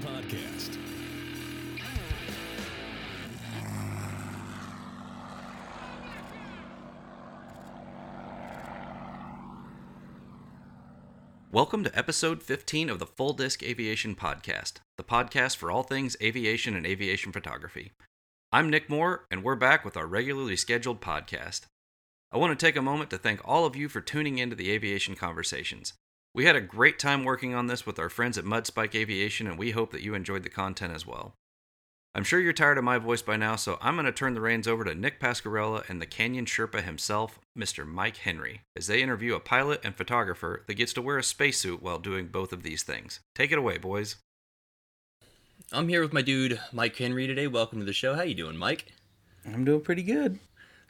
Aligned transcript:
Podcast. 0.00 0.78
Welcome 11.52 11.84
to 11.84 11.98
episode 11.98 12.42
15 12.42 12.88
of 12.88 12.98
the 12.98 13.06
Full 13.06 13.32
Disc 13.34 13.62
Aviation 13.62 14.14
Podcast, 14.14 14.74
the 14.96 15.04
podcast 15.04 15.56
for 15.56 15.70
all 15.70 15.82
things 15.82 16.16
aviation 16.22 16.74
and 16.74 16.86
aviation 16.86 17.32
photography. 17.32 17.92
I'm 18.52 18.70
Nick 18.70 18.88
Moore, 18.88 19.26
and 19.30 19.42
we're 19.42 19.56
back 19.56 19.84
with 19.84 19.96
our 19.96 20.06
regularly 20.06 20.56
scheduled 20.56 21.00
podcast. 21.00 21.62
I 22.32 22.38
want 22.38 22.58
to 22.58 22.66
take 22.66 22.76
a 22.76 22.82
moment 22.82 23.10
to 23.10 23.18
thank 23.18 23.40
all 23.44 23.66
of 23.66 23.76
you 23.76 23.88
for 23.88 24.00
tuning 24.00 24.38
into 24.38 24.56
the 24.56 24.70
aviation 24.70 25.14
conversations. 25.14 25.92
We 26.32 26.44
had 26.44 26.54
a 26.54 26.60
great 26.60 27.00
time 27.00 27.24
working 27.24 27.54
on 27.54 27.66
this 27.66 27.84
with 27.84 27.98
our 27.98 28.08
friends 28.08 28.38
at 28.38 28.44
Mudspike 28.44 28.94
Aviation, 28.94 29.48
and 29.48 29.58
we 29.58 29.72
hope 29.72 29.90
that 29.90 30.02
you 30.02 30.14
enjoyed 30.14 30.44
the 30.44 30.48
content 30.48 30.94
as 30.94 31.04
well. 31.04 31.34
I'm 32.14 32.22
sure 32.22 32.38
you're 32.40 32.52
tired 32.52 32.78
of 32.78 32.84
my 32.84 32.98
voice 32.98 33.22
by 33.22 33.36
now, 33.36 33.56
so 33.56 33.78
I'm 33.80 33.94
going 33.94 34.06
to 34.06 34.12
turn 34.12 34.34
the 34.34 34.40
reins 34.40 34.68
over 34.68 34.84
to 34.84 34.94
Nick 34.94 35.20
Pascarella 35.20 35.88
and 35.88 36.00
the 36.00 36.06
Canyon 36.06 36.44
Sherpa 36.44 36.82
himself, 36.82 37.40
Mr. 37.58 37.84
Mike 37.84 38.18
Henry, 38.18 38.62
as 38.76 38.86
they 38.86 39.02
interview 39.02 39.34
a 39.34 39.40
pilot 39.40 39.80
and 39.82 39.96
photographer 39.96 40.62
that 40.66 40.74
gets 40.74 40.92
to 40.92 41.02
wear 41.02 41.18
a 41.18 41.24
spacesuit 41.24 41.82
while 41.82 41.98
doing 41.98 42.28
both 42.28 42.52
of 42.52 42.62
these 42.62 42.84
things. 42.84 43.20
Take 43.34 43.50
it 43.50 43.58
away, 43.58 43.78
boys. 43.78 44.16
I'm 45.72 45.88
here 45.88 46.02
with 46.02 46.12
my 46.12 46.22
dude 46.22 46.60
Mike 46.72 46.96
Henry 46.96 47.26
today. 47.26 47.48
Welcome 47.48 47.80
to 47.80 47.84
the 47.84 47.92
show. 47.92 48.14
How 48.14 48.22
you 48.22 48.34
doing, 48.34 48.56
Mike? 48.56 48.86
I'm 49.46 49.64
doing 49.64 49.80
pretty 49.80 50.02
good. 50.02 50.38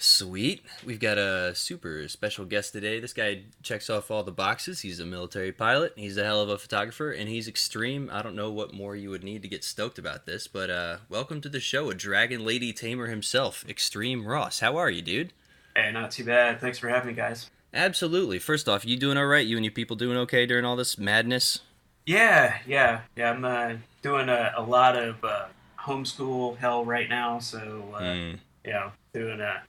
Sweet. 0.02 0.62
We've 0.82 0.98
got 0.98 1.18
a 1.18 1.54
super 1.54 2.08
special 2.08 2.46
guest 2.46 2.72
today. 2.72 3.00
This 3.00 3.12
guy 3.12 3.42
checks 3.62 3.90
off 3.90 4.10
all 4.10 4.22
the 4.22 4.32
boxes. 4.32 4.80
He's 4.80 4.98
a 4.98 5.04
military 5.04 5.52
pilot. 5.52 5.92
He's 5.94 6.16
a 6.16 6.24
hell 6.24 6.40
of 6.40 6.48
a 6.48 6.56
photographer, 6.56 7.10
and 7.10 7.28
he's 7.28 7.46
extreme. 7.46 8.08
I 8.10 8.22
don't 8.22 8.34
know 8.34 8.50
what 8.50 8.72
more 8.72 8.96
you 8.96 9.10
would 9.10 9.22
need 9.22 9.42
to 9.42 9.48
get 9.48 9.62
stoked 9.62 9.98
about 9.98 10.24
this, 10.24 10.46
but 10.46 10.70
uh, 10.70 10.96
welcome 11.10 11.42
to 11.42 11.50
the 11.50 11.60
show, 11.60 11.90
a 11.90 11.94
Dragon 11.94 12.46
Lady 12.46 12.72
Tamer 12.72 13.08
himself, 13.08 13.62
Extreme 13.68 14.26
Ross. 14.26 14.60
How 14.60 14.78
are 14.78 14.88
you, 14.88 15.02
dude? 15.02 15.34
Hey, 15.76 15.92
not 15.92 16.12
too 16.12 16.24
bad. 16.24 16.62
Thanks 16.62 16.78
for 16.78 16.88
having 16.88 17.08
me, 17.08 17.12
guys. 17.12 17.50
Absolutely. 17.74 18.38
First 18.38 18.70
off, 18.70 18.86
you 18.86 18.96
doing 18.96 19.18
all 19.18 19.26
right? 19.26 19.46
You 19.46 19.56
and 19.56 19.64
your 19.66 19.72
people 19.72 19.96
doing 19.96 20.16
okay 20.16 20.46
during 20.46 20.64
all 20.64 20.76
this 20.76 20.96
madness? 20.96 21.60
Yeah, 22.06 22.56
yeah, 22.66 23.02
yeah. 23.16 23.32
I'm 23.32 23.44
uh, 23.44 23.74
doing 24.00 24.30
a, 24.30 24.52
a 24.56 24.62
lot 24.62 24.96
of 24.96 25.22
uh, 25.22 25.44
homeschool 25.78 26.56
hell 26.56 26.86
right 26.86 27.08
now, 27.10 27.38
so 27.38 27.84
uh, 27.94 28.00
Mm. 28.00 28.38
yeah, 28.64 28.92
doing 29.12 29.40
a. 29.42 29.62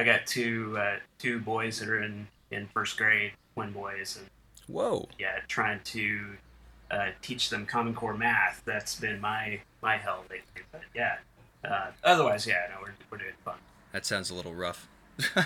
I 0.00 0.04
got 0.04 0.26
two 0.26 0.76
uh, 0.78 0.96
two 1.18 1.38
boys 1.40 1.78
that 1.80 1.88
are 1.88 2.02
in 2.02 2.26
in 2.50 2.66
first 2.68 2.96
grade, 2.96 3.32
twin 3.54 3.70
boys, 3.72 4.16
and 4.18 4.26
Whoa. 4.66 5.08
yeah, 5.18 5.40
trying 5.46 5.80
to 5.84 6.20
uh, 6.90 7.08
teach 7.20 7.50
them 7.50 7.66
Common 7.66 7.94
Core 7.94 8.14
math. 8.16 8.62
That's 8.64 8.94
been 8.98 9.20
my 9.20 9.60
my 9.82 9.98
hell 9.98 10.24
lately. 10.30 10.62
But 10.72 10.80
yeah, 10.94 11.16
uh, 11.64 11.90
otherwise, 12.02 12.46
yeah, 12.46 12.66
no, 12.70 12.76
we're 12.80 12.94
we're 13.10 13.18
doing 13.18 13.34
fun. 13.44 13.56
That 13.92 14.06
sounds 14.06 14.30
a 14.30 14.34
little 14.34 14.54
rough. 14.54 14.88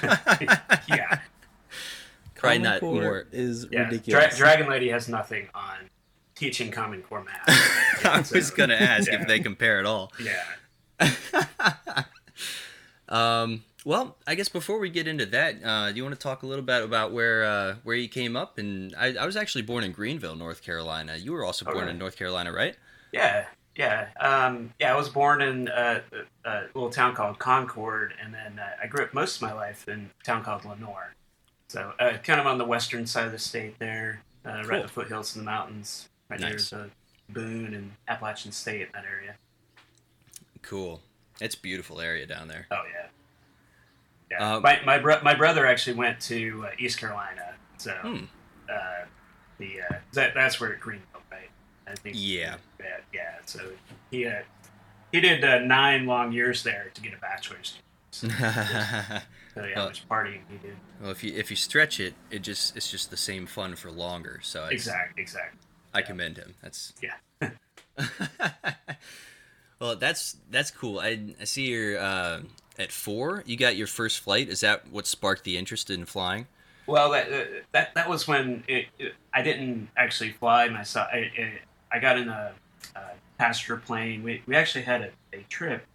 Yeah, 0.88 1.18
Probably 2.36 2.58
Common 2.58 2.62
not 2.62 2.80
Core 2.80 3.02
more. 3.02 3.26
is 3.32 3.66
yeah. 3.72 3.84
Dra- 3.84 3.90
ridiculous. 3.90 4.36
Dragon 4.36 4.68
Lady 4.68 4.88
has 4.90 5.08
nothing 5.08 5.48
on 5.54 5.76
teaching 6.36 6.70
Common 6.70 7.02
Core 7.02 7.24
math. 7.24 7.42
I 8.04 8.22
So, 8.22 8.36
was 8.36 8.50
going 8.50 8.68
to 8.68 8.80
ask 8.80 9.10
yeah. 9.10 9.20
if 9.20 9.26
they 9.26 9.40
compare 9.40 9.78
at 9.80 9.86
all. 9.86 10.12
Yeah. 10.22 11.14
Um, 13.08 13.62
well, 13.84 14.16
I 14.26 14.34
guess 14.34 14.48
before 14.48 14.78
we 14.78 14.90
get 14.90 15.06
into 15.06 15.26
that, 15.26 15.62
uh, 15.62 15.90
do 15.90 15.96
you 15.96 16.02
want 16.02 16.14
to 16.14 16.20
talk 16.20 16.42
a 16.42 16.46
little 16.46 16.64
bit 16.64 16.82
about 16.82 17.12
where 17.12 17.44
uh, 17.44 17.74
where 17.84 17.96
you 17.96 18.08
came 18.08 18.36
up? 18.36 18.58
And 18.58 18.94
I, 18.98 19.14
I 19.14 19.26
was 19.26 19.36
actually 19.36 19.62
born 19.62 19.84
in 19.84 19.92
Greenville, 19.92 20.36
North 20.36 20.62
Carolina. 20.62 21.16
You 21.16 21.32
were 21.32 21.44
also 21.44 21.64
born 21.64 21.88
in 21.88 21.98
North 21.98 22.16
Carolina, 22.16 22.52
right? 22.52 22.76
Yeah, 23.12 23.46
yeah, 23.76 24.08
um, 24.20 24.72
yeah. 24.80 24.92
I 24.92 24.96
was 24.96 25.08
born 25.08 25.42
in 25.42 25.68
a, 25.68 26.02
a 26.44 26.62
little 26.74 26.90
town 26.90 27.14
called 27.14 27.38
Concord, 27.38 28.14
and 28.22 28.32
then 28.32 28.58
uh, 28.58 28.70
I 28.82 28.86
grew 28.86 29.04
up 29.04 29.12
most 29.12 29.36
of 29.36 29.42
my 29.42 29.52
life 29.52 29.88
in 29.88 30.10
a 30.20 30.24
town 30.24 30.42
called 30.42 30.64
Lenoir. 30.64 31.14
So, 31.68 31.92
uh, 31.98 32.18
kind 32.22 32.40
of 32.40 32.46
on 32.46 32.58
the 32.58 32.64
western 32.64 33.06
side 33.06 33.26
of 33.26 33.32
the 33.32 33.38
state 33.38 33.78
there, 33.78 34.22
uh, 34.46 34.62
right 34.66 34.80
in 34.80 34.82
the 34.82 34.88
foothills 34.88 35.34
in 35.34 35.42
the 35.42 35.50
mountains, 35.50 36.08
right 36.28 36.38
Nice. 36.38 36.72
near 36.72 36.82
the 36.82 36.90
Boone 37.32 37.74
and 37.74 37.92
Appalachian 38.06 38.52
State 38.52 38.92
that 38.92 39.04
area. 39.04 39.34
Cool. 40.62 41.00
It's 41.40 41.54
a 41.54 41.60
beautiful 41.60 42.00
area 42.00 42.26
down 42.26 42.48
there. 42.48 42.66
Oh 42.70 42.82
yeah, 42.92 43.08
yeah. 44.38 44.54
Um, 44.56 44.62
my 44.62 44.80
my, 44.84 44.98
bro- 44.98 45.22
my 45.22 45.34
brother 45.34 45.66
actually 45.66 45.96
went 45.96 46.20
to 46.22 46.66
uh, 46.66 46.70
East 46.78 46.98
Carolina, 46.98 47.54
so 47.78 47.92
Hmm. 48.02 48.24
uh, 48.70 49.04
the 49.58 49.80
uh, 49.90 49.94
that 50.12 50.34
that's 50.34 50.60
where 50.60 50.74
Greenville, 50.76 51.06
right? 51.30 51.50
I 51.86 51.94
think. 51.94 52.16
Yeah. 52.18 52.56
Yeah, 52.80 52.86
yeah. 53.12 53.34
So 53.46 53.60
he 54.10 54.26
uh, 54.26 54.42
he 55.12 55.20
did 55.20 55.44
uh, 55.44 55.58
nine 55.60 56.06
long 56.06 56.32
years 56.32 56.62
there 56.62 56.90
to 56.94 57.00
get 57.00 57.14
a 57.14 57.18
bachelor's. 57.18 57.78
degree. 58.20 58.36
So 59.54 59.62
yeah, 59.64 59.76
well, 59.76 59.86
much 59.86 60.08
partying 60.08 60.40
he 60.50 60.56
did. 60.58 60.74
Well, 61.00 61.12
if 61.12 61.22
you 61.22 61.32
if 61.32 61.48
you 61.48 61.54
stretch 61.56 62.00
it, 62.00 62.14
it 62.28 62.40
just 62.42 62.76
it's 62.76 62.90
just 62.90 63.10
the 63.12 63.16
same 63.16 63.46
fun 63.46 63.76
for 63.76 63.88
longer. 63.88 64.40
So 64.42 64.64
it's, 64.64 64.72
Exactly, 64.72 65.22
exactly. 65.22 65.60
I 65.92 66.02
commend 66.02 66.38
him. 66.38 66.54
That's 66.60 66.92
Yeah. 67.00 67.50
well, 69.80 69.94
that's 69.96 70.36
that's 70.50 70.70
cool. 70.72 70.98
I, 70.98 71.34
I 71.40 71.44
see 71.44 71.66
you're 71.68 71.98
uh, 71.98 72.40
at 72.78 72.92
four. 72.92 73.42
You 73.46 73.56
got 73.56 73.76
your 73.76 73.86
first 73.86 74.20
flight. 74.20 74.48
Is 74.48 74.60
that 74.60 74.88
what 74.90 75.06
sparked 75.06 75.44
the 75.44 75.56
interest 75.56 75.90
in 75.90 76.04
flying? 76.04 76.46
Well, 76.86 77.10
that 77.12 77.28
that 77.72 77.94
that 77.94 78.08
was 78.08 78.28
when 78.28 78.62
it, 78.68 78.86
it, 78.98 79.14
I 79.32 79.42
didn't 79.42 79.88
actually 79.96 80.32
fly 80.32 80.68
myself. 80.68 81.08
I, 81.12 81.30
I, 81.38 81.52
I 81.92 81.98
got 81.98 82.18
in 82.18 82.28
a, 82.28 82.52
a 82.94 83.00
passenger 83.38 83.78
plane. 83.78 84.22
We, 84.22 84.42
we 84.46 84.54
actually 84.54 84.84
had 84.84 85.00
a, 85.02 85.10
a 85.36 85.42
trip. 85.48 85.86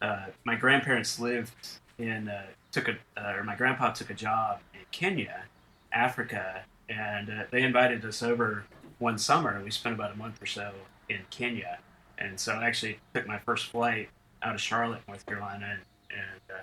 Uh, 0.00 0.26
my 0.44 0.54
grandparents 0.54 1.20
lived 1.20 1.52
in 1.98 2.28
uh, 2.28 2.46
took 2.70 2.88
a 2.88 2.96
uh, 3.16 3.34
or 3.36 3.44
my 3.44 3.54
grandpa 3.54 3.90
took 3.90 4.10
a 4.10 4.14
job 4.14 4.60
in 4.72 4.80
Kenya, 4.90 5.44
Africa, 5.92 6.62
and 6.88 7.28
uh, 7.28 7.42
they 7.50 7.62
invited 7.62 8.04
us 8.04 8.22
over 8.22 8.64
one 8.98 9.18
summer. 9.18 9.60
We 9.62 9.70
spent 9.70 9.94
about 9.94 10.12
a 10.12 10.16
month 10.16 10.40
or 10.40 10.46
so 10.46 10.72
in 11.10 11.20
Kenya, 11.30 11.78
and 12.16 12.40
so 12.40 12.54
I 12.54 12.64
actually 12.64 12.98
took 13.14 13.26
my 13.26 13.38
first 13.38 13.66
flight 13.66 14.08
out 14.42 14.54
of 14.54 14.60
Charlotte, 14.60 15.02
North 15.06 15.26
Carolina, 15.26 15.78
and, 16.12 16.56
uh, 16.58 16.62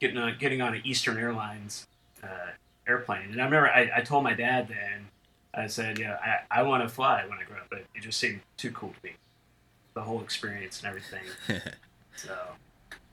getting 0.00 0.18
on, 0.18 0.34
getting 0.38 0.60
on 0.60 0.74
an 0.74 0.82
Eastern 0.84 1.18
Airlines. 1.18 1.86
Uh, 2.22 2.50
airplane. 2.88 3.30
And 3.30 3.40
I 3.40 3.44
remember 3.44 3.68
I, 3.68 3.90
I 3.96 4.00
told 4.00 4.24
my 4.24 4.32
dad 4.32 4.68
then, 4.68 5.06
I 5.54 5.66
said, 5.66 5.98
yeah, 5.98 6.16
I, 6.22 6.60
I 6.60 6.62
want 6.62 6.82
to 6.82 6.88
fly 6.88 7.24
when 7.26 7.38
I 7.38 7.44
grow 7.44 7.58
up, 7.58 7.66
but 7.70 7.80
it 7.94 8.00
just 8.00 8.18
seemed 8.18 8.40
too 8.56 8.70
cool 8.70 8.90
to 8.90 9.06
me. 9.06 9.14
The 9.94 10.02
whole 10.02 10.22
experience 10.22 10.82
and 10.82 10.88
everything. 10.88 11.22
So 12.16 12.36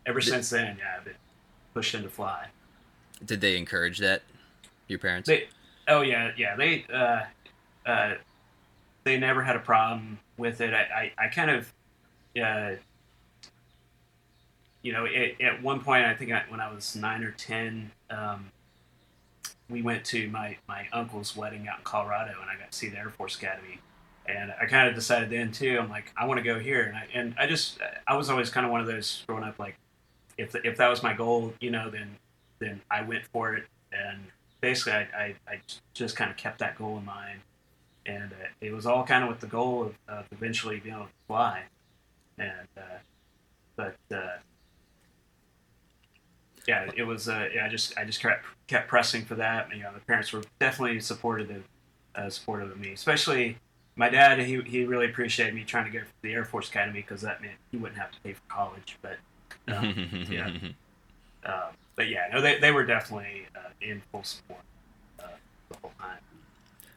ever 0.08 0.20
since 0.20 0.50
then, 0.50 0.78
yeah, 0.80 0.96
I've 0.98 1.06
been 1.06 1.14
pushed 1.76 1.94
into 1.94 2.10
fly. 2.10 2.48
Did 3.24 3.40
they 3.40 3.56
encourage 3.56 4.00
that? 4.00 4.24
Your 4.88 4.98
parents? 4.98 5.28
They, 5.28 5.48
oh 5.88 6.02
yeah, 6.02 6.32
yeah, 6.36 6.56
they, 6.56 6.86
uh, 6.92 7.22
uh, 7.88 8.16
they 9.04 9.20
never 9.20 9.44
had 9.44 9.56
a 9.56 9.60
problem 9.60 10.18
with 10.38 10.60
it. 10.60 10.74
I, 10.74 11.12
I, 11.20 11.26
I 11.26 11.28
kind 11.28 11.52
of, 11.52 11.72
uh, 12.44 12.72
you 14.86 14.94
know, 14.94 15.06
it, 15.06 15.42
at 15.42 15.64
one 15.64 15.80
point, 15.80 16.06
I 16.06 16.14
think 16.14 16.32
I, 16.32 16.44
when 16.48 16.60
I 16.60 16.72
was 16.72 16.96
nine 16.96 17.24
or 17.24 17.32
ten, 17.32 17.90
um, 18.12 18.52
we 19.68 19.82
went 19.82 20.06
to 20.06 20.30
my, 20.30 20.58
my 20.68 20.88
uncle's 20.94 21.36
wedding 21.36 21.68
out 21.68 21.80
in 21.80 21.84
Colorado, 21.84 22.34
and 22.40 22.48
I 22.52 22.56
got 22.56 22.72
to 22.72 22.78
see 22.78 22.90
the 22.90 23.00
Air 23.00 23.10
Force 23.10 23.36
Academy. 23.36 23.80
And 24.28 24.54
I 24.62 24.68
kind 24.68 24.88
of 24.88 24.94
decided 24.94 25.32
then 25.32 25.52
too. 25.52 25.80
I'm 25.82 25.90
like, 25.90 26.14
I 26.16 26.28
want 26.28 26.38
to 26.38 26.44
go 26.44 26.60
here, 26.60 26.84
and 26.84 26.96
I 26.96 27.08
and 27.16 27.34
I 27.40 27.48
just 27.48 27.80
I 28.08 28.16
was 28.16 28.30
always 28.30 28.52
kind 28.52 28.64
of 28.64 28.72
one 28.72 28.80
of 28.80 28.86
those 28.86 29.24
growing 29.26 29.44
up 29.44 29.58
like, 29.58 29.76
if 30.38 30.54
if 30.64 30.78
that 30.78 30.88
was 30.88 31.02
my 31.02 31.14
goal, 31.14 31.54
you 31.60 31.72
know, 31.72 31.90
then 31.90 32.18
then 32.60 32.82
I 32.92 33.02
went 33.02 33.26
for 33.26 33.56
it, 33.56 33.66
and 33.92 34.20
basically 34.62 34.94
I 34.94 35.08
I, 35.18 35.36
I 35.48 35.62
just 35.96 36.16
kind 36.16 36.30
of 36.30 36.38
kept 36.38 36.60
that 36.60 36.78
goal 36.78 36.98
in 36.98 37.06
mind, 37.06 37.40
and 38.06 38.34
uh, 38.34 38.48
it 38.62 38.72
was 38.72 38.86
all 38.86 39.04
kind 39.04 39.24
of 39.24 39.30
with 39.30 39.40
the 39.40 39.48
goal 39.48 39.84
of, 39.84 39.96
of 40.08 40.26
eventually 40.32 40.80
being 40.80 40.96
able 40.96 41.06
to 41.06 41.12
fly, 41.28 41.64
and 42.38 42.68
uh, 42.78 42.98
but 43.76 43.98
uh, 44.12 44.38
yeah, 46.68 46.90
it 46.96 47.04
was 47.04 47.28
uh, 47.30 47.48
yeah 47.54 47.66
I 47.66 47.70
just 47.70 47.98
I 47.98 48.06
just 48.06 48.22
kept 48.22 48.46
kept 48.68 48.88
pressing 48.88 49.26
for 49.26 49.36
that. 49.36 49.70
You 49.76 49.84
know, 49.84 49.92
the 49.94 50.00
parents 50.02 50.32
were 50.34 50.44
definitely 50.60 51.00
supportive 51.00 51.64
uh, 52.16 52.30
supportive 52.30 52.72
of 52.72 52.80
me, 52.80 52.94
especially 52.94 53.58
my 53.96 54.10
dad. 54.10 54.40
He 54.40 54.62
he 54.62 54.86
really 54.86 55.06
appreciated 55.06 55.54
me 55.54 55.64
trying 55.64 55.86
to 55.86 55.92
go 55.92 56.00
to 56.00 56.06
the 56.22 56.34
Air 56.34 56.46
Force 56.46 56.70
Academy 56.70 57.02
because 57.02 57.22
that 57.22 57.42
meant 57.42 57.56
he 57.72 57.78
wouldn't 57.78 58.00
have 58.00 58.12
to 58.12 58.20
pay 58.22 58.34
for 58.34 58.42
college, 58.50 58.98
but. 59.02 59.18
Um, 59.68 60.28
yeah. 60.30 60.52
Uh, 61.44 61.70
but 61.96 62.08
yeah, 62.08 62.28
no, 62.32 62.42
they, 62.42 62.60
they 62.60 62.72
were 62.72 62.86
definitely 62.86 63.48
uh, 63.56 63.70
in 63.82 64.02
full 64.12 64.24
support 64.24 64.62
uh, 65.20 65.28
the 65.70 65.78
whole 65.82 65.92
time. 66.00 66.18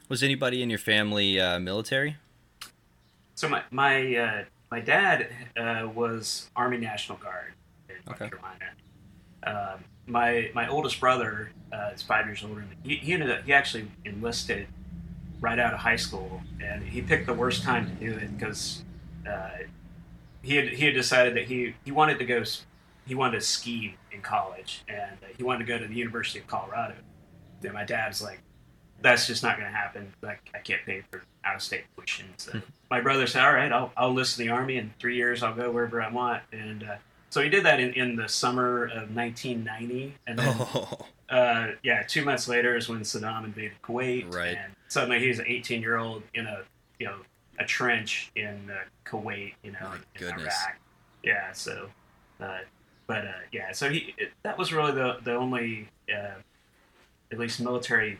Was 0.08 0.22
anybody 0.22 0.62
in 0.62 0.70
your 0.70 0.78
family 0.78 1.38
uh, 1.40 1.58
military? 1.60 2.16
So 3.34 3.48
my 3.48 3.62
my 3.70 4.16
uh, 4.16 4.44
my 4.70 4.80
dad 4.80 5.28
uh, 5.56 5.88
was 5.94 6.50
Army 6.56 6.78
National 6.78 7.18
Guard 7.18 7.52
in 7.88 7.94
North 8.06 8.20
Okay. 8.20 8.30
Carolina. 8.30 8.64
Um, 9.44 9.84
my 10.06 10.50
my 10.54 10.68
oldest 10.68 11.00
brother 11.00 11.50
uh, 11.72 11.90
is 11.94 12.02
five 12.02 12.26
years 12.26 12.42
older. 12.42 12.64
He, 12.82 12.96
he 12.96 13.12
ended 13.12 13.30
up 13.30 13.44
he 13.44 13.52
actually 13.52 13.88
enlisted 14.04 14.66
right 15.40 15.58
out 15.58 15.74
of 15.74 15.80
high 15.80 15.96
school, 15.96 16.42
and 16.62 16.82
he 16.82 17.02
picked 17.02 17.26
the 17.26 17.34
worst 17.34 17.62
time 17.62 17.86
to 17.86 17.92
do 18.06 18.16
it 18.16 18.36
because 18.36 18.82
uh, 19.28 19.50
he 20.42 20.56
had 20.56 20.68
he 20.68 20.84
had 20.86 20.94
decided 20.94 21.34
that 21.36 21.44
he 21.44 21.74
he 21.84 21.92
wanted 21.92 22.18
to 22.18 22.24
go 22.24 22.42
he 23.06 23.14
wanted 23.14 23.40
to 23.40 23.46
ski 23.46 23.96
in 24.12 24.20
college, 24.20 24.84
and 24.88 25.12
uh, 25.22 25.26
he 25.36 25.42
wanted 25.42 25.60
to 25.60 25.64
go 25.64 25.78
to 25.78 25.86
the 25.86 25.94
University 25.94 26.38
of 26.38 26.46
Colorado. 26.46 26.94
And 27.62 27.72
my 27.72 27.84
dad's 27.84 28.22
like, 28.22 28.40
"That's 29.00 29.26
just 29.26 29.42
not 29.42 29.58
going 29.58 29.70
to 29.70 29.76
happen. 29.76 30.12
Like, 30.22 30.50
I 30.54 30.58
can't 30.58 30.84
pay 30.84 31.02
for 31.10 31.22
out 31.44 31.56
of 31.56 31.62
state 31.62 31.84
tuition." 31.96 32.26
So 32.36 32.60
my 32.90 33.00
brother 33.00 33.26
said, 33.26 33.44
"All 33.44 33.54
right, 33.54 33.72
I'll 33.72 33.92
I'll 33.96 34.10
enlist 34.10 34.38
in 34.38 34.46
the 34.46 34.52
army. 34.52 34.76
In 34.76 34.92
three 34.98 35.16
years, 35.16 35.42
I'll 35.42 35.54
go 35.54 35.70
wherever 35.70 36.02
I 36.02 36.10
want." 36.10 36.42
And 36.52 36.82
uh, 36.84 36.96
so 37.30 37.42
he 37.42 37.48
did 37.48 37.64
that 37.64 37.80
in, 37.80 37.92
in 37.92 38.16
the 38.16 38.28
summer 38.28 38.84
of 38.84 39.14
1990, 39.14 40.14
and 40.26 40.38
then 40.38 40.56
Oh, 40.58 40.98
uh, 41.28 41.68
yeah, 41.82 42.02
two 42.06 42.24
months 42.24 42.48
later 42.48 42.76
is 42.76 42.88
when 42.88 43.00
Saddam 43.00 43.44
invaded 43.44 43.72
Kuwait. 43.82 44.32
Right. 44.34 44.56
And 44.56 44.72
suddenly 44.88 45.18
he's 45.20 45.38
an 45.38 45.46
18 45.46 45.82
year 45.82 45.96
old 45.96 46.22
in 46.34 46.46
a 46.46 46.62
you 46.98 47.06
know 47.06 47.16
a 47.58 47.64
trench 47.64 48.30
in 48.36 48.70
uh, 48.70 48.76
Kuwait, 49.04 49.54
you 49.62 49.72
know, 49.72 49.78
My 49.82 49.96
in 49.96 50.02
goodness. 50.14 50.54
Iraq. 50.64 50.78
Yeah. 51.22 51.52
So, 51.52 51.88
uh, 52.40 52.58
but 53.06 53.26
uh, 53.26 53.32
yeah, 53.52 53.72
so 53.72 53.90
he 53.90 54.14
it, 54.16 54.32
that 54.42 54.56
was 54.56 54.72
really 54.72 54.92
the 54.92 55.18
the 55.22 55.34
only 55.34 55.88
uh, 56.10 56.34
at 57.30 57.38
least 57.38 57.60
military 57.60 58.18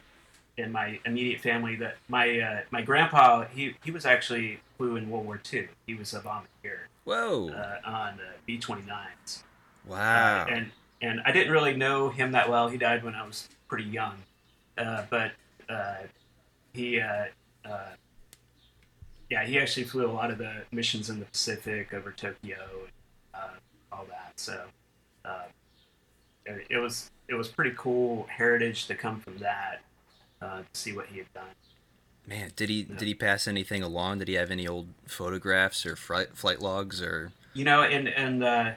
in 0.59 0.73
my 0.73 0.99
immediate 1.07 1.41
family 1.41 1.77
that 1.77 1.97
my 2.09 2.41
uh, 2.41 2.61
my 2.71 2.83
grandpa 2.83 3.45
he 3.47 3.75
he 3.85 3.91
was 3.91 4.05
actually 4.05 4.61
flew 4.77 4.97
in 4.97 5.09
World 5.09 5.25
War 5.25 5.41
II. 5.53 5.69
He 5.87 5.95
was 5.95 6.13
a 6.13 6.21
volunteer 6.21 6.88
whoa! 7.09 7.51
uh, 7.51 7.89
on 7.89 8.15
uh, 8.15 8.33
B-29s. 8.47 9.43
wow. 9.87 10.43
Uh, 10.43 10.47
and 10.51 10.71
and 11.01 11.21
I 11.25 11.33
didn't 11.33 11.53
really 11.53 11.77
know 11.77 12.09
him 12.09 12.33
that 12.33 12.51
well. 12.51 12.69
He 12.69 12.77
died 12.77 13.05
when 13.05 13.15
I 13.15 13.25
was 13.25 13.49
pretty 13.69 13.85
young, 13.85 14.17
uh, 14.77 15.05
but 15.09 15.33
uh, 15.69 15.99
he, 16.73 17.01
uh, 17.01 17.27
uh, 17.65 17.91
yeah, 19.31 19.45
he 19.45 19.59
actually 19.59 19.85
flew 19.85 20.11
a 20.11 20.13
lot 20.13 20.31
of 20.31 20.39
the 20.39 20.65
missions 20.73 21.09
in 21.09 21.21
the 21.21 21.25
Pacific 21.27 21.95
over 21.95 22.11
Tokyo, 22.11 22.57
and, 22.85 22.93
uh, 23.35 23.49
all 23.93 24.07
that. 24.09 24.33
So 24.37 24.61
uh, 25.25 25.45
it, 26.47 26.67
it 26.71 26.79
was 26.79 27.11
it 27.29 27.35
was 27.35 27.49
pretty 27.49 27.75
cool 27.77 28.27
heritage 28.29 28.87
to 28.87 28.95
come 28.95 29.21
from 29.21 29.39
that 29.39 29.81
uh, 30.43 30.59
to 30.59 30.81
see 30.81 30.93
what 30.93 31.07
he 31.07 31.19
had 31.19 31.33
done. 31.33 31.45
Man, 32.29 32.51
did 32.57 32.69
he 32.69 32.83
did 32.83 33.09
he 33.09 33.15
pass 33.15 33.49
anything 33.49 33.83
along? 33.83 34.19
Did 34.19 34.29
he 34.29 34.35
have 34.35 34.51
any 34.51 34.69
old 34.69 34.89
photographs 35.07 35.87
or 35.87 35.97
flight 35.97 36.37
flight 36.37 36.61
logs 36.61 37.01
or? 37.01 37.33
you 37.55 37.65
know, 37.65 37.83
and 37.83 38.07
and 38.07 38.45
uh, 38.45 38.73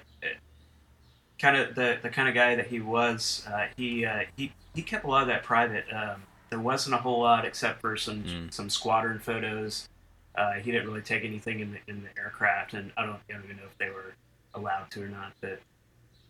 kind 1.38 1.57
of 1.57 1.75
the 1.75 1.98
the 2.01 2.09
kind 2.09 2.30
of 2.30 2.33
guy 2.36 2.56
that 2.56 2.68
he 2.68 2.80
was, 2.80 3.45
uh, 3.51 3.68
he 3.75 4.06
uh, 4.06 4.21
he 4.38 4.53
he 4.74 4.81
kept 4.81 5.03
a 5.03 5.07
lot 5.07 5.21
of 5.24 5.27
that 5.27 5.44
private. 5.44 5.86
Um, 5.94 6.24
there 6.50 6.59
wasn't 6.59 6.95
a 6.95 6.98
whole 7.00 7.19
lot 7.21 7.45
except 7.45 7.81
for 7.81 7.98
some 7.98 8.24
Mm. 8.24 8.53
some 8.53 8.69
squadron 8.69 9.19
photos. 9.19 9.89
Uh, 10.36 10.53
he 10.53 10.71
didn't 10.71 10.88
really 10.88 11.01
take 11.01 11.25
anything 11.25 11.59
in 11.59 11.71
the 11.74 11.80
in 11.88 12.03
the 12.03 12.21
aircraft, 12.21 12.74
and 12.74 12.92
I 12.95 13.06
don't, 13.06 13.19
I 13.30 13.33
don't 13.33 13.44
even 13.44 13.57
know 13.57 13.63
if 13.69 13.77
they 13.77 13.89
were 13.89 14.13
allowed 14.56 14.89
to 14.92 15.03
or 15.03 15.07
not. 15.09 15.33
But 15.42 15.59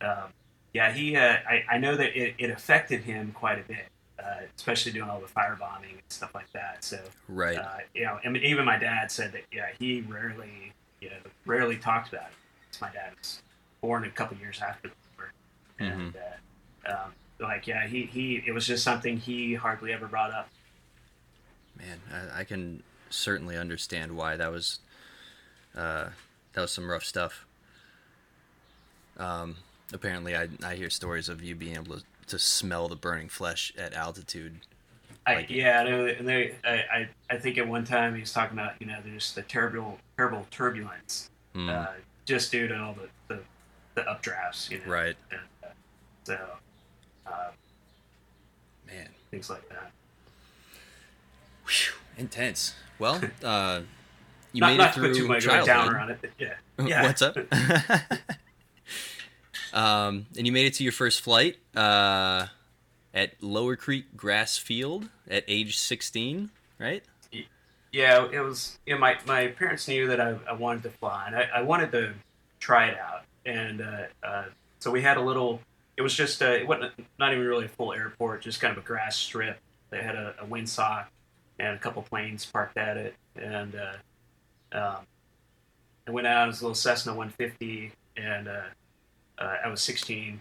um, 0.02 0.34
yeah, 0.74 0.92
he 0.92 1.16
uh, 1.16 1.38
I 1.48 1.64
I 1.70 1.78
know 1.78 1.96
that 1.96 2.16
it, 2.20 2.36
it 2.40 2.50
affected 2.50 3.02
him 3.02 3.32
quite 3.32 3.60
a 3.60 3.64
bit, 3.64 3.86
uh, 4.24 4.42
especially 4.58 4.92
doing 4.92 5.10
all 5.10 5.20
the 5.20 5.28
firebombing 5.28 5.92
and 5.94 6.02
stuff 6.10 6.34
like 6.36 6.52
that. 6.54 6.84
So 6.84 7.00
Right. 7.28 7.58
uh, 7.58 7.78
you 7.94 8.04
know, 8.06 8.20
I 8.24 8.30
mean, 8.30 8.44
even 8.44 8.66
my 8.66 8.78
dad 8.78 9.12
said 9.12 9.32
that 9.34 9.44
yeah, 9.52 9.68
he 9.80 10.02
rarely, 10.02 10.74
you 11.00 11.10
know, 11.10 11.16
rarely 11.46 11.78
talked 11.78 12.10
about 12.14 12.28
it. 12.30 12.36
'Cause 12.72 12.82
My 12.82 12.92
dad 12.92 13.14
was 13.18 13.42
born 13.82 14.06
a 14.06 14.10
couple 14.12 14.38
years 14.38 14.62
after 14.62 14.90
the 14.90 14.94
war, 15.18 15.32
and 15.80 16.14
uh, 16.88 16.92
um, 16.92 17.14
like 17.40 17.68
yeah, 17.68 17.88
he 17.88 18.04
he 18.06 18.44
it 18.46 18.52
was 18.54 18.66
just 18.68 18.84
something 18.84 19.18
he 19.18 19.54
hardly 19.56 19.92
ever 19.94 20.08
brought 20.08 20.32
up. 20.32 20.50
Man, 21.78 22.00
I, 22.14 22.42
I 22.42 22.44
can 22.44 22.84
certainly 23.10 23.58
understand 23.58 24.16
why 24.16 24.36
that 24.38 24.52
was 24.52 24.80
uh, 25.76 26.10
that 26.54 26.62
was 26.62 26.72
some 26.72 26.90
rough 26.90 27.04
stuff. 27.04 27.46
Um, 29.18 29.58
apparently, 29.94 30.36
I 30.36 30.48
I 30.64 30.76
hear 30.76 30.90
stories 30.90 31.30
of 31.30 31.44
you 31.44 31.56
being 31.56 31.76
able 31.76 31.98
to, 31.98 32.04
to 32.28 32.40
smell 32.40 32.88
the 32.88 32.96
burning 32.96 33.30
flesh 33.30 33.74
at 33.78 33.94
altitude. 33.94 34.60
I, 35.26 35.36
Like- 35.36 35.50
yeah, 35.52 35.82
and 35.86 36.28
they, 36.28 36.56
I, 36.64 37.08
I 37.30 37.38
think 37.38 37.58
at 37.60 37.68
one 37.68 37.84
time 37.86 38.16
he 38.16 38.22
was 38.22 38.34
talking 38.34 38.58
about 38.58 38.74
you 38.80 38.88
know 38.88 38.98
there's 39.06 39.34
the 39.34 39.44
terrible 39.44 40.00
terrible 40.18 40.48
turbulence 40.52 41.30
Hmm, 41.54 41.70
uh, 41.70 41.88
just 42.26 42.52
due 42.52 42.68
to 42.68 42.80
all 42.80 42.94
the 42.96 43.08
the, 43.36 43.42
the 43.96 44.02
updrafts, 44.02 44.70
you 44.72 44.80
know, 44.80 44.86
right, 44.92 45.16
and, 45.30 45.40
uh, 45.64 45.68
so 46.24 46.38
uh, 47.28 47.50
man, 48.88 49.10
things 49.30 49.50
like 49.50 49.68
that. 49.70 49.92
Whew, 51.68 51.94
intense. 52.18 52.74
Well, 53.00 53.22
uh, 53.44 53.82
you 54.54 54.62
not 54.62 54.68
made 54.68 54.78
not 54.78 54.90
it 54.90 54.94
to 54.94 55.00
through 55.00 55.08
put 55.10 55.18
too 55.18 55.28
much 55.28 55.46
of 55.46 55.50
a 55.52 55.66
childhood. 55.66 55.68
downer 55.68 56.00
on 56.00 56.10
it, 56.12 56.18
but 56.22 56.30
yeah, 56.40 56.54
yeah. 56.86 57.04
What's 57.04 57.22
up? 57.22 57.38
um, 59.74 60.26
and 60.38 60.46
you 60.46 60.52
made 60.52 60.66
it 60.66 60.74
to 60.76 60.84
your 60.84 60.94
first 60.94 61.22
flight 61.22 61.58
uh, 61.76 62.48
at 63.14 63.42
Lower 63.42 63.76
Creek 63.76 64.16
Grass 64.16 64.58
Field 64.58 65.10
at 65.30 65.44
age 65.48 65.78
16, 65.78 66.50
right? 66.80 67.04
Yeah, 67.92 68.28
it 68.32 68.40
was. 68.40 68.80
You 68.86 68.94
know, 68.94 69.00
my 69.00 69.18
my 69.28 69.48
parents 69.48 69.88
knew 69.88 70.08
that 70.08 70.22
I, 70.22 70.38
I 70.50 70.54
wanted 70.54 70.84
to 70.84 70.90
fly, 70.92 71.26
and 71.28 71.36
I, 71.36 71.50
I 71.56 71.62
wanted 71.62 71.92
to 71.92 72.14
try 72.60 72.88
it 72.88 72.98
out. 72.98 73.24
And 73.46 73.82
uh, 73.82 74.04
uh, 74.24 74.46
so 74.80 74.92
we 74.92 75.02
had 75.02 75.18
a 75.18 75.22
little. 75.22 75.60
It 75.98 76.02
was 76.02 76.16
just 76.16 76.42
uh, 76.42 76.46
it 76.46 76.66
wasn't 76.66 76.94
not 77.20 77.34
even 77.34 77.46
really 77.46 77.66
a 77.66 77.70
full 77.70 77.92
airport, 77.92 78.42
just 78.42 78.62
kind 78.62 78.72
of 78.72 78.82
a 78.82 78.88
grass 78.88 79.18
strip 79.18 79.60
They 79.90 80.02
had 80.02 80.16
a, 80.16 80.36
a 80.40 80.46
windsock 80.46 81.08
and 81.60 81.76
a 81.76 81.80
couple 81.80 82.02
planes 82.04 82.46
parked 82.46 82.78
at 82.78 82.96
it. 82.96 83.14
And 83.36 83.76
uh, 83.76 84.78
um, 84.78 85.06
I 86.08 86.12
went 86.12 86.28
out. 86.28 86.46
It 86.46 86.48
was 86.48 86.62
a 86.62 86.64
little 86.64 86.76
Cessna 86.76 87.12
150, 87.14 87.92
and 88.16 88.50
uh, 89.42 89.58
I 89.66 89.68
was 89.70 89.82
16, 89.82 90.40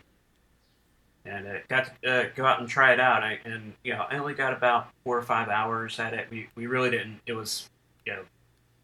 and 1.25 1.47
uh, 1.47 1.53
got 1.69 1.91
to 2.03 2.11
uh, 2.11 2.29
go 2.35 2.45
out 2.45 2.61
and 2.61 2.69
try 2.69 2.93
it 2.93 3.01
out. 3.01 3.23
I, 3.23 3.39
and 3.45 3.73
you 3.83 3.95
know, 3.95 4.05
I 4.09 4.19
only 4.19 4.35
got 4.35 4.53
about 4.53 4.89
four 5.05 5.17
or 5.17 5.23
five 5.23 5.49
hours 5.49 5.99
at 5.99 6.15
it. 6.15 6.29
We 6.31 6.49
we 6.55 6.67
really 6.67 6.91
didn't. 6.91 7.21
It 7.27 7.33
was 7.33 7.69
you 8.07 8.13
know, 8.13 8.23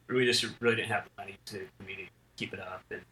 we 0.08 0.24
just 0.24 0.46
really 0.60 0.76
didn't 0.76 0.88
have 0.88 1.04
the 1.04 1.22
money 1.22 1.36
to 1.46 1.67
for 1.76 1.86
me 1.86 1.94
to 1.96 2.02
keep 2.36 2.52
it 2.52 2.60
up. 2.60 2.82
And 2.91 3.02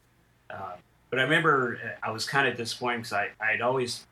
um, 0.50 0.78
but 1.10 1.18
I 1.18 1.22
remember 1.22 1.78
uh, 1.84 2.06
I 2.06 2.10
was 2.10 2.26
kind 2.26 2.48
of 2.48 2.56
disappointed 2.56 2.98
because 2.98 3.12
I 3.12 3.30
I'd 3.40 3.60
always 3.60 4.06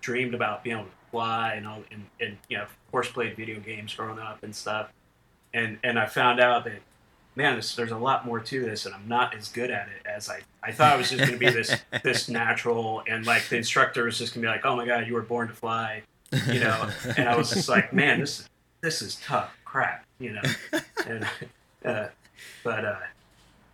dreamed 0.00 0.34
about 0.34 0.64
being 0.64 0.76
able 0.76 0.86
to 0.86 1.10
fly 1.10 1.54
and 1.54 1.66
all 1.66 1.82
and, 1.90 2.04
and 2.20 2.36
you 2.48 2.58
know 2.58 2.64
of 2.64 2.90
course 2.90 3.08
played 3.10 3.36
video 3.36 3.60
games 3.60 3.94
growing 3.94 4.18
up 4.18 4.42
and 4.42 4.54
stuff. 4.54 4.92
And 5.54 5.78
and 5.84 5.98
I 5.98 6.06
found 6.06 6.40
out 6.40 6.64
that 6.64 6.80
man, 7.34 7.56
this, 7.56 7.74
there's 7.74 7.90
a 7.90 7.98
lot 7.98 8.26
more 8.26 8.40
to 8.40 8.62
this, 8.62 8.86
and 8.86 8.94
I'm 8.94 9.08
not 9.08 9.34
as 9.34 9.48
good 9.48 9.70
at 9.70 9.88
it 9.88 10.06
as 10.06 10.28
I, 10.28 10.40
I 10.62 10.72
thought 10.72 10.94
it 10.94 10.98
was 10.98 11.10
just 11.10 11.20
going 11.20 11.32
to 11.32 11.38
be 11.38 11.50
this 11.50 11.74
this 12.02 12.28
natural, 12.28 13.02
and 13.08 13.26
like 13.26 13.48
the 13.48 13.56
instructor 13.56 14.04
was 14.04 14.18
just 14.18 14.34
going 14.34 14.42
to 14.42 14.48
be 14.48 14.52
like, 14.52 14.64
oh 14.64 14.76
my 14.76 14.86
god, 14.86 15.06
you 15.06 15.14
were 15.14 15.22
born 15.22 15.48
to 15.48 15.54
fly, 15.54 16.02
you 16.48 16.60
know, 16.60 16.90
and 17.16 17.28
I 17.28 17.36
was 17.36 17.50
just 17.50 17.68
like, 17.68 17.92
man, 17.92 18.20
this 18.20 18.48
this 18.80 19.02
is 19.02 19.16
tough 19.16 19.56
crap, 19.64 20.04
you 20.18 20.32
know, 20.32 20.42
and 21.06 21.26
uh, 21.84 22.08
but 22.64 22.84
uh, 22.84 23.00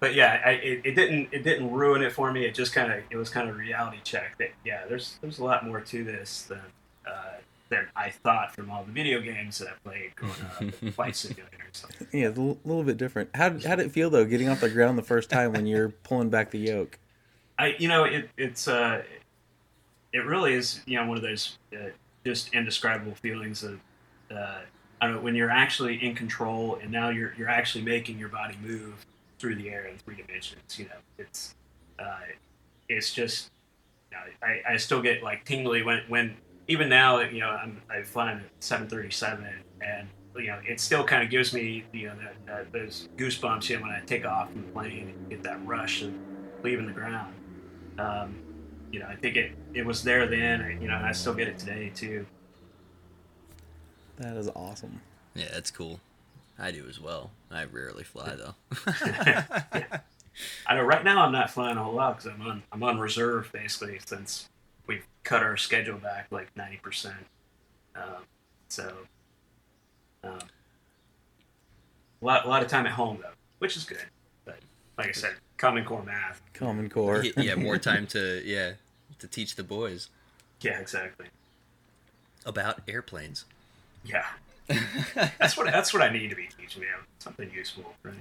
but 0.00 0.14
yeah, 0.14 0.40
I, 0.44 0.50
it, 0.50 0.80
it 0.84 0.94
didn't 0.94 1.28
it 1.32 1.42
didn't 1.42 1.70
ruin 1.70 2.02
it 2.02 2.12
for 2.12 2.32
me. 2.32 2.44
It 2.44 2.54
just 2.54 2.72
kind 2.72 2.92
of 2.92 3.02
it 3.10 3.16
was 3.16 3.30
kind 3.30 3.48
of 3.48 3.56
reality 3.56 3.98
check 4.04 4.38
that 4.38 4.50
yeah, 4.64 4.82
there's 4.88 5.18
there's 5.20 5.38
a 5.38 5.44
lot 5.44 5.66
more 5.66 5.80
to 5.80 6.04
this 6.04 6.42
than. 6.42 6.60
Uh, 7.06 7.34
than 7.68 7.86
I 7.94 8.10
thought 8.10 8.54
from 8.54 8.70
all 8.70 8.84
the 8.84 8.92
video 8.92 9.20
games 9.20 9.58
that 9.58 9.68
I 9.68 9.72
played 9.88 10.16
growing 10.16 10.34
up, 10.34 10.74
Flight 10.94 11.16
Simulator 11.16 11.58
and 11.64 11.74
stuff. 11.74 11.90
Yeah, 12.12 12.28
it's 12.28 12.38
a 12.38 12.40
l- 12.40 12.58
little 12.64 12.84
bit 12.84 12.96
different. 12.96 13.30
How 13.34 13.50
how 13.50 13.76
did 13.76 13.80
it 13.86 13.92
feel 13.92 14.10
though, 14.10 14.24
getting 14.24 14.48
off 14.48 14.60
the 14.60 14.70
ground 14.70 14.96
the 14.98 15.02
first 15.02 15.30
time 15.30 15.52
when 15.52 15.66
you're 15.66 15.90
pulling 15.90 16.30
back 16.30 16.50
the 16.50 16.58
yoke? 16.58 16.98
I, 17.58 17.74
you 17.78 17.88
know, 17.88 18.04
it, 18.04 18.30
it's, 18.36 18.68
uh, 18.68 19.02
it 20.12 20.24
really 20.24 20.54
is, 20.54 20.80
you 20.86 20.96
know, 20.96 21.06
one 21.06 21.16
of 21.16 21.22
those 21.22 21.58
uh, 21.72 21.88
just 22.24 22.54
indescribable 22.54 23.14
feelings 23.16 23.64
of, 23.64 23.80
uh, 24.30 24.60
I 25.00 25.06
don't 25.06 25.16
know, 25.16 25.20
when 25.20 25.34
you're 25.34 25.50
actually 25.50 26.02
in 26.04 26.14
control 26.14 26.78
and 26.80 26.90
now 26.90 27.08
you're 27.10 27.34
you're 27.36 27.48
actually 27.48 27.84
making 27.84 28.18
your 28.18 28.28
body 28.28 28.56
move 28.62 29.04
through 29.38 29.56
the 29.56 29.70
air 29.70 29.84
in 29.84 29.98
three 29.98 30.16
dimensions. 30.16 30.78
You 30.78 30.86
know, 30.86 31.00
it's, 31.18 31.54
uh, 31.98 32.18
it's 32.88 33.12
just, 33.12 33.50
you 34.10 34.16
know, 34.16 34.24
I, 34.42 34.74
I 34.74 34.76
still 34.76 35.02
get 35.02 35.22
like 35.22 35.44
tingly 35.44 35.82
when 35.82 36.02
when 36.08 36.36
even 36.68 36.88
now, 36.88 37.20
you 37.20 37.40
know, 37.40 37.48
I'm 37.50 37.80
I 37.90 38.02
fly 38.02 38.32
a 38.32 38.40
737 38.60 39.46
and 39.80 40.08
you 40.36 40.46
know, 40.46 40.60
it 40.64 40.78
still 40.78 41.02
kind 41.02 41.24
of 41.24 41.30
gives 41.30 41.52
me 41.52 41.84
you 41.92 42.06
know 42.06 42.14
that, 42.22 42.46
that, 42.46 42.72
those 42.72 43.08
goosebumps. 43.16 43.68
You 43.68 43.76
know, 43.76 43.82
when 43.82 43.90
I 43.90 44.00
take 44.06 44.24
off 44.24 44.52
from 44.52 44.62
the 44.62 44.68
plane 44.68 45.08
and 45.08 45.30
get 45.30 45.42
that 45.42 45.64
rush 45.66 46.02
of 46.02 46.12
leaving 46.62 46.86
the 46.86 46.92
ground. 46.92 47.34
Um, 47.98 48.36
you 48.92 49.00
know, 49.00 49.06
I 49.06 49.16
think 49.16 49.36
it 49.36 49.52
it 49.74 49.84
was 49.84 50.02
there 50.04 50.26
then. 50.28 50.62
I- 50.62 50.80
You 50.80 50.86
know, 50.88 50.94
and 50.94 51.06
I 51.06 51.12
still 51.12 51.34
get 51.34 51.48
it 51.48 51.58
today 51.58 51.90
too. 51.94 52.24
That 54.16 54.36
is 54.36 54.48
awesome. 54.54 55.00
Yeah, 55.34 55.48
that's 55.52 55.70
cool. 55.70 56.00
I 56.58 56.72
do 56.72 56.86
as 56.88 57.00
well. 57.00 57.30
I 57.50 57.64
rarely 57.64 58.04
fly 58.04 58.34
though. 58.36 58.54
I 60.66 60.74
know 60.76 60.82
right 60.82 61.02
now 61.04 61.24
I'm 61.24 61.32
not 61.32 61.50
flying 61.50 61.76
a 61.76 61.82
whole 61.82 61.94
lot 61.94 62.16
because 62.18 62.32
I'm 62.32 62.42
on 62.42 62.62
I'm 62.72 62.82
on 62.82 62.98
reserve 62.98 63.50
basically 63.52 63.98
since 64.04 64.48
we've 64.88 65.06
cut 65.22 65.42
our 65.42 65.56
schedule 65.56 65.98
back 65.98 66.26
like 66.32 66.48
ninety 66.56 66.78
percent. 66.78 67.14
Um, 67.94 68.24
so, 68.68 68.92
um, 70.24 70.38
a 72.20 72.24
lot, 72.24 72.44
a 72.44 72.48
lot 72.48 72.62
of 72.62 72.68
time 72.68 72.86
at 72.86 72.92
home 72.92 73.18
though, 73.22 73.30
which 73.60 73.76
is 73.76 73.84
good. 73.84 74.04
But 74.44 74.58
like 74.96 75.08
I 75.08 75.12
said, 75.12 75.34
Common 75.56 75.84
Core 75.84 76.02
math. 76.02 76.40
Common 76.54 76.88
Core. 76.88 77.24
Yeah, 77.36 77.54
more 77.54 77.78
time 77.78 78.06
to 78.08 78.42
yeah 78.44 78.72
to 79.20 79.26
teach 79.28 79.54
the 79.56 79.64
boys 79.64 80.08
Yeah, 80.60 80.78
exactly. 80.80 81.26
about 82.46 82.80
airplanes. 82.88 83.44
Yeah, 84.04 84.26
that's 85.38 85.56
what 85.56 85.66
that's 85.66 85.92
what 85.92 86.02
I 86.02 86.08
need 86.10 86.30
to 86.30 86.36
be 86.36 86.48
teaching 86.58 86.82
them. 86.82 87.00
Something 87.18 87.50
useful, 87.52 87.94
right? 88.02 88.14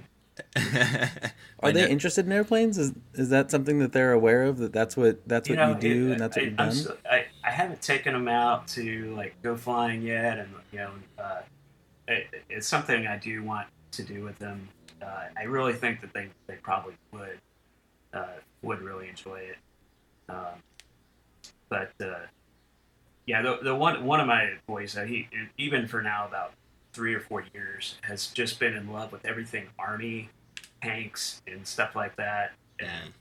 Are 1.60 1.72
they 1.72 1.88
interested 1.90 2.26
in 2.26 2.32
airplanes? 2.32 2.78
Is 2.78 2.92
is 3.14 3.30
that 3.30 3.50
something 3.50 3.78
that 3.80 3.92
they're 3.92 4.12
aware 4.12 4.44
of? 4.44 4.58
That 4.58 4.72
that's 4.72 4.96
what 4.96 5.26
that's 5.28 5.48
what 5.48 5.58
you, 5.58 5.74
do 5.80 6.08
it- 6.08 6.12
and 6.12 6.20
that's 6.20 6.36
what 6.36 6.42
I, 6.42 6.48
you've 6.48 6.60
I'm 6.60 6.66
done. 6.68 6.74
still- 6.74 6.96
I, 7.10 7.26
I 7.44 7.50
haven't 7.50 7.82
taken 7.82 8.12
them 8.12 8.28
out 8.28 8.68
to 8.68 9.14
like 9.16 9.40
go 9.42 9.56
flying 9.56 10.02
yet, 10.02 10.38
and 10.38 10.48
you 10.72 10.78
know, 10.78 10.90
uh, 11.18 11.40
it, 12.06 12.26
it's 12.48 12.68
something 12.68 13.06
I 13.06 13.16
do 13.16 13.42
want 13.42 13.66
to 13.92 14.02
do 14.02 14.22
with 14.22 14.38
them. 14.38 14.68
Uh, 15.02 15.06
I 15.36 15.44
really 15.44 15.72
think 15.72 16.00
that 16.00 16.12
they, 16.12 16.28
they 16.46 16.54
probably 16.56 16.94
would 17.12 17.38
uh, 18.12 18.26
would 18.62 18.80
really 18.80 19.08
enjoy 19.08 19.38
it. 19.40 19.56
Um, 20.28 20.62
but 21.68 21.92
uh, 22.00 22.18
yeah, 23.26 23.42
the, 23.42 23.58
the 23.62 23.74
one 23.74 24.04
one 24.04 24.20
of 24.20 24.26
my 24.26 24.52
boys, 24.66 24.96
uh, 24.96 25.04
he 25.04 25.28
even 25.56 25.86
for 25.86 26.02
now 26.02 26.26
about 26.26 26.52
three 26.92 27.14
or 27.14 27.20
four 27.20 27.44
years 27.54 27.96
has 28.02 28.28
just 28.28 28.58
been 28.58 28.74
in 28.74 28.92
love 28.92 29.12
with 29.12 29.24
everything 29.24 29.66
army, 29.78 30.30
tanks, 30.82 31.42
and 31.46 31.66
stuff 31.66 31.94
like 31.96 32.16
that. 32.16 32.52
And 32.80 33.12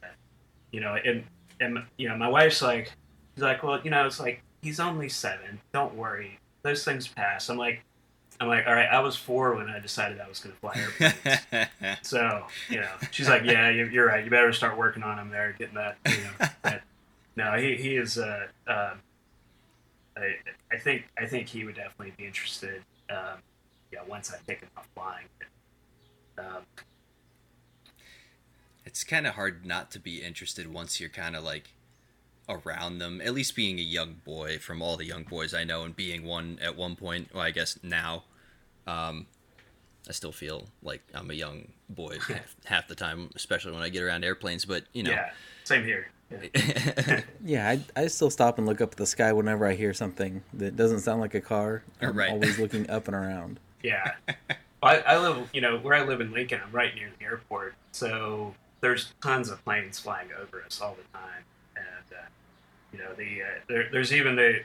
you 0.71 0.79
know, 0.81 0.95
and 1.03 1.24
and 1.59 1.79
you 1.97 2.07
know, 2.09 2.15
my 2.17 2.27
wife's 2.29 2.62
like, 2.62 2.91
she's 3.36 3.43
like, 3.43 3.63
well, 3.63 3.79
you 3.83 3.89
know, 3.91 4.05
it's 4.05 4.19
like 4.19 4.41
he's 4.62 4.79
only 4.79 5.09
seven. 5.09 5.59
Don't 5.74 5.95
worry, 5.95 6.39
those 6.63 6.83
things 6.86 7.07
pass. 7.07 7.50
I'm 7.50 7.57
like, 7.57 7.83
I'm 8.39 8.47
like, 8.47 8.67
all 8.67 8.74
right, 8.74 8.88
I 8.91 9.00
was 9.00 9.15
four 9.15 9.55
when 9.55 9.67
I 9.69 9.79
decided 9.79 10.19
I 10.19 10.27
was 10.29 10.39
going 10.39 10.53
to 10.53 10.59
fly 10.59 10.75
airplanes. 10.75 12.00
so 12.07 12.45
you 12.69 12.81
know, 12.81 12.89
she's 13.12 13.27
like, 13.29 13.43
yeah, 13.45 13.69
you- 13.69 13.88
you're 13.88 14.05
right. 14.07 14.24
You 14.24 14.29
better 14.29 14.53
start 14.53 14.77
working 14.77 15.01
on 15.03 15.17
him 15.17 15.29
there, 15.29 15.55
getting 15.57 15.75
that. 15.75 15.97
You 16.07 16.17
know, 16.24 16.47
that. 16.63 16.83
No, 17.36 17.53
he 17.53 17.75
he 17.75 17.95
is. 17.97 18.17
Uh, 18.17 18.47
uh, 18.67 18.93
I 20.15 20.36
I 20.71 20.77
think 20.77 21.07
I 21.17 21.25
think 21.25 21.47
he 21.47 21.63
would 21.65 21.75
definitely 21.75 22.13
be 22.17 22.25
interested. 22.25 22.81
Um, 23.09 23.38
yeah, 23.91 24.00
once 24.08 24.32
I 24.34 24.38
take 24.48 24.62
him 24.62 24.70
off 24.77 24.88
flying. 24.94 25.25
Um, 26.38 26.63
it's 28.86 29.03
kind 29.03 29.27
of 29.27 29.34
hard 29.36 29.65
not 29.65 29.91
to 29.91 30.00
be 30.00 30.22
interested 30.22 30.72
once 30.72 31.00
you're 31.00 31.10
kind 31.10 31.36
of 31.36 31.44
like 31.44 31.74
around 32.50 33.00
them 33.00 33.20
at 33.22 33.34
least 33.34 33.56
being 33.56 33.77
a 33.77 33.82
young 33.82 34.15
boy 34.24 34.58
from 34.58 34.82
all 34.82 34.96
the 34.96 35.03
young 35.03 35.24
boys 35.24 35.53
i 35.53 35.63
know 35.65 35.84
and 35.84 35.96
being 35.98 36.24
one 36.24 36.58
at 36.62 36.77
one 36.77 36.96
point 36.96 37.27
well 37.34 37.44
i 37.44 37.51
guess 37.51 37.77
now 37.84 38.24
um, 38.86 39.25
i 40.08 40.13
still 40.13 40.32
feel 40.32 40.67
like 40.82 41.01
i'm 41.13 41.29
a 41.29 41.34
young 41.34 41.67
boy 41.89 42.17
half, 42.29 42.56
half 42.65 42.88
the 42.88 42.96
time 42.96 43.29
especially 43.36 43.74
when 43.74 43.82
i 43.82 43.89
get 43.89 44.01
around 44.01 44.24
airplanes 44.24 44.63
but 44.63 44.84
you 44.94 45.03
know 45.03 45.10
Yeah, 45.12 45.32
same 45.65 45.84
here. 45.84 46.08
Yeah. 46.32 47.22
Yeah, 47.44 47.70
I, 47.70 48.01
I 48.01 48.08
still 48.08 48.29
stop 48.29 48.58
and 48.58 48.67
look 48.67 48.79
up 48.82 48.91
at 48.91 48.98
the 48.98 49.06
sky 49.06 49.32
whenever 49.34 49.65
I 49.65 49.74
hear 49.75 49.94
something 49.94 50.44
that 50.53 50.75
doesn't 50.75 51.00
sound 51.00 51.22
like 51.22 51.34
a 51.34 51.39
car. 51.41 51.84
I'm 52.01 52.15
Right. 52.17 52.29
always 52.29 52.60
looking 52.60 52.89
up 52.89 53.08
and 53.08 53.15
around. 53.15 53.60
Yeah. 53.84 54.13
I, 54.84 54.98
I 55.00 55.17
live, 55.17 55.50
you 55.53 55.62
know, 55.62 55.77
where 55.77 55.96
I 55.96 56.03
live 56.03 56.22
in 56.22 56.31
Lincoln, 56.31 56.62
I'm 56.63 56.72
right 56.72 56.93
near 56.93 57.10
the 57.17 57.25
airport. 57.25 57.75
So 57.91 58.53
there's 58.81 59.13
tons 59.22 59.50
of 59.50 59.63
planes 59.63 60.00
flying 60.00 60.29
over 60.39 60.63
us 60.63 60.79
all 60.81 60.96
the 60.96 61.17
time. 61.17 61.43
And, 61.75 62.19
uh, 62.19 62.25
you 62.93 63.00
know, 63.00 63.13
the 63.17 63.41
uh, 63.43 63.60
there, 63.67 63.89
there's 63.91 64.13
even 64.13 64.36
the, 64.36 64.62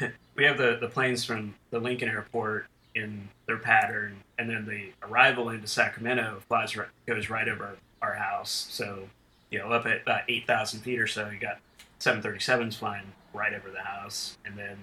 we 0.36 0.44
have 0.44 0.58
the, 0.58 0.78
the 0.80 0.88
planes 0.88 1.24
from 1.24 1.54
the 1.70 1.80
Lincoln 1.80 2.08
airport 2.08 2.66
in 2.94 3.28
their 3.46 3.58
pattern. 3.58 4.18
And 4.38 4.48
then 4.48 4.64
the 4.64 4.90
arrival 5.06 5.50
into 5.50 5.66
Sacramento 5.66 6.42
flies 6.46 6.76
right, 6.76 6.88
goes 7.06 7.28
right 7.28 7.48
over 7.48 7.76
our 8.00 8.14
house. 8.14 8.68
So, 8.70 9.08
you 9.50 9.58
know, 9.58 9.72
up 9.72 9.86
at 9.86 10.02
about 10.02 10.22
8,000 10.28 10.80
feet 10.80 11.00
or 11.00 11.06
so, 11.08 11.28
you 11.28 11.38
got 11.38 11.58
737s 12.00 12.76
flying 12.76 13.12
right 13.34 13.52
over 13.54 13.70
the 13.70 13.82
house. 13.82 14.38
And 14.44 14.56
then 14.56 14.76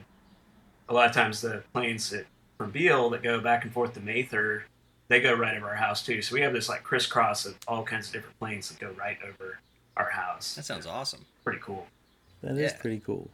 a 0.89 0.93
lot 0.93 1.07
of 1.07 1.13
times 1.15 1.41
the 1.41 1.63
planes 1.73 2.09
that 2.09 2.25
from 2.57 2.71
Beale 2.71 3.09
that 3.11 3.23
go 3.23 3.39
back 3.39 3.63
and 3.63 3.73
forth 3.73 3.93
to 3.93 3.99
Mather, 3.99 4.65
they 5.07 5.21
go 5.21 5.33
right 5.33 5.55
over 5.57 5.67
our 5.69 5.75
house 5.75 6.03
too. 6.03 6.21
So 6.21 6.33
we 6.33 6.41
have 6.41 6.53
this 6.53 6.69
like 6.69 6.83
crisscross 6.83 7.45
of 7.45 7.55
all 7.67 7.83
kinds 7.83 8.07
of 8.07 8.13
different 8.13 8.39
planes 8.39 8.69
that 8.69 8.79
go 8.79 8.91
right 8.97 9.17
over 9.27 9.59
our 9.97 10.09
house. 10.09 10.55
that 10.55 10.65
sounds 10.65 10.85
awesome 10.85 11.25
pretty 11.43 11.59
cool. 11.61 11.87
That 12.41 12.57
is 12.57 12.71
Yeah. 12.73 12.77
pretty 12.79 12.99
cool. 12.99 13.29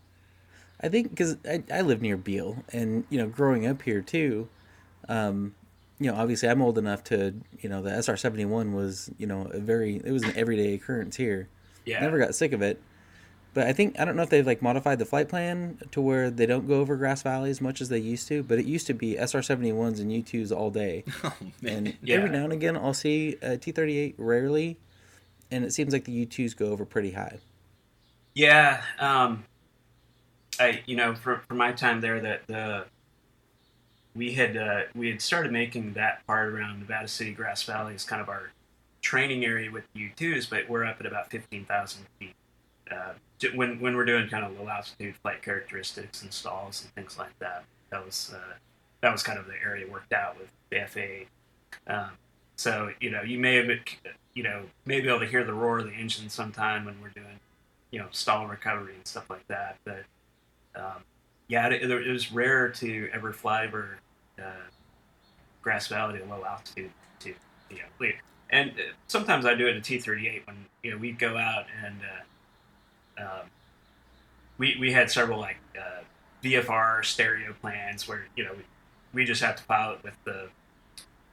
I 0.83 0.89
think 0.89 1.09
because 1.11 1.37
I, 1.47 1.63
I 1.71 1.81
live 1.81 2.01
near 2.01 2.17
Beale, 2.17 2.63
and 2.73 3.05
you 3.09 3.17
know, 3.19 3.27
growing 3.27 3.65
up 3.67 3.83
here 3.83 4.01
too, 4.01 4.49
um, 5.07 5.53
you 5.99 6.11
know, 6.11 6.17
obviously 6.17 6.49
I'm 6.49 6.61
old 6.61 6.77
enough 6.79 7.03
to, 7.05 7.35
you 7.59 7.69
know, 7.69 7.81
the 7.81 7.91
SR 8.01 8.17
seventy 8.17 8.45
one 8.45 8.73
was, 8.73 9.09
you 9.17 9.27
know, 9.27 9.45
a 9.51 9.59
very 9.59 9.97
it 10.03 10.11
was 10.11 10.23
an 10.23 10.33
everyday 10.35 10.73
occurrence 10.73 11.15
here. 11.15 11.47
Yeah. 11.85 11.99
Never 12.01 12.17
got 12.19 12.33
sick 12.35 12.51
of 12.51 12.61
it, 12.61 12.81
but 13.53 13.67
I 13.67 13.73
think 13.73 13.99
I 13.99 14.05
don't 14.05 14.15
know 14.15 14.23
if 14.23 14.29
they've 14.29 14.45
like 14.45 14.61
modified 14.61 14.99
the 14.99 15.05
flight 15.05 15.27
plan 15.29 15.77
to 15.91 16.01
where 16.01 16.29
they 16.29 16.45
don't 16.45 16.67
go 16.67 16.75
over 16.79 16.95
Grass 16.95 17.21
Valley 17.21 17.49
as 17.49 17.59
much 17.61 17.81
as 17.81 17.89
they 17.89 17.97
used 17.99 18.27
to. 18.29 18.43
But 18.43 18.59
it 18.59 18.65
used 18.65 18.87
to 18.87 18.93
be 18.93 19.17
SR 19.17 19.41
seventy 19.41 19.71
ones 19.71 19.99
and 19.99 20.11
U 20.11 20.21
twos 20.21 20.51
all 20.51 20.69
day, 20.69 21.03
oh 21.23 21.33
and 21.65 21.97
Yeah. 22.01 22.17
every 22.17 22.29
now 22.29 22.43
and 22.43 22.53
again 22.53 22.77
I'll 22.77 22.93
see 22.93 23.37
a 23.41 23.57
T 23.57 23.71
thirty 23.71 23.97
eight 23.97 24.15
rarely, 24.17 24.77
and 25.49 25.63
it 25.65 25.73
seems 25.73 25.93
like 25.93 26.05
the 26.05 26.11
U 26.13 26.25
twos 26.25 26.53
go 26.53 26.67
over 26.71 26.85
pretty 26.85 27.11
high. 27.11 27.39
Yeah. 28.33 28.81
Um, 28.99 29.43
I 30.59 30.81
you 30.85 30.95
know 30.95 31.15
for, 31.15 31.41
for 31.47 31.53
my 31.53 31.71
time 31.73 32.01
there 32.01 32.19
that 32.21 32.47
the 32.47 32.85
we 34.15 34.33
had 34.33 34.57
uh, 34.57 34.81
we 34.95 35.09
had 35.09 35.21
started 35.21 35.51
making 35.51 35.93
that 35.93 36.25
part 36.27 36.53
around 36.53 36.79
Nevada 36.79 37.07
City 37.07 37.31
Grass 37.31 37.63
Valley 37.63 37.95
as 37.95 38.03
kind 38.05 38.21
of 38.21 38.29
our 38.29 38.51
training 39.01 39.43
area 39.45 39.71
with 39.71 39.83
U2s, 39.95 40.49
but 40.49 40.69
we're 40.69 40.85
up 40.85 40.97
at 40.99 41.05
about 41.05 41.29
fifteen 41.29 41.65
thousand 41.65 42.05
feet. 42.19 42.35
Uh, 42.89 43.13
when 43.55 43.79
when 43.79 43.95
we're 43.95 44.05
doing 44.05 44.27
kind 44.29 44.45
of 44.45 44.57
low 44.59 44.67
altitude 44.69 45.15
flight 45.17 45.41
characteristics 45.41 46.21
and 46.21 46.31
stalls 46.33 46.83
and 46.83 46.93
things 46.93 47.17
like 47.17 47.37
that, 47.39 47.63
that 47.89 48.05
was 48.05 48.33
uh, 48.35 48.53
that 49.01 49.11
was 49.11 49.23
kind 49.23 49.39
of 49.39 49.47
the 49.47 49.55
area 49.63 49.87
worked 49.87 50.13
out 50.13 50.37
with 50.37 50.49
the 50.69 50.85
FAA. 50.87 51.93
Um, 51.93 52.11
so 52.55 52.91
you 52.99 53.09
know 53.09 53.21
you 53.21 53.39
may 53.39 53.55
have 53.55 53.69
you 54.33 54.43
know 54.43 54.63
may 54.85 55.01
be 55.01 55.07
able 55.07 55.19
to 55.19 55.25
hear 55.25 55.43
the 55.43 55.53
roar 55.53 55.79
of 55.79 55.85
the 55.85 55.93
engine 55.93 56.29
sometime 56.29 56.85
when 56.85 56.95
we're 57.01 57.09
doing 57.09 57.39
you 57.91 57.99
know 57.99 58.07
stall 58.11 58.47
recovery 58.47 58.93
and 58.95 59.07
stuff 59.07 59.29
like 59.29 59.47
that. 59.47 59.77
But 59.85 60.03
um, 60.75 61.03
yeah, 61.47 61.67
it, 61.67 61.89
it 61.89 62.07
was 62.11 62.31
rare 62.31 62.69
to 62.69 63.09
ever 63.13 63.33
fly 63.33 63.65
over 63.65 63.97
uh, 64.39 64.43
Grass 65.61 65.87
Valley 65.87 66.19
at 66.19 66.29
low 66.29 66.43
altitude 66.45 66.91
to 67.19 67.29
you 67.69 67.77
know. 67.77 67.83
we- 67.99 68.15
And 68.49 68.71
uh, 68.71 68.83
sometimes 69.07 69.45
I 69.45 69.53
do 69.55 69.67
it 69.67 69.75
in 69.75 69.81
T 69.81 69.97
thirty 69.99 70.27
eight 70.27 70.45
when 70.47 70.57
you 70.83 70.91
know 70.91 70.97
we'd 70.97 71.19
go 71.19 71.37
out 71.37 71.65
and 71.83 71.95
uh, 72.01 72.23
um, 73.17 73.49
we 74.57 74.77
we 74.79 74.91
had 74.91 75.09
several 75.09 75.39
like 75.39 75.57
uh, 75.77 76.01
VFR 76.43 77.03
stereo 77.03 77.53
plans 77.61 78.07
where 78.07 78.27
you 78.35 78.43
know 78.43 78.51
we, 78.53 78.63
we 79.13 79.25
just 79.25 79.41
have 79.41 79.55
to 79.57 79.63
pilot 79.65 80.03
with 80.03 80.15
the 80.23 80.49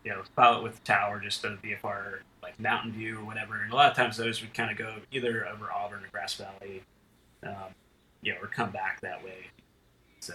you 0.05 0.11
know 0.11 0.23
pilot 0.37 0.63
with 0.63 0.77
the 0.77 0.85
tower 0.85 1.21
just 1.21 1.45
a 1.45 1.49
VFR 1.63 2.21
like 2.43 2.59
Mountain 2.61 2.93
View 2.93 3.19
or 3.19 3.25
whatever. 3.25 3.63
And 3.63 3.73
a 3.73 3.77
lot 3.77 3.91
of 3.91 3.97
times 3.97 4.17
those 4.17 4.41
would 4.41 4.55
kind 4.55 4.71
of 4.71 4.79
go 4.79 4.95
either 5.13 5.47
over 5.47 5.71
Auburn 5.73 6.05
or 6.05 6.09
Grass 6.11 6.35
Valley, 6.35 6.83
um, 7.43 7.75
you 8.23 8.33
know, 8.33 8.41
or 8.41 8.47
come 8.47 8.71
back 8.71 9.01
that 9.03 9.25
way. 9.25 9.49
So 10.21 10.35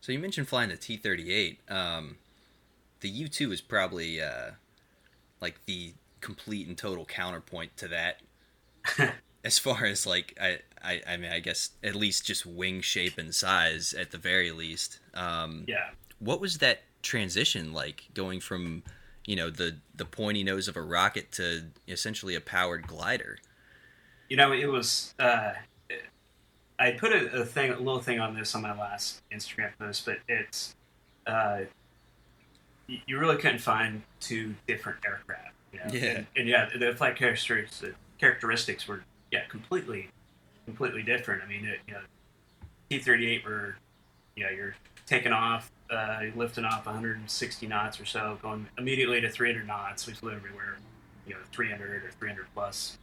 So 0.00 0.12
you 0.12 0.18
mentioned 0.18 0.48
flying 0.48 0.70
the 0.70 0.76
T 0.76 0.96
thirty 0.96 1.32
eight. 1.32 1.58
Um, 1.68 2.16
the 3.00 3.08
U 3.08 3.28
two 3.28 3.52
is 3.52 3.60
probably 3.60 4.20
uh, 4.20 4.52
like 5.40 5.64
the 5.66 5.94
complete 6.20 6.66
and 6.66 6.76
total 6.76 7.04
counterpoint 7.04 7.76
to 7.78 7.88
that. 7.88 8.20
as 9.44 9.60
far 9.60 9.84
as 9.84 10.06
like 10.06 10.36
I, 10.40 10.58
I 10.82 11.00
I 11.06 11.16
mean 11.16 11.30
I 11.30 11.38
guess 11.38 11.70
at 11.82 11.94
least 11.94 12.26
just 12.26 12.44
wing 12.44 12.80
shape 12.80 13.16
and 13.16 13.34
size 13.34 13.94
at 13.94 14.10
the 14.10 14.18
very 14.18 14.50
least. 14.50 14.98
Um, 15.14 15.64
yeah. 15.68 15.90
What 16.18 16.40
was 16.40 16.58
that 16.58 16.82
transition 17.02 17.72
like 17.72 18.08
going 18.14 18.40
from 18.40 18.82
you 19.24 19.36
know 19.36 19.50
the 19.50 19.76
the 19.94 20.04
pointy 20.04 20.42
nose 20.42 20.66
of 20.66 20.76
a 20.76 20.82
rocket 20.82 21.32
to 21.32 21.66
essentially 21.88 22.34
a 22.34 22.40
powered 22.40 22.86
glider? 22.86 23.38
You 24.28 24.36
know, 24.36 24.52
it 24.52 24.66
was. 24.66 25.14
Uh, 25.18 25.52
I 26.78 26.90
put 26.90 27.12
a, 27.12 27.40
a 27.40 27.44
thing, 27.44 27.70
a 27.70 27.78
little 27.78 28.00
thing 28.00 28.20
on 28.20 28.34
this 28.34 28.54
on 28.54 28.62
my 28.62 28.76
last 28.76 29.22
Instagram 29.32 29.70
post, 29.78 30.04
but 30.04 30.18
it's. 30.28 30.74
Uh, 31.26 31.60
you 32.88 33.18
really 33.18 33.36
couldn't 33.36 33.58
find 33.58 34.02
two 34.20 34.54
different 34.68 34.98
aircraft. 35.04 35.54
You 35.84 35.92
know? 36.00 36.06
Yeah. 36.06 36.16
And, 36.16 36.26
and 36.36 36.48
yeah, 36.48 36.68
the 36.76 36.94
flight 36.94 37.16
characteristics, 37.16 37.80
the 37.80 37.94
characteristics 38.18 38.86
were 38.88 39.02
yeah 39.30 39.44
completely, 39.48 40.08
completely 40.64 41.02
different. 41.02 41.42
I 41.42 41.48
mean, 41.48 41.64
it, 41.64 41.80
you 41.86 41.94
know, 41.94 42.00
T 42.90 42.98
thirty 42.98 43.28
eight 43.28 43.44
were, 43.44 43.76
you 44.36 44.44
know, 44.44 44.50
you're 44.50 44.74
taking 45.06 45.32
off, 45.32 45.70
uh, 45.90 46.22
lifting 46.34 46.64
off 46.64 46.84
160 46.84 47.66
knots 47.68 48.00
or 48.00 48.04
so, 48.04 48.38
going 48.42 48.66
immediately 48.76 49.20
to 49.20 49.28
300 49.30 49.66
knots. 49.66 50.06
We 50.06 50.14
flew 50.14 50.32
everywhere, 50.32 50.78
you 51.26 51.34
know, 51.34 51.40
300 51.52 52.04
or 52.04 52.10
300 52.10 52.46
plus 52.54 52.98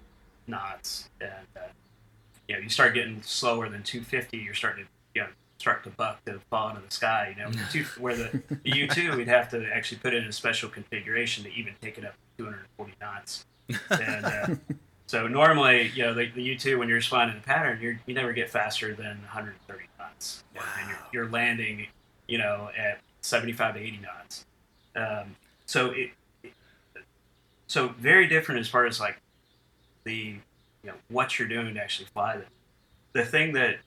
knots, 0.48 1.10
and 1.22 1.32
uh, 1.56 1.62
you 2.48 2.56
know, 2.56 2.62
you 2.62 2.70
start 2.70 2.94
getting 2.94 3.22
slower 3.22 3.70
than 3.70 3.84
250. 3.84 4.38
You're 4.38 4.54
starting 4.54 4.86
to, 4.86 4.90
you 5.16 5.22
know, 5.22 5.30
start 5.64 5.82
to 5.86 5.90
buck 5.92 6.24
to 6.26 6.40
fall 6.50 6.68
into 6.70 6.82
the 6.82 6.92
sky. 6.92 7.34
You 7.38 7.44
know, 7.46 7.52
two, 7.72 7.86
where 7.98 8.16
the, 8.18 8.44
U 8.66 8.86
two 8.86 9.16
we'd 9.16 9.30
have 9.30 9.50
to 9.52 9.66
actually 9.74 10.00
put 10.00 10.14
in 10.14 10.26
a 10.26 10.32
special 10.32 10.68
configuration 10.70 11.46
to 11.46 11.54
even 11.54 11.74
take 11.82 11.98
it 11.98 12.04
up 12.04 12.14
to 12.38 12.44
240 12.44 12.94
knots. 13.00 13.46
And 13.90 14.26
uh, 14.26 14.48
so 15.08 15.26
normally, 15.28 15.90
you 15.96 16.04
know, 16.04 16.14
the, 16.14 16.30
the 16.36 16.44
U 16.44 16.58
two 16.58 16.78
when 16.80 16.90
you're 16.90 16.98
in 16.98 17.38
a 17.38 17.42
pattern, 17.46 17.80
you 17.82 17.98
you 18.06 18.14
never 18.14 18.34
get 18.34 18.50
faster 18.50 18.94
than 18.94 19.20
130 19.22 19.84
knots, 19.98 20.44
and 20.54 20.90
you're, 20.90 20.98
you're 21.24 21.32
landing, 21.32 21.88
you 22.28 22.38
know, 22.40 22.70
at 22.78 23.00
75 23.22 23.76
to 23.76 23.80
80 23.80 24.00
knots. 24.02 24.46
Um, 24.98 25.36
so 25.66 25.92
it, 25.92 26.12
it- 26.44 26.54
so 27.68 27.88
very 27.98 28.28
different 28.28 28.60
as 28.60 28.68
far 28.68 28.86
as 28.86 29.00
like 29.00 29.18
the 30.04 30.14
you 30.84 30.90
know 30.90 30.94
what 31.08 31.40
you're 31.40 31.48
doing 31.48 31.74
to 31.74 31.80
actually 31.82 32.08
fly 32.14 32.36
them. 32.36 32.46
The 33.14 33.24
thing 33.24 33.54
that 33.54 33.78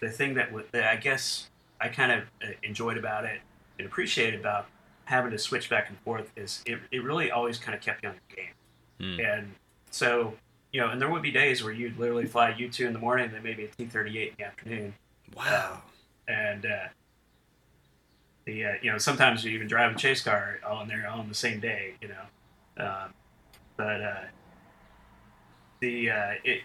the 0.00 0.10
thing 0.10 0.34
that, 0.34 0.46
w- 0.46 0.66
that 0.72 0.84
I 0.84 0.96
guess 0.96 1.48
I 1.80 1.88
kind 1.88 2.12
of 2.12 2.22
uh, 2.42 2.52
enjoyed 2.62 2.96
about 2.96 3.24
it 3.24 3.40
and 3.78 3.86
appreciated 3.86 4.40
about 4.40 4.66
having 5.04 5.30
to 5.30 5.38
switch 5.38 5.70
back 5.70 5.88
and 5.88 5.98
forth 6.00 6.30
is 6.36 6.62
it, 6.66 6.78
it 6.90 7.02
really 7.02 7.30
always 7.30 7.58
kind 7.58 7.74
of 7.74 7.80
kept 7.80 8.02
you 8.02 8.10
on 8.10 8.14
your 8.14 8.36
game. 8.36 8.54
Hmm. 9.00 9.20
And 9.20 9.54
so, 9.90 10.34
you 10.72 10.80
know, 10.80 10.90
and 10.90 11.00
there 11.00 11.10
would 11.10 11.22
be 11.22 11.30
days 11.30 11.62
where 11.62 11.72
you'd 11.72 11.98
literally 11.98 12.26
fly 12.26 12.52
U2 12.52 12.86
in 12.86 12.92
the 12.92 12.98
morning 12.98 13.26
and 13.26 13.34
then 13.34 13.42
maybe 13.42 13.64
a 13.64 13.68
T38 13.68 14.28
in 14.30 14.34
the 14.38 14.44
afternoon. 14.44 14.94
Wow. 15.36 15.82
And, 16.26 16.66
uh, 16.66 16.88
the, 18.44 18.64
uh, 18.64 18.72
you 18.82 18.90
know, 18.90 18.98
sometimes 18.98 19.44
you 19.44 19.52
even 19.52 19.66
drive 19.66 19.94
a 19.94 19.98
chase 19.98 20.22
car 20.22 20.58
all 20.66 20.82
in 20.82 20.88
there 20.88 21.08
all 21.08 21.20
on 21.20 21.28
the 21.28 21.34
same 21.34 21.60
day, 21.60 21.94
you 22.02 22.08
know. 22.08 22.84
Um, 22.84 23.14
but, 23.76 24.02
uh, 24.02 24.24
the, 25.80 26.10
uh, 26.10 26.30
it, 26.44 26.62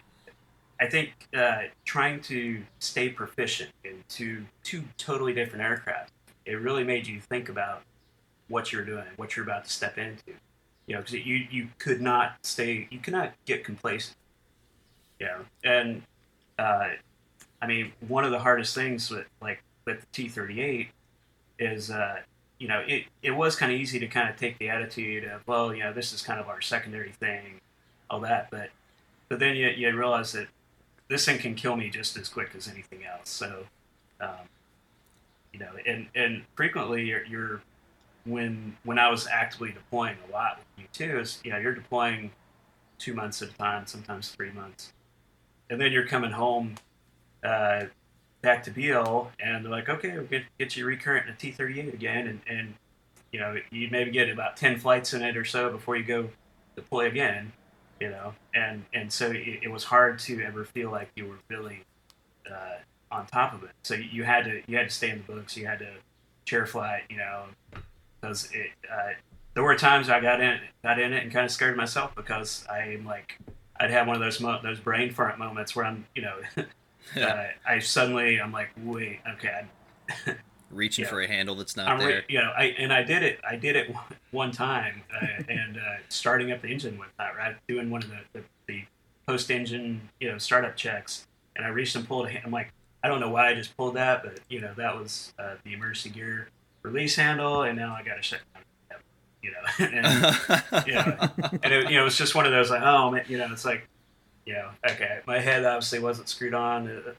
I 0.80 0.88
think 0.88 1.12
uh, 1.36 1.64
trying 1.86 2.22
to 2.22 2.64
stay 2.80 3.10
proficient 3.10 3.72
in 3.84 4.04
two 4.10 4.46
two 4.64 4.84
totally 4.98 5.34
different 5.34 5.64
aircraft, 5.64 6.12
it 6.46 6.56
really 6.56 6.84
made 6.84 7.08
you 7.08 7.20
think 7.22 7.50
about 7.50 7.84
what 8.48 8.72
you're 8.72 8.86
doing, 8.86 9.06
what 9.16 9.36
you're 9.36 9.46
about 9.46 9.66
to 9.66 9.70
step 9.70 9.98
into. 9.98 10.34
You 10.88 10.96
know, 10.96 11.02
because 11.02 11.14
you 11.14 11.48
you 11.50 11.70
could 11.80 12.02
not 12.02 12.38
stay, 12.44 12.88
you 12.92 13.00
could 13.00 13.14
not 13.14 13.34
get 13.46 13.64
complacent. 13.64 14.18
Know, 15.20 15.46
and 15.64 16.02
uh, 16.60 16.90
I 17.62 17.68
mean, 17.68 17.94
one 18.08 18.26
of 18.26 18.32
the 18.32 18.40
hardest 18.40 18.76
things 18.76 19.10
with 19.10 19.26
like 19.42 19.64
with 19.86 20.02
the 20.02 20.08
T-38 20.12 20.88
is, 21.60 21.90
uh, 21.90 22.18
you 22.60 22.68
know, 22.68 22.84
it 22.86 23.06
it 23.22 23.32
was 23.32 23.56
kind 23.56 23.72
of 23.72 23.80
easy 23.80 24.00
to 24.00 24.08
kind 24.08 24.30
of 24.30 24.36
take 24.36 24.58
the 24.60 24.70
attitude 24.70 25.24
of, 25.24 25.48
well, 25.48 25.74
you 25.74 25.82
know, 25.84 25.94
this 25.94 26.12
is 26.12 26.22
kind 26.22 26.42
of 26.42 26.50
our 26.50 26.60
secondary 26.60 27.12
thing, 27.12 27.62
all 28.10 28.20
that, 28.22 28.50
but 28.52 28.70
but 29.30 29.40
then 29.40 29.56
you 29.56 29.70
you 29.70 29.98
realize 29.98 30.34
that 30.34 30.48
this 31.10 31.26
thing 31.26 31.40
can 31.40 31.56
kill 31.56 31.76
me 31.76 31.90
just 31.90 32.18
as 32.18 32.30
quick 32.30 32.52
as 32.56 32.68
anything 32.68 33.02
else. 33.06 33.30
So, 33.30 33.66
um, 34.20 34.48
you 35.52 35.60
know, 35.60 35.72
and 35.86 36.08
and 36.16 36.44
frequently 36.56 37.06
you're, 37.06 37.26
you're 37.26 37.62
when 38.26 38.78
when 38.84 38.98
I 38.98 39.10
was 39.10 39.28
actively 39.28 39.72
deploying 39.72 40.18
a 40.28 40.32
lot 40.32 40.58
with 40.58 40.86
you 40.86 40.86
too 40.94 41.20
is 41.20 41.40
you 41.44 41.52
know 41.52 41.58
you're 41.58 41.76
deploying 41.76 42.32
two 42.98 43.14
months 43.14 43.42
at 43.42 43.50
a 43.50 43.54
time, 43.54 43.86
sometimes 43.86 44.30
three 44.30 44.52
months, 44.52 44.94
and 45.70 45.80
then 45.80 45.92
you're 45.92 46.08
coming 46.08 46.32
home 46.32 46.76
uh, 47.44 47.86
back 48.42 48.64
to 48.64 48.72
Beale, 48.72 49.32
and 49.40 49.66
they're 49.66 49.72
like, 49.72 49.90
okay, 49.90 50.10
we're 50.10 50.24
going 50.24 50.44
to 50.44 50.50
get 50.58 50.78
you 50.78 50.86
recurrent 50.86 51.28
in 51.28 51.34
a 51.34 51.36
T38 51.36 51.94
again, 51.94 52.28
and 52.28 52.42
and 52.48 52.74
you 53.32 53.40
know 53.40 53.58
you 53.72 53.90
maybe 53.92 54.12
get 54.12 54.30
about 54.30 54.58
ten 54.58 54.80
flights 54.80 55.14
in 55.14 55.22
it 55.22 55.36
or 55.36 55.46
so 55.46 55.70
before 55.72 55.98
you 55.98 56.04
go 56.04 56.30
deploy 56.76 57.08
again 57.08 57.52
you 58.04 58.10
know? 58.10 58.34
And 58.54 58.84
and 58.94 59.12
so 59.12 59.32
it, 59.32 59.60
it 59.64 59.72
was 59.72 59.86
hard 59.86 60.20
to 60.20 60.42
ever 60.44 60.66
feel 60.66 60.92
like 60.92 61.10
you 61.16 61.26
were 61.26 61.40
really 61.48 61.86
uh, 62.52 62.76
on 63.10 63.26
top 63.28 63.54
of 63.54 63.64
it. 63.64 63.72
So 63.84 63.96
you 63.96 64.26
had 64.26 64.44
to 64.44 64.62
you 64.68 64.78
had 64.78 64.90
to 64.90 64.94
stay 64.94 65.10
in 65.10 65.24
the 65.26 65.34
books. 65.34 65.56
You 65.56 65.66
had 65.66 65.80
to 65.80 65.90
chair 66.46 66.66
flight 66.66 67.04
you 67.10 67.16
know 67.16 67.46
because 68.20 68.50
it 68.52 68.72
uh, 68.92 69.14
there 69.54 69.64
were 69.64 69.76
times 69.76 70.10
I 70.10 70.20
got 70.20 70.42
in 70.42 70.60
got 70.84 71.00
in 71.00 71.14
it 71.14 71.24
and 71.24 71.32
kind 71.32 71.46
of 71.46 71.52
scared 71.52 71.78
myself 71.78 72.14
because 72.16 72.66
I'm 72.70 73.06
like 73.06 73.40
I'd 73.80 73.92
have 73.92 74.08
one 74.08 74.18
of 74.18 74.22
those 74.22 74.42
mo- 74.42 74.60
those 74.62 74.80
brain 74.80 75.14
fart 75.14 75.40
moments 75.40 75.76
where 75.76 75.86
I'm 75.86 76.06
you 76.14 76.24
know 76.24 76.36
uh, 77.22 77.46
I 77.66 77.80
suddenly 77.80 78.42
I'm 78.42 78.52
like 78.52 78.72
wait 78.84 79.20
okay 79.36 79.62
I, 80.10 80.32
Reaching 80.74 81.04
yeah. 81.04 81.10
for 81.10 81.22
a 81.22 81.28
handle 81.28 81.56
that's 81.56 81.76
not 81.76 81.88
I'm 81.88 82.00
there. 82.00 82.08
re- 82.08 82.24
you 82.28 82.40
know, 82.40 82.52
I 82.56 82.66
and 82.78 82.92
I 82.92 83.04
did 83.04 83.24
it. 83.24 83.40
I 83.48 83.56
did 83.56 83.76
it 83.76 83.94
one- 84.32 84.52
time, 84.52 85.04
uh, 85.14 85.44
and 85.50 85.78
uh, 85.78 85.98
starting 86.10 86.52
up 86.52 86.62
the 86.62 86.68
engine 86.68 86.98
with 87.00 87.10
that, 87.18 87.36
right? 87.36 87.56
Doing 87.68 87.90
one 87.90 88.04
of 88.04 88.10
the, 88.10 88.20
the, 88.34 88.44
the 88.68 88.84
post 89.28 89.50
engine, 89.50 90.10
you 90.20 90.32
know, 90.32 90.38
startup 90.38 90.76
checks, 90.76 91.28
and 91.56 91.66
I 91.66 91.70
reached 91.70 91.96
and 91.96 92.08
pulled. 92.08 92.28
A, 92.28 92.30
hand- 92.30 92.44
I'm 92.46 92.52
like, 92.52 92.72
I 93.04 93.08
don't 93.08 93.20
know 93.20 93.30
why 93.30 93.50
I 93.50 93.56
just 93.56 93.76
pulled 93.76 93.96
that, 93.96 94.24
but 94.24 94.40
you 94.50 94.62
know, 94.62 94.74
that 94.76 94.96
was 94.96 95.34
uh, 95.40 95.56
the 95.64 95.74
emergency 95.74 96.10
gear 96.10 96.50
release 96.84 97.16
handle, 97.16 97.64
and 97.64 97.78
now 97.78 97.96
I 97.96 98.04
got 98.04 98.16
to 98.16 98.22
shut 98.22 98.40
down. 98.54 98.64
You 99.42 99.52
know, 99.52 99.58
and, 99.86 100.86
yeah, 100.88 101.30
and 101.64 101.74
it, 101.74 101.90
you 101.90 101.96
know, 101.98 102.02
it 102.02 102.06
was 102.06 102.18
just 102.18 102.36
one 102.36 102.46
of 102.46 102.52
those 102.52 102.70
like, 102.70 102.82
oh, 102.82 103.12
man, 103.12 103.26
you 103.28 103.38
know, 103.38 103.50
it's 103.52 103.66
like, 103.66 103.88
you 104.46 104.54
know, 104.54 104.70
okay, 104.90 105.20
my 105.28 105.40
head 105.40 105.66
obviously 105.66 106.00
wasn't 106.00 106.30
screwed 106.30 106.54
on. 106.54 106.88
Uh, 106.88 107.14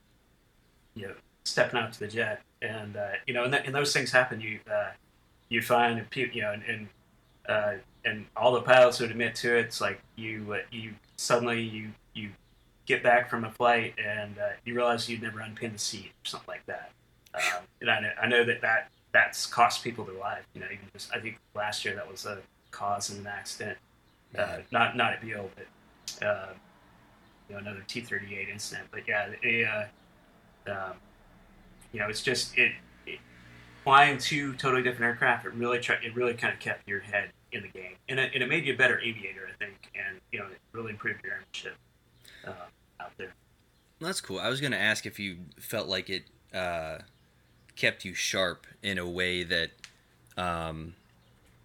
you 0.95 1.07
know, 1.07 1.13
stepping 1.43 1.79
out 1.79 1.93
to 1.93 1.99
the 1.99 2.07
jet, 2.07 2.41
and 2.65 2.97
uh, 2.97 3.09
you 3.25 3.33
know, 3.33 3.43
and, 3.43 3.53
that, 3.53 3.65
and 3.65 3.75
those 3.75 3.93
things 3.93 4.11
happen. 4.11 4.41
You 4.41 4.59
uh, 4.71 4.91
you 5.49 5.61
find, 5.61 5.99
and 5.99 6.35
you 6.35 6.41
know, 6.41 6.51
and 6.51 6.63
and, 6.63 6.87
uh, 7.47 7.73
and 8.03 8.25
all 8.35 8.53
the 8.53 8.61
pilots 8.61 8.99
would 8.99 9.11
admit 9.11 9.35
to 9.35 9.57
it. 9.57 9.65
It's 9.65 9.81
like 9.81 9.99
you 10.15 10.53
uh, 10.53 10.59
you 10.71 10.93
suddenly 11.17 11.61
you 11.61 11.91
you 12.13 12.31
get 12.85 13.03
back 13.03 13.29
from 13.29 13.43
a 13.43 13.51
flight 13.51 13.95
and 14.03 14.37
uh, 14.37 14.49
you 14.63 14.75
realize 14.75 15.09
you'd 15.09 15.21
never 15.21 15.39
unpinned 15.39 15.73
the 15.73 15.79
seat 15.79 16.11
or 16.23 16.25
something 16.25 16.47
like 16.47 16.65
that. 16.67 16.91
Um, 17.33 17.63
and 17.81 17.89
I 17.89 17.99
know, 17.99 18.11
I 18.21 18.27
know 18.27 18.43
that 18.45 18.61
that 18.61 18.89
that's 19.11 19.45
cost 19.45 19.83
people 19.83 20.05
their 20.05 20.17
life. 20.17 20.45
You 20.53 20.61
know, 20.61 20.67
even 20.67 20.85
just 20.93 21.13
I 21.13 21.19
think 21.19 21.39
last 21.55 21.85
year 21.85 21.95
that 21.95 22.09
was 22.09 22.25
a 22.25 22.39
cause 22.71 23.09
of 23.09 23.19
an 23.19 23.27
accident. 23.27 23.77
Uh, 24.37 24.57
not 24.71 24.95
not 24.95 25.13
at 25.13 25.21
Beale, 25.21 25.49
but 25.55 26.25
uh, 26.25 26.47
you 27.47 27.55
know 27.55 27.61
another 27.61 27.83
T-38 27.87 28.51
incident. 28.51 28.87
But 28.91 29.01
yeah, 29.07 29.87
uh, 30.67 30.71
um, 30.71 30.93
you 31.95 32.01
know, 32.01 32.09
it's 32.09 32.21
just 32.21 32.57
it, 32.57 32.73
it 33.07 33.19
flying 33.85 34.17
two 34.17 34.53
totally 34.55 34.83
different 34.83 35.05
aircraft. 35.05 35.45
It 35.45 35.53
really 35.53 35.79
try, 35.79 35.95
it 36.03 36.13
really 36.13 36.33
kind 36.33 36.53
of 36.53 36.59
kept 36.59 36.85
your 36.89 36.99
head 36.99 37.29
in 37.53 37.61
the 37.61 37.69
game, 37.69 37.95
and 38.09 38.19
it, 38.19 38.31
and 38.33 38.43
it 38.43 38.49
made 38.49 38.65
you 38.65 38.73
a 38.73 38.77
better 38.77 38.99
aviator, 38.99 39.47
I 39.49 39.63
think, 39.63 39.77
and 39.95 40.19
you 40.33 40.39
know, 40.39 40.45
it 40.47 40.59
really 40.73 40.91
improved 40.91 41.23
your 41.23 41.35
airmanship 41.35 41.75
uh, 42.45 42.51
out 42.99 43.11
there. 43.17 43.33
That's 44.01 44.19
cool. 44.19 44.39
I 44.39 44.49
was 44.49 44.59
going 44.59 44.73
to 44.73 44.77
ask 44.77 45.05
if 45.05 45.19
you 45.19 45.37
felt 45.57 45.87
like 45.87 46.09
it 46.09 46.23
uh, 46.53 46.97
kept 47.77 48.03
you 48.03 48.13
sharp 48.13 48.67
in 48.83 48.97
a 48.97 49.07
way 49.07 49.43
that, 49.43 49.71
um, 50.37 50.95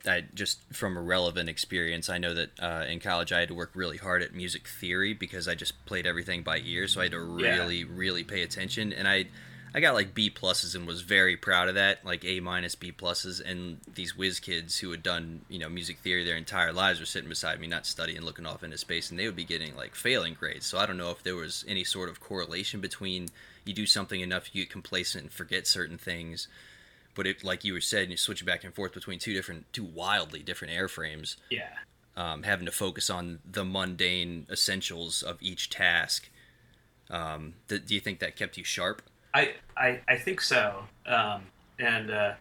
I 0.06 0.26
just 0.32 0.60
from 0.72 0.96
a 0.96 1.02
relevant 1.02 1.48
experience, 1.48 2.08
I 2.08 2.18
know 2.18 2.34
that 2.34 2.50
uh, 2.60 2.84
in 2.88 3.00
college 3.00 3.32
I 3.32 3.40
had 3.40 3.48
to 3.48 3.54
work 3.54 3.72
really 3.74 3.96
hard 3.96 4.22
at 4.22 4.32
music 4.32 4.68
theory 4.68 5.12
because 5.12 5.48
I 5.48 5.56
just 5.56 5.84
played 5.86 6.06
everything 6.06 6.44
by 6.44 6.58
ear, 6.58 6.86
so 6.86 7.00
I 7.00 7.04
had 7.04 7.12
to 7.12 7.18
Yeah. 7.18 7.56
really, 7.56 7.82
really 7.82 8.22
pay 8.22 8.42
attention, 8.42 8.92
and 8.92 9.08
I. 9.08 9.26
I 9.74 9.80
got 9.80 9.94
like 9.94 10.14
B 10.14 10.30
pluses 10.30 10.74
and 10.74 10.86
was 10.86 11.02
very 11.02 11.36
proud 11.36 11.68
of 11.68 11.76
that, 11.76 12.04
like 12.04 12.24
A 12.24 12.40
minus 12.40 12.74
B 12.74 12.92
pluses. 12.92 13.40
And 13.44 13.78
these 13.94 14.16
whiz 14.16 14.40
kids 14.40 14.78
who 14.78 14.90
had 14.90 15.02
done, 15.02 15.42
you 15.48 15.58
know, 15.58 15.68
music 15.68 15.98
theory 15.98 16.24
their 16.24 16.36
entire 16.36 16.72
lives 16.72 16.98
were 16.98 17.06
sitting 17.06 17.28
beside 17.28 17.60
me, 17.60 17.66
not 17.66 17.86
studying, 17.86 18.22
looking 18.22 18.46
off 18.46 18.64
into 18.64 18.78
space, 18.78 19.10
and 19.10 19.18
they 19.18 19.26
would 19.26 19.36
be 19.36 19.44
getting 19.44 19.76
like 19.76 19.94
failing 19.94 20.34
grades. 20.34 20.66
So 20.66 20.78
I 20.78 20.86
don't 20.86 20.98
know 20.98 21.10
if 21.10 21.22
there 21.22 21.36
was 21.36 21.64
any 21.68 21.84
sort 21.84 22.08
of 22.08 22.20
correlation 22.20 22.80
between 22.80 23.28
you 23.64 23.72
do 23.72 23.86
something 23.86 24.20
enough, 24.20 24.54
you 24.54 24.62
get 24.62 24.70
complacent 24.70 25.24
and 25.24 25.32
forget 25.32 25.66
certain 25.66 25.98
things. 25.98 26.48
But 27.14 27.26
it, 27.26 27.44
like 27.44 27.64
you 27.64 27.72
were 27.72 27.80
said, 27.80 28.10
you 28.10 28.16
switch 28.16 28.44
back 28.44 28.64
and 28.64 28.74
forth 28.74 28.92
between 28.92 29.18
two 29.18 29.34
different, 29.34 29.72
two 29.72 29.84
wildly 29.84 30.40
different 30.40 30.74
airframes, 30.74 31.36
Yeah, 31.50 31.68
um, 32.16 32.44
having 32.44 32.66
to 32.66 32.72
focus 32.72 33.10
on 33.10 33.40
the 33.48 33.64
mundane 33.64 34.46
essentials 34.50 35.22
of 35.22 35.36
each 35.40 35.70
task. 35.70 36.28
Um, 37.08 37.54
th- 37.68 37.86
do 37.86 37.94
you 37.94 38.00
think 38.00 38.20
that 38.20 38.36
kept 38.36 38.56
you 38.56 38.64
sharp? 38.64 39.02
I, 39.34 39.54
I, 39.76 40.00
I 40.08 40.16
think 40.16 40.40
so. 40.40 40.82
Um, 41.06 41.42
and 41.78 42.10
uh, 42.10 42.32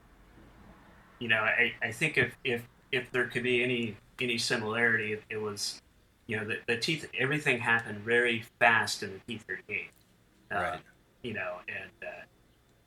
you 1.19 1.27
know, 1.27 1.37
I, 1.37 1.73
I 1.81 1.91
think 1.91 2.17
if, 2.17 2.35
if 2.43 2.67
if 2.91 3.11
there 3.11 3.27
could 3.27 3.43
be 3.43 3.63
any 3.63 3.95
any 4.19 4.37
similarity, 4.37 5.13
it, 5.13 5.23
it 5.29 5.37
was 5.37 5.81
you 6.27 6.37
know 6.37 6.45
the, 6.45 6.57
the 6.67 6.77
teeth 6.77 7.09
everything 7.17 7.59
happened 7.59 7.99
very 7.99 8.43
fast 8.59 9.03
in 9.03 9.13
the 9.13 9.19
T 9.27 9.41
thirty 9.47 9.63
eight. 9.69 9.91
Right. 10.51 10.79
You 11.21 11.33
know, 11.33 11.57
and 11.67 11.91
uh, 12.01 12.25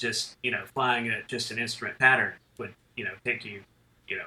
just 0.03 0.37
you 0.43 0.51
know 0.51 0.65
flying 0.75 1.09
a, 1.09 1.23
just 1.29 1.51
an 1.51 1.59
instrument 1.59 1.99
pattern 1.99 2.33
would 2.59 2.75
you 2.97 3.05
know 3.05 3.13
take 3.25 3.45
you 3.45 3.63
you 4.09 4.19
know 4.19 4.27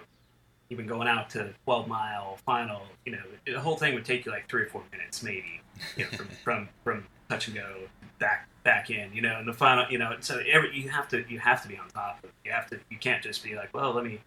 even 0.70 0.88
going 0.88 1.08
out 1.08 1.30
to 1.30 1.54
12 1.66 1.88
mile 1.88 2.40
final 2.46 2.82
you 3.06 3.12
know 3.12 3.20
the 3.46 3.60
whole 3.60 3.76
thing 3.76 3.94
would 3.94 4.06
take 4.06 4.26
you 4.26 4.32
like 4.32 4.50
three 4.50 4.64
or 4.64 4.68
four 4.68 4.82
minutes 4.92 5.22
maybe 5.22 5.62
you 5.96 6.06
know, 6.06 6.10
from, 6.12 6.28
from 6.44 6.70
from 6.84 7.04
touch 7.30 7.48
and 7.48 7.56
go 7.56 7.76
back 8.20 8.48
back 8.64 8.90
in 8.90 9.14
you 9.14 9.22
know 9.22 9.38
and 9.38 9.48
the 9.48 9.54
final 9.54 9.86
you 9.92 9.98
know 9.98 10.16
so 10.22 10.42
every 10.52 10.76
you 10.76 10.90
have 10.90 11.08
to 11.08 11.24
you 11.30 11.40
have 11.40 11.62
to 11.62 11.68
be 11.68 11.78
on 11.78 11.88
top 11.90 12.20
of 12.20 12.30
it 12.30 12.34
you 12.44 12.52
have 12.52 12.68
to 12.68 12.80
you 12.90 12.98
can't 12.98 13.22
just 13.22 13.44
be 13.44 13.56
like 13.56 13.74
well 13.74 13.94
let 13.94 14.04
me 14.04 14.20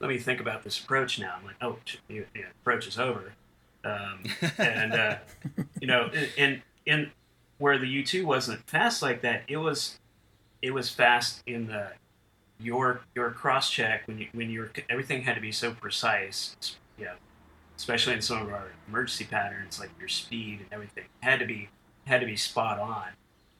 let 0.00 0.08
me 0.08 0.18
think 0.18 0.40
about 0.40 0.62
this 0.62 0.78
approach 0.78 1.18
now 1.18 1.34
i'm 1.38 1.44
like 1.44 1.56
oh 1.60 1.76
the 2.08 2.24
the 2.34 2.42
approach 2.60 2.86
is 2.86 2.98
over 2.98 3.32
um, 3.84 4.22
and 4.58 4.94
uh, 4.94 5.16
you 5.80 5.86
know 5.86 6.08
in 6.36 6.62
in 6.86 7.10
where 7.58 7.78
the 7.78 8.02
u2 8.02 8.24
wasn't 8.24 8.60
fast 8.68 9.02
like 9.02 9.20
that 9.22 9.42
it 9.48 9.58
was 9.58 9.98
it 10.62 10.72
was 10.72 10.88
fast 10.88 11.42
in 11.46 11.66
the 11.66 11.88
your 12.62 13.00
your 13.14 13.30
cross 13.30 13.70
check 13.70 14.06
when 14.06 14.18
you 14.18 14.28
when 14.32 14.50
you're 14.50 14.70
everything 14.88 15.22
had 15.22 15.34
to 15.34 15.40
be 15.40 15.52
so 15.52 15.72
precise. 15.72 16.56
You 16.98 17.06
know, 17.06 17.14
especially 17.76 18.14
in 18.14 18.22
some 18.22 18.42
of 18.42 18.52
our 18.52 18.68
emergency 18.88 19.24
patterns, 19.24 19.80
like 19.80 19.90
your 19.98 20.08
speed 20.08 20.60
and 20.60 20.68
everything 20.72 21.04
had 21.20 21.40
to 21.40 21.46
be 21.46 21.68
had 22.04 22.20
to 22.20 22.26
be 22.26 22.36
spot 22.36 22.78
on. 22.78 23.08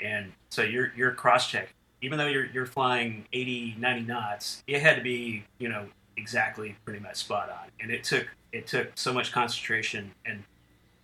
And 0.00 0.33
so 0.50 0.62
you're 0.62 0.92
you're 0.96 1.12
cross 1.12 1.48
checking. 1.48 1.74
even 2.00 2.18
though 2.18 2.26
you're 2.26 2.46
you're 2.46 2.66
flying 2.66 3.26
80, 3.33 3.76
90 3.78 4.02
knots, 4.02 4.62
it 4.66 4.83
had 4.83 4.96
to 4.96 5.02
be 5.02 5.44
you 5.59 5.68
know 5.68 5.87
exactly 6.16 6.76
pretty 6.85 7.00
much 7.00 7.16
spot 7.16 7.50
on. 7.50 7.68
And 7.81 7.90
it 7.90 8.05
took 8.05 8.26
it 8.52 8.66
took 8.66 8.90
so 8.94 9.12
much 9.12 9.33
concentration 9.33 10.12
and 10.26 10.42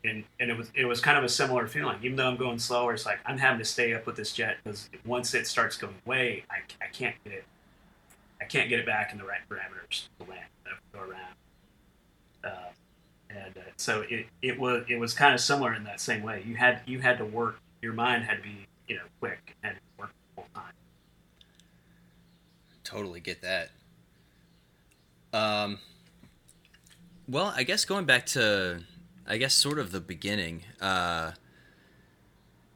and 0.05 0.24
and 0.40 0.51
it 0.51 0.57
was 0.57 0.70
it 0.74 0.85
was 0.85 1.01
kind 1.01 1.18
of 1.18 1.24
a 1.24 1.29
similar 1.29 1.66
feeling. 1.66 1.98
Even 2.03 2.16
though 2.16 2.29
I'm 2.29 2.37
going 2.37 2.59
slower, 2.59 2.94
it's 2.94 3.07
like 3.07 3.18
I'm 3.27 3.38
having 3.38 3.59
to 3.59 3.64
stay 3.64 3.94
up 3.94 4.07
with 4.07 4.16
this 4.16 4.33
jet 4.33 4.59
because 4.62 4.88
once 5.05 5.35
it 5.35 5.46
starts 5.46 5.77
going 5.77 5.94
away, 6.07 6.44
I, 6.51 6.57
I 6.85 6.88
can't 6.88 7.14
get 7.24 7.33
it 7.33 7.44
I 8.40 8.44
can't 8.44 8.68
get 8.68 8.79
it 8.79 8.87
back 8.87 9.12
in 9.12 9.18
the 9.18 9.24
right 9.24 9.40
parameters 9.48 10.09
to 10.18 10.31
land 10.31 10.44
go 10.92 11.01
around. 11.01 11.35
Uh, 12.44 12.70
uh, 13.57 13.61
so 13.77 14.05
it, 14.09 14.27
it 14.42 14.59
was 14.59 14.85
it 14.88 14.98
was 14.98 15.14
kind 15.14 15.35
of 15.35 15.40
similar 15.40 15.74
in 15.74 15.85
that 15.85 16.01
same 16.01 16.22
way. 16.22 16.42
You 16.46 16.57
had 16.57 16.81
you 16.87 17.01
had 17.01 17.18
to 17.18 17.24
work. 17.24 17.61
Your 17.83 17.92
mind 17.92 18.24
had 18.24 18.38
to 18.38 18.42
be 18.42 18.66
you 18.87 18.96
know 18.96 19.03
quick 19.20 19.57
and 19.62 19.77
work 19.98 20.11
whole 20.37 20.46
time. 20.55 20.72
Totally 22.85 23.20
get 23.20 23.42
that. 23.42 23.70
Um. 25.33 25.79
Well, 27.29 27.53
I 27.55 27.62
guess 27.62 27.85
going 27.85 28.07
back 28.07 28.24
to, 28.27 28.81
I 29.27 29.37
guess 29.37 29.53
sort 29.53 29.79
of 29.79 29.92
the 29.92 30.01
beginning. 30.01 30.62
Uh, 30.81 31.33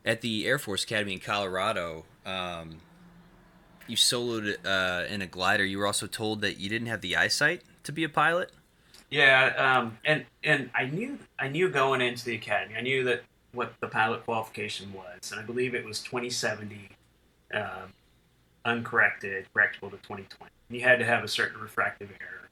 at 0.05 0.21
the 0.21 0.47
Air 0.47 0.59
Force 0.59 0.85
Academy 0.85 1.15
in 1.15 1.21
Colorado, 1.21 2.05
um, 2.27 2.81
you 3.87 3.97
soloed 3.97 4.57
uh, 4.65 5.07
in 5.07 5.23
a 5.23 5.27
glider. 5.27 5.65
You 5.65 5.79
were 5.79 5.87
also 5.87 6.07
told 6.07 6.43
that 6.43 6.59
you 6.59 6.69
didn't 6.69 6.89
have 6.89 7.01
the 7.01 7.17
eyesight 7.17 7.63
to 7.85 7.93
be 7.93 8.05
a 8.05 8.09
pilot. 8.09 8.53
Yeah, 9.13 9.53
um, 9.59 9.99
and 10.07 10.25
and 10.43 10.71
I 10.75 10.87
knew 10.87 11.19
I 11.39 11.49
knew 11.49 11.69
going 11.69 12.01
into 12.01 12.25
the 12.25 12.35
academy, 12.35 12.77
I 12.79 12.81
knew 12.81 13.05
that 13.05 13.23
what 13.53 13.75
the 13.81 13.87
pilot 13.87 14.25
qualification 14.25 14.91
was, 14.95 15.31
and 15.31 15.39
I 15.39 15.43
believe 15.43 15.75
it 15.75 15.85
was 15.85 16.01
2070, 16.01 16.89
um, 17.53 17.93
uncorrected, 18.65 19.49
correctable 19.55 19.91
to 19.91 19.99
2020. 19.99 20.51
You 20.71 20.81
had 20.81 20.99
to 21.01 21.05
have 21.05 21.25
a 21.25 21.29
certain 21.29 21.61
refractive 21.61 22.09
error. 22.23 22.49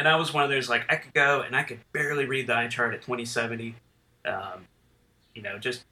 And 0.00 0.08
I 0.08 0.16
was 0.16 0.34
one 0.34 0.42
of 0.42 0.50
those 0.50 0.68
like 0.68 0.84
I 0.88 0.96
could 0.96 1.14
go 1.14 1.42
and 1.42 1.54
I 1.54 1.62
could 1.62 1.78
barely 1.92 2.24
read 2.24 2.48
the 2.48 2.56
eye 2.56 2.66
chart 2.66 2.92
at 2.92 3.02
2070, 3.02 3.76
um, 4.26 4.66
you 5.32 5.42
know, 5.42 5.58
just 5.58 5.84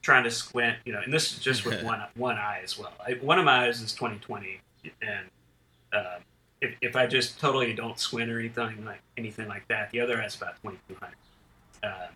trying 0.00 0.24
to 0.24 0.30
squint, 0.30 0.78
you 0.86 0.94
know, 0.94 1.02
and 1.04 1.12
this 1.12 1.30
is 1.34 1.40
just 1.40 1.66
with 1.66 1.82
one 1.84 2.00
one 2.14 2.36
eye 2.36 2.62
as 2.64 2.78
well. 2.78 2.94
I, 3.06 3.18
one 3.20 3.38
of 3.38 3.44
my 3.44 3.66
eyes 3.66 3.82
is 3.82 3.92
2020, 3.92 4.60
and 5.02 5.26
uh, 5.92 6.20
if, 6.60 6.74
if 6.80 6.96
I 6.96 7.06
just 7.06 7.38
totally 7.38 7.72
don't 7.74 7.98
squint 7.98 8.30
or 8.30 8.38
anything 8.38 8.84
like 8.84 9.00
anything 9.16 9.48
like 9.48 9.66
that, 9.68 9.90
the 9.90 10.00
other 10.00 10.20
has 10.20 10.36
about 10.36 10.60
twenty 10.60 10.78
two 10.88 10.96
hundred. 11.00 11.16
Uh, 11.82 12.06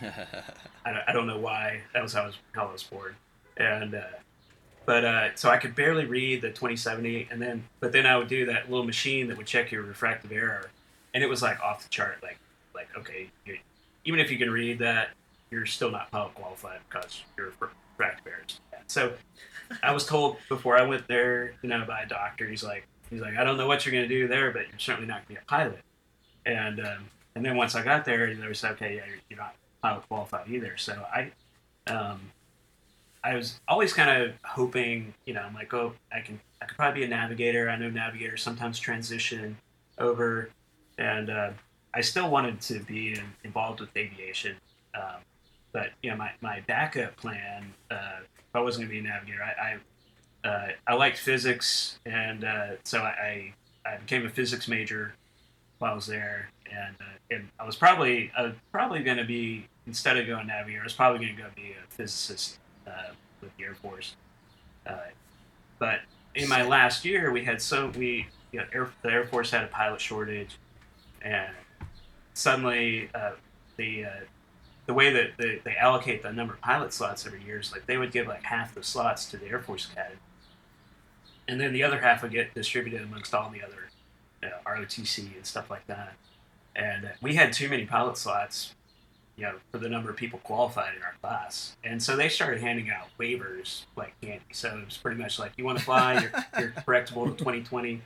I, 0.84 1.02
I 1.08 1.12
don't 1.12 1.26
know 1.26 1.38
why 1.38 1.80
that 1.94 2.02
was 2.02 2.12
how 2.12 2.22
I 2.22 2.26
was 2.26 2.36
how 2.52 2.68
I 2.68 2.72
was 2.72 2.82
born, 2.84 3.16
and 3.56 3.94
uh, 3.94 4.02
but 4.86 5.04
uh, 5.04 5.34
so 5.34 5.50
I 5.50 5.56
could 5.56 5.74
barely 5.74 6.06
read 6.06 6.42
the 6.42 6.50
twenty 6.50 6.76
seventy, 6.76 7.28
and 7.30 7.42
then 7.42 7.64
but 7.80 7.92
then 7.92 8.06
I 8.06 8.16
would 8.16 8.28
do 8.28 8.46
that 8.46 8.70
little 8.70 8.86
machine 8.86 9.26
that 9.28 9.36
would 9.36 9.46
check 9.46 9.72
your 9.72 9.82
refractive 9.82 10.32
error, 10.32 10.70
and 11.14 11.22
it 11.22 11.28
was 11.28 11.42
like 11.42 11.60
off 11.60 11.82
the 11.82 11.88
chart, 11.88 12.18
like 12.22 12.38
like 12.74 12.88
okay, 12.96 13.30
even 14.04 14.20
if 14.20 14.30
you 14.30 14.38
can 14.38 14.50
read 14.50 14.78
that, 14.78 15.10
you're 15.50 15.66
still 15.66 15.90
not 15.90 16.10
pilot 16.10 16.34
qualified 16.34 16.78
because 16.88 17.22
your 17.36 17.52
refractive 17.60 18.26
error. 18.26 18.44
So 18.86 19.12
I 19.82 19.92
was 19.92 20.06
told 20.06 20.38
before 20.48 20.78
I 20.78 20.82
went 20.82 21.06
there, 21.08 21.52
you 21.62 21.68
know, 21.68 21.84
by 21.86 22.02
a 22.02 22.08
doctor, 22.08 22.46
he's 22.46 22.64
like 22.64 22.86
he's 23.10 23.20
like, 23.20 23.36
I 23.36 23.44
don't 23.44 23.56
know 23.56 23.66
what 23.66 23.84
you're 23.84 23.92
going 23.92 24.08
to 24.08 24.14
do 24.14 24.28
there, 24.28 24.50
but 24.50 24.68
you're 24.68 24.78
certainly 24.78 25.08
not 25.08 25.26
going 25.26 25.26
to 25.26 25.28
be 25.28 25.36
a 25.36 25.46
pilot. 25.46 25.80
And 26.46 26.80
um, 26.80 27.10
and 27.38 27.44
then 27.44 27.56
once 27.56 27.76
I 27.76 27.84
got 27.84 28.04
there, 28.04 28.34
they 28.34 28.54
said, 28.54 28.72
okay, 28.72 28.96
yeah, 28.96 29.06
you're, 29.06 29.18
you're 29.30 29.38
not 29.38 29.54
pilot 29.80 30.02
qualified 30.08 30.48
either. 30.48 30.76
So 30.76 31.04
I, 31.12 31.30
um, 31.86 32.20
I 33.22 33.36
was 33.36 33.60
always 33.68 33.92
kind 33.92 34.22
of 34.22 34.32
hoping, 34.44 35.14
you 35.24 35.34
know, 35.34 35.42
I'm 35.42 35.54
like, 35.54 35.72
oh, 35.72 35.92
I 36.12 36.20
can, 36.20 36.40
I 36.60 36.64
could 36.64 36.76
probably 36.76 37.02
be 37.02 37.06
a 37.06 37.08
navigator. 37.08 37.70
I 37.70 37.76
know 37.76 37.90
navigators 37.90 38.42
sometimes 38.42 38.78
transition 38.80 39.56
over, 39.98 40.50
and 40.98 41.30
uh, 41.30 41.50
I 41.94 42.00
still 42.00 42.28
wanted 42.28 42.60
to 42.62 42.80
be 42.80 43.12
in, 43.12 43.24
involved 43.44 43.80
with 43.80 43.96
aviation. 43.96 44.56
Um, 44.96 45.20
but 45.72 45.90
you 46.02 46.10
know, 46.10 46.16
my, 46.16 46.30
my 46.40 46.60
backup 46.66 47.16
plan, 47.16 47.72
uh, 47.90 48.20
if 48.36 48.54
I 48.54 48.60
wasn't 48.60 48.88
going 48.88 48.96
to 48.96 49.02
be 49.02 49.08
a 49.08 49.12
navigator, 49.12 49.42
I, 49.44 49.62
I 49.62 49.76
uh, 50.48 50.68
I 50.86 50.94
liked 50.94 51.18
physics, 51.18 51.98
and 52.06 52.42
uh, 52.42 52.68
so 52.82 53.00
I, 53.00 53.52
I 53.84 53.98
became 53.98 54.24
a 54.24 54.30
physics 54.30 54.66
major 54.66 55.12
while 55.78 55.92
I 55.92 55.94
was 55.94 56.06
there, 56.06 56.48
and 56.70 56.96
uh, 56.98 57.34
and 57.34 57.48
I 57.60 57.66
was 57.66 57.76
probably 57.76 58.32
I 58.36 58.42
was 58.42 58.54
probably 58.72 59.02
going 59.02 59.18
to 59.18 59.24
be 59.24 59.66
instead 59.86 60.16
of 60.16 60.26
going 60.26 60.46
navigator, 60.46 60.80
I 60.80 60.84
was 60.84 60.94
probably 60.94 61.18
going 61.26 61.36
to 61.36 61.42
go 61.42 61.48
be 61.54 61.72
a 61.72 61.94
physicist 61.94 62.58
uh, 62.86 63.12
with 63.42 63.54
the 63.58 63.64
Air 63.64 63.74
Force. 63.74 64.16
Uh, 64.86 64.96
but 65.78 66.00
in 66.34 66.48
my 66.48 66.62
last 66.62 67.04
year, 67.04 67.30
we 67.30 67.44
had 67.44 67.60
so 67.60 67.92
we 67.96 68.26
you 68.50 68.60
know, 68.60 68.66
Air, 68.72 68.90
the 69.02 69.10
Air 69.10 69.26
Force 69.26 69.50
had 69.50 69.64
a 69.64 69.68
pilot 69.68 70.00
shortage, 70.00 70.56
and 71.20 71.52
suddenly 72.32 73.10
the 73.76 74.06
the 74.86 74.94
way 74.94 75.12
that 75.12 75.32
they, 75.36 75.60
they 75.62 75.76
allocate 75.76 76.22
the 76.22 76.32
number 76.32 76.54
of 76.54 76.60
pilot 76.62 76.94
slots 76.94 77.26
every 77.26 77.44
year 77.44 77.60
is 77.60 77.70
like 77.70 77.84
they 77.84 77.98
would 77.98 78.12
give 78.12 78.26
like 78.26 78.44
half 78.44 78.74
the 78.74 78.82
slots 78.82 79.26
to 79.26 79.36
the 79.36 79.46
Air 79.46 79.58
Force 79.58 79.86
Academy 79.92 80.16
and 81.48 81.60
then 81.60 81.72
the 81.72 81.82
other 81.82 82.00
half 82.00 82.22
would 82.22 82.32
get 82.32 82.54
distributed 82.54 83.02
amongst 83.02 83.34
all 83.34 83.50
the 83.50 83.62
other 83.62 83.90
you 84.42 84.48
know, 84.48 84.56
ROTC 84.66 85.34
and 85.34 85.44
stuff 85.44 85.70
like 85.70 85.86
that. 85.86 86.14
And 86.76 87.10
we 87.20 87.34
had 87.34 87.52
too 87.52 87.68
many 87.68 87.86
pilot 87.86 88.16
slots, 88.16 88.74
you 89.36 89.44
know, 89.44 89.54
for 89.72 89.78
the 89.78 89.88
number 89.88 90.10
of 90.10 90.16
people 90.16 90.38
qualified 90.44 90.94
in 90.94 91.02
our 91.02 91.14
class. 91.20 91.76
And 91.82 92.00
so 92.00 92.14
they 92.14 92.28
started 92.28 92.60
handing 92.60 92.90
out 92.90 93.08
waivers 93.18 93.86
like 93.96 94.14
candy. 94.20 94.44
So 94.52 94.78
it 94.78 94.84
was 94.84 94.96
pretty 94.96 95.20
much 95.20 95.38
like, 95.38 95.52
you 95.56 95.64
want 95.64 95.78
to 95.78 95.84
fly, 95.84 96.20
you're, 96.20 96.32
you're 96.60 96.70
correctable 96.86 97.24
to 97.24 97.32
2020, 97.32 98.00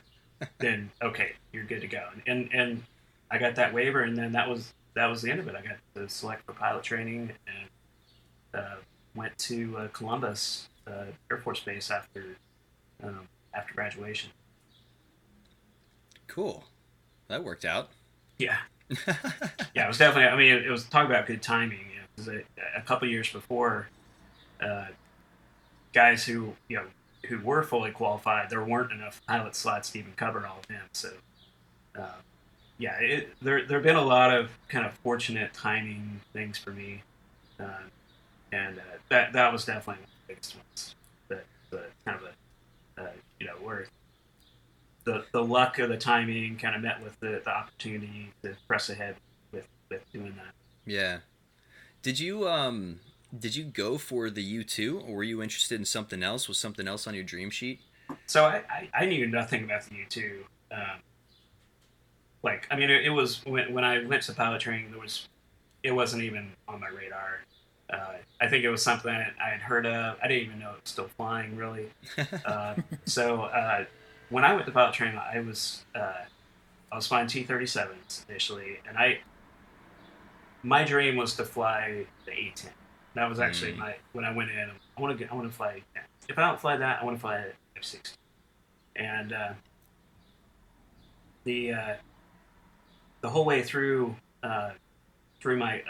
then 0.59 0.89
okay, 1.01 1.33
you're 1.51 1.65
good 1.65 1.81
to 1.81 1.87
go. 1.87 2.03
And 2.25 2.49
and 2.53 2.83
I 3.29 3.37
got 3.37 3.55
that 3.55 3.73
waiver, 3.73 4.01
and 4.01 4.17
then 4.17 4.31
that 4.33 4.49
was 4.49 4.73
that 4.95 5.07
was 5.07 5.21
the 5.21 5.31
end 5.31 5.39
of 5.39 5.47
it. 5.47 5.55
I 5.55 5.61
got 5.61 5.77
to 5.95 6.09
select 6.09 6.45
for 6.45 6.53
pilot 6.53 6.83
training 6.83 7.31
and 7.47 8.61
uh, 8.61 8.75
went 9.15 9.37
to 9.39 9.77
uh, 9.77 9.87
Columbus 9.93 10.69
uh, 10.87 11.05
Air 11.31 11.37
Force 11.37 11.59
Base 11.59 11.89
after 11.89 12.35
um, 13.03 13.27
after 13.53 13.73
graduation. 13.73 14.31
Cool. 16.27 16.63
That 17.27 17.43
worked 17.43 17.65
out. 17.65 17.89
Yeah. 18.37 18.57
yeah, 19.75 19.85
it 19.85 19.87
was 19.87 19.97
definitely. 19.97 20.29
I 20.29 20.35
mean, 20.35 20.63
it, 20.65 20.69
was 20.69 20.85
talk 20.85 21.05
about 21.05 21.25
good 21.25 21.41
timing. 21.41 21.79
You 22.17 22.33
know, 22.33 22.41
a, 22.75 22.79
a 22.79 22.81
couple 22.81 23.07
years 23.07 23.31
before, 23.31 23.87
uh, 24.61 24.87
guys 25.93 26.25
who 26.25 26.53
you 26.67 26.77
know 26.77 26.85
who 27.27 27.39
were 27.39 27.63
fully 27.63 27.91
qualified, 27.91 28.49
there 28.49 28.63
weren't 28.63 28.91
enough 28.91 29.21
pilot 29.25 29.55
slots 29.55 29.91
to 29.91 29.99
even 29.99 30.13
cover 30.13 30.45
all 30.45 30.59
of 30.59 30.67
them. 30.67 30.83
So, 30.91 31.11
uh, 31.97 32.15
yeah, 32.77 32.97
it, 32.99 33.29
there 33.41 33.65
there 33.65 33.77
have 33.77 33.83
been 33.83 33.95
a 33.95 34.03
lot 34.03 34.35
of 34.35 34.51
kind 34.67 34.85
of 34.85 34.93
fortunate 34.95 35.53
timing 35.53 36.19
things 36.33 36.57
for 36.57 36.71
me, 36.71 37.03
uh, 37.59 37.83
and 38.51 38.77
uh, 38.79 38.97
that 39.09 39.33
that 39.33 39.53
was 39.53 39.65
definitely 39.65 39.93
one 39.93 40.03
of 40.03 40.09
the 40.27 40.33
biggest 40.33 40.55
ones. 40.55 40.95
The, 41.29 41.39
the 41.69 41.83
kind 42.05 42.19
of 42.19 42.23
a 42.25 42.33
uh, 43.01 43.11
you 43.43 43.49
know, 43.49 43.55
where 43.61 43.87
the 45.03 45.25
the 45.33 45.43
luck 45.43 45.79
of 45.79 45.89
the 45.89 45.97
timing 45.97 46.55
kind 46.55 46.75
of 46.75 46.81
met 46.81 47.03
with 47.03 47.19
the, 47.19 47.41
the 47.43 47.49
opportunity 47.49 48.31
to 48.41 48.55
press 48.67 48.89
ahead 48.89 49.17
with 49.51 49.67
with 49.89 50.01
doing 50.13 50.33
that. 50.37 50.53
Yeah. 50.85 51.19
Did 52.01 52.19
you 52.19 52.47
um 52.47 52.99
did 53.37 53.55
you 53.55 53.65
go 53.65 53.97
for 53.97 54.29
the 54.29 54.41
U 54.43 54.63
two 54.63 54.99
or 55.05 55.15
were 55.15 55.23
you 55.23 55.43
interested 55.43 55.77
in 55.77 55.85
something 55.85 56.23
else? 56.23 56.47
Was 56.47 56.57
something 56.57 56.87
else 56.87 57.05
on 57.05 57.13
your 57.13 57.23
dream 57.23 57.49
sheet? 57.49 57.81
So 58.27 58.45
I, 58.45 58.61
I, 58.69 58.89
I 58.93 59.05
knew 59.05 59.27
nothing 59.27 59.63
about 59.63 59.83
the 59.83 59.95
U 59.95 60.05
two. 60.07 60.45
Um, 60.71 61.01
like 62.43 62.67
I 62.71 62.77
mean, 62.77 62.89
it, 62.89 63.05
it, 63.05 63.09
was 63.09 63.43
when 63.45 63.73
when 63.73 63.83
I 63.83 64.05
went 64.05 64.23
to 64.23 64.33
pilot 64.33 64.61
training, 64.61 64.91
there 64.91 64.99
was 64.99 65.27
it 65.81 65.91
wasn't 65.91 66.23
even 66.23 66.51
on 66.67 66.79
my 66.79 66.87
radar. 66.87 67.41
Uh, 67.91 68.13
I 68.41 68.47
think 68.47 68.63
it 68.63 68.69
was 68.69 68.81
something 68.81 69.11
I 69.11 69.49
had 69.49 69.61
heard 69.61 69.85
of. 69.85 70.17
I 70.21 70.27
didn't 70.27 70.43
even 70.45 70.59
know 70.59 70.71
it 70.71 70.81
was 70.81 70.91
still 70.91 71.09
flying, 71.17 71.55
really. 71.55 71.89
Uh, 72.45 72.75
so 73.05 73.43
uh, 73.43 73.85
when 74.29 74.43
I 74.43 74.53
went 74.53 74.65
to 74.65 74.71
pilot 74.71 74.93
training, 74.93 75.17
I 75.17 75.39
was 75.39 75.85
uh, 75.95 76.23
I 76.91 76.95
was 76.95 77.07
flying 77.07 77.27
T-37s 77.27 78.29
initially, 78.29 78.79
and 78.87 78.97
I 78.97 79.19
my 80.61 80.83
dream 80.83 81.15
was 81.15 81.35
to 81.35 81.45
fly 81.45 82.05
the 82.25 82.31
A-10. 82.31 82.69
That 83.15 83.29
was 83.29 83.39
actually 83.39 83.73
mm. 83.73 83.77
my 83.77 83.95
when 84.11 84.25
I 84.25 84.33
went 84.35 84.51
in. 84.51 84.69
I 84.97 85.01
want 85.01 85.17
to 85.17 85.23
get 85.23 85.31
I 85.31 85.35
want 85.35 85.49
to 85.49 85.55
fly. 85.55 85.81
If 86.27 86.37
I 86.37 86.47
don't 86.47 86.59
fly 86.59 86.77
that, 86.77 87.01
I 87.01 87.05
want 87.05 87.17
to 87.17 87.21
fly 87.21 87.45
F-16. 87.77 88.13
And 88.95 89.33
uh, 89.33 89.53
the 91.43 91.73
uh, 91.73 91.93
the 93.21 93.29
whole 93.29 93.45
way 93.45 93.63
through 93.63 94.15
through 95.39 95.57
my 95.57 95.83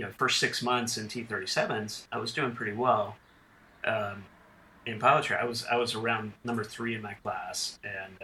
you 0.00 0.06
know 0.06 0.12
first 0.16 0.40
six 0.40 0.62
months 0.62 0.96
in 0.96 1.08
T37s, 1.08 2.06
I 2.10 2.16
was 2.16 2.32
doing 2.32 2.52
pretty 2.52 2.72
well, 2.72 3.16
um, 3.84 4.24
in 4.86 4.98
pilotry, 4.98 5.38
I 5.38 5.44
was 5.44 5.66
I 5.70 5.76
was 5.76 5.94
around 5.94 6.32
number 6.42 6.64
three 6.64 6.94
in 6.94 7.02
my 7.02 7.12
class, 7.12 7.78
and 7.84 8.14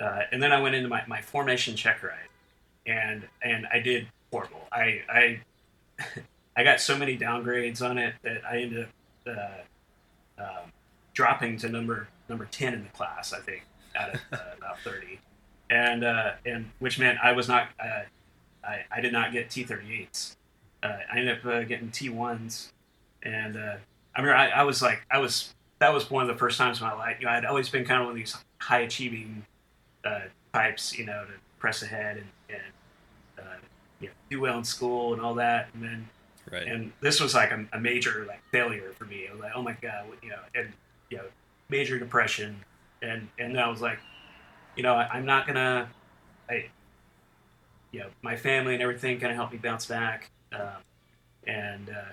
uh, 0.00 0.02
uh, 0.02 0.22
and 0.32 0.42
then 0.42 0.50
I 0.50 0.62
went 0.62 0.74
into 0.74 0.88
my, 0.88 1.02
my 1.06 1.20
formation 1.20 1.76
check 1.76 2.02
ride, 2.02 2.30
and 2.86 3.24
and 3.42 3.66
I 3.70 3.80
did 3.80 4.06
horrible. 4.30 4.66
I 4.72 5.02
I 5.10 5.40
I 6.56 6.64
got 6.64 6.80
so 6.80 6.96
many 6.96 7.18
downgrades 7.18 7.86
on 7.86 7.98
it 7.98 8.14
that 8.22 8.40
I 8.50 8.62
ended 8.62 8.86
up 8.86 8.88
uh, 10.38 10.42
um, 10.42 10.72
dropping 11.12 11.58
to 11.58 11.68
number 11.68 12.08
number 12.30 12.46
ten 12.46 12.72
in 12.72 12.82
the 12.82 12.90
class. 12.90 13.34
I 13.34 13.40
think 13.40 13.66
out 13.94 14.14
of 14.14 14.20
uh, 14.32 14.38
about 14.56 14.78
thirty, 14.78 15.20
and 15.68 16.02
uh, 16.02 16.32
and 16.46 16.70
which 16.78 16.98
meant 16.98 17.18
I 17.22 17.32
was 17.32 17.46
not 17.46 17.68
uh, 17.78 18.04
I 18.64 18.84
I 18.90 19.02
did 19.02 19.12
not 19.12 19.32
get 19.32 19.50
T 19.50 19.64
thirty 19.64 20.00
eights. 20.00 20.38
Uh, 20.82 20.98
I 21.12 21.18
ended 21.18 21.38
up 21.38 21.46
uh, 21.46 21.62
getting 21.62 21.90
T 21.90 22.08
ones, 22.08 22.72
and 23.22 23.56
uh, 23.56 23.76
I 24.16 24.20
remember 24.20 24.36
I, 24.36 24.48
I 24.48 24.62
was 24.64 24.82
like 24.82 25.06
I 25.10 25.18
was 25.18 25.54
that 25.78 25.92
was 25.92 26.10
one 26.10 26.22
of 26.22 26.28
the 26.28 26.38
first 26.38 26.58
times 26.58 26.80
in 26.80 26.86
my 26.86 26.94
life. 26.94 27.16
You 27.20 27.26
know, 27.26 27.32
I'd 27.32 27.44
always 27.44 27.68
been 27.68 27.84
kind 27.84 28.00
of 28.00 28.06
one 28.06 28.12
of 28.12 28.16
these 28.16 28.36
high 28.60 28.80
achieving 28.80 29.44
uh, 30.04 30.20
types, 30.52 30.96
you 30.96 31.06
know, 31.06 31.24
to 31.24 31.32
press 31.58 31.82
ahead 31.82 32.18
and, 32.18 32.26
and 32.48 33.46
uh, 33.46 33.56
you 34.00 34.08
know, 34.08 34.14
do 34.30 34.40
well 34.40 34.58
in 34.58 34.64
school 34.64 35.12
and 35.12 35.22
all 35.22 35.34
that, 35.34 35.68
and 35.74 35.82
then 35.82 36.08
Right. 36.50 36.66
and 36.66 36.92
this 37.00 37.20
was 37.20 37.34
like 37.34 37.50
a, 37.50 37.64
a 37.72 37.80
major 37.80 38.24
like 38.26 38.42
failure 38.50 38.92
for 38.98 39.04
me. 39.04 39.26
I 39.28 39.32
was 39.32 39.40
like, 39.40 39.52
oh 39.54 39.62
my 39.62 39.76
god, 39.80 40.06
you 40.22 40.30
know, 40.30 40.40
and 40.54 40.72
you 41.08 41.18
know, 41.18 41.24
major 41.68 41.98
depression, 41.98 42.56
and 43.00 43.28
and 43.38 43.58
I 43.58 43.68
was 43.68 43.80
like, 43.80 43.98
you 44.76 44.82
know, 44.82 44.94
I, 44.94 45.08
I'm 45.12 45.24
not 45.24 45.46
gonna, 45.46 45.88
I, 46.50 46.66
you 47.92 48.00
know, 48.00 48.08
my 48.22 48.36
family 48.36 48.74
and 48.74 48.82
everything 48.82 49.20
kind 49.20 49.30
of 49.30 49.36
helped 49.36 49.52
me 49.52 49.58
bounce 49.58 49.86
back, 49.86 50.30
um, 50.54 50.82
and 51.46 51.90
uh, 51.90 52.12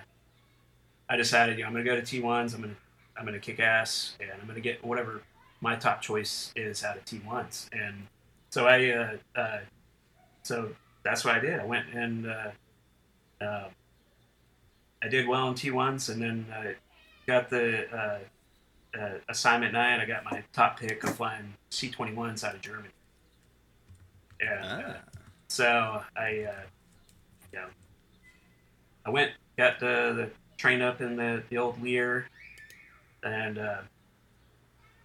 I 1.08 1.16
decided, 1.16 1.56
you 1.58 1.62
know, 1.64 1.68
I'm 1.68 1.72
gonna 1.74 1.84
go 1.84 1.96
to 1.96 2.02
T1s. 2.02 2.54
I'm 2.54 2.60
gonna 2.62 2.74
I'm 3.16 3.24
gonna 3.24 3.38
kick 3.38 3.60
ass, 3.60 4.16
and 4.20 4.30
I'm 4.40 4.46
gonna 4.46 4.60
get 4.60 4.84
whatever 4.84 5.22
my 5.60 5.76
top 5.76 6.00
choice 6.00 6.52
is 6.56 6.82
out 6.84 6.96
of 6.96 7.04
T1s, 7.04 7.68
and 7.72 8.06
so 8.50 8.66
I, 8.66 8.90
uh, 8.90 9.16
uh, 9.36 9.58
so 10.42 10.70
that's 11.02 11.24
what 11.24 11.34
I 11.34 11.40
did. 11.40 11.60
I 11.60 11.64
went 11.64 11.86
and. 11.92 12.26
Uh, 12.26 12.50
uh, 13.40 13.68
I 15.02 15.08
did 15.08 15.26
well 15.26 15.48
in 15.48 15.54
T1s, 15.54 16.10
and 16.10 16.20
then 16.20 16.46
I 16.52 16.74
got 17.26 17.48
the 17.48 17.88
uh, 17.90 18.18
uh, 18.98 19.12
assignment 19.30 19.72
night. 19.72 19.98
I 19.98 20.04
got 20.04 20.24
my 20.24 20.42
top 20.52 20.78
pick 20.78 21.02
of 21.04 21.16
flying 21.16 21.54
C21s 21.70 22.44
out 22.44 22.54
of 22.54 22.60
Germany. 22.60 22.90
And 24.40 24.64
uh, 24.64 24.82
Ah. 24.88 24.96
so 25.48 26.02
I, 26.16 26.44
uh, 26.44 26.62
you 27.50 27.60
know, 27.60 27.66
I 29.10 29.12
went, 29.12 29.32
got 29.58 29.80
the, 29.80 30.12
the 30.16 30.30
trained 30.56 30.82
up 30.82 31.00
in 31.00 31.16
the, 31.16 31.42
the 31.50 31.58
old 31.58 31.82
Lear, 31.82 32.28
and 33.24 33.58
uh, 33.58 33.78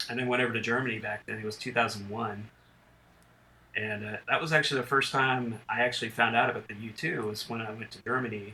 and 0.10 0.20
then 0.20 0.28
went 0.28 0.44
over 0.44 0.54
to 0.54 0.62
Germany 0.62 1.00
back 1.00 1.26
then. 1.26 1.40
It 1.40 1.44
was 1.44 1.58
2001. 1.58 2.48
And 3.76 4.06
uh, 4.06 4.18
that 4.30 4.40
was 4.40 4.54
actually 4.54 4.82
the 4.82 4.88
first 4.88 5.12
time 5.12 5.60
I 5.68 5.82
actually 5.82 6.10
found 6.10 6.36
out 6.36 6.52
about 6.52 6.68
the 6.68 6.76
U2 6.76 7.24
was 7.24 7.50
when 7.50 7.62
I 7.62 7.72
went 7.72 7.90
to 7.92 8.04
Germany 8.04 8.54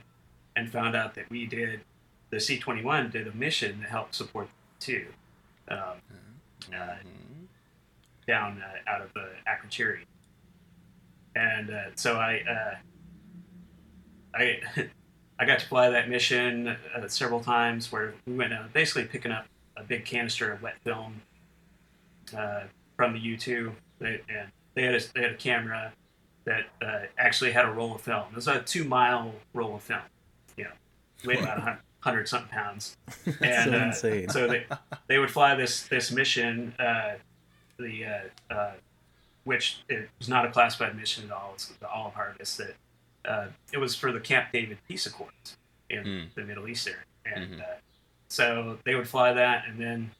and 0.56 0.72
found 0.72 0.96
out 0.96 1.14
that 1.16 1.30
we 1.30 1.46
did 1.46 1.82
the 2.30 2.38
C21 2.38 3.12
did 3.12 3.28
a 3.28 3.36
mission 3.36 3.82
to 3.82 3.88
help 3.88 4.16
support 4.16 4.48
the 4.80 4.86
two 4.86 5.06
um, 5.68 5.78
uh, 5.78 6.76
Mhm. 6.76 7.48
down 8.26 8.64
uh, 8.64 8.90
out 8.90 9.02
of 9.02 9.10
uh, 9.18 9.26
Akrotiri. 9.46 10.06
And 11.36 11.70
uh, 11.70 11.84
so 11.96 12.16
I, 12.16 12.42
uh, 12.50 12.76
I, 14.34 14.62
I 15.42 15.46
got 15.46 15.58
to 15.58 15.66
fly 15.66 15.90
that 15.90 16.08
mission 16.08 16.68
uh, 16.68 17.08
several 17.08 17.40
times 17.40 17.92
where 17.92 18.14
we 18.28 18.36
went 18.36 18.54
out 18.54 18.72
basically 18.74 19.06
picking 19.06 19.32
up 19.32 19.48
a 19.76 19.82
big 19.82 20.06
canister 20.06 20.54
of 20.54 20.62
wet 20.62 20.76
film 20.84 21.24
uh, 22.38 22.62
from 22.96 23.14
the 23.14 23.20
U2, 23.20 23.72
they, 23.98 24.22
and 24.30 24.52
they 24.76 24.84
had 24.84 24.94
a, 24.94 25.02
they 25.16 25.22
had 25.24 25.32
a 25.32 25.38
camera 25.38 25.94
that 26.46 26.66
uh, 26.86 27.00
actually 27.18 27.52
had 27.54 27.66
a 27.66 27.72
roll 27.72 27.96
of 27.96 28.02
film. 28.02 28.26
It 28.30 28.36
was 28.36 28.48
a 28.48 28.62
two 28.62 28.84
mile 28.84 29.34
roll 29.56 29.76
of 29.76 29.82
film, 29.82 30.02
you 30.58 30.66
know, 30.66 30.72
weighed 31.26 31.40
about 31.40 31.58
a 31.58 31.80
hundred 32.02 32.28
something 32.28 32.50
pounds. 32.50 32.96
That's 33.26 33.66
so 33.66 33.74
uh, 33.74 33.86
insane. 33.86 34.30
So 34.30 34.48
they 34.48 34.68
they 35.08 35.18
would 35.18 35.32
fly 35.32 35.56
this 35.56 35.88
this 35.88 36.12
mission, 36.12 36.76
uh, 36.78 37.14
the 37.80 38.06
uh, 38.06 38.54
uh, 38.54 38.72
which 39.46 39.80
it 39.90 40.08
was 40.20 40.30
not 40.30 40.46
a 40.46 40.52
classified 40.52 40.96
mission 40.96 41.26
at 41.26 41.32
all. 41.32 41.54
It's 41.56 41.66
the 41.66 41.90
Olive 41.90 42.14
Harvest. 42.14 42.60
That 42.60 42.76
uh, 43.26 43.48
it 43.72 43.78
was 43.78 43.96
for 43.96 44.12
the 44.12 44.20
Camp 44.20 44.52
David 44.52 44.78
Peace 44.88 45.06
Accords 45.06 45.58
in 45.90 46.04
Hmm. 46.04 46.24
the 46.36 46.44
Middle 46.44 46.68
East 46.68 46.88
area, 46.88 47.04
and 47.26 47.56
Mhm. 47.56 47.62
uh, 47.62 47.76
so 48.30 48.80
they 48.86 48.96
would 48.96 49.08
fly 49.08 49.34
that, 49.34 49.66
and 49.68 49.80
then 49.80 50.12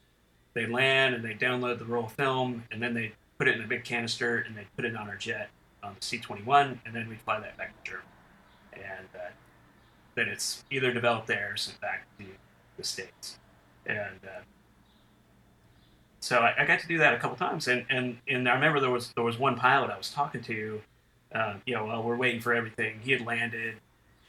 they 0.54 0.66
land 0.66 1.14
and 1.14 1.24
they 1.24 1.34
download 1.34 1.78
the 1.78 1.84
roll 1.84 2.08
film, 2.08 2.64
and 2.70 2.82
then 2.82 2.94
they 2.94 3.12
put 3.38 3.48
it 3.48 3.56
in 3.56 3.64
a 3.64 3.66
big 3.66 3.84
canister 3.84 4.38
and 4.38 4.56
they 4.56 4.66
put 4.76 4.84
it 4.84 4.94
on 4.94 5.08
our 5.08 5.16
jet 5.16 5.48
on 5.82 5.94
the 5.98 6.04
C-21, 6.04 6.78
and 6.84 6.94
then 6.94 7.08
we 7.08 7.16
fly 7.16 7.40
that 7.40 7.56
back 7.56 7.72
to 7.82 7.90
Germany, 7.90 8.08
and 8.74 9.08
uh, 9.16 9.30
then 10.14 10.28
it's 10.28 10.62
either 10.70 10.92
developed 10.92 11.26
there 11.26 11.52
or 11.52 11.56
sent 11.56 11.80
back 11.80 12.06
to 12.18 12.26
the 12.76 12.84
states, 12.84 13.38
and 13.86 14.20
uh, 14.24 14.42
so 16.20 16.38
I, 16.38 16.62
I 16.62 16.66
got 16.66 16.78
to 16.80 16.86
do 16.86 16.98
that 16.98 17.14
a 17.14 17.18
couple 17.18 17.36
times, 17.36 17.66
and, 17.66 17.84
and 17.88 18.18
and 18.28 18.48
I 18.48 18.54
remember 18.54 18.78
there 18.78 18.90
was 18.90 19.12
there 19.14 19.24
was 19.24 19.38
one 19.38 19.56
pilot 19.56 19.90
I 19.90 19.96
was 19.98 20.10
talking 20.10 20.42
to, 20.42 20.80
um, 21.34 21.62
you 21.66 21.74
know, 21.74 21.86
while 21.86 22.02
we're 22.02 22.16
waiting 22.16 22.40
for 22.40 22.52
everything, 22.52 23.00
he 23.02 23.12
had 23.12 23.24
landed, 23.24 23.76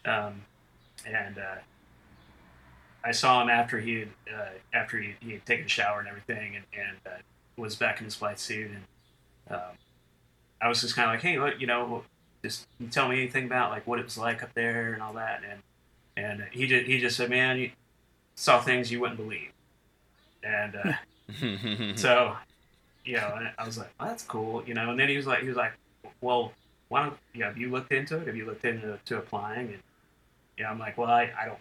um, 0.05 0.41
and 1.05 1.37
uh, 1.37 1.55
I 3.03 3.11
saw 3.11 3.41
him 3.41 3.49
after 3.49 3.79
he 3.79 3.99
had 3.99 4.09
uh, 4.33 4.49
after 4.73 4.99
he, 4.99 5.15
he 5.19 5.33
had 5.33 5.45
taken 5.45 5.65
a 5.65 5.69
shower 5.69 5.99
and 5.99 6.07
everything, 6.07 6.55
and, 6.55 6.65
and 6.73 6.97
uh, 7.05 7.17
was 7.57 7.75
back 7.75 7.99
in 7.99 8.05
his 8.05 8.15
flight 8.15 8.39
suit, 8.39 8.71
and 8.71 8.83
um, 9.49 9.77
I 10.61 10.69
was 10.69 10.81
just 10.81 10.95
kind 10.95 11.09
of 11.09 11.13
like, 11.13 11.21
hey, 11.21 11.37
what, 11.37 11.59
you 11.59 11.67
know, 11.67 12.03
just 12.43 12.67
tell 12.91 13.09
me 13.09 13.17
anything 13.17 13.45
about 13.45 13.71
like 13.71 13.85
what 13.85 13.99
it 13.99 14.05
was 14.05 14.17
like 14.17 14.41
up 14.41 14.53
there 14.53 14.93
and 14.93 15.01
all 15.01 15.13
that, 15.13 15.41
and 15.49 15.61
and 16.15 16.47
he 16.51 16.67
just 16.67 16.85
he 16.85 16.99
just 16.99 17.17
said, 17.17 17.29
man, 17.29 17.59
you 17.59 17.71
saw 18.35 18.61
things 18.61 18.91
you 18.91 19.01
wouldn't 19.01 19.19
believe, 19.19 19.51
and 20.43 20.75
uh, 20.75 21.95
so 21.95 22.35
you 23.03 23.17
know, 23.17 23.49
I 23.57 23.65
was 23.65 23.77
like, 23.77 23.89
oh, 23.99 24.05
that's 24.05 24.23
cool, 24.23 24.63
you 24.65 24.73
know, 24.73 24.91
and 24.91 24.99
then 24.99 25.09
he 25.09 25.17
was 25.17 25.27
like, 25.27 25.41
he 25.41 25.47
was 25.49 25.57
like, 25.57 25.73
well, 26.21 26.53
why 26.93 27.01
don't 27.01 27.17
know, 27.33 27.47
have 27.47 27.57
you 27.57 27.71
looked 27.71 27.91
into 27.91 28.19
it? 28.19 28.27
Have 28.27 28.35
you 28.35 28.45
looked 28.45 28.63
into 28.65 28.99
to 29.05 29.17
applying? 29.17 29.69
And 29.69 29.79
yeah, 30.59 30.69
I'm 30.69 30.77
like, 30.77 30.95
well, 30.95 31.09
I, 31.09 31.31
I 31.41 31.45
don't 31.45 31.57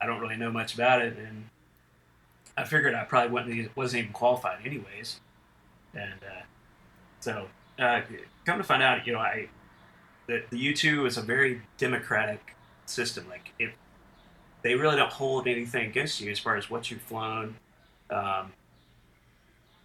I 0.00 0.06
don't 0.06 0.20
really 0.20 0.36
know 0.36 0.52
much 0.52 0.74
about 0.74 1.02
it, 1.02 1.16
and 1.18 1.48
I 2.56 2.62
figured 2.62 2.94
I 2.94 3.02
probably 3.02 3.32
wouldn't 3.32 3.76
wasn't 3.76 4.04
even 4.04 4.12
qualified 4.12 4.64
anyways, 4.64 5.18
and 5.92 6.20
uh, 6.22 6.42
so 7.18 7.48
uh, 7.80 8.02
come 8.44 8.58
to 8.58 8.64
find 8.64 8.80
out, 8.80 9.04
you 9.08 9.12
know, 9.12 9.18
I 9.18 9.48
the 10.28 10.44
the 10.50 10.58
U 10.58 10.72
two 10.72 11.04
is 11.04 11.16
a 11.16 11.22
very 11.22 11.62
democratic 11.78 12.54
system. 12.84 13.28
Like 13.28 13.50
if 13.58 13.72
they 14.62 14.76
really 14.76 14.94
don't 14.94 15.12
hold 15.12 15.48
anything 15.48 15.86
against 15.86 16.20
you 16.20 16.30
as 16.30 16.38
far 16.38 16.56
as 16.56 16.70
what 16.70 16.92
you've 16.92 17.02
flown. 17.02 17.56
Um, 18.08 18.52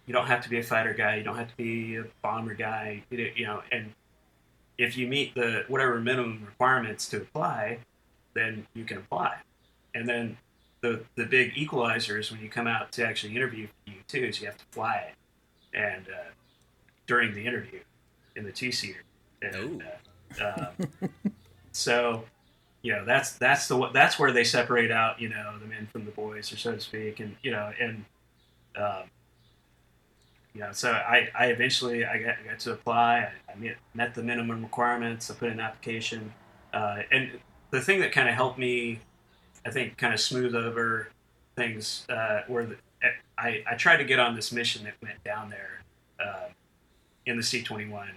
you 0.06 0.14
don't 0.14 0.26
have 0.28 0.42
to 0.42 0.48
be 0.48 0.58
a 0.58 0.62
fighter 0.62 0.94
guy. 0.94 1.16
You 1.16 1.24
don't 1.24 1.36
have 1.36 1.48
to 1.48 1.56
be 1.56 1.96
a 1.96 2.04
bomber 2.22 2.54
guy. 2.54 3.02
You 3.10 3.46
know, 3.46 3.62
and 3.72 3.92
if 4.78 4.96
you 4.96 5.06
meet 5.06 5.34
the 5.34 5.64
whatever 5.68 6.00
minimum 6.00 6.44
requirements 6.46 7.08
to 7.10 7.18
apply, 7.18 7.78
then 8.34 8.66
you 8.74 8.84
can 8.84 8.98
apply. 8.98 9.36
And 9.94 10.08
then 10.08 10.38
the 10.80 11.04
the 11.16 11.24
big 11.24 11.52
equalizer 11.56 12.18
is 12.18 12.30
when 12.30 12.40
you 12.40 12.48
come 12.48 12.66
out 12.66 12.92
to 12.92 13.06
actually 13.06 13.36
interview 13.36 13.66
for 13.66 13.90
you 13.90 13.98
too, 14.08 14.24
is 14.24 14.40
you 14.40 14.46
have 14.46 14.58
to 14.58 14.64
fly 14.70 15.08
it, 15.08 15.76
and 15.76 16.06
uh, 16.08 16.30
during 17.06 17.34
the 17.34 17.44
interview 17.44 17.80
in 18.36 18.44
the 18.44 18.52
two 18.52 18.72
seater. 18.72 19.02
And, 19.40 19.82
uh, 20.40 20.66
um, 20.66 21.12
so, 21.72 22.24
you 22.82 22.92
know, 22.92 23.04
that's 23.04 23.32
that's 23.32 23.68
the 23.68 23.88
that's 23.92 24.18
where 24.18 24.32
they 24.32 24.44
separate 24.44 24.90
out, 24.90 25.20
you 25.20 25.28
know, 25.28 25.54
the 25.60 25.66
men 25.66 25.88
from 25.92 26.04
the 26.04 26.10
boys, 26.10 26.52
or 26.52 26.56
so 26.56 26.72
to 26.72 26.80
speak, 26.80 27.20
and 27.20 27.36
you 27.42 27.50
know, 27.50 27.72
and 27.80 28.04
um, 28.76 29.04
you 30.54 30.60
know, 30.60 30.72
so 30.72 30.92
I, 30.92 31.28
I 31.34 31.46
eventually 31.46 32.04
I 32.04 32.18
got, 32.18 32.34
I 32.44 32.50
got 32.50 32.58
to 32.60 32.72
apply. 32.72 33.30
I, 33.48 33.52
I 33.52 33.54
met, 33.56 33.76
met 33.94 34.14
the 34.14 34.22
minimum 34.22 34.62
requirements. 34.62 35.30
I 35.30 35.34
put 35.34 35.48
in 35.48 35.54
an 35.54 35.60
application, 35.60 36.32
uh, 36.74 36.98
and 37.10 37.30
the 37.70 37.80
thing 37.80 38.00
that 38.00 38.12
kind 38.12 38.28
of 38.28 38.34
helped 38.34 38.58
me, 38.58 39.00
I 39.64 39.70
think, 39.70 39.96
kind 39.96 40.12
of 40.12 40.20
smooth 40.20 40.54
over 40.54 41.08
things 41.56 42.06
uh, 42.08 42.42
were 42.48 42.66
the, 42.66 42.76
I 43.38 43.64
I 43.70 43.74
tried 43.74 43.98
to 43.98 44.04
get 44.04 44.18
on 44.18 44.36
this 44.36 44.52
mission 44.52 44.84
that 44.84 44.94
went 45.02 45.22
down 45.24 45.50
there 45.50 45.82
uh, 46.24 46.48
in 47.26 47.36
the 47.36 47.42
C 47.42 47.62
twenty 47.62 47.88
one, 47.88 48.10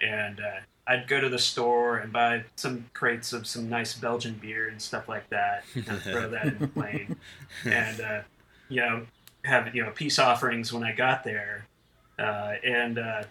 and 0.00 0.40
uh, 0.40 0.60
I'd 0.86 1.08
go 1.08 1.20
to 1.20 1.28
the 1.28 1.38
store 1.38 1.98
and 1.98 2.12
buy 2.12 2.44
some 2.54 2.86
crates 2.94 3.32
of 3.32 3.46
some 3.46 3.68
nice 3.68 3.94
Belgian 3.94 4.34
beer 4.34 4.68
and 4.68 4.80
stuff 4.80 5.08
like 5.08 5.28
that, 5.30 5.64
and 5.74 6.00
throw 6.00 6.28
that 6.30 6.46
in 6.46 6.58
the 6.58 6.68
plane, 6.68 7.16
and 7.64 8.00
uh, 8.00 8.20
you 8.68 8.80
know 8.80 9.06
have 9.46 9.74
you 9.74 9.84
know 9.84 9.90
peace 9.90 10.18
offerings 10.18 10.72
when 10.72 10.84
I 10.84 10.92
got 10.92 11.24
there, 11.24 11.66
uh, 12.18 12.54
and 12.64 12.98
uh, 12.98 13.24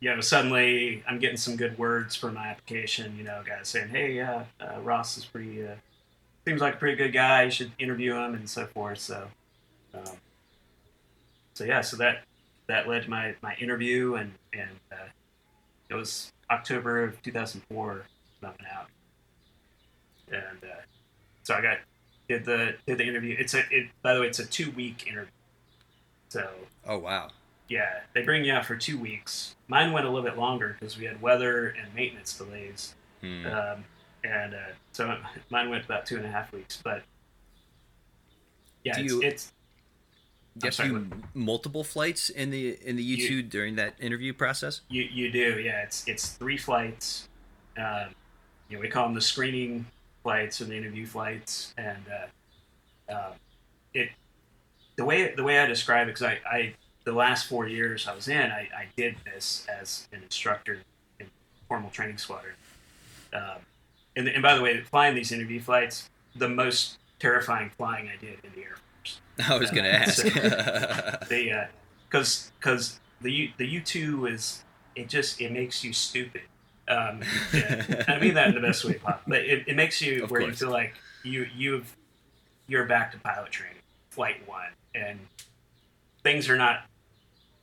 you 0.00 0.14
know 0.14 0.20
suddenly 0.20 1.04
I'm 1.08 1.18
getting 1.18 1.36
some 1.38 1.56
good 1.56 1.78
words 1.78 2.16
for 2.16 2.32
my 2.32 2.48
application. 2.48 3.16
You 3.16 3.24
know, 3.24 3.42
guys 3.46 3.68
saying, 3.68 3.90
"Hey, 3.90 4.20
uh, 4.20 4.44
Ross 4.82 5.16
is 5.18 5.24
pretty 5.24 5.66
uh, 5.66 5.76
seems 6.46 6.60
like 6.60 6.74
a 6.74 6.78
pretty 6.78 6.96
good 6.96 7.12
guy. 7.12 7.44
You 7.44 7.50
should 7.50 7.72
interview 7.78 8.14
him 8.16 8.34
and 8.34 8.48
so 8.50 8.66
forth." 8.66 8.98
So 9.00 9.28
Um, 9.94 10.16
so 11.54 11.64
yeah, 11.64 11.80
so 11.82 11.96
that 11.98 12.24
that 12.68 12.88
led 12.88 13.04
to 13.04 13.10
my 13.10 13.34
my 13.42 13.54
interview, 13.56 14.14
and 14.14 14.32
and 14.52 14.70
uh, 14.92 15.08
it 15.90 15.94
was 15.94 16.32
October 16.50 17.04
of 17.04 17.22
2004 17.22 18.06
when 18.40 18.52
I 18.52 18.54
went 18.58 18.72
out, 18.74 18.88
and 20.28 20.64
uh, 20.64 20.82
so 21.42 21.54
I 21.54 21.60
got 21.62 21.78
did 22.32 22.44
the 22.44 22.74
did 22.86 22.98
the 22.98 23.04
interview. 23.04 23.36
It's 23.38 23.54
a 23.54 23.60
it, 23.70 23.88
by 24.02 24.14
the 24.14 24.20
way, 24.20 24.26
it's 24.26 24.38
a 24.38 24.46
two 24.46 24.70
week 24.72 25.06
interview. 25.06 25.30
So 26.28 26.48
Oh 26.86 26.98
wow. 26.98 27.28
yeah, 27.68 28.00
they 28.14 28.22
bring 28.22 28.44
you 28.44 28.52
out 28.52 28.64
for 28.66 28.76
two 28.76 28.98
weeks. 28.98 29.54
Mine 29.68 29.92
went 29.92 30.06
a 30.06 30.10
little 30.10 30.28
bit 30.28 30.38
longer 30.38 30.76
because 30.78 30.98
we 30.98 31.04
had 31.04 31.20
weather 31.20 31.68
and 31.68 31.94
maintenance 31.94 32.36
delays, 32.36 32.94
Hmm. 33.20 33.46
um, 33.46 33.84
and 34.24 34.54
uh, 34.54 34.58
so 34.92 35.16
mine 35.50 35.68
went 35.70 35.84
about 35.84 36.06
two 36.06 36.16
and 36.16 36.24
a 36.24 36.30
half 36.30 36.52
weeks. 36.52 36.80
But 36.82 37.02
yeah, 38.84 38.96
Do 38.96 39.02
it's, 39.04 39.12
you- 39.12 39.22
it's 39.22 39.52
You 40.62 40.70
sorry, 40.70 40.88
do 40.90 41.10
multiple 41.34 41.84
flights 41.84 42.28
in 42.30 42.50
the 42.50 42.76
in 42.86 42.96
the 42.96 43.02
U 43.02 43.16
You- 43.16 43.28
two 43.28 43.42
during 43.42 43.76
that 43.76 43.94
interview 44.00 44.32
process. 44.32 44.80
You 44.88 45.02
you 45.02 45.30
do, 45.30 45.60
yeah. 45.60 45.82
It's 45.82 46.06
it's 46.08 46.30
three 46.30 46.56
flights. 46.58 47.28
Um, 47.76 48.08
you 48.68 48.76
know, 48.76 48.80
we 48.82 48.88
call 48.88 49.04
them 49.04 49.14
the 49.14 49.20
screening 49.20 49.86
flights 50.22 50.60
and 50.60 50.70
the 50.70 50.76
interview 50.76 51.06
flights, 51.06 51.74
and 51.76 52.04
uh, 53.08 53.12
um, 53.12 53.32
it 53.94 54.10
the 54.96 55.04
way 55.04 55.34
the 55.34 55.42
way 55.42 55.58
I 55.58 55.66
describe 55.66 56.08
it 56.08 56.14
because 56.14 56.22
I, 56.22 56.40
I 56.50 56.74
the 57.04 57.12
last 57.12 57.48
four 57.48 57.66
years 57.66 58.06
I 58.06 58.14
was 58.14 58.28
in, 58.28 58.50
I, 58.50 58.68
I 58.76 58.86
did 58.96 59.16
this 59.24 59.66
as 59.68 60.08
an 60.12 60.22
instructor 60.22 60.78
in 61.18 61.26
formal 61.68 61.90
training 61.90 62.18
squadron. 62.18 62.54
Um, 63.32 63.66
and, 64.14 64.28
and 64.28 64.42
by 64.42 64.54
the 64.54 64.62
way, 64.62 64.80
flying 64.82 65.14
these 65.14 65.32
interview 65.32 65.60
flights, 65.60 66.08
the 66.36 66.48
most 66.48 66.98
terrifying 67.18 67.70
flying 67.76 68.08
I 68.08 68.16
did 68.20 68.38
in 68.44 68.52
the 68.54 68.62
Air 68.62 68.76
Force 68.76 69.20
I 69.48 69.56
was 69.56 69.70
gonna 69.70 69.88
ask. 69.88 70.22
the 70.22 71.68
because 72.08 72.52
because 72.58 73.00
the 73.20 73.32
U, 73.32 73.48
the 73.56 73.66
U 73.66 73.80
two 73.80 74.26
is 74.26 74.64
it 74.94 75.08
just 75.08 75.40
it 75.40 75.52
makes 75.52 75.82
you 75.82 75.92
stupid. 75.92 76.42
Um, 76.88 77.20
yeah. 77.52 78.04
I 78.08 78.18
mean 78.18 78.34
that 78.34 78.48
in 78.48 78.54
the 78.54 78.60
best 78.60 78.84
way 78.84 78.94
possible, 78.94 79.22
but 79.26 79.40
it, 79.42 79.68
it 79.68 79.76
makes 79.76 80.02
you 80.02 80.24
Of 80.24 80.30
where 80.30 80.40
course. 80.40 80.60
you 80.60 80.66
feel 80.66 80.72
like 80.72 80.94
you 81.24 81.46
you've 81.56 81.96
you're 82.66 82.86
back 82.86 83.12
to 83.12 83.18
pilot 83.18 83.50
training, 83.50 83.78
flight 84.10 84.46
one, 84.48 84.70
and 84.94 85.18
things 86.22 86.48
are 86.48 86.56
not. 86.56 86.84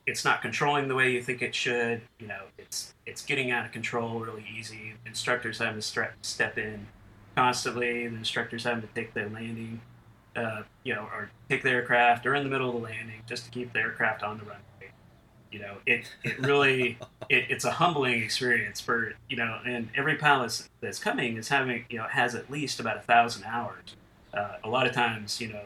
It's 0.07 0.25
not 0.25 0.41
controlling 0.41 0.87
the 0.87 0.95
way 0.95 1.11
you 1.11 1.21
think 1.21 1.41
it 1.41 1.53
should. 1.53 2.01
You 2.19 2.27
know, 2.27 2.43
it's 2.57 2.93
it's 3.05 3.21
getting 3.21 3.51
out 3.51 3.65
of 3.65 3.71
control 3.71 4.19
really 4.19 4.45
easy. 4.57 4.93
Instructors 5.05 5.59
having 5.59 5.79
to 5.81 5.85
stre- 5.85 6.13
step 6.21 6.57
in 6.57 6.87
constantly. 7.35 8.07
The 8.07 8.15
instructors 8.15 8.63
having 8.63 8.81
to 8.81 8.87
take 8.95 9.13
their 9.13 9.29
landing 9.29 9.81
uh, 10.35 10.63
you 10.83 10.93
know, 10.93 11.01
or 11.13 11.31
take 11.49 11.63
the 11.63 11.69
aircraft 11.69 12.25
or 12.25 12.35
in 12.35 12.43
the 12.43 12.49
middle 12.49 12.69
of 12.69 12.75
the 12.75 12.81
landing 12.81 13.21
just 13.27 13.45
to 13.45 13.51
keep 13.51 13.73
the 13.73 13.79
aircraft 13.79 14.23
on 14.23 14.37
the 14.37 14.43
runway. 14.43 14.61
You 15.51 15.59
know, 15.59 15.77
it 15.85 16.05
it 16.23 16.39
really 16.39 16.97
it, 17.29 17.45
it's 17.49 17.65
a 17.65 17.71
humbling 17.71 18.21
experience 18.21 18.79
for 18.79 19.13
you 19.29 19.37
know, 19.37 19.59
and 19.65 19.89
every 19.95 20.15
pilot 20.15 20.67
that's 20.81 20.99
coming 20.99 21.37
is 21.37 21.49
having 21.49 21.85
you 21.89 21.97
know 21.97 22.05
has 22.05 22.35
at 22.35 22.49
least 22.49 22.79
about 22.79 22.97
a 22.97 23.01
thousand 23.01 23.45
hours. 23.45 23.95
Uh, 24.33 24.57
a 24.63 24.69
lot 24.69 24.85
of 24.85 24.93
times, 24.93 25.41
you 25.41 25.47
know, 25.47 25.63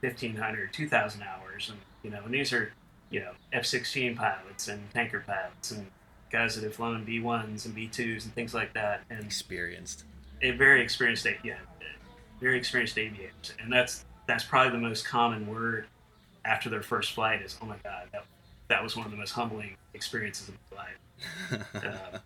1,500, 0.00 0.72
2,000 0.72 1.22
hours, 1.22 1.68
and 1.68 1.78
you 2.02 2.10
know, 2.10 2.22
and 2.24 2.32
these 2.32 2.52
are 2.52 2.72
you 3.10 3.20
know 3.20 3.32
F-16 3.52 4.16
pilots 4.16 4.68
and 4.68 4.80
tanker 4.92 5.22
pilots 5.26 5.70
and 5.70 5.86
guys 6.30 6.54
that 6.54 6.64
have 6.64 6.74
flown 6.74 7.04
B-1s 7.04 7.64
and 7.64 7.74
B-2s 7.74 8.24
and 8.24 8.34
things 8.34 8.54
like 8.54 8.74
that, 8.74 9.02
and 9.10 9.24
Experienced. 9.24 10.04
a 10.42 10.50
very 10.52 10.82
experienced 10.82 11.26
yeah 11.42 11.56
very 12.40 12.56
experienced 12.56 12.98
aviators 12.98 13.52
and 13.60 13.72
that's 13.72 14.04
that's 14.26 14.44
probably 14.44 14.72
the 14.72 14.78
most 14.78 15.04
common 15.04 15.46
word 15.46 15.86
after 16.44 16.68
their 16.70 16.82
first 16.82 17.12
flight 17.12 17.42
is 17.42 17.56
oh 17.62 17.66
my 17.66 17.76
god 17.82 18.08
that, 18.12 18.24
that 18.68 18.82
was 18.82 18.96
one 18.96 19.04
of 19.06 19.10
the 19.10 19.16
most 19.18 19.32
humbling 19.32 19.76
experiences 19.94 20.48
of 20.50 20.54
my 20.70 20.76
life 20.82 20.94
uh, 21.84 22.18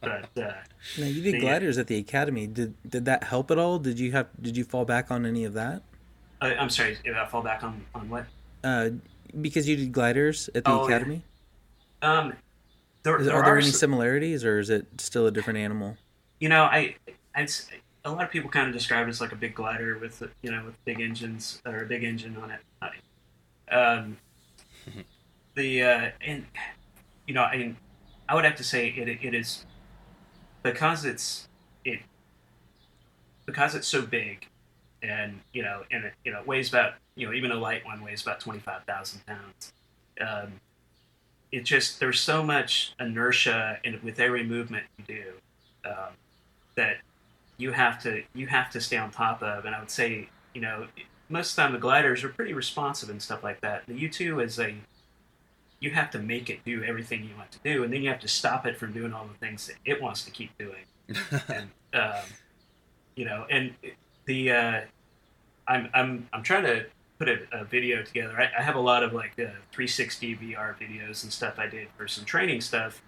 but 0.00 0.28
uh, 0.42 0.52
Now 0.98 1.06
you 1.06 1.22
did 1.22 1.34
The- 1.36 1.40
gliders 1.40 1.78
at 1.78 1.86
the 1.86 1.96
academy. 1.96 2.46
Did 2.46 2.74
did 2.88 3.06
that 3.06 3.24
help 3.24 3.50
at 3.50 3.58
all? 3.58 3.78
Did 3.78 3.98
you 3.98 4.12
have 4.12 4.28
did 4.40 4.54
you 4.56 4.64
fall 4.64 4.84
back 4.84 5.10
on 5.10 5.24
any 5.24 5.44
of 5.44 5.54
that? 5.54 5.82
I, 6.42 6.54
i'm 6.56 6.68
sorry 6.68 6.98
if 7.04 7.16
i 7.16 7.24
fall 7.26 7.40
back 7.42 7.62
on 7.64 7.82
on 7.94 8.08
what 8.10 8.26
Uh, 8.62 8.90
because 9.40 9.66
you 9.68 9.76
did 9.76 9.92
gliders 9.92 10.50
at 10.54 10.64
the 10.64 10.70
Oh, 10.70 10.86
yeah. 10.88 10.94
academy. 10.96 11.22
um 12.02 12.34
there, 13.02 13.18
Is, 13.18 13.26
there 13.26 13.34
are 13.36 13.44
there 13.44 13.56
any 13.58 13.68
s- 13.68 13.78
similarities, 13.78 14.44
or 14.44 14.58
is 14.58 14.68
it 14.70 14.86
still 15.00 15.26
a 15.26 15.30
different 15.30 15.58
animal? 15.58 15.96
you 16.40 16.48
know 16.50 16.64
i 16.64 16.96
I'd, 17.34 17.44
s- 17.44 17.68
a 18.04 18.10
lot 18.10 18.24
of 18.24 18.30
people 18.30 18.50
kind 18.50 18.66
of 18.68 18.74
describe 18.74 19.06
it 19.06 19.10
as 19.10 19.20
like 19.22 19.32
a 19.32 19.36
big 19.36 19.54
glider 19.54 19.96
with 19.98 20.22
you 20.42 20.50
know 20.50 20.62
with 20.66 20.74
big 20.84 21.00
engines 21.00 21.62
or 21.64 21.82
a 21.82 21.86
big 21.86 22.04
engine 22.04 22.36
on 22.36 22.50
it 22.50 22.60
I- 22.82 23.74
um, 23.74 24.18
the 25.54 25.82
uh, 25.82 26.10
and 26.20 26.46
you 27.26 27.34
know 27.34 27.42
I 27.42 27.56
mean, 27.56 27.76
I 28.28 28.34
would 28.34 28.44
have 28.44 28.56
to 28.56 28.64
say 28.64 28.88
it 28.88 29.08
it 29.08 29.34
is 29.34 29.64
because 30.62 31.04
it's 31.04 31.48
it 31.84 32.00
because 33.46 33.74
it's 33.74 33.88
so 33.88 34.02
big 34.02 34.48
and 35.02 35.40
you 35.52 35.62
know 35.62 35.82
and 35.90 36.04
it 36.04 36.14
you 36.24 36.32
know 36.32 36.42
weighs 36.44 36.68
about 36.68 36.94
you 37.14 37.26
know 37.26 37.32
even 37.32 37.50
a 37.50 37.54
light 37.54 37.84
one 37.84 38.02
weighs 38.02 38.22
about 38.22 38.40
twenty 38.40 38.60
five 38.60 38.82
thousand 38.84 39.24
pounds. 39.26 39.72
Um, 40.20 40.60
it 41.52 41.64
just 41.64 42.00
there's 42.00 42.20
so 42.20 42.42
much 42.42 42.94
inertia 42.98 43.78
in 43.84 44.00
with 44.02 44.18
every 44.18 44.42
movement 44.42 44.86
you 44.98 45.04
do 45.04 45.88
um, 45.88 46.14
that 46.76 46.96
you 47.58 47.70
have 47.72 48.02
to 48.02 48.22
you 48.34 48.46
have 48.46 48.70
to 48.70 48.80
stay 48.80 48.96
on 48.96 49.10
top 49.10 49.42
of. 49.42 49.64
And 49.64 49.74
I 49.74 49.80
would 49.80 49.90
say 49.90 50.28
you 50.54 50.60
know 50.60 50.86
most 51.28 51.50
of 51.50 51.56
the 51.56 51.62
time 51.62 51.72
the 51.72 51.78
gliders 51.78 52.24
are 52.24 52.28
pretty 52.28 52.54
responsive 52.54 53.10
and 53.10 53.20
stuff 53.20 53.44
like 53.44 53.60
that. 53.60 53.86
The 53.86 53.94
U 53.94 54.08
two 54.08 54.40
is 54.40 54.58
a 54.58 54.74
you 55.84 55.90
have 55.90 56.10
to 56.10 56.18
make 56.18 56.48
it 56.48 56.64
do 56.64 56.82
everything 56.82 57.22
you 57.22 57.36
want 57.36 57.50
to 57.52 57.58
do, 57.62 57.84
and 57.84 57.92
then 57.92 58.02
you 58.02 58.08
have 58.08 58.20
to 58.20 58.28
stop 58.28 58.64
it 58.64 58.78
from 58.78 58.92
doing 58.92 59.12
all 59.12 59.26
the 59.26 59.38
things 59.46 59.66
that 59.66 59.76
it 59.84 60.00
wants 60.00 60.24
to 60.24 60.30
keep 60.30 60.56
doing. 60.56 60.84
and 61.48 61.68
um, 61.94 62.24
you 63.14 63.26
know, 63.26 63.44
and 63.50 63.74
the 64.24 64.50
uh, 64.50 64.80
I'm 65.68 65.90
I'm 65.92 66.28
I'm 66.32 66.42
trying 66.42 66.64
to 66.64 66.86
put 67.18 67.28
a, 67.28 67.40
a 67.52 67.64
video 67.64 68.02
together. 68.02 68.40
I, 68.40 68.50
I 68.58 68.62
have 68.62 68.76
a 68.76 68.80
lot 68.80 69.02
of 69.02 69.12
like 69.12 69.32
uh, 69.38 69.60
360 69.72 70.36
VR 70.36 70.74
videos 70.78 71.22
and 71.22 71.32
stuff 71.32 71.58
I 71.58 71.66
did 71.66 71.88
for 71.98 72.08
some 72.08 72.24
training 72.24 72.62
stuff, 72.62 73.02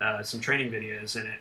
uh, 0.00 0.22
some 0.22 0.40
training 0.40 0.70
videos 0.70 1.20
in 1.20 1.26
it, 1.26 1.40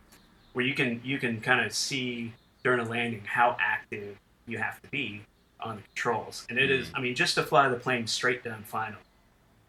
where 0.54 0.66
you 0.66 0.74
can 0.74 1.02
you 1.04 1.20
can 1.20 1.40
kind 1.40 1.64
of 1.64 1.72
see 1.72 2.34
during 2.64 2.80
a 2.80 2.90
landing 2.90 3.22
how 3.26 3.56
active 3.60 4.18
you 4.48 4.58
have 4.58 4.82
to 4.82 4.90
be 4.90 5.22
on 5.60 5.76
the 5.76 5.82
controls. 5.84 6.48
And 6.50 6.58
it 6.58 6.72
is, 6.72 6.90
I 6.96 7.00
mean, 7.00 7.14
just 7.14 7.36
to 7.36 7.44
fly 7.44 7.70
the 7.70 7.76
plane 7.76 8.08
straight 8.08 8.44
down 8.44 8.64
final 8.64 9.00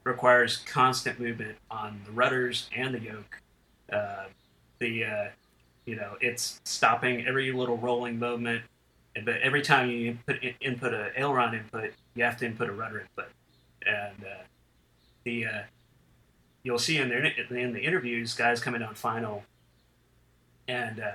requires 0.04 0.58
constant 0.58 1.20
movement 1.20 1.56
on 1.70 2.00
the 2.06 2.12
rudders 2.12 2.68
and 2.74 2.94
the 2.94 3.00
yoke. 3.00 3.40
Uh, 3.92 4.24
the 4.78 5.04
uh, 5.04 5.24
you 5.84 5.96
know 5.96 6.16
it's 6.20 6.60
stopping 6.64 7.26
every 7.26 7.52
little 7.52 7.76
rolling 7.76 8.18
movement, 8.18 8.62
but 9.24 9.40
every 9.42 9.62
time 9.62 9.90
you 9.90 10.06
input 10.06 10.36
input 10.60 10.94
a 10.94 11.10
aileron 11.16 11.54
input, 11.54 11.92
you 12.14 12.24
have 12.24 12.36
to 12.38 12.46
input 12.46 12.68
a 12.68 12.72
rudder 12.72 13.00
input, 13.00 13.30
and 13.86 14.24
uh, 14.24 14.42
the 15.24 15.46
uh, 15.46 15.62
you'll 16.62 16.78
see 16.78 16.98
in 16.98 17.08
the 17.08 17.56
in 17.56 17.72
the 17.72 17.80
interviews 17.80 18.34
guys 18.34 18.60
coming 18.60 18.80
down 18.80 18.94
final, 18.94 19.44
and 20.68 21.00
uh, 21.00 21.12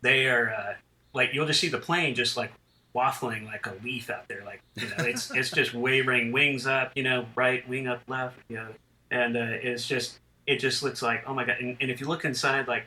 they 0.00 0.26
are 0.26 0.50
uh, 0.50 0.74
like 1.12 1.30
you'll 1.32 1.46
just 1.46 1.60
see 1.60 1.68
the 1.68 1.78
plane 1.78 2.14
just 2.14 2.36
like 2.36 2.52
waffling 2.96 3.44
like 3.44 3.66
a 3.66 3.74
leaf 3.84 4.08
out 4.08 4.26
there, 4.28 4.42
like 4.44 4.62
you 4.74 4.88
know 4.88 5.04
it's 5.04 5.30
it's 5.32 5.50
just 5.50 5.74
wavering, 5.74 6.32
wings 6.32 6.66
up, 6.66 6.92
you 6.94 7.02
know, 7.02 7.26
right 7.34 7.68
wing 7.68 7.86
up, 7.86 8.00
left, 8.08 8.38
you 8.48 8.56
know, 8.56 8.68
and 9.10 9.36
uh, 9.36 9.40
it's 9.62 9.86
just 9.86 10.18
it 10.46 10.58
just 10.58 10.82
looks 10.82 11.02
like 11.02 11.24
oh 11.26 11.34
my 11.34 11.44
god. 11.44 11.56
And, 11.60 11.76
and 11.80 11.90
if 11.90 12.00
you 12.00 12.08
look 12.08 12.24
inside, 12.24 12.66
like 12.68 12.84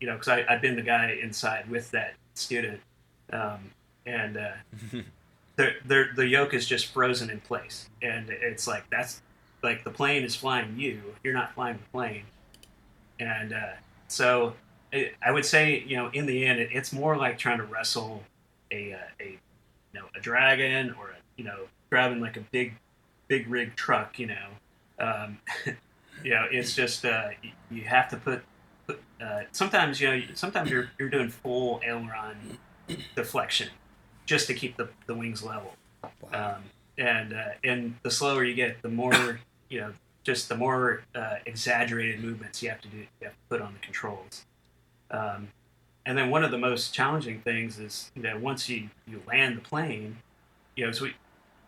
you 0.00 0.06
know, 0.06 0.14
because 0.14 0.44
I've 0.48 0.62
been 0.62 0.76
the 0.76 0.82
guy 0.82 1.18
inside 1.22 1.68
with 1.68 1.90
that 1.90 2.14
student, 2.34 2.80
um, 3.32 3.70
and 4.06 4.36
uh, 4.38 4.52
the 5.56 5.74
the 5.84 6.06
the 6.16 6.26
yoke 6.26 6.54
is 6.54 6.66
just 6.66 6.86
frozen 6.86 7.28
in 7.28 7.40
place, 7.40 7.88
and 8.02 8.30
it's 8.30 8.66
like 8.66 8.88
that's 8.90 9.20
like 9.62 9.84
the 9.84 9.90
plane 9.90 10.24
is 10.24 10.34
flying 10.34 10.78
you, 10.78 11.02
you're 11.22 11.34
not 11.34 11.54
flying 11.54 11.76
the 11.76 11.90
plane, 11.92 12.24
and 13.18 13.52
uh, 13.52 13.72
so 14.08 14.54
I 14.92 15.30
would 15.30 15.44
say 15.44 15.84
you 15.86 15.96
know 15.96 16.08
in 16.12 16.24
the 16.26 16.46
end 16.46 16.60
it, 16.60 16.70
it's 16.72 16.92
more 16.92 17.16
like 17.16 17.38
trying 17.38 17.58
to 17.58 17.64
wrestle 17.64 18.24
a 18.70 18.94
uh, 18.94 18.98
a 19.20 19.38
you 19.92 20.00
know 20.00 20.06
a 20.16 20.20
dragon 20.20 20.94
or 20.98 21.10
a, 21.10 21.16
you 21.36 21.44
know 21.44 21.66
grabbing 21.88 22.20
like 22.20 22.36
a 22.36 22.44
big 22.52 22.74
big 23.28 23.48
rig 23.48 23.76
truck 23.76 24.18
you 24.18 24.26
know. 24.26 24.46
Um, 24.98 25.38
you 26.24 26.30
know 26.30 26.46
it's 26.50 26.74
just 26.74 27.04
uh, 27.04 27.30
you 27.70 27.82
have 27.82 28.08
to 28.10 28.16
put, 28.16 28.42
put 28.86 29.00
uh, 29.20 29.42
sometimes 29.52 30.00
you 30.00 30.08
know 30.08 30.22
sometimes 30.34 30.70
you're 30.70 30.90
you're 30.98 31.10
doing 31.10 31.28
full 31.28 31.80
aileron 31.84 32.58
deflection 33.14 33.68
just 34.26 34.46
to 34.46 34.54
keep 34.54 34.76
the, 34.76 34.88
the 35.06 35.14
wings 35.14 35.42
level. 35.42 35.74
Um, 36.32 36.62
and 36.98 37.32
uh, 37.32 37.48
and 37.64 37.96
the 38.02 38.10
slower 38.10 38.44
you 38.44 38.54
get 38.54 38.82
the 38.82 38.88
more 38.88 39.40
you 39.68 39.80
know 39.80 39.92
just 40.22 40.48
the 40.48 40.56
more 40.56 41.02
uh, 41.14 41.36
exaggerated 41.46 42.20
movements 42.20 42.62
you 42.62 42.68
have 42.68 42.80
to 42.82 42.88
do 42.88 42.98
you 42.98 43.06
have 43.22 43.32
to 43.32 43.38
put 43.48 43.60
on 43.60 43.72
the 43.72 43.78
controls. 43.80 44.44
Um, 45.10 45.48
and 46.06 46.16
then 46.16 46.30
one 46.30 46.42
of 46.42 46.50
the 46.50 46.58
most 46.58 46.94
challenging 46.94 47.40
things 47.40 47.78
is 47.78 48.10
you 48.14 48.22
know 48.22 48.38
once 48.38 48.68
you, 48.68 48.88
you 49.06 49.22
land 49.26 49.56
the 49.56 49.60
plane 49.60 50.16
you 50.76 50.86
know 50.86 50.92
so 50.92 51.04
we, 51.04 51.14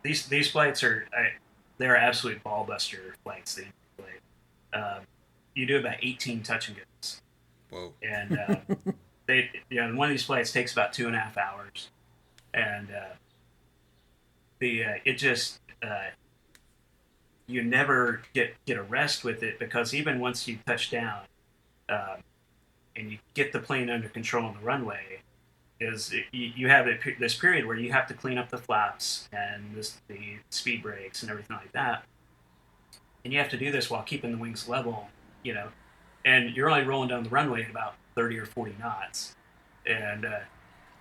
these 0.02 0.26
these 0.26 0.50
flights 0.50 0.82
are 0.82 1.06
I, 1.16 1.32
they're 1.78 1.96
absolute 1.96 2.42
ball 2.42 2.64
buster 2.64 3.14
flights. 3.24 3.54
They 3.54 3.66
play. 3.96 4.80
Um, 4.80 5.00
you 5.54 5.66
do 5.66 5.78
about 5.78 5.96
18 6.00 6.42
touch 6.42 6.68
and 6.68 6.76
goes, 6.76 7.20
Whoa. 7.70 7.92
and 8.02 8.38
uh, 8.38 8.56
they 9.26 9.50
you 9.68 9.80
know 9.80 9.94
one 9.96 10.08
of 10.08 10.12
these 10.12 10.24
flights 10.24 10.52
takes 10.52 10.72
about 10.72 10.92
two 10.92 11.06
and 11.06 11.16
a 11.16 11.18
half 11.18 11.36
hours, 11.36 11.90
and 12.54 12.88
uh, 12.90 13.14
the 14.60 14.84
uh, 14.84 14.94
it 15.04 15.14
just 15.14 15.60
uh, 15.82 16.06
you 17.46 17.62
never 17.62 18.22
get 18.32 18.54
get 18.64 18.76
a 18.76 18.82
rest 18.82 19.24
with 19.24 19.42
it 19.42 19.58
because 19.58 19.92
even 19.94 20.20
once 20.20 20.46
you 20.46 20.58
touch 20.66 20.90
down, 20.90 21.20
um, 21.88 22.22
and 22.96 23.10
you 23.10 23.18
get 23.34 23.52
the 23.52 23.58
plane 23.58 23.90
under 23.90 24.08
control 24.08 24.46
on 24.46 24.54
the 24.54 24.60
runway, 24.60 25.20
is 25.80 26.12
it, 26.12 26.24
you, 26.32 26.52
you 26.54 26.68
have 26.68 26.86
a, 26.86 26.98
this 27.18 27.34
period 27.34 27.66
where 27.66 27.76
you 27.76 27.92
have 27.92 28.06
to 28.08 28.14
clean 28.14 28.38
up 28.38 28.50
the 28.50 28.58
flaps 28.58 29.28
and 29.32 29.74
this, 29.74 30.00
the 30.08 30.36
speed 30.50 30.82
brakes 30.82 31.22
and 31.22 31.30
everything 31.30 31.56
like 31.56 31.72
that, 31.72 32.04
and 33.24 33.32
you 33.32 33.38
have 33.38 33.48
to 33.50 33.56
do 33.56 33.70
this 33.70 33.90
while 33.90 34.02
keeping 34.02 34.32
the 34.32 34.38
wings 34.38 34.68
level, 34.68 35.08
you 35.42 35.54
know, 35.54 35.68
and 36.24 36.54
you're 36.56 36.70
only 36.70 36.84
rolling 36.84 37.08
down 37.08 37.24
the 37.24 37.30
runway 37.30 37.62
at 37.62 37.70
about 37.70 37.94
30 38.14 38.38
or 38.38 38.46
40 38.46 38.76
knots, 38.78 39.34
and 39.86 40.24
uh, 40.24 40.40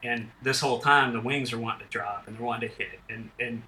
and 0.04 0.32
this 0.42 0.60
whole 0.60 0.80
time 0.80 1.14
the 1.14 1.22
wings 1.22 1.54
are 1.54 1.60
wanting 1.60 1.86
to 1.86 1.92
drop 1.92 2.28
and 2.28 2.36
they're 2.36 2.46
wanting 2.46 2.70
to 2.70 2.76
hit, 2.76 3.00
and 3.10 3.30
and 3.40 3.62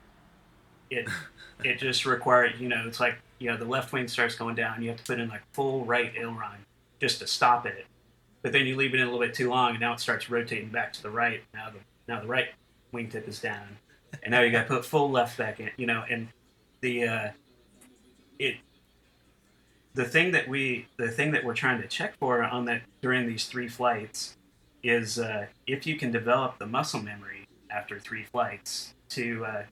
it 0.89 1.07
it 1.63 1.77
just 1.77 2.05
required 2.05 2.53
you 2.59 2.67
know 2.67 2.83
it's 2.87 2.99
like 2.99 3.17
you 3.39 3.49
know 3.49 3.57
the 3.57 3.65
left 3.65 3.93
wing 3.93 4.07
starts 4.07 4.35
going 4.35 4.55
down, 4.55 4.81
you 4.81 4.89
have 4.89 4.97
to 4.97 5.03
put 5.03 5.19
in 5.19 5.29
like 5.29 5.41
full 5.53 5.85
right 5.85 6.13
aileron 6.17 6.65
just 6.99 7.19
to 7.19 7.27
stop 7.27 7.65
it, 7.65 7.85
but 8.43 8.51
then 8.51 8.67
you 8.67 8.75
leave 8.75 8.93
it 8.93 8.99
in 8.99 9.07
a 9.07 9.11
little 9.11 9.25
bit 9.25 9.33
too 9.33 9.49
long, 9.49 9.71
and 9.71 9.79
now 9.79 9.93
it 9.93 9.99
starts 9.99 10.29
rotating 10.29 10.69
back 10.69 10.93
to 10.93 11.01
the 11.01 11.09
right. 11.09 11.41
Now 11.53 11.69
the 11.71 11.79
now 12.07 12.21
the 12.21 12.27
right 12.27 12.49
wingtip 12.93 13.27
is 13.27 13.39
down, 13.39 13.77
and 14.21 14.31
now 14.31 14.41
you 14.41 14.51
got 14.51 14.67
to 14.67 14.75
put 14.75 14.85
full 14.85 15.09
left 15.09 15.37
back 15.37 15.59
in. 15.59 15.71
You 15.77 15.87
know, 15.87 16.03
and 16.07 16.27
the 16.81 17.07
uh, 17.07 17.29
it 18.37 18.57
the 19.93 20.05
thing 20.05 20.31
that 20.31 20.47
we 20.47 20.87
the 20.97 21.09
thing 21.09 21.31
that 21.31 21.43
we're 21.43 21.55
trying 21.55 21.81
to 21.81 21.87
check 21.87 22.17
for 22.19 22.43
on 22.43 22.65
that 22.65 22.81
during 23.01 23.27
these 23.27 23.45
three 23.45 23.67
flights 23.67 24.37
is 24.83 25.17
uh, 25.17 25.45
if 25.65 25.87
you 25.87 25.95
can 25.95 26.11
develop 26.11 26.59
the 26.59 26.65
muscle 26.65 27.01
memory 27.01 27.47
after 27.71 27.99
three 27.99 28.23
flights 28.23 28.93
to 29.09 29.45
uh, 29.45 29.63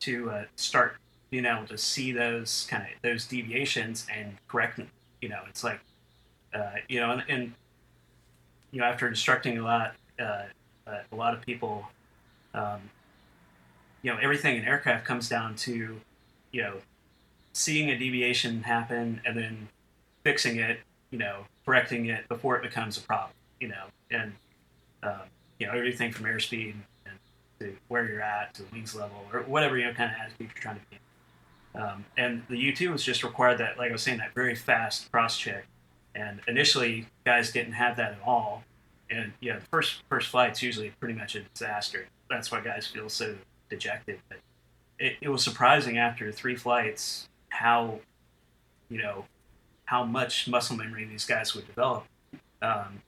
to 0.00 0.30
uh, 0.30 0.44
start 0.56 0.96
being 1.30 1.46
able 1.46 1.66
to 1.66 1.78
see 1.78 2.10
those 2.10 2.66
kind 2.68 2.82
of 2.82 2.88
those 3.02 3.26
deviations 3.26 4.06
and 4.12 4.36
correct 4.48 4.76
them. 4.76 4.88
You 5.22 5.28
know, 5.28 5.40
it's 5.48 5.62
like 5.62 5.80
uh, 6.54 6.72
you 6.88 7.00
know, 7.00 7.12
and, 7.12 7.22
and 7.28 7.52
you 8.70 8.80
know, 8.80 8.86
after 8.86 9.08
instructing 9.08 9.58
a 9.58 9.62
lot, 9.62 9.94
uh, 10.18 10.42
uh, 10.86 10.98
a 11.10 11.16
lot 11.16 11.34
of 11.34 11.40
people, 11.42 11.86
um, 12.54 12.80
you 14.02 14.12
know, 14.12 14.18
everything 14.20 14.56
in 14.56 14.64
aircraft 14.64 15.04
comes 15.04 15.28
down 15.28 15.54
to, 15.56 16.00
you 16.52 16.62
know, 16.62 16.74
seeing 17.52 17.90
a 17.90 17.98
deviation 17.98 18.62
happen 18.62 19.20
and 19.24 19.36
then 19.36 19.68
fixing 20.24 20.56
it, 20.56 20.80
you 21.10 21.18
know, 21.18 21.44
correcting 21.64 22.06
it 22.06 22.28
before 22.28 22.56
it 22.56 22.62
becomes 22.62 22.96
a 22.96 23.00
problem, 23.00 23.32
you 23.60 23.68
know, 23.68 23.84
and 24.10 24.32
um, 25.02 25.22
you 25.58 25.66
know 25.66 25.72
everything 25.72 26.10
from 26.12 26.26
airspeed 26.26 26.74
and 27.06 27.18
to 27.60 27.76
where 27.88 28.08
you're 28.08 28.22
at 28.22 28.54
to 28.54 28.62
wings 28.72 28.94
level 28.94 29.16
or 29.32 29.40
whatever 29.40 29.78
you 29.78 29.84
know 29.84 29.92
kind 29.92 30.10
of 30.10 30.16
attitude 30.16 30.50
you're 30.54 30.62
trying 30.62 30.76
to 30.76 30.82
be. 30.90 30.98
Um, 31.72 32.04
and 32.16 32.42
the 32.48 32.56
U2 32.56 32.90
was 32.90 33.04
just 33.04 33.22
required 33.22 33.58
that, 33.58 33.78
like 33.78 33.90
I 33.90 33.92
was 33.92 34.02
saying, 34.02 34.18
that 34.18 34.34
very 34.34 34.56
fast 34.56 35.10
cross 35.12 35.38
check. 35.38 35.66
And 36.14 36.40
initially, 36.48 37.06
guys 37.24 37.52
didn't 37.52 37.72
have 37.72 37.96
that 37.96 38.12
at 38.12 38.18
all. 38.24 38.64
And 39.10 39.32
yeah, 39.40 39.56
the 39.56 39.66
first 39.66 40.02
first 40.08 40.28
flight's 40.28 40.62
usually 40.62 40.90
pretty 41.00 41.14
much 41.14 41.34
a 41.34 41.40
disaster. 41.40 42.06
That's 42.28 42.50
why 42.50 42.60
guys 42.60 42.86
feel 42.86 43.08
so 43.08 43.36
dejected. 43.68 44.20
But 44.28 44.38
it, 44.98 45.16
it 45.20 45.28
was 45.28 45.42
surprising 45.42 45.98
after 45.98 46.30
three 46.30 46.56
flights 46.56 47.28
how, 47.48 48.00
you 48.88 48.98
know, 48.98 49.24
how 49.86 50.04
much 50.04 50.46
muscle 50.46 50.76
memory 50.76 51.04
these 51.04 51.24
guys 51.24 51.54
would 51.54 51.66
develop. 51.66 52.04
Um, 52.62 53.02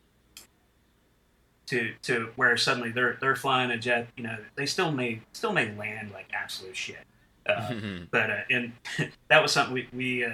to 1.67 1.95
to 2.03 2.29
where 2.37 2.57
suddenly 2.57 2.91
they're 2.91 3.17
they're 3.21 3.37
flying 3.37 3.71
a 3.71 3.79
jet, 3.79 4.09
you 4.17 4.23
know, 4.25 4.37
they 4.57 4.67
still 4.67 4.93
may 4.93 5.21
still 5.33 5.53
may 5.53 5.75
land 5.75 6.11
like 6.13 6.27
absolute 6.35 6.77
shit. 6.77 7.05
Uh, 7.47 7.75
but 8.11 8.31
uh, 8.31 8.41
and 8.51 8.73
that 9.29 9.41
was 9.41 9.53
something 9.53 9.75
we 9.75 9.89
we 9.93 10.25
uh, 10.25 10.31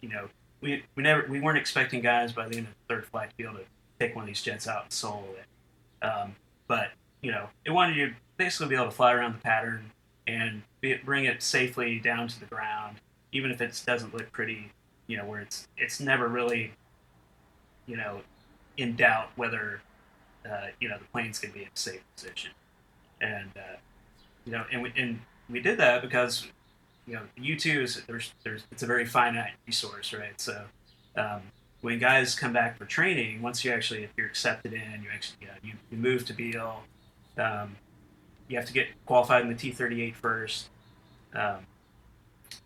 you 0.00 0.08
know 0.08 0.28
we 0.60 0.82
we 0.94 1.02
never 1.02 1.26
we 1.28 1.40
weren't 1.40 1.58
expecting 1.58 2.00
guys 2.00 2.32
by 2.32 2.48
the 2.48 2.56
end 2.56 2.66
of 2.66 2.72
the 2.72 2.94
third 2.94 3.06
flight 3.06 3.30
to 3.30 3.36
be 3.36 3.44
able 3.44 3.54
to 3.54 3.64
take 3.98 4.14
one 4.14 4.24
of 4.24 4.26
these 4.26 4.42
jets 4.42 4.66
out 4.66 4.84
and 4.84 4.92
solo 4.92 5.24
it. 5.38 6.04
Um, 6.04 6.36
but 6.66 6.90
you 7.22 7.30
know, 7.30 7.48
it 7.64 7.70
wanted 7.70 7.96
you 7.96 8.08
to 8.08 8.14
basically 8.36 8.68
be 8.68 8.74
able 8.76 8.86
to 8.86 8.90
fly 8.92 9.12
around 9.12 9.34
the 9.34 9.40
pattern 9.40 9.90
and 10.26 10.62
be, 10.80 10.94
bring 11.04 11.24
it 11.24 11.42
safely 11.42 11.98
down 11.98 12.28
to 12.28 12.38
the 12.38 12.46
ground, 12.46 12.98
even 13.32 13.50
if 13.50 13.60
it 13.60 13.82
doesn't 13.86 14.14
look 14.14 14.30
pretty. 14.32 14.72
You 15.06 15.16
know, 15.16 15.24
where 15.24 15.40
it's 15.40 15.66
it's 15.78 16.00
never 16.00 16.28
really, 16.28 16.72
you 17.86 17.96
know, 17.96 18.20
in 18.76 18.94
doubt 18.94 19.30
whether 19.36 19.80
uh, 20.48 20.66
you 20.80 20.88
know 20.88 20.98
the 20.98 21.04
plane's 21.06 21.38
going 21.38 21.52
to 21.52 21.58
be 21.58 21.64
in 21.64 21.70
a 21.74 21.78
safe 21.78 22.02
position, 22.14 22.50
and 23.20 23.50
uh, 23.56 23.76
you 24.44 24.52
know, 24.52 24.64
and 24.70 24.82
we 24.82 24.92
and 24.96 25.20
we 25.48 25.60
did 25.60 25.78
that 25.78 26.02
because 26.02 26.46
you 27.08 27.14
know 27.14 27.22
U 27.36 27.58
two 27.58 27.80
is 27.80 28.02
there's 28.06 28.32
there's 28.44 28.64
it's 28.70 28.82
a 28.82 28.86
very 28.86 29.06
finite 29.06 29.52
resource, 29.66 30.12
right? 30.12 30.38
So 30.40 30.64
um, 31.16 31.40
when 31.80 31.98
guys 31.98 32.34
come 32.34 32.52
back 32.52 32.76
for 32.76 32.84
training, 32.84 33.42
once 33.42 33.64
you 33.64 33.72
actually 33.72 34.04
if 34.04 34.10
you're 34.16 34.26
accepted 34.26 34.72
in, 34.72 35.02
you 35.02 35.08
actually 35.12 35.38
you, 35.40 35.46
know, 35.46 35.54
you, 35.62 35.72
you 35.90 35.98
move 35.98 36.26
to 36.26 36.32
Beale, 36.34 36.82
um, 37.38 37.76
you 38.48 38.56
have 38.56 38.66
to 38.66 38.72
get 38.72 38.88
qualified 39.06 39.42
in 39.42 39.48
the 39.48 39.54
T 39.54 39.70
thirty 39.70 40.02
eight 40.02 40.16
first, 40.16 40.68
um, 41.34 41.66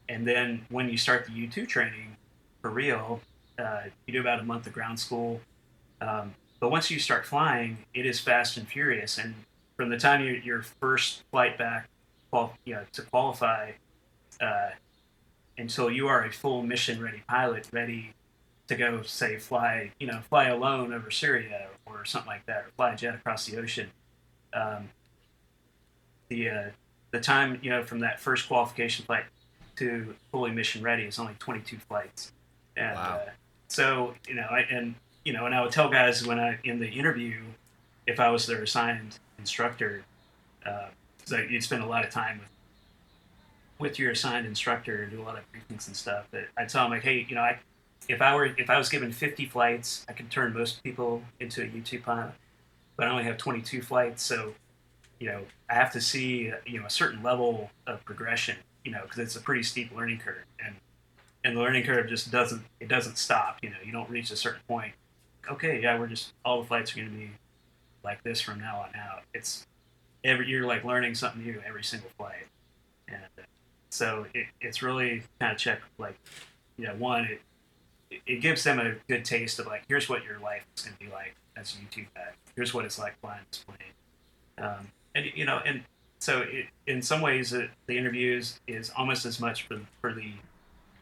and 0.09 0.27
then 0.27 0.67
when 0.71 0.89
you 0.91 0.99
start 0.99 1.27
the 1.27 1.33
U 1.33 1.49
two 1.49 1.67
training 1.67 2.17
for 2.61 2.71
real, 2.71 3.21
uh, 3.59 3.83
you 4.07 4.13
do 4.13 4.21
about 4.21 4.41
a 4.41 4.45
month 4.45 4.67
of 4.67 4.73
ground 4.73 4.99
school. 4.99 5.41
Um, 6.01 6.35
but 6.61 6.71
once 6.71 6.91
you 6.91 6.99
start 6.99 7.27
flying, 7.27 7.79
it 7.95 8.07
is 8.07 8.21
fast 8.21 8.57
and 8.57 8.67
furious. 8.67 9.19
And 9.19 9.35
from 9.77 9.89
the 9.89 9.99
time 9.99 10.23
you, 10.25 10.35
your 10.35 10.63
first 10.63 11.23
flight 11.31 11.59
back, 11.59 11.89
you 12.65 12.75
know, 12.75 12.83
to 12.93 13.03
qualify, 13.03 13.73
uh, 14.43 14.71
until 15.57 15.91
you 15.91 16.09
are 16.09 16.25
a 16.25 16.33
full 16.33 16.63
mission 16.63 17.01
ready 17.01 17.23
pilot, 17.29 17.69
ready 17.73 18.15
to 18.69 18.75
go, 18.75 19.03
say, 19.03 19.39
fly, 19.39 19.93
you 19.99 20.07
know, 20.07 20.21
fly 20.29 20.47
alone 20.49 20.93
over 20.93 21.11
Syria 21.11 21.69
or 21.87 22.05
something 22.05 22.29
like 22.29 22.47
that, 22.47 22.65
or 22.65 22.71
fly 22.77 22.93
a 22.93 22.97
jet 22.97 23.15
across 23.15 23.47
the 23.47 23.59
ocean. 23.59 23.91
Um, 24.53 24.91
the 26.29 26.49
uh, 26.51 26.65
the 27.11 27.21
time, 27.21 27.59
you 27.63 27.71
know, 27.71 27.83
from 27.85 28.01
that 28.01 28.19
first 28.21 28.49
qualification 28.49 29.05
flight 29.05 29.25
to 29.77 30.15
fully 30.31 30.51
mission 30.51 30.83
ready 30.83 31.05
is 31.05 31.19
only 31.19 31.35
22 31.39 31.79
flights, 31.89 32.33
and 32.77 32.95
Wow. 32.97 33.21
uh, 33.27 33.31
so 33.69 34.15
you 34.29 34.35
know, 34.35 34.47
I, 34.51 34.61
and 34.71 34.95
you 35.25 35.33
know, 35.33 35.47
and 35.47 35.55
I 35.55 35.63
would 35.63 35.73
tell 35.73 35.89
guys 35.89 36.27
when 36.27 36.39
I 36.39 36.59
in 36.65 36.79
the 36.81 36.89
interview, 36.89 37.43
if 38.07 38.19
I 38.21 38.31
was 38.31 38.47
their 38.47 38.63
assigned 38.63 39.19
instructor, 39.39 40.05
uh, 40.67 40.89
so 41.25 41.37
you'd 41.39 41.63
spend 41.63 41.83
a 41.83 41.87
lot 41.87 42.05
of 42.05 42.11
time 42.11 42.39
with 42.39 42.49
with 43.83 43.99
your 43.99 44.13
assigned 44.13 44.47
instructor, 44.47 45.03
and 45.03 45.13
do 45.13 45.21
a 45.21 45.25
lot 45.25 45.37
of 45.37 45.45
briefings 45.53 45.87
and 45.87 45.97
stuff. 45.97 46.27
But 46.31 46.45
I'd 46.57 46.69
tell 46.69 46.85
them 46.85 46.93
like, 46.93 47.03
hey, 47.03 47.27
you 47.29 47.35
know, 47.35 47.43
I 47.43 47.59
if 48.09 48.23
I 48.23 48.35
were 48.35 48.47
if 48.47 48.71
I 48.71 48.79
was 48.79 48.89
given 48.89 49.13
50 49.13 49.47
flights, 49.47 50.07
I 50.09 50.13
could 50.13 50.31
turn 50.31 50.55
most 50.55 50.83
people 50.83 51.23
into 51.41 51.63
a 51.63 51.67
U2 51.67 52.03
pilot, 52.03 52.33
but 52.97 53.07
I 53.07 53.11
only 53.11 53.25
have 53.25 53.37
22 53.37 53.83
flights, 53.83 54.23
so 54.23 54.55
you 55.19 55.29
know, 55.29 55.43
I 55.71 55.75
have 55.75 55.93
to 55.93 56.01
see 56.01 56.53
you 56.67 56.81
know 56.81 56.87
a 56.87 56.91
certain 56.91 57.23
level 57.23 57.71
of 57.87 58.05
progression, 58.05 58.57
you 58.85 58.91
know, 58.91 59.03
because 59.03 59.19
it's 59.19 59.37
a 59.37 59.41
pretty 59.41 59.63
steep 59.63 59.95
learning 59.95 60.19
curve, 60.19 60.45
and 60.65 60.75
and 61.45 61.57
the 61.57 61.61
learning 61.61 61.85
curve 61.85 62.09
just 62.09 62.31
doesn't 62.31 62.63
it 62.81 62.89
doesn't 62.89 63.19
stop. 63.19 63.59
You 63.63 63.71
know, 63.71 63.77
you 63.85 63.93
don't 63.93 64.09
reach 64.11 64.31
a 64.31 64.37
certain 64.37 64.63
point. 64.67 64.95
Okay, 65.51 65.81
yeah, 65.83 65.99
we're 65.99 66.07
just 66.07 66.33
all 66.45 66.63
the 66.63 66.69
flights 66.69 66.93
are 66.93 66.97
going 66.97 67.11
to 67.11 67.17
be 67.17 67.31
like 68.05 68.23
this 68.23 68.41
from 68.41 68.61
now 68.61 68.81
on 68.81 68.95
out. 68.97 69.23
It's 69.35 69.67
every 70.25 70.49
you're 70.49 70.67
like 70.67 70.85
learning 70.85 71.15
something 71.15 71.43
new 71.43 71.63
every 71.67 71.85
single 71.85 72.11
flight, 72.17 72.47
and 73.09 73.23
uh, 73.39 73.43
so 73.93 74.27
it, 74.35 74.47
it's 74.61 74.83
really 74.83 75.23
kind 75.39 75.53
of 75.53 75.59
check 75.59 75.81
like, 75.99 76.19
you 76.77 76.87
know, 76.87 76.95
one 76.95 77.25
it 77.25 77.41
it 78.27 78.41
gives 78.41 78.65
them 78.65 78.79
a 78.79 78.95
good 79.09 79.25
taste 79.25 79.59
of 79.59 79.67
like 79.67 79.85
here's 79.89 80.09
what 80.09 80.25
your 80.25 80.39
life 80.39 80.65
is 80.77 80.85
going 80.85 80.97
to 80.97 81.05
be 81.05 81.11
like 81.11 81.35
as 81.57 81.75
a 81.75 81.79
U2 81.79 82.07
guy. 82.15 82.29
Here's 82.57 82.75
what 82.75 82.85
it's 82.85 82.99
like 82.99 83.19
flying 83.21 83.41
this 83.51 83.65
plane, 83.65 84.67
um, 84.69 84.89
and 85.15 85.27
you 85.35 85.45
know, 85.45 85.61
and 85.65 85.83
so 86.19 86.43
it, 86.43 86.67
in 86.87 87.01
some 87.03 87.21
ways 87.21 87.53
it, 87.53 87.71
the 87.87 87.97
interviews 87.97 88.61
is 88.67 88.91
almost 88.97 89.25
as 89.25 89.41
much 89.41 89.67
for 89.67 89.81
for 90.01 90.13
the 90.13 90.33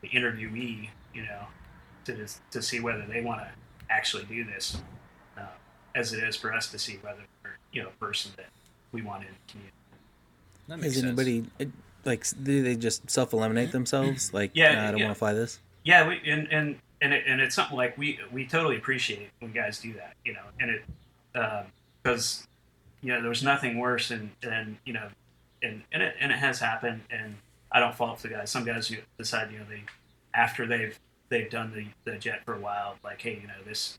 the 0.03 0.09
interviewee, 0.09 0.89
you 1.15 1.23
know, 1.23 1.47
to 2.05 2.27
to 2.53 2.63
see 2.63 2.81
whether 2.81 3.05
they 3.07 3.21
want 3.21 3.41
to 3.41 3.49
actually 3.89 4.25
do 4.25 4.45
this, 4.45 4.77
uh, 5.37 5.43
as 5.95 6.13
it 6.13 6.23
is 6.23 6.37
for 6.37 6.53
us 6.53 6.71
to 6.71 6.79
see 6.79 6.99
whether 7.03 7.23
we're 7.43 7.57
you 7.73 7.83
know 7.83 7.89
a 7.89 8.05
person 8.05 8.31
that 8.37 8.47
we 8.93 9.03
want 9.03 9.23
in 9.23 9.29
the 9.29 9.53
community. 9.53 9.77
That 10.69 10.79
makes 10.79 10.95
Is 10.95 11.01
sense. 11.01 11.07
anybody 11.07 11.47
like 12.05 12.25
do 12.43 12.63
they 12.63 12.77
just 12.77 13.11
self 13.11 13.33
eliminate 13.33 13.73
themselves? 13.73 14.33
Like, 14.35 14.51
Yeah, 14.55 14.75
"Nah, 14.75 14.89
I 14.89 14.91
don't 14.91 14.99
yeah. 15.01 15.05
want 15.07 15.17
to 15.17 15.19
fly 15.19 15.33
this. 15.33 15.59
Yeah, 15.85 16.09
we, 16.09 16.21
and 16.27 16.51
and 16.53 16.77
and, 17.03 17.15
it, 17.15 17.25
and 17.27 17.41
it's 17.41 17.55
something 17.55 17.77
like 17.77 17.97
we 17.97 18.19
we 18.31 18.47
totally 18.47 18.77
appreciate 18.77 19.31
when 19.41 19.53
guys 19.53 19.79
do 19.81 19.93
that, 19.95 20.15
you 20.25 20.35
know, 20.35 20.43
and 20.61 20.71
it 20.71 20.83
because 22.03 22.47
you 23.03 23.13
know 23.13 23.21
there 23.21 23.31
was 23.31 23.43
nothing 23.43 23.79
worse 23.79 24.09
than 24.09 24.31
than 24.43 24.79
you 24.85 24.93
know 24.93 25.09
and 25.63 25.83
and 25.93 26.03
it, 26.03 26.15
and 26.21 26.33
it 26.33 26.39
has 26.39 26.59
happened. 26.59 27.03
And 27.11 27.37
I 27.73 27.81
don't 27.81 27.95
fault 27.95 28.21
the 28.21 28.29
guys. 28.29 28.51
Some 28.51 28.65
guys 28.65 28.89
who 28.89 28.97
decide, 29.19 29.51
you 29.53 29.59
know, 29.59 29.65
they 29.69 29.83
after 30.35 30.67
they've 30.67 30.99
they've 31.29 31.51
done 31.51 31.73
the, 31.75 32.11
the 32.11 32.19
jet 32.19 32.45
for 32.45 32.55
a 32.55 32.59
while, 32.61 32.97
like, 33.05 33.21
hey, 33.23 33.39
you 33.41 33.47
know, 33.47 33.55
this 33.67 33.99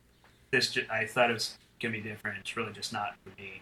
this 0.51 0.77
I 0.91 1.05
thought 1.05 1.29
it 1.29 1.33
was 1.33 1.57
gonna 1.81 1.93
be 1.93 2.01
different. 2.01 2.37
It's 2.39 2.55
really 2.57 2.73
just 2.73 2.93
not 2.93 3.15
for 3.23 3.29
me. 3.41 3.61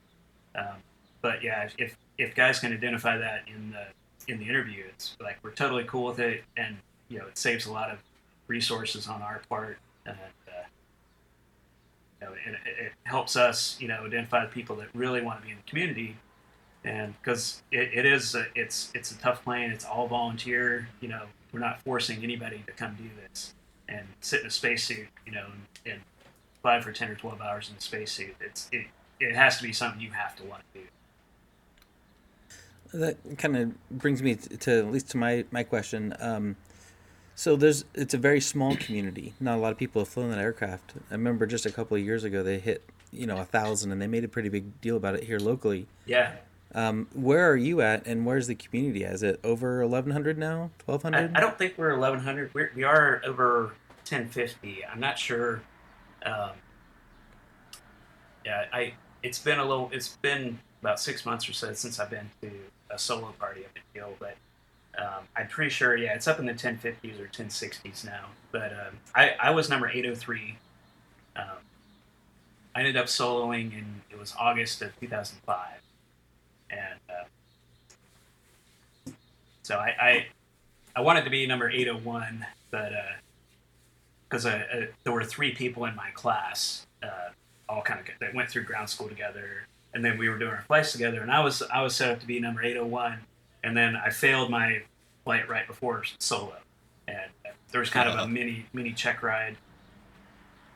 Um, 0.55 0.77
but 1.21 1.43
yeah, 1.43 1.69
if 1.77 1.97
if 2.17 2.35
guys 2.35 2.59
can 2.59 2.73
identify 2.73 3.17
that 3.17 3.43
in 3.47 3.71
the 3.71 3.85
in 4.29 4.39
the 4.39 4.47
interview, 4.47 4.83
it's 4.87 5.17
like 5.19 5.37
we're 5.43 5.51
totally 5.51 5.83
cool 5.85 6.05
with 6.05 6.19
it, 6.19 6.43
and 6.55 6.77
you 7.09 7.17
know, 7.19 7.25
it 7.25 7.37
saves 7.37 7.65
a 7.65 7.71
lot 7.71 7.89
of 7.89 7.99
resources 8.47 9.07
on 9.07 9.21
our 9.21 9.41
part, 9.49 9.77
and 10.05 10.17
uh, 10.47 10.51
you 12.21 12.27
know, 12.27 12.33
it, 12.33 12.55
it 12.85 12.91
helps 13.03 13.35
us, 13.35 13.77
you 13.79 13.87
know, 13.87 14.05
identify 14.05 14.45
the 14.45 14.51
people 14.51 14.75
that 14.77 14.87
really 14.93 15.21
want 15.21 15.39
to 15.39 15.45
be 15.45 15.51
in 15.51 15.57
the 15.57 15.69
community, 15.69 16.15
and 16.83 17.13
because 17.21 17.63
it, 17.71 17.89
it 17.93 18.05
is 18.05 18.35
a, 18.35 18.45
it's 18.55 18.91
it's 18.93 19.11
a 19.11 19.17
tough 19.17 19.43
plane, 19.43 19.71
it's 19.71 19.85
all 19.85 20.07
volunteer, 20.07 20.87
you 21.01 21.07
know, 21.07 21.23
we're 21.51 21.59
not 21.59 21.81
forcing 21.81 22.23
anybody 22.23 22.63
to 22.67 22.71
come 22.73 22.95
do 22.95 23.09
this 23.27 23.53
and 23.87 24.05
sit 24.21 24.41
in 24.41 24.47
a 24.47 24.51
spacesuit, 24.51 25.07
you 25.25 25.31
know, 25.31 25.47
and, 25.85 25.93
and 25.93 26.01
fly 26.61 26.79
for 26.79 26.91
ten 26.91 27.09
or 27.09 27.15
twelve 27.15 27.41
hours 27.41 27.69
in 27.69 27.75
a 27.75 27.81
spacesuit. 27.81 28.35
It's 28.39 28.69
it 28.71 28.85
it 29.19 29.35
has 29.35 29.57
to 29.57 29.63
be 29.63 29.73
something 29.73 29.99
you 29.99 30.11
have 30.11 30.35
to 30.37 30.43
want 30.43 30.61
to 30.73 30.81
do. 30.81 30.85
That 32.93 33.17
kind 33.37 33.55
of 33.55 33.89
brings 33.89 34.23
me 34.23 34.35
to, 34.35 34.57
to 34.57 34.79
at 34.79 34.91
least 34.91 35.09
to 35.11 35.17
my 35.17 35.45
my 35.51 35.63
question. 35.63 36.15
Um, 36.19 36.55
so 37.35 37.55
there's 37.55 37.85
it's 37.93 38.13
a 38.13 38.17
very 38.17 38.41
small 38.41 38.75
community. 38.75 39.33
Not 39.39 39.57
a 39.57 39.61
lot 39.61 39.71
of 39.71 39.77
people 39.77 40.01
have 40.01 40.09
flown 40.09 40.29
that 40.31 40.39
aircraft. 40.39 40.93
I 41.09 41.13
remember 41.13 41.45
just 41.45 41.65
a 41.65 41.71
couple 41.71 41.95
of 41.95 42.03
years 42.03 42.23
ago 42.23 42.43
they 42.43 42.59
hit 42.59 42.83
you 43.11 43.27
know 43.27 43.37
a 43.37 43.45
thousand, 43.45 43.91
and 43.91 44.01
they 44.01 44.07
made 44.07 44.23
a 44.23 44.27
pretty 44.27 44.49
big 44.49 44.81
deal 44.81 44.97
about 44.97 45.15
it 45.15 45.23
here 45.23 45.39
locally. 45.39 45.87
Yeah. 46.05 46.33
Um, 46.75 47.07
where 47.13 47.49
are 47.49 47.55
you 47.55 47.81
at, 47.81 48.05
and 48.05 48.25
where's 48.25 48.47
the 48.47 48.55
community? 48.55 49.03
Is 49.03 49.23
it 49.23 49.39
over 49.43 49.81
eleven 49.81 50.11
hundred 50.11 50.37
now? 50.37 50.71
1,200? 50.85 51.35
I. 51.35 51.37
I 51.37 51.41
don't 51.41 51.57
think 51.57 51.77
we're 51.77 51.97
1100. 51.97 52.53
We're, 52.53 52.71
we 52.75 52.83
are 52.83 53.21
over 53.25 53.73
1050. 54.07 54.85
I'm 54.85 54.99
not 54.99 55.17
sure. 55.17 55.61
Um, 56.25 56.51
yeah, 58.45 58.65
I. 58.71 58.93
It's 59.23 59.39
been 59.39 59.59
a 59.59 59.65
little. 59.65 59.89
It's 59.93 60.09
been 60.17 60.59
about 60.81 60.99
six 60.99 61.25
months 61.25 61.49
or 61.49 61.53
so 61.53 61.73
since 61.73 61.99
I've 61.99 62.09
been 62.09 62.29
to 62.41 62.51
a 62.91 62.97
solo 62.97 63.33
party 63.39 63.65
up 63.65 63.71
at 63.75 63.83
Hill, 63.93 64.13
but 64.19 64.35
um, 64.97 65.27
I'm 65.35 65.47
pretty 65.47 65.69
sure. 65.69 65.95
Yeah, 65.95 66.13
it's 66.13 66.27
up 66.27 66.39
in 66.39 66.45
the 66.45 66.53
1050s 66.53 67.19
or 67.19 67.27
1060s 67.27 68.05
now. 68.05 68.25
But 68.51 68.73
um, 68.73 68.97
I, 69.15 69.35
I 69.39 69.51
was 69.51 69.69
number 69.69 69.87
803. 69.87 70.57
Um, 71.35 71.43
I 72.75 72.79
ended 72.79 72.97
up 72.97 73.05
soloing 73.05 73.73
in 73.73 74.01
it 74.09 74.19
was 74.19 74.33
August 74.37 74.81
of 74.81 74.97
2005, 74.99 75.67
and 76.69 76.99
uh, 77.09 79.11
so 79.63 79.77
I, 79.77 79.95
I 79.99 80.25
I 80.95 81.01
wanted 81.01 81.23
to 81.23 81.29
be 81.29 81.45
number 81.47 81.69
801, 81.69 82.45
but 82.71 82.91
because 84.27 84.45
uh, 84.45 84.63
uh, 84.71 84.81
there 85.03 85.13
were 85.13 85.23
three 85.23 85.53
people 85.53 85.85
in 85.85 85.95
my 85.95 86.09
class, 86.11 86.85
uh, 87.01 87.29
all 87.67 87.81
kind 87.81 87.99
of 87.99 88.05
that 88.19 88.33
went 88.33 88.49
through 88.49 88.63
ground 88.63 88.89
school 88.89 89.07
together, 89.07 89.67
and 89.93 90.03
then 90.03 90.17
we 90.17 90.29
were 90.29 90.37
doing 90.37 90.51
our 90.51 90.61
flights 90.61 90.91
together, 90.91 91.21
and 91.21 91.31
I 91.31 91.43
was 91.43 91.61
I 91.63 91.81
was 91.81 91.95
set 91.95 92.11
up 92.11 92.19
to 92.19 92.27
be 92.27 92.39
number 92.39 92.61
801, 92.63 93.19
and 93.63 93.75
then 93.75 93.95
I 93.95 94.09
failed 94.09 94.49
my 94.49 94.81
flight 95.23 95.49
right 95.49 95.67
before 95.67 96.03
solo, 96.19 96.57
and 97.07 97.29
there 97.71 97.79
was 97.79 97.89
kind 97.89 98.09
of 98.09 98.17
a 98.17 98.27
mini 98.27 98.65
mini 98.73 98.93
check 98.93 99.21
ride, 99.23 99.57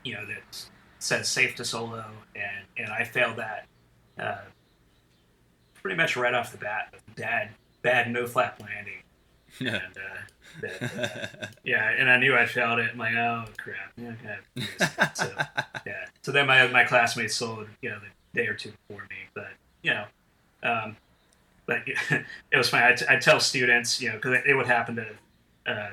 you 0.04 0.14
know 0.14 0.24
that 0.26 0.66
says 0.98 1.28
safe 1.28 1.54
to 1.56 1.64
solo, 1.64 2.04
and 2.34 2.66
and 2.76 2.92
I 2.92 3.04
failed 3.04 3.36
that. 3.36 3.66
Uh, 4.18 4.36
pretty 5.82 5.96
much 5.96 6.16
right 6.16 6.32
off 6.34 6.50
the 6.50 6.58
bat, 6.58 6.94
bad, 7.16 7.50
bad 7.82 8.10
no 8.10 8.26
flap 8.26 8.60
landing, 8.60 9.02
and 9.60 9.96
uh, 9.96 10.60
that, 10.60 10.82
uh, 11.42 11.46
yeah, 11.64 11.90
and 11.90 12.10
I 12.10 12.16
knew 12.16 12.34
I 12.34 12.46
failed 12.46 12.78
it. 12.78 12.90
I'm 12.92 12.98
like, 12.98 13.14
oh 13.14 13.44
crap, 13.58 13.92
yeah, 13.96 14.12
okay. 14.24 15.10
So 15.14 15.30
yeah, 15.86 16.06
so 16.22 16.32
then 16.32 16.46
my 16.46 16.66
my 16.68 16.84
classmates 16.84 17.34
sold, 17.34 17.66
you 17.82 17.90
know, 17.90 17.98
the 17.98 18.06
day 18.34 18.46
or 18.46 18.54
two 18.54 18.72
before 18.88 19.02
me, 19.08 19.16
but 19.34 19.48
you 19.82 19.92
know, 19.92 20.04
um, 20.62 20.96
but 21.66 21.78
it 22.10 22.56
was 22.56 22.68
funny. 22.68 22.86
I, 22.86 22.94
t- 22.94 23.06
I 23.08 23.16
tell 23.16 23.40
students, 23.40 24.00
you 24.00 24.10
know, 24.10 24.16
because 24.16 24.32
it, 24.32 24.44
it 24.46 24.54
would 24.54 24.66
happen 24.66 24.96
to, 24.96 25.06
uh, 25.66 25.90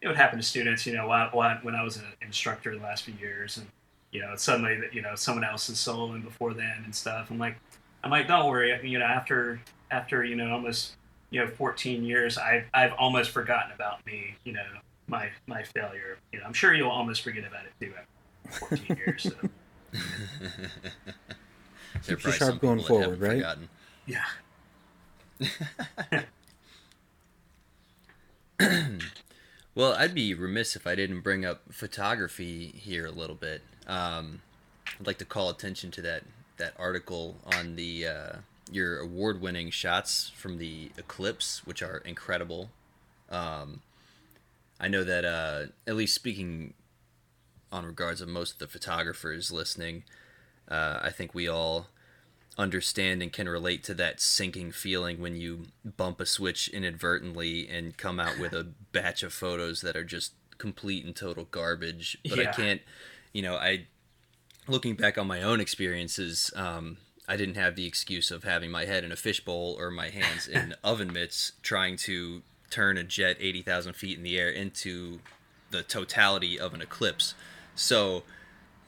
it 0.00 0.08
would 0.08 0.16
happen 0.16 0.38
to 0.38 0.44
students, 0.44 0.86
you 0.86 0.94
know, 0.94 1.06
while, 1.06 1.28
while, 1.30 1.58
when 1.62 1.74
I 1.74 1.82
was 1.82 1.96
an 1.96 2.04
instructor 2.20 2.74
the 2.76 2.82
last 2.82 3.04
few 3.04 3.14
years, 3.14 3.58
and 3.58 3.66
you 4.10 4.20
know, 4.20 4.34
suddenly 4.36 4.78
that 4.80 4.94
you 4.94 5.02
know 5.02 5.14
someone 5.14 5.44
else 5.44 5.68
is 5.68 5.78
soloing 5.78 6.22
before 6.22 6.54
then 6.54 6.82
and 6.84 6.94
stuff. 6.94 7.30
I'm 7.30 7.38
like, 7.38 7.56
I'm 8.04 8.10
like, 8.10 8.28
don't 8.28 8.48
worry, 8.48 8.78
you 8.88 8.98
know, 8.98 9.04
after 9.04 9.60
after 9.90 10.24
you 10.24 10.36
know 10.36 10.50
almost 10.52 10.96
you 11.30 11.40
know 11.40 11.46
14 11.48 12.04
years, 12.04 12.38
I've 12.38 12.64
I've 12.74 12.92
almost 12.98 13.30
forgotten 13.30 13.72
about 13.72 14.04
me, 14.04 14.34
you 14.44 14.52
know, 14.52 14.64
my 15.06 15.30
my 15.46 15.62
failure. 15.62 16.18
You 16.32 16.40
know, 16.40 16.46
I'm 16.46 16.52
sure 16.52 16.74
you'll 16.74 16.90
almost 16.90 17.22
forget 17.22 17.44
about 17.46 17.64
it 17.64 17.72
too 17.84 17.92
after 18.46 18.76
14 18.76 18.96
years. 18.96 19.22
So 19.22 19.98
There 22.06 22.16
Keeps 22.16 22.24
you 22.24 22.32
sharp 22.32 22.60
going 22.60 22.80
forward, 22.82 23.20
right? 23.20 23.36
forgotten. 23.36 23.68
yeah. 24.06 24.24
Well, 29.74 29.94
I'd 29.94 30.14
be 30.14 30.34
remiss 30.34 30.76
if 30.76 30.86
I 30.86 30.94
didn't 30.94 31.20
bring 31.22 31.46
up 31.46 31.62
photography 31.72 32.74
here 32.76 33.06
a 33.06 33.10
little 33.10 33.34
bit. 33.36 33.62
Um, 33.86 34.42
I'd 35.00 35.06
like 35.06 35.16
to 35.18 35.24
call 35.24 35.48
attention 35.48 35.90
to 35.92 36.02
that 36.02 36.24
that 36.58 36.74
article 36.78 37.36
on 37.56 37.76
the 37.76 38.06
uh, 38.06 38.32
your 38.70 38.98
award-winning 38.98 39.70
shots 39.70 40.30
from 40.36 40.58
the 40.58 40.90
eclipse, 40.98 41.62
which 41.66 41.82
are 41.82 41.98
incredible. 42.04 42.70
Um, 43.30 43.80
I 44.78 44.88
know 44.88 45.04
that 45.04 45.24
uh, 45.24 45.62
at 45.86 45.96
least 45.96 46.14
speaking 46.14 46.74
on 47.72 47.86
regards 47.86 48.20
of 48.20 48.28
most 48.28 48.52
of 48.52 48.58
the 48.58 48.66
photographers 48.66 49.50
listening, 49.50 50.04
uh, 50.72 51.00
I 51.02 51.10
think 51.10 51.34
we 51.34 51.46
all 51.46 51.88
understand 52.56 53.22
and 53.22 53.32
can 53.32 53.48
relate 53.48 53.84
to 53.84 53.94
that 53.94 54.20
sinking 54.20 54.72
feeling 54.72 55.20
when 55.20 55.36
you 55.36 55.66
bump 55.84 56.20
a 56.20 56.26
switch 56.26 56.68
inadvertently 56.68 57.68
and 57.68 57.96
come 57.96 58.18
out 58.18 58.38
with 58.38 58.52
a 58.52 58.64
batch 58.92 59.22
of 59.22 59.32
photos 59.32 59.82
that 59.82 59.96
are 59.96 60.04
just 60.04 60.32
complete 60.56 61.04
and 61.04 61.14
total 61.14 61.44
garbage. 61.50 62.16
But 62.28 62.38
I 62.38 62.46
can't, 62.46 62.80
you 63.32 63.42
know, 63.42 63.56
I 63.56 63.86
looking 64.66 64.94
back 64.94 65.18
on 65.18 65.26
my 65.26 65.42
own 65.42 65.60
experiences, 65.60 66.50
um, 66.56 66.96
I 67.28 67.36
didn't 67.36 67.56
have 67.56 67.76
the 67.76 67.86
excuse 67.86 68.30
of 68.30 68.44
having 68.44 68.70
my 68.70 68.86
head 68.86 69.04
in 69.04 69.12
a 69.12 69.16
fishbowl 69.16 69.76
or 69.78 69.90
my 69.90 70.08
hands 70.08 70.48
in 70.48 70.74
oven 70.84 71.12
mitts 71.12 71.52
trying 71.62 71.96
to 71.98 72.42
turn 72.70 72.96
a 72.96 73.04
jet 73.04 73.36
80,000 73.38 73.92
feet 73.94 74.16
in 74.16 74.24
the 74.24 74.38
air 74.38 74.48
into 74.48 75.20
the 75.70 75.82
totality 75.82 76.58
of 76.58 76.72
an 76.72 76.80
eclipse. 76.80 77.34
So 77.74 78.22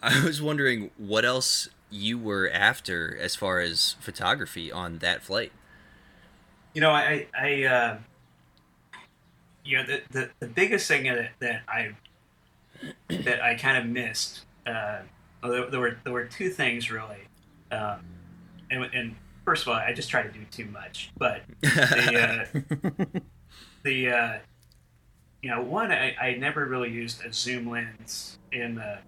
I 0.03 0.22
was 0.22 0.43
wondering 0.43 0.91
what 0.99 1.24
else 1.24 1.68
you 1.95 2.18
were 2.18 2.51
after 2.53 3.16
as 3.16 3.36
far 3.36 3.61
as 3.61 3.95
photography 4.01 4.70
on 4.70 4.99
that 4.99 5.22
flight. 5.22 5.53
You 6.74 6.80
know, 6.80 6.90
I, 6.90 7.28
I, 7.38 7.64
uh, 7.64 7.99
you 9.64 9.78
know, 9.78 9.84
the, 9.84 10.03
the, 10.11 10.30
the 10.40 10.47
biggest 10.49 10.88
thing 10.88 11.05
that, 11.05 11.30
that 11.38 11.62
I, 11.68 11.92
that 13.09 13.42
I 13.42 13.55
kind 13.55 13.78
of 13.78 13.86
missed, 13.86 14.45
uh, 14.66 14.99
well, 15.42 15.53
there, 15.53 15.70
there 15.70 15.80
were, 15.80 15.99
there 16.03 16.12
were 16.12 16.24
two 16.24 16.51
things 16.51 16.90
really. 16.90 17.28
Um, 17.70 18.01
and, 18.70 18.84
and 18.92 19.14
first 19.45 19.62
of 19.62 19.68
all, 19.68 19.74
I 19.74 19.92
just 19.92 20.11
try 20.11 20.22
to 20.22 20.32
do 20.32 20.45
too 20.51 20.66
much, 20.66 21.12
but 21.16 21.42
the, 21.61 22.51
uh, 22.53 23.20
the, 23.84 24.09
uh, 24.11 24.38
you 25.42 25.51
know, 25.51 25.62
one, 25.62 25.92
I, 25.92 26.16
I 26.20 26.34
never 26.34 26.66
really 26.66 26.90
used 26.90 27.24
a 27.24 27.32
zoom 27.32 27.70
lens 27.70 28.38
in 28.51 28.74
the, 28.74 28.99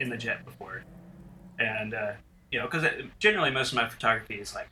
in 0.00 0.08
the 0.08 0.16
jet 0.16 0.44
before. 0.44 0.82
And, 1.60 1.94
uh, 1.94 2.12
you 2.52 2.58
know, 2.58 2.66
because 2.66 2.84
generally 3.18 3.50
most 3.50 3.72
of 3.72 3.76
my 3.76 3.88
photography 3.88 4.34
is 4.34 4.54
like, 4.54 4.68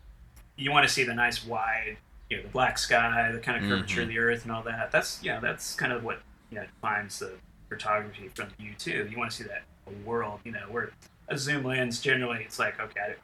you 0.57 0.71
want 0.71 0.87
to 0.87 0.93
see 0.93 1.03
the 1.03 1.15
nice 1.15 1.45
wide, 1.45 1.97
you 2.29 2.37
know, 2.37 2.43
the 2.43 2.49
black 2.51 2.79
sky, 2.79 3.33
the 3.33 3.39
kind 3.39 3.63
of 3.65 3.69
curvature 3.69 4.03
of 4.03 4.09
the 4.09 4.19
earth 4.19 4.45
and 4.45 4.53
all 4.53 4.63
that. 4.63 4.93
That's, 4.93 5.23
you 5.25 5.33
know, 5.33 5.41
that's 5.41 5.75
kind 5.75 5.93
of 5.93 6.05
what, 6.05 6.21
you 6.51 6.59
know, 6.59 6.65
defines 6.65 7.19
the 7.19 7.33
photography 7.71 8.29
from 8.35 8.49
U2. 8.61 9.11
You 9.11 9.19
want 9.19 9.31
to 9.31 9.37
see 9.37 9.45
that 9.45 9.65
world, 10.05 10.41
you 10.45 10.53
know, 10.53 10.67
where 10.71 10.91
a 11.29 11.39
zoom 11.39 11.65
lens 11.65 12.01
generally 12.01 12.45
it's 12.45 12.59
like, 12.59 12.79
okay, 12.79 13.15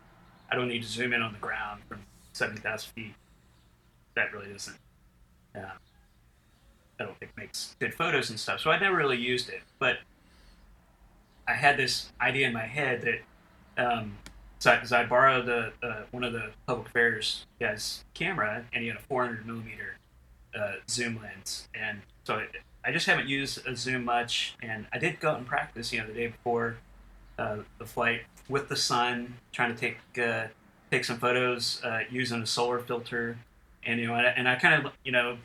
I, 0.50 0.56
don't 0.56 0.68
need 0.68 0.82
to 0.82 0.88
zoom 0.88 1.12
in 1.12 1.22
on 1.22 1.32
the 1.32 1.38
ground 1.38 1.82
from 1.88 2.00
70,000 2.32 2.90
feet. 2.92 3.14
That 4.14 4.32
really 4.32 4.52
doesn't, 4.52 4.78
uh, 5.54 5.60
I 6.98 7.04
don't 7.04 7.18
think 7.18 7.36
makes 7.36 7.76
good 7.78 7.92
photos 7.92 8.30
and 8.30 8.40
stuff. 8.40 8.60
So 8.60 8.70
I 8.70 8.78
never 8.78 8.96
really 8.96 9.18
used 9.18 9.50
it, 9.50 9.60
but 9.78 9.98
I 11.46 11.52
had 11.52 11.76
this 11.76 12.10
idea 12.20 12.46
in 12.46 12.54
my 12.54 12.64
head 12.64 13.02
that, 13.02 13.86
um, 13.86 14.16
so 14.58 14.72
I, 14.72 14.78
'cause 14.78 14.92
I 14.92 15.04
borrowed 15.04 15.46
the, 15.46 15.72
uh, 15.82 16.02
one 16.10 16.24
of 16.24 16.32
the 16.32 16.50
public 16.66 16.88
affairs 16.88 17.46
guy's 17.60 18.04
camera, 18.14 18.64
and 18.72 18.82
he 18.82 18.88
had 18.88 18.96
a 18.96 19.00
400 19.00 19.46
millimeter 19.46 19.96
uh, 20.54 20.76
zoom 20.88 21.20
lens, 21.22 21.68
and 21.74 22.00
so 22.24 22.36
I, 22.36 22.46
I 22.84 22.92
just 22.92 23.06
haven't 23.06 23.28
used 23.28 23.66
a 23.66 23.76
zoom 23.76 24.04
much. 24.04 24.54
And 24.62 24.86
I 24.92 24.98
did 24.98 25.20
go 25.20 25.30
out 25.30 25.38
and 25.38 25.46
practice, 25.46 25.92
you 25.92 26.00
know, 26.00 26.06
the 26.06 26.14
day 26.14 26.28
before 26.28 26.76
uh, 27.38 27.58
the 27.78 27.84
flight 27.84 28.22
with 28.48 28.68
the 28.68 28.76
sun, 28.76 29.34
trying 29.52 29.74
to 29.74 29.78
take 29.80 29.98
uh, 30.18 30.46
take 30.90 31.04
some 31.04 31.18
photos 31.18 31.82
uh, 31.84 32.04
using 32.10 32.40
a 32.42 32.46
solar 32.46 32.78
filter, 32.78 33.36
and 33.84 34.00
you 34.00 34.06
know, 34.06 34.14
and 34.14 34.48
I 34.48 34.54
kind 34.56 34.86
of 34.86 34.92
you 35.04 35.12
know 35.12 35.36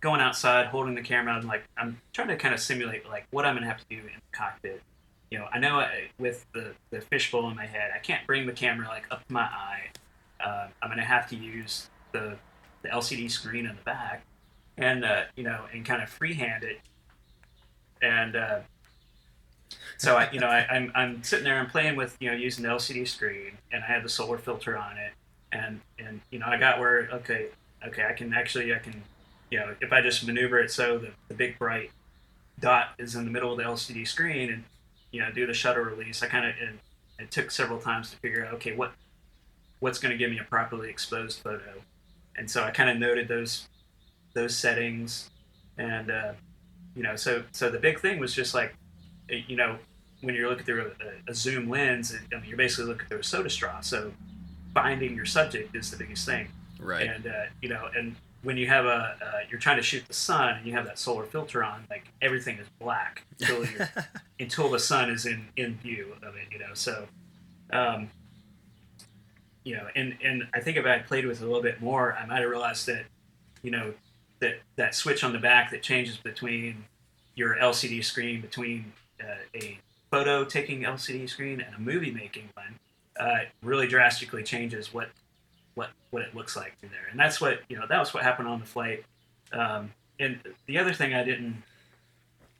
going 0.00 0.20
outside, 0.20 0.66
holding 0.66 0.94
the 0.94 1.02
camera, 1.02 1.32
I'm 1.32 1.46
like 1.46 1.64
I'm 1.78 2.00
trying 2.12 2.28
to 2.28 2.36
kind 2.36 2.52
of 2.52 2.60
simulate 2.60 3.08
like 3.08 3.26
what 3.30 3.46
I'm 3.46 3.54
gonna 3.54 3.66
have 3.66 3.78
to 3.78 3.86
do 3.88 3.96
in 3.98 4.04
the 4.06 4.36
cockpit. 4.36 4.82
You 5.34 5.40
know, 5.40 5.48
I 5.52 5.58
know 5.58 5.80
I, 5.80 6.10
with 6.16 6.46
the 6.52 6.74
the 6.90 7.00
fishbowl 7.00 7.50
in 7.50 7.56
my 7.56 7.66
head, 7.66 7.90
I 7.92 7.98
can't 7.98 8.24
bring 8.24 8.46
the 8.46 8.52
camera 8.52 8.86
like 8.86 9.06
up 9.10 9.26
to 9.26 9.32
my 9.32 9.40
eye. 9.40 9.86
Uh, 10.38 10.68
I'm 10.80 10.88
gonna 10.88 11.02
have 11.02 11.28
to 11.30 11.34
use 11.34 11.90
the 12.12 12.36
the 12.82 12.88
LCD 12.90 13.28
screen 13.28 13.66
in 13.66 13.74
the 13.74 13.82
back, 13.82 14.22
and 14.78 15.04
uh, 15.04 15.22
you 15.34 15.42
know, 15.42 15.64
and 15.72 15.84
kind 15.84 16.04
of 16.04 16.08
freehand 16.08 16.62
it. 16.62 16.78
And 18.00 18.36
uh, 18.36 18.60
so 19.98 20.18
I, 20.18 20.30
you 20.30 20.38
know, 20.38 20.46
I, 20.46 20.68
I'm 20.70 20.92
I'm 20.94 21.24
sitting 21.24 21.44
there 21.44 21.58
and 21.58 21.68
playing 21.68 21.96
with 21.96 22.16
you 22.20 22.30
know 22.30 22.36
using 22.36 22.62
the 22.62 22.68
LCD 22.68 23.08
screen, 23.08 23.58
and 23.72 23.82
I 23.82 23.88
had 23.88 24.04
the 24.04 24.08
solar 24.08 24.38
filter 24.38 24.78
on 24.78 24.96
it, 24.98 25.14
and 25.50 25.80
and 25.98 26.20
you 26.30 26.38
know 26.38 26.46
I 26.46 26.58
got 26.58 26.78
where 26.78 27.08
okay 27.12 27.46
okay 27.84 28.06
I 28.08 28.12
can 28.12 28.32
actually 28.32 28.72
I 28.72 28.78
can 28.78 29.02
you 29.50 29.58
know 29.58 29.74
if 29.80 29.92
I 29.92 30.00
just 30.00 30.24
maneuver 30.24 30.60
it 30.60 30.70
so 30.70 30.96
the, 30.96 31.10
the 31.26 31.34
big 31.34 31.58
bright 31.58 31.90
dot 32.60 32.90
is 32.98 33.16
in 33.16 33.24
the 33.24 33.32
middle 33.32 33.50
of 33.50 33.58
the 33.58 33.64
LCD 33.64 34.06
screen 34.06 34.48
and 34.52 34.62
you 35.14 35.20
know 35.20 35.30
do 35.30 35.46
the 35.46 35.54
shutter 35.54 35.84
release. 35.84 36.24
I 36.24 36.26
kind 36.26 36.44
of 36.44 36.56
it, 36.60 36.74
it 37.20 37.30
took 37.30 37.52
several 37.52 37.78
times 37.78 38.10
to 38.10 38.16
figure 38.16 38.44
out 38.44 38.52
okay 38.54 38.74
what 38.74 38.92
what's 39.78 40.00
going 40.00 40.10
to 40.10 40.18
give 40.18 40.28
me 40.28 40.40
a 40.40 40.44
properly 40.44 40.90
exposed 40.90 41.38
photo. 41.38 41.82
And 42.36 42.50
so 42.50 42.64
I 42.64 42.72
kind 42.72 42.90
of 42.90 42.98
noted 42.98 43.28
those 43.28 43.68
those 44.34 44.56
settings 44.56 45.30
and 45.78 46.10
uh, 46.10 46.32
you 46.96 47.04
know 47.04 47.14
so 47.14 47.44
so 47.52 47.70
the 47.70 47.78
big 47.78 48.00
thing 48.00 48.18
was 48.18 48.34
just 48.34 48.54
like 48.54 48.74
you 49.28 49.54
know 49.54 49.78
when 50.22 50.34
you're 50.34 50.48
looking 50.48 50.64
through 50.64 50.90
a, 51.00 51.30
a 51.30 51.34
zoom 51.34 51.70
lens 51.70 52.12
I 52.12 52.34
mean, 52.34 52.44
you're 52.46 52.56
basically 52.56 52.86
looking 52.86 53.06
through 53.06 53.20
a 53.20 53.24
soda 53.24 53.48
straw. 53.48 53.80
So 53.82 54.12
finding 54.74 55.14
your 55.14 55.26
subject 55.26 55.76
is 55.76 55.92
the 55.92 55.96
biggest 55.96 56.26
thing. 56.26 56.48
Right. 56.80 57.06
and 57.06 57.28
uh, 57.28 57.44
you 57.62 57.68
know 57.68 57.88
and 57.96 58.16
when 58.44 58.56
you 58.56 58.66
have 58.68 58.84
a 58.84 59.16
uh, 59.20 59.38
you're 59.50 59.60
trying 59.60 59.76
to 59.76 59.82
shoot 59.82 60.06
the 60.06 60.14
sun 60.14 60.56
and 60.56 60.66
you 60.66 60.72
have 60.72 60.84
that 60.84 60.98
solar 60.98 61.24
filter 61.24 61.64
on 61.64 61.84
like 61.90 62.04
everything 62.22 62.58
is 62.58 62.66
black 62.78 63.24
until 63.32 63.64
until 64.38 64.70
the 64.70 64.78
sun 64.78 65.10
is 65.10 65.26
in 65.26 65.46
in 65.56 65.74
view 65.76 66.14
of 66.22 66.36
it 66.36 66.46
you 66.52 66.58
know? 66.58 66.74
So 66.74 67.06
um, 67.72 68.10
you 69.64 69.74
know 69.74 69.86
and 69.96 70.16
and 70.22 70.46
i 70.54 70.60
think 70.60 70.76
if 70.76 70.84
i 70.86 70.90
had 70.90 71.06
played 71.06 71.26
with 71.26 71.40
it 71.40 71.44
a 71.44 71.46
little 71.46 71.62
bit 71.62 71.80
more 71.80 72.14
i 72.14 72.24
might 72.26 72.40
have 72.40 72.50
realized 72.50 72.86
that 72.86 73.04
you 73.62 73.70
know 73.70 73.92
that 74.40 74.56
that 74.76 74.94
switch 74.94 75.24
on 75.24 75.32
the 75.32 75.38
back 75.38 75.70
that 75.70 75.82
changes 75.82 76.16
between 76.18 76.84
your 77.34 77.56
lcd 77.56 78.04
screen 78.04 78.40
between 78.40 78.92
uh, 79.22 79.36
a 79.56 79.78
photo 80.10 80.44
taking 80.44 80.82
lcd 80.82 81.28
screen 81.28 81.60
and 81.60 81.74
a 81.74 81.80
movie 81.80 82.10
making 82.10 82.48
one 82.54 82.78
uh, 83.18 83.44
really 83.62 83.86
drastically 83.86 84.42
changes 84.42 84.92
what 84.92 85.08
what 85.74 85.90
what 86.10 86.22
it 86.22 86.34
looks 86.34 86.56
like 86.56 86.74
in 86.82 86.88
there. 86.90 87.06
And 87.10 87.18
that's 87.18 87.40
what 87.40 87.60
you 87.68 87.76
know 87.78 87.86
that 87.88 87.98
was 87.98 88.14
what 88.14 88.22
happened 88.22 88.48
on 88.48 88.60
the 88.60 88.66
flight. 88.66 89.04
Um, 89.52 89.92
and 90.18 90.38
the 90.66 90.78
other 90.78 90.92
thing 90.92 91.12
i 91.12 91.24
didn't 91.24 91.62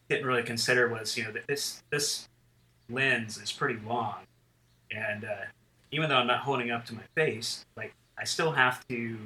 didn't 0.09 0.27
really 0.27 0.43
consider 0.43 0.89
was 0.89 1.17
you 1.17 1.25
know 1.25 1.33
this 1.47 1.83
this 1.91 2.29
lens 2.91 3.39
is 3.39 3.53
pretty 3.53 3.79
long. 3.87 4.17
And 4.91 5.25
uh, 5.25 5.47
even 5.91 6.09
though 6.09 6.17
i'm 6.17 6.27
not 6.27 6.41
holding 6.41 6.71
up 6.71 6.85
to 6.87 6.95
my 6.95 7.03
face 7.15 7.65
like 7.77 7.95
i 8.19 8.25
still 8.25 8.53
have 8.53 8.87
to 8.89 9.17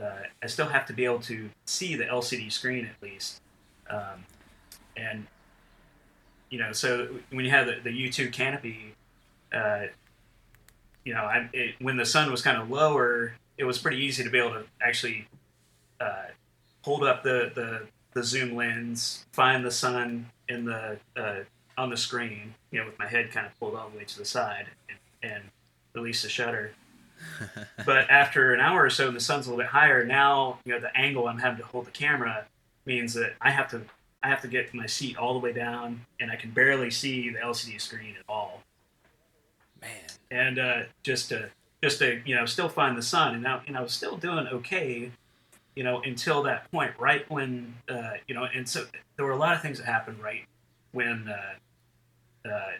uh, 0.00 0.22
i 0.42 0.46
still 0.46 0.68
have 0.68 0.86
to 0.86 0.92
be 0.92 1.04
able 1.04 1.20
to 1.20 1.50
see 1.66 1.94
the 1.96 2.04
lcd 2.04 2.50
screen 2.52 2.86
at 2.86 3.02
least. 3.02 3.40
Um, 3.88 4.24
and 4.96 5.26
you 6.50 6.58
know 6.58 6.72
so 6.72 7.08
when 7.30 7.44
you 7.44 7.50
have 7.50 7.66
the, 7.66 7.78
the 7.82 7.90
u2 7.90 8.32
canopy 8.32 8.94
uh, 9.52 9.86
you 11.04 11.14
know 11.14 11.22
I, 11.22 11.48
it, 11.52 11.74
when 11.80 11.96
the 11.96 12.06
sun 12.06 12.30
was 12.30 12.42
kind 12.42 12.58
of 12.58 12.70
lower 12.70 13.34
it 13.58 13.64
was 13.64 13.78
pretty 13.78 13.98
easy 13.98 14.24
to 14.24 14.30
be 14.30 14.38
able 14.38 14.52
to 14.52 14.64
actually 14.82 15.26
uh, 16.00 16.26
hold 16.82 17.04
up 17.04 17.22
the, 17.22 17.52
the 17.54 17.86
the 18.14 18.24
zoom 18.24 18.56
lens 18.56 19.26
find 19.32 19.64
the 19.64 19.70
sun 19.70 20.26
in 20.48 20.64
the 20.64 20.98
uh, 21.16 21.40
on 21.76 21.90
the 21.90 21.96
screen 21.96 22.54
you 22.70 22.80
know 22.80 22.86
with 22.86 22.98
my 22.98 23.06
head 23.06 23.30
kind 23.30 23.46
of 23.46 23.58
pulled 23.58 23.74
all 23.74 23.88
the 23.90 23.98
way 23.98 24.04
to 24.04 24.18
the 24.18 24.24
side 24.24 24.66
and, 24.88 25.32
and 25.32 25.42
release 25.94 26.22
the 26.22 26.28
shutter 26.28 26.72
but 27.86 28.08
after 28.10 28.54
an 28.54 28.60
hour 28.60 28.84
or 28.84 28.90
so 28.90 29.10
the 29.10 29.20
sun's 29.20 29.46
a 29.46 29.50
little 29.50 29.62
bit 29.62 29.70
higher 29.70 30.04
now 30.04 30.58
you 30.64 30.72
know 30.72 30.80
the 30.80 30.94
angle 30.96 31.28
i'm 31.28 31.38
having 31.38 31.58
to 31.58 31.66
hold 31.66 31.86
the 31.86 31.90
camera 31.90 32.44
means 32.86 33.12
that 33.14 33.34
i 33.40 33.50
have 33.50 33.68
to 33.70 33.80
i 34.22 34.28
have 34.28 34.40
to 34.40 34.48
get 34.48 34.72
my 34.72 34.86
seat 34.86 35.16
all 35.16 35.34
the 35.34 35.38
way 35.38 35.52
down 35.52 36.00
and 36.18 36.30
i 36.30 36.36
can 36.36 36.50
barely 36.50 36.90
see 36.90 37.30
the 37.30 37.38
lcd 37.38 37.80
screen 37.80 38.14
at 38.18 38.24
all. 38.28 38.62
And 40.30 40.58
uh, 40.58 40.82
just 41.02 41.28
to 41.30 41.50
just 41.82 41.98
to 41.98 42.20
you 42.24 42.34
know 42.34 42.46
still 42.46 42.68
find 42.68 42.96
the 42.96 43.02
sun. 43.02 43.34
And 43.34 43.42
now 43.42 43.62
and 43.66 43.76
I 43.76 43.82
was 43.82 43.92
still 43.92 44.16
doing 44.16 44.46
okay 44.46 45.10
you 45.76 45.84
know 45.84 46.00
until 46.02 46.42
that 46.42 46.70
point 46.70 46.92
right 46.98 47.28
when 47.30 47.74
uh, 47.88 48.12
you 48.26 48.34
know 48.34 48.46
and 48.54 48.68
so 48.68 48.86
there 49.16 49.24
were 49.24 49.32
a 49.32 49.38
lot 49.38 49.54
of 49.54 49.62
things 49.62 49.78
that 49.78 49.86
happened 49.86 50.22
right 50.22 50.44
when 50.92 51.28
uh, 51.28 52.48
uh, 52.48 52.72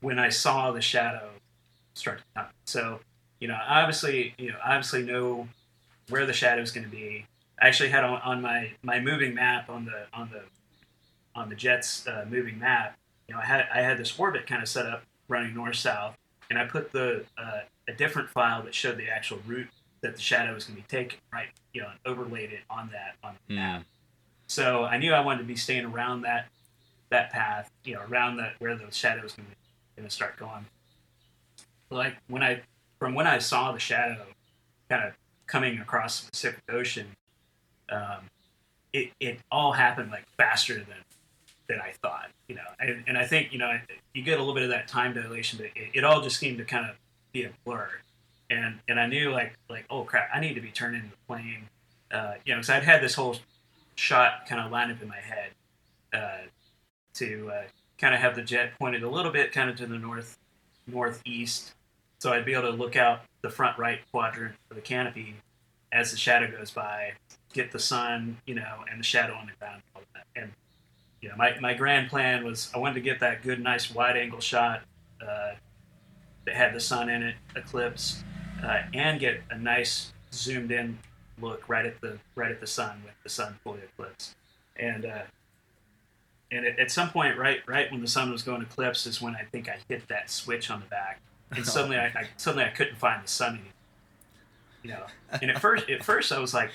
when 0.00 0.18
I 0.18 0.28
saw 0.28 0.70
the 0.72 0.80
shadow 0.80 1.30
start 1.94 2.18
to 2.18 2.24
come. 2.34 2.46
So 2.64 3.00
you 3.40 3.48
know 3.48 3.58
obviously 3.66 4.34
you 4.38 4.50
know 4.50 4.58
obviously 4.64 5.02
know 5.02 5.48
where 6.08 6.26
the 6.26 6.32
shadow 6.32 6.62
is 6.62 6.70
going 6.70 6.84
to 6.84 6.90
be. 6.90 7.26
I 7.60 7.68
actually 7.68 7.88
had 7.88 8.04
on, 8.04 8.20
on 8.22 8.42
my 8.42 8.70
my 8.82 9.00
moving 9.00 9.34
map 9.34 9.68
on 9.68 9.84
the 9.84 10.06
on 10.12 10.30
the 10.30 10.42
on 11.34 11.48
the 11.48 11.56
jet's 11.56 12.06
uh, 12.06 12.24
moving 12.28 12.58
map 12.58 12.96
you 13.28 13.34
know 13.34 13.40
I 13.40 13.44
had 13.44 13.66
I 13.74 13.80
had 13.80 13.98
this 13.98 14.18
orbit 14.18 14.46
kind 14.46 14.62
of 14.62 14.68
set 14.68 14.86
up 14.86 15.02
running 15.28 15.54
north 15.54 15.76
south 15.76 16.16
and 16.50 16.58
I 16.58 16.64
put 16.64 16.92
the 16.92 17.24
uh, 17.38 17.60
a 17.88 17.92
different 17.92 18.28
file 18.30 18.62
that 18.62 18.74
showed 18.74 18.96
the 18.98 19.08
actual 19.08 19.38
route 19.46 19.68
that 20.02 20.14
the 20.14 20.20
shadow 20.20 20.54
was 20.54 20.64
going 20.64 20.76
to 20.76 20.82
be 20.82 20.88
taken, 20.88 21.18
right? 21.32 21.48
You 21.72 21.82
know, 21.82 21.88
and 21.90 21.98
overlaid 22.04 22.52
it 22.52 22.60
on 22.70 22.90
that 22.92 23.16
on 23.22 23.34
the 23.48 23.54
Hmm. 23.54 23.60
map. 23.60 23.84
So 24.48 24.84
I 24.84 24.98
knew 24.98 25.12
I 25.12 25.20
wanted 25.20 25.38
to 25.38 25.44
be 25.44 25.56
staying 25.56 25.84
around 25.84 26.22
that 26.22 26.48
that 27.10 27.30
path, 27.30 27.70
you 27.84 27.94
know, 27.94 28.02
around 28.10 28.36
that 28.38 28.54
where 28.58 28.74
the 28.76 28.90
shadow 28.90 29.22
was 29.22 29.32
going 29.32 29.48
to 29.48 29.56
going 29.96 30.08
to 30.08 30.14
start 30.14 30.36
going. 30.36 30.66
Like 31.90 32.16
when 32.28 32.42
I 32.42 32.62
from 32.98 33.14
when 33.14 33.26
I 33.26 33.38
saw 33.38 33.72
the 33.72 33.78
shadow 33.78 34.26
kind 34.88 35.04
of 35.04 35.14
coming 35.46 35.78
across 35.78 36.22
the 36.22 36.30
Pacific 36.30 36.62
Ocean, 36.68 37.06
um, 37.90 38.30
it 38.92 39.10
it 39.20 39.38
all 39.50 39.72
happened 39.72 40.10
like 40.10 40.24
faster 40.36 40.74
than 40.74 40.96
than 41.68 41.80
I 41.80 41.92
thought, 42.02 42.28
you 42.48 42.54
know. 42.54 42.62
And, 42.80 43.04
and 43.06 43.18
I 43.18 43.26
think, 43.26 43.52
you 43.52 43.58
know, 43.58 43.78
you 44.14 44.22
get 44.22 44.36
a 44.36 44.38
little 44.38 44.54
bit 44.54 44.62
of 44.62 44.70
that 44.70 44.88
time 44.88 45.14
dilation, 45.14 45.58
but 45.58 45.66
it, 45.74 45.90
it 45.94 46.04
all 46.04 46.20
just 46.20 46.38
seemed 46.38 46.58
to 46.58 46.64
kind 46.64 46.88
of 46.88 46.96
be 47.32 47.44
a 47.44 47.50
blur. 47.64 47.88
And 48.48 48.78
and 48.88 49.00
I 49.00 49.06
knew 49.06 49.32
like 49.32 49.54
like 49.68 49.86
oh 49.90 50.04
crap, 50.04 50.28
I 50.32 50.40
need 50.40 50.54
to 50.54 50.60
be 50.60 50.70
turning 50.70 51.02
the 51.02 51.16
plane, 51.26 51.68
uh, 52.12 52.34
you 52.44 52.52
know, 52.52 52.58
because 52.58 52.70
I'd 52.70 52.84
had 52.84 53.02
this 53.02 53.14
whole 53.14 53.36
shot 53.96 54.46
kind 54.48 54.60
of 54.60 54.70
lined 54.70 54.92
up 54.92 55.02
in 55.02 55.08
my 55.08 55.16
head 55.16 55.50
uh, 56.12 56.46
to 57.14 57.50
uh, 57.52 57.62
kind 57.98 58.14
of 58.14 58.20
have 58.20 58.36
the 58.36 58.42
jet 58.42 58.78
pointed 58.78 59.02
a 59.02 59.10
little 59.10 59.32
bit 59.32 59.52
kind 59.52 59.68
of 59.68 59.76
to 59.76 59.86
the 59.86 59.98
north 59.98 60.38
northeast, 60.86 61.74
so 62.20 62.32
I'd 62.32 62.44
be 62.44 62.52
able 62.52 62.70
to 62.70 62.76
look 62.76 62.94
out 62.94 63.22
the 63.42 63.50
front 63.50 63.76
right 63.78 63.98
quadrant 64.12 64.54
of 64.70 64.76
the 64.76 64.82
canopy 64.82 65.34
as 65.92 66.10
the 66.12 66.16
shadow 66.16 66.50
goes 66.50 66.70
by, 66.70 67.12
get 67.52 67.72
the 67.72 67.78
sun, 67.78 68.36
you 68.46 68.54
know, 68.54 68.84
and 68.90 69.00
the 69.00 69.04
shadow 69.04 69.34
on 69.34 69.46
the 69.46 69.52
ground, 69.58 69.82
and 70.36 70.52
you 71.20 71.28
know, 71.28 71.36
my, 71.36 71.58
my 71.60 71.74
grand 71.74 72.08
plan 72.08 72.44
was 72.44 72.70
I 72.74 72.78
wanted 72.78 72.94
to 72.94 73.00
get 73.00 73.20
that 73.20 73.42
good, 73.42 73.60
nice 73.60 73.92
wide 73.92 74.16
angle 74.16 74.40
shot 74.40 74.82
uh, 75.20 75.52
that 76.44 76.54
had 76.54 76.74
the 76.74 76.80
sun 76.80 77.08
in 77.08 77.22
it, 77.22 77.36
eclipse, 77.54 78.22
uh, 78.62 78.82
and 78.94 79.18
get 79.18 79.40
a 79.50 79.58
nice 79.58 80.12
zoomed 80.32 80.70
in 80.70 80.98
look 81.40 81.68
right 81.68 81.84
at 81.84 82.00
the 82.00 82.18
right 82.34 82.50
at 82.50 82.60
the 82.60 82.66
sun 82.66 83.02
with 83.04 83.14
the 83.22 83.28
sun 83.28 83.58
fully 83.62 83.80
eclipsed. 83.80 84.34
And 84.76 85.04
uh, 85.04 85.22
and 86.50 86.66
at, 86.66 86.78
at 86.78 86.90
some 86.90 87.10
point, 87.10 87.36
right 87.38 87.60
right 87.66 87.90
when 87.90 88.00
the 88.00 88.08
sun 88.08 88.30
was 88.30 88.42
going 88.42 88.60
to 88.60 88.66
eclipse, 88.66 89.06
is 89.06 89.20
when 89.20 89.34
I 89.34 89.42
think 89.50 89.68
I 89.68 89.78
hit 89.88 90.08
that 90.08 90.30
switch 90.30 90.70
on 90.70 90.80
the 90.80 90.86
back, 90.86 91.20
and 91.50 91.66
suddenly 91.66 91.96
I, 91.96 92.06
I 92.06 92.28
suddenly 92.36 92.64
I 92.64 92.70
couldn't 92.70 92.96
find 92.96 93.24
the 93.24 93.28
sun 93.28 93.54
anymore. 93.54 93.72
You 94.82 94.90
know, 94.90 95.06
and 95.42 95.50
at 95.50 95.60
first 95.60 95.90
at 95.90 96.04
first 96.04 96.30
I 96.30 96.38
was 96.38 96.54
like, 96.54 96.70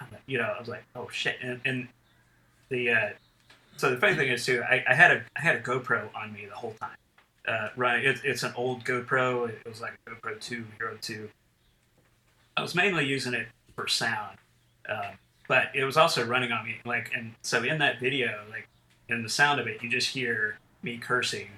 like, 0.00 0.22
you 0.26 0.38
know, 0.38 0.52
I 0.56 0.58
was 0.58 0.68
like, 0.68 0.84
oh 0.94 1.08
shit, 1.10 1.36
and, 1.42 1.60
and 1.64 1.88
the 2.68 2.90
uh, 2.90 3.08
so 3.76 3.90
the 3.90 3.96
funny 3.96 4.16
thing 4.16 4.28
is 4.28 4.44
too, 4.44 4.62
I, 4.68 4.84
I 4.88 4.94
had 4.94 5.10
a 5.10 5.22
I 5.36 5.40
had 5.40 5.56
a 5.56 5.60
GoPro 5.60 6.08
on 6.14 6.32
me 6.32 6.46
the 6.46 6.54
whole 6.54 6.74
time. 6.80 6.96
Uh, 7.46 7.68
running, 7.76 8.04
it, 8.04 8.20
it's 8.24 8.42
an 8.42 8.52
old 8.56 8.84
GoPro. 8.84 9.48
It 9.48 9.66
was 9.66 9.80
like 9.80 9.94
a 10.06 10.10
GoPro 10.10 10.40
Two 10.40 10.64
Hero 10.78 10.96
Two. 11.00 11.28
I 12.56 12.62
was 12.62 12.74
mainly 12.74 13.06
using 13.06 13.34
it 13.34 13.48
for 13.74 13.86
sound, 13.86 14.38
um, 14.88 15.18
but 15.46 15.68
it 15.74 15.84
was 15.84 15.96
also 15.96 16.24
running 16.24 16.52
on 16.52 16.64
me. 16.64 16.76
Like, 16.84 17.12
and 17.14 17.34
so 17.42 17.62
in 17.62 17.78
that 17.78 18.00
video, 18.00 18.42
like 18.50 18.68
in 19.08 19.22
the 19.22 19.28
sound 19.28 19.60
of 19.60 19.66
it, 19.66 19.82
you 19.82 19.88
just 19.88 20.08
hear 20.08 20.58
me 20.82 20.98
cursing 20.98 21.48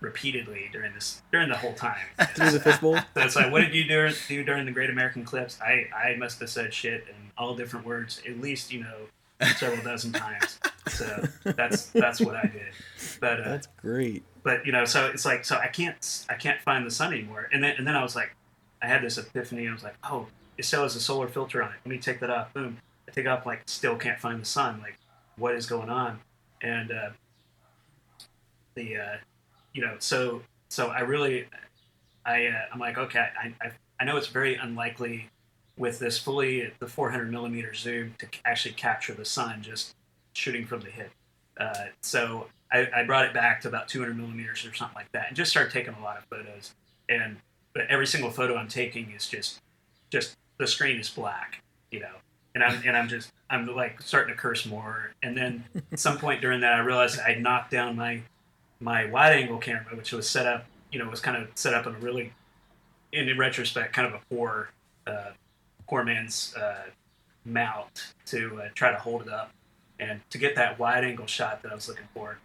repeatedly 0.00 0.68
during 0.72 0.94
this 0.94 1.22
during 1.32 1.48
the 1.48 1.56
whole 1.56 1.74
time. 1.74 1.96
Through 2.34 2.50
the 2.50 2.60
fishbowl. 2.60 2.98
So 3.14 3.22
it's 3.22 3.36
like, 3.36 3.50
what 3.50 3.60
did 3.60 3.74
you 3.74 3.84
do, 3.84 4.10
do 4.28 4.44
during 4.44 4.66
the 4.66 4.72
Great 4.72 4.90
American 4.90 5.22
Eclipse? 5.22 5.58
I, 5.60 5.86
I 5.96 6.16
must 6.16 6.40
have 6.40 6.50
said 6.50 6.72
shit 6.72 7.04
in 7.08 7.30
all 7.36 7.54
different 7.54 7.86
words, 7.86 8.22
at 8.28 8.40
least 8.40 8.72
you 8.72 8.80
know, 8.80 9.06
several 9.56 9.82
dozen 9.84 10.12
times. 10.12 10.58
So 10.88 11.24
that's 11.44 11.86
that's 11.90 12.20
what 12.20 12.34
I 12.36 12.42
did. 12.42 12.72
But 13.20 13.40
uh, 13.40 13.44
That's 13.50 13.68
great. 13.80 14.22
but 14.42 14.64
you 14.64 14.72
know, 14.72 14.84
so 14.84 15.06
it's 15.06 15.24
like, 15.24 15.44
so 15.44 15.56
I 15.56 15.66
can't 15.68 16.24
I 16.28 16.34
can't 16.34 16.60
find 16.62 16.86
the 16.86 16.90
sun 16.90 17.12
anymore. 17.12 17.48
And 17.52 17.62
then 17.62 17.74
and 17.78 17.86
then 17.86 17.94
I 17.96 18.02
was 18.02 18.16
like, 18.16 18.34
I 18.82 18.86
had 18.86 19.02
this 19.02 19.18
epiphany. 19.18 19.68
I 19.68 19.72
was 19.72 19.82
like, 19.82 19.96
oh, 20.04 20.26
it 20.56 20.64
still 20.64 20.82
has 20.82 20.96
a 20.96 21.00
solar 21.00 21.28
filter 21.28 21.62
on 21.62 21.70
it. 21.70 21.76
Let 21.84 21.90
me 21.90 21.98
take 21.98 22.20
that 22.20 22.30
off. 22.30 22.52
Boom. 22.54 22.78
I 23.06 23.10
take 23.12 23.26
it 23.26 23.28
off. 23.28 23.44
Like 23.46 23.62
still 23.66 23.96
can't 23.96 24.18
find 24.18 24.40
the 24.40 24.44
sun. 24.46 24.80
Like 24.80 24.98
what 25.36 25.54
is 25.54 25.66
going 25.66 25.90
on? 25.90 26.20
And 26.62 26.90
uh, 26.90 27.10
the 28.74 28.96
uh, 28.96 29.16
you 29.72 29.82
know 29.82 29.96
so 29.98 30.42
so 30.68 30.88
I 30.88 31.00
really 31.00 31.46
I 32.24 32.46
uh, 32.46 32.62
I'm 32.72 32.78
like 32.78 32.98
okay 32.98 33.26
I, 33.40 33.54
I 33.60 33.72
I 34.00 34.04
know 34.04 34.16
it's 34.16 34.28
very 34.28 34.54
unlikely 34.56 35.28
with 35.78 35.98
this 35.98 36.18
fully 36.18 36.72
the 36.78 36.86
400 36.86 37.30
millimeter 37.30 37.72
zoom 37.74 38.14
to 38.18 38.26
actually 38.44 38.74
capture 38.74 39.14
the 39.14 39.24
sun 39.24 39.62
just 39.62 39.94
shooting 40.32 40.66
from 40.66 40.80
the 40.80 40.90
hip. 40.90 41.10
Uh, 41.58 41.86
so 42.02 42.46
I, 42.72 42.88
I, 42.94 43.02
brought 43.04 43.24
it 43.24 43.34
back 43.34 43.60
to 43.62 43.68
about 43.68 43.88
200 43.88 44.16
millimeters 44.16 44.64
or 44.64 44.74
something 44.74 44.94
like 44.94 45.10
that, 45.12 45.28
and 45.28 45.36
just 45.36 45.50
started 45.50 45.72
taking 45.72 45.94
a 45.94 46.02
lot 46.02 46.18
of 46.18 46.24
photos. 46.24 46.74
And 47.08 47.36
but 47.74 47.86
every 47.88 48.06
single 48.06 48.30
photo 48.30 48.56
I'm 48.56 48.68
taking 48.68 49.10
is 49.10 49.28
just 49.28 49.60
just 50.10 50.36
the 50.58 50.66
screen 50.66 50.98
is 50.98 51.08
black, 51.08 51.62
you 51.90 52.00
know. 52.00 52.14
And 52.54 52.62
I'm 52.62 52.80
and 52.86 52.96
I'm 52.96 53.08
just 53.08 53.32
I'm 53.50 53.66
like 53.74 54.02
starting 54.02 54.34
to 54.34 54.40
curse 54.40 54.66
more. 54.66 55.12
And 55.22 55.36
then 55.36 55.64
at 55.92 55.98
some 55.98 56.18
point 56.18 56.40
during 56.40 56.60
that, 56.60 56.74
I 56.74 56.78
realized 56.80 57.18
I 57.20 57.34
knocked 57.34 57.70
down 57.70 57.96
my 57.96 58.22
my 58.80 59.06
wide 59.06 59.32
angle 59.32 59.58
camera, 59.58 59.96
which 59.96 60.12
was 60.12 60.28
set 60.28 60.46
up, 60.46 60.66
you 60.92 60.98
know, 60.98 61.08
was 61.08 61.20
kind 61.20 61.36
of 61.36 61.48
set 61.54 61.74
up 61.74 61.86
in 61.86 61.94
a 61.94 61.98
really, 61.98 62.32
in 63.12 63.36
retrospect, 63.36 63.92
kind 63.92 64.06
of 64.06 64.14
a 64.14 64.34
poor 64.34 64.70
uh, 65.06 65.30
poor 65.88 66.04
man's 66.04 66.54
uh, 66.54 66.84
mount 67.44 68.12
to 68.26 68.60
uh, 68.62 68.68
try 68.74 68.90
to 68.90 68.98
hold 68.98 69.22
it 69.22 69.28
up 69.28 69.52
and 69.98 70.20
to 70.30 70.38
get 70.38 70.54
that 70.56 70.78
wide 70.78 71.04
angle 71.04 71.26
shot 71.26 71.62
that 71.62 71.72
I 71.72 71.74
was 71.74 71.88
looking 71.88 72.08
for. 72.14 72.38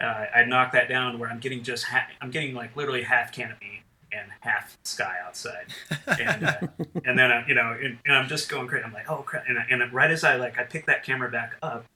Uh, 0.00 0.26
I 0.34 0.44
knocked 0.44 0.72
that 0.72 0.88
down 0.88 1.18
where 1.18 1.30
I'm 1.30 1.38
getting 1.38 1.62
just 1.62 1.84
ha- 1.84 2.08
I'm 2.20 2.30
getting 2.30 2.54
like 2.54 2.76
literally 2.76 3.02
half 3.02 3.32
canopy 3.32 3.82
and 4.12 4.30
half 4.40 4.76
sky 4.84 5.16
outside, 5.24 5.66
and 6.06 6.44
uh, 6.44 6.56
and 7.04 7.18
then 7.18 7.30
uh, 7.30 7.44
you 7.46 7.54
know 7.54 7.76
and, 7.80 7.98
and, 8.04 8.16
I'm 8.16 8.28
just 8.28 8.48
going 8.48 8.66
crazy. 8.66 8.84
I'm 8.84 8.92
like 8.92 9.10
oh 9.10 9.22
crap, 9.22 9.44
and, 9.48 9.58
and 9.70 9.92
right 9.92 10.10
as 10.10 10.24
I 10.24 10.36
like 10.36 10.58
I 10.58 10.64
pick 10.64 10.86
that 10.86 11.04
camera 11.04 11.30
back 11.30 11.56
up 11.62 11.86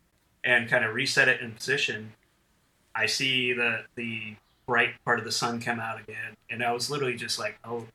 and 0.44 0.68
kind 0.68 0.84
of 0.84 0.94
reset 0.94 1.28
it 1.28 1.40
in 1.40 1.52
position, 1.52 2.12
I 2.94 3.06
see 3.06 3.52
the 3.52 3.84
the 3.96 4.36
bright 4.66 4.94
part 5.04 5.18
of 5.18 5.24
the 5.24 5.32
sun 5.32 5.60
come 5.60 5.80
out 5.80 6.00
again, 6.00 6.36
and 6.48 6.62
I 6.62 6.72
was 6.72 6.90
literally 6.90 7.16
just 7.16 7.38
like 7.38 7.58
oh 7.64 7.86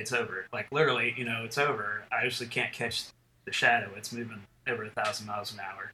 it's 0.00 0.12
over. 0.12 0.46
Like 0.52 0.72
literally, 0.72 1.14
you 1.16 1.24
know, 1.24 1.42
it's 1.44 1.58
over. 1.58 2.04
I 2.10 2.24
actually 2.24 2.48
can't 2.48 2.72
catch 2.72 3.04
the 3.44 3.52
shadow. 3.52 3.90
It's 3.96 4.12
moving 4.12 4.42
over 4.66 4.84
a 4.84 4.90
thousand 4.90 5.26
miles 5.26 5.52
an 5.52 5.60
hour, 5.60 5.92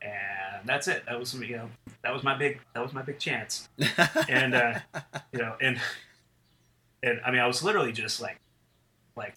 and 0.00 0.66
that's 0.66 0.86
it. 0.86 1.04
That 1.06 1.18
was 1.18 1.34
you 1.34 1.56
know 1.56 1.68
that 2.02 2.12
was 2.14 2.22
my 2.22 2.36
big 2.36 2.60
that 2.74 2.82
was 2.82 2.92
my 2.92 3.02
big 3.02 3.18
chance. 3.18 3.68
and 4.28 4.54
uh, 4.54 4.78
you 5.32 5.40
know, 5.40 5.56
and 5.60 5.80
and 7.02 7.20
I 7.26 7.32
mean, 7.32 7.40
I 7.40 7.46
was 7.46 7.62
literally 7.62 7.92
just 7.92 8.20
like 8.20 8.38
like 9.16 9.34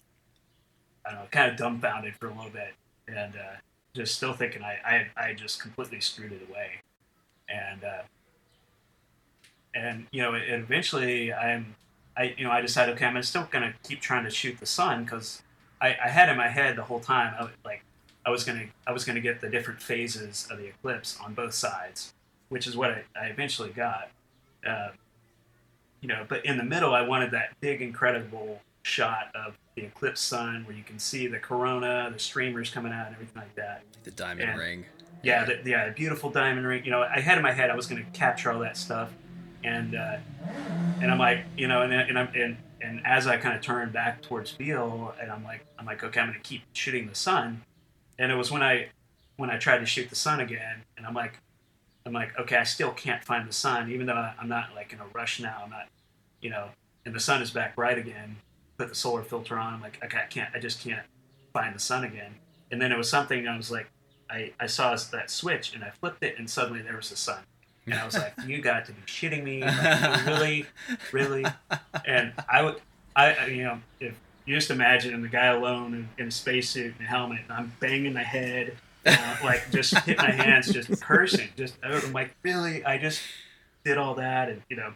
I 1.04 1.10
don't 1.10 1.20
know, 1.20 1.26
kind 1.32 1.50
of 1.50 1.58
dumbfounded 1.58 2.14
for 2.16 2.28
a 2.28 2.34
little 2.34 2.50
bit, 2.50 2.74
and 3.08 3.34
uh, 3.34 3.56
just 3.94 4.14
still 4.14 4.34
thinking 4.34 4.62
I 4.62 5.08
I 5.16 5.28
I 5.28 5.34
just 5.34 5.60
completely 5.60 6.00
screwed 6.00 6.32
it 6.32 6.48
away, 6.48 6.80
and. 7.48 7.84
Uh, 7.84 8.02
and 9.74 10.06
you 10.10 10.20
know, 10.20 10.34
and 10.34 10.62
eventually 10.62 11.32
I'm 11.32 11.74
I 12.16 12.34
you 12.36 12.44
know 12.44 12.50
I 12.50 12.60
decided 12.60 12.94
okay 12.94 13.06
I'm 13.06 13.22
still 13.22 13.48
gonna 13.50 13.74
keep 13.82 14.00
trying 14.00 14.24
to 14.24 14.30
shoot 14.30 14.58
the 14.58 14.66
sun 14.66 15.04
because 15.04 15.42
I, 15.80 15.96
I 16.04 16.08
had 16.08 16.28
in 16.28 16.36
my 16.36 16.48
head 16.48 16.76
the 16.76 16.84
whole 16.84 17.00
time 17.00 17.34
I, 17.38 17.48
like 17.64 17.84
I 18.24 18.30
was 18.30 18.44
gonna 18.44 18.66
I 18.86 18.92
was 18.92 19.04
gonna 19.04 19.20
get 19.20 19.40
the 19.40 19.48
different 19.48 19.80
phases 19.80 20.48
of 20.50 20.58
the 20.58 20.66
eclipse 20.66 21.18
on 21.24 21.34
both 21.34 21.54
sides, 21.54 22.14
which 22.48 22.66
is 22.66 22.76
what 22.76 22.90
I, 22.90 23.04
I 23.20 23.26
eventually 23.26 23.70
got. 23.70 24.10
Uh, 24.66 24.90
you 26.00 26.08
know, 26.08 26.24
but 26.28 26.44
in 26.44 26.56
the 26.56 26.64
middle 26.64 26.94
I 26.94 27.02
wanted 27.02 27.30
that 27.32 27.50
big 27.60 27.80
incredible 27.80 28.60
shot 28.82 29.30
of 29.34 29.56
the 29.76 29.84
eclipse 29.84 30.20
sun 30.20 30.64
where 30.66 30.76
you 30.76 30.82
can 30.82 30.98
see 30.98 31.26
the 31.26 31.38
corona, 31.38 32.10
the 32.12 32.18
streamers 32.18 32.70
coming 32.70 32.92
out, 32.92 33.06
and 33.06 33.14
everything 33.14 33.40
like 33.40 33.54
that. 33.54 33.82
The 34.04 34.10
diamond 34.10 34.50
and, 34.50 34.58
ring. 34.58 34.84
Yeah, 35.22 35.44
the, 35.44 35.60
yeah, 35.64 35.86
the 35.86 35.92
beautiful 35.92 36.30
diamond 36.30 36.66
ring. 36.66 36.84
You 36.84 36.90
know, 36.90 37.02
I 37.02 37.20
had 37.20 37.38
in 37.38 37.42
my 37.42 37.52
head 37.52 37.70
I 37.70 37.76
was 37.76 37.86
going 37.86 38.04
to 38.04 38.10
capture 38.10 38.50
all 38.50 38.60
that 38.60 38.76
stuff, 38.76 39.12
and 39.64 39.94
uh, 39.94 40.16
and 41.00 41.10
I'm 41.10 41.18
like, 41.18 41.44
you 41.56 41.68
know, 41.68 41.82
and 41.82 41.92
and 41.92 42.18
I'm 42.18 42.28
and 42.34 42.56
and 42.80 43.00
as 43.04 43.26
I 43.26 43.36
kind 43.36 43.56
of 43.56 43.62
turned 43.62 43.92
back 43.92 44.22
towards 44.22 44.52
Beale, 44.52 45.14
and 45.20 45.30
I'm 45.30 45.44
like, 45.44 45.64
I'm 45.78 45.86
like, 45.86 46.02
okay, 46.02 46.20
I'm 46.20 46.28
gonna 46.28 46.40
keep 46.40 46.62
shooting 46.72 47.08
the 47.08 47.14
sun, 47.14 47.62
and 48.18 48.32
it 48.32 48.34
was 48.34 48.50
when 48.50 48.62
I 48.62 48.88
when 49.36 49.50
I 49.50 49.58
tried 49.58 49.78
to 49.78 49.86
shoot 49.86 50.10
the 50.10 50.16
sun 50.16 50.40
again, 50.40 50.82
and 50.96 51.06
I'm 51.06 51.14
like, 51.14 51.38
I'm 52.04 52.12
like, 52.12 52.38
okay, 52.38 52.56
I 52.56 52.64
still 52.64 52.90
can't 52.90 53.24
find 53.24 53.48
the 53.48 53.52
sun, 53.52 53.90
even 53.90 54.06
though 54.06 54.30
I'm 54.38 54.48
not 54.48 54.74
like 54.74 54.92
in 54.92 55.00
a 55.00 55.06
rush 55.14 55.40
now. 55.40 55.62
I'm 55.64 55.70
not, 55.70 55.88
you 56.40 56.50
know, 56.50 56.68
and 57.04 57.14
the 57.14 57.20
sun 57.20 57.42
is 57.42 57.50
back 57.50 57.76
bright 57.76 57.98
again. 57.98 58.36
Put 58.78 58.88
the 58.88 58.94
solar 58.94 59.22
filter 59.22 59.58
on. 59.58 59.74
I'm 59.74 59.80
like, 59.80 60.02
okay, 60.04 60.18
I 60.18 60.26
can't, 60.26 60.50
I 60.54 60.58
just 60.58 60.80
can't 60.80 61.06
find 61.52 61.74
the 61.74 61.80
sun 61.80 62.04
again. 62.04 62.34
And 62.70 62.80
then 62.80 62.90
it 62.90 62.98
was 62.98 63.08
something 63.08 63.46
I 63.46 63.56
was 63.56 63.70
like, 63.70 63.88
I, 64.30 64.52
I 64.58 64.66
saw 64.66 64.96
that 64.96 65.30
switch 65.30 65.74
and 65.74 65.84
I 65.84 65.90
flipped 65.90 66.22
it, 66.22 66.38
and 66.38 66.48
suddenly 66.48 66.82
there 66.82 66.96
was 66.96 67.10
the 67.10 67.16
sun. 67.16 67.40
And 67.86 67.94
I 67.94 68.04
was 68.04 68.14
like, 68.14 68.34
"You 68.46 68.60
got 68.60 68.86
to 68.86 68.92
be 68.92 69.02
shitting 69.02 69.42
me! 69.42 69.60
Like, 69.62 70.26
really, 70.26 70.66
really?" 71.12 71.44
And 72.06 72.32
I 72.48 72.62
would, 72.62 72.80
I 73.16 73.46
you 73.46 73.64
know, 73.64 73.80
if 74.00 74.14
you 74.44 74.54
just 74.54 74.70
imagine 74.70 75.20
the 75.22 75.28
guy 75.28 75.46
alone 75.46 75.94
in, 75.94 76.08
in 76.18 76.28
a 76.28 76.30
spacesuit 76.30 76.94
and 76.98 77.06
a 77.06 77.08
helmet, 77.08 77.40
and 77.42 77.52
I'm 77.52 77.72
banging 77.80 78.12
my 78.12 78.22
head, 78.22 78.76
uh, 79.04 79.36
like 79.42 79.70
just 79.72 79.96
hit 80.00 80.18
my 80.18 80.30
hands, 80.30 80.72
just 80.72 81.00
cursing, 81.00 81.48
just 81.56 81.74
I'm 81.82 82.12
like, 82.12 82.34
"Really?" 82.42 82.84
I 82.84 82.98
just 82.98 83.20
did 83.84 83.98
all 83.98 84.14
that, 84.14 84.48
and 84.48 84.62
you 84.68 84.76
know, 84.76 84.92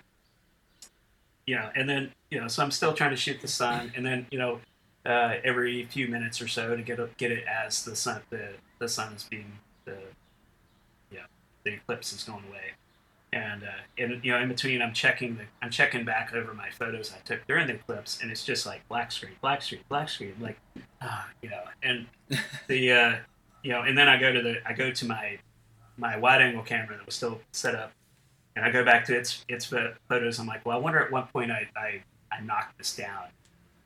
you 1.46 1.56
know, 1.56 1.70
and 1.74 1.88
then 1.88 2.12
you 2.30 2.40
know, 2.40 2.46
so 2.46 2.62
I'm 2.62 2.70
still 2.70 2.92
trying 2.92 3.10
to 3.10 3.16
shoot 3.16 3.40
the 3.40 3.48
sun, 3.48 3.92
and 3.96 4.06
then 4.06 4.26
you 4.30 4.38
know, 4.38 4.60
uh, 5.04 5.34
every 5.44 5.84
few 5.86 6.06
minutes 6.06 6.40
or 6.40 6.46
so 6.46 6.76
to 6.76 6.82
get 6.82 7.16
get 7.16 7.32
it 7.32 7.44
as 7.46 7.84
the 7.84 7.96
sun 7.96 8.22
the 8.30 8.50
the 8.78 8.88
sun 8.88 9.12
is 9.14 9.24
being 9.24 9.52
the 9.84 9.98
the 11.66 11.74
eclipse 11.74 12.12
is 12.12 12.22
going 12.22 12.44
away. 12.48 12.72
And 13.32 13.64
uh, 13.64 13.82
in, 13.98 14.20
you 14.22 14.32
know, 14.32 14.38
in 14.38 14.48
between, 14.48 14.80
I'm 14.80 14.94
checking 14.94 15.36
the, 15.36 15.42
I'm 15.60 15.70
checking 15.70 16.04
back 16.04 16.32
over 16.32 16.54
my 16.54 16.70
photos 16.70 17.12
I 17.12 17.18
took 17.26 17.46
during 17.46 17.66
the 17.66 17.74
eclipse, 17.74 18.20
and 18.22 18.30
it's 18.30 18.44
just 18.44 18.64
like 18.64 18.86
black 18.88 19.12
screen, 19.12 19.32
black 19.42 19.60
screen, 19.60 19.82
black 19.88 20.08
screen, 20.08 20.34
like, 20.40 20.58
ah, 21.02 21.28
you 21.42 21.50
know, 21.50 21.62
and 21.82 22.06
the, 22.68 22.92
uh, 22.92 23.16
you 23.62 23.72
know, 23.72 23.82
and 23.82 23.98
then 23.98 24.08
I 24.08 24.18
go 24.18 24.32
to 24.32 24.40
the, 24.40 24.56
I 24.64 24.72
go 24.72 24.90
to 24.90 25.04
my, 25.06 25.38
my 25.98 26.16
wide 26.16 26.40
angle 26.40 26.62
camera 26.62 26.96
that 26.96 27.04
was 27.04 27.16
still 27.16 27.40
set 27.50 27.74
up, 27.74 27.92
and 28.54 28.64
I 28.64 28.70
go 28.70 28.84
back 28.84 29.04
to 29.06 29.16
its 29.16 29.44
its 29.48 29.66
photos. 30.08 30.38
I'm 30.38 30.46
like, 30.46 30.64
well, 30.64 30.78
I 30.78 30.80
wonder 30.80 31.00
at 31.00 31.10
what 31.10 31.32
point 31.32 31.50
I 31.50 31.68
I, 31.76 32.02
I 32.30 32.40
knocked 32.42 32.78
this 32.78 32.94
down, 32.94 33.24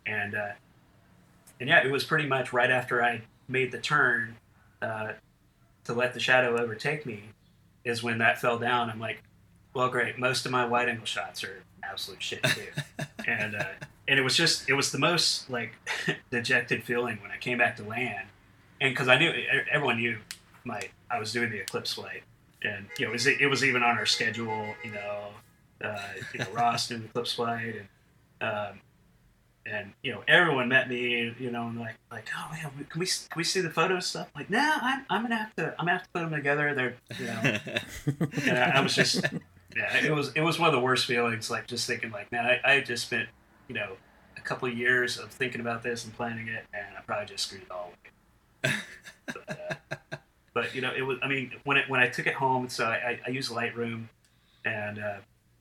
and 0.07 0.35
uh, 0.35 0.53
and 1.59 1.69
yeah, 1.69 1.85
it 1.85 1.91
was 1.91 2.05
pretty 2.05 2.29
much 2.29 2.53
right 2.53 2.71
after 2.71 3.03
I 3.03 3.23
made 3.49 3.73
the 3.73 3.79
turn 3.79 4.37
uh, 4.83 5.13
to 5.85 5.95
let 5.95 6.15
the 6.15 6.21
shadow 6.21 6.57
overtake 6.61 7.07
me 7.07 7.31
is 7.85 8.03
when 8.03 8.19
that 8.19 8.41
fell 8.41 8.59
down. 8.59 8.91
I'm 8.91 9.01
like, 9.01 9.23
well, 9.75 9.89
great. 9.89 10.19
Most 10.19 10.47
of 10.47 10.53
my 10.53 10.65
wide 10.65 10.89
angle 10.89 11.07
shots 11.07 11.45
are 11.45 11.63
absolute 11.83 12.23
shit 12.23 12.43
too, 12.43 12.67
and 13.27 13.57
uh, 13.57 13.65
and 14.09 14.19
it 14.19 14.23
was 14.23 14.37
just 14.37 14.69
it 14.69 14.75
was 14.75 14.91
the 14.93 14.99
most 14.99 15.49
like 15.51 15.73
dejected 16.31 16.85
feeling 16.85 17.19
when 17.23 17.31
I 17.31 17.37
came 17.37 17.59
back 17.59 17.77
to 17.77 17.85
land, 17.85 18.29
and 18.81 18.93
because 18.93 19.09
I 19.09 19.19
knew 19.19 19.33
everyone 19.71 19.99
knew 19.99 20.19
my 20.65 20.83
I 21.11 21.19
was 21.19 21.33
doing 21.33 21.51
the 21.51 21.61
eclipse 21.61 21.95
flight, 21.95 22.23
and 22.63 22.87
you 22.99 23.05
know 23.05 23.11
it 23.11 23.13
was 23.13 23.27
it 23.27 23.47
was 23.49 23.65
even 23.65 23.83
on 23.83 23.97
our 23.97 24.07
schedule. 24.07 24.75
You 24.85 24.93
know, 24.93 25.27
uh, 25.83 26.09
you 26.33 26.41
know 26.41 26.47
Ross 26.53 26.89
doing 26.89 27.03
the 27.03 27.07
eclipse 27.09 27.35
flight, 27.35 27.77
and 28.41 28.51
um, 28.51 28.81
and 29.71 29.93
you 30.03 30.13
know 30.13 30.23
everyone 30.27 30.69
met 30.69 30.89
me 30.89 31.35
you 31.39 31.51
know 31.51 31.69
and 31.69 31.79
like 31.79 31.95
like 32.11 32.29
oh 32.37 32.51
man 32.53 32.71
can 32.89 33.01
we 33.01 33.07
can 33.07 33.37
we 33.37 33.45
see 33.45 33.61
the 33.61 33.71
photos 33.71 34.07
stuff? 34.07 34.31
Like 34.35 34.51
nah 34.51 34.79
I'm, 34.83 35.05
I'm 35.09 35.23
gonna 35.23 35.37
have 35.37 35.55
to 35.57 35.75
I'm 35.79 35.87
gonna 35.87 35.93
have 35.93 36.03
to 36.03 36.09
put 36.13 36.21
them 36.21 36.33
together. 36.33 36.75
They're 36.75 36.97
you 37.19 37.27
know. 37.27 37.59
And 38.47 38.59
I, 38.59 38.79
I, 38.79 38.81
was 38.81 38.95
just 38.95 39.25
yeah 39.77 40.05
it 40.05 40.13
was 40.13 40.33
it 40.35 40.41
was 40.41 40.59
one 40.59 40.69
of 40.69 40.75
the 40.75 40.81
worst 40.81 41.07
feelings 41.07 41.51
like 41.51 41.67
just 41.67 41.87
thinking 41.87 42.11
like 42.11 42.31
man 42.33 42.47
I, 42.47 42.61
I 42.65 42.81
just 42.81 43.07
spent 43.07 43.29
you 43.69 43.75
know 43.75 43.93
a 44.37 44.41
couple 44.41 44.69
of 44.69 44.77
years 44.77 45.19
of 45.19 45.31
thinking 45.31 45.61
about 45.61 45.83
this 45.83 46.05
and 46.05 46.15
planning 46.15 46.49
it 46.49 46.65
and 46.75 46.97
I 46.97 47.01
probably 47.03 47.27
just 47.27 47.47
screwed 47.47 47.63
it 47.63 47.71
all 47.71 47.93
away. 48.65 48.75
But, 49.27 49.49
uh, 49.49 50.17
but 50.55 50.75
you 50.75 50.81
know 50.81 50.93
it 50.97 51.03
was 51.03 51.19
I 51.23 51.29
mean 51.29 51.53
when 51.65 51.77
it 51.77 51.89
when 51.89 52.01
I 52.01 52.09
took 52.09 52.27
it 52.27 52.35
home 52.35 52.69
so 52.69 52.87
I, 52.87 52.95
I, 52.95 53.21
I 53.27 53.31
used 53.31 53.53
Lightroom 53.53 54.07
and 54.65 54.99
uh, 54.99 55.17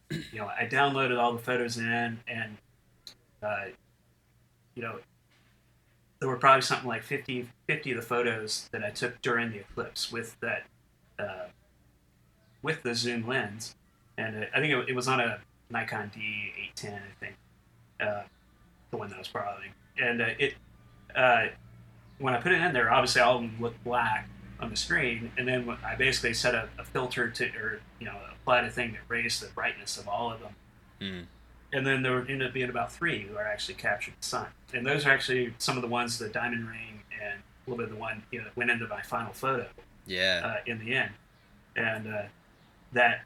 you 0.09 0.39
know 0.39 0.47
I 0.47 0.65
downloaded 0.65 1.19
all 1.19 1.33
the 1.33 1.39
photos 1.39 1.77
in 1.77 2.19
and 2.27 2.57
uh, 3.43 3.65
you 4.79 4.85
know, 4.85 4.95
there 6.19 6.29
were 6.29 6.37
probably 6.37 6.61
something 6.61 6.87
like 6.87 7.03
50, 7.03 7.49
50 7.67 7.91
of 7.91 7.97
the 7.97 8.01
photos 8.01 8.69
that 8.71 8.81
I 8.81 8.91
took 8.91 9.21
during 9.21 9.51
the 9.51 9.59
eclipse 9.59 10.09
with 10.09 10.37
that, 10.39 10.63
uh, 11.17 11.47
with 12.61 12.81
the 12.83 12.95
zoom 12.95 13.27
lens, 13.27 13.75
and 14.17 14.47
I 14.55 14.59
think 14.61 14.73
it, 14.73 14.89
it, 14.89 14.95
was 14.95 15.09
on 15.09 15.19
a 15.19 15.39
Nikon 15.69 16.11
D810, 16.15 16.93
I 16.93 16.99
think, 17.19 17.35
uh, 17.99 18.21
the 18.91 18.97
one 18.97 19.09
that 19.09 19.15
I 19.15 19.19
was 19.19 19.27
borrowing, 19.27 19.71
and 20.01 20.21
uh, 20.21 20.27
it, 20.39 20.53
uh, 21.13 21.47
when 22.19 22.33
I 22.33 22.39
put 22.39 22.53
it 22.53 22.61
in 22.61 22.71
there, 22.71 22.89
obviously 22.89 23.21
all 23.21 23.35
of 23.35 23.41
them 23.41 23.57
looked 23.59 23.83
black 23.83 24.29
on 24.61 24.69
the 24.69 24.77
screen, 24.77 25.29
and 25.37 25.45
then 25.45 25.69
I 25.85 25.95
basically 25.95 26.33
set 26.33 26.55
a, 26.55 26.69
a 26.77 26.85
filter 26.85 27.29
to, 27.29 27.45
or 27.57 27.81
you 27.99 28.05
know, 28.05 28.15
applied 28.31 28.63
a 28.63 28.69
thing 28.69 28.93
that 28.93 29.01
raised 29.09 29.41
the 29.41 29.51
brightness 29.51 29.97
of 29.97 30.07
all 30.07 30.31
of 30.31 30.39
them. 30.39 30.55
Mm 31.01 31.25
and 31.73 31.85
then 31.85 32.01
there 32.01 32.17
ended 32.19 32.43
up 32.47 32.53
being 32.53 32.69
about 32.69 32.91
three 32.91 33.19
who 33.21 33.35
are 33.37 33.45
actually 33.45 33.75
captured 33.75 34.13
the 34.19 34.25
sun, 34.25 34.47
and 34.73 34.85
those 34.85 35.05
are 35.05 35.09
actually 35.11 35.53
some 35.57 35.75
of 35.77 35.81
the 35.81 35.87
ones 35.87 36.17
the 36.19 36.29
diamond 36.29 36.67
ring 36.67 37.01
and 37.23 37.39
a 37.39 37.69
little 37.69 37.77
bit 37.83 37.91
of 37.91 37.95
the 37.95 37.99
one 38.01 38.23
you 38.31 38.39
know 38.39 38.47
went 38.55 38.69
into 38.71 38.87
my 38.87 39.01
final 39.01 39.33
photo 39.33 39.67
Yeah. 40.05 40.41
uh, 40.43 40.57
in 40.65 40.79
the 40.79 40.95
end, 40.95 41.11
and 41.75 42.07
uh, 42.07 42.21
that 42.93 43.21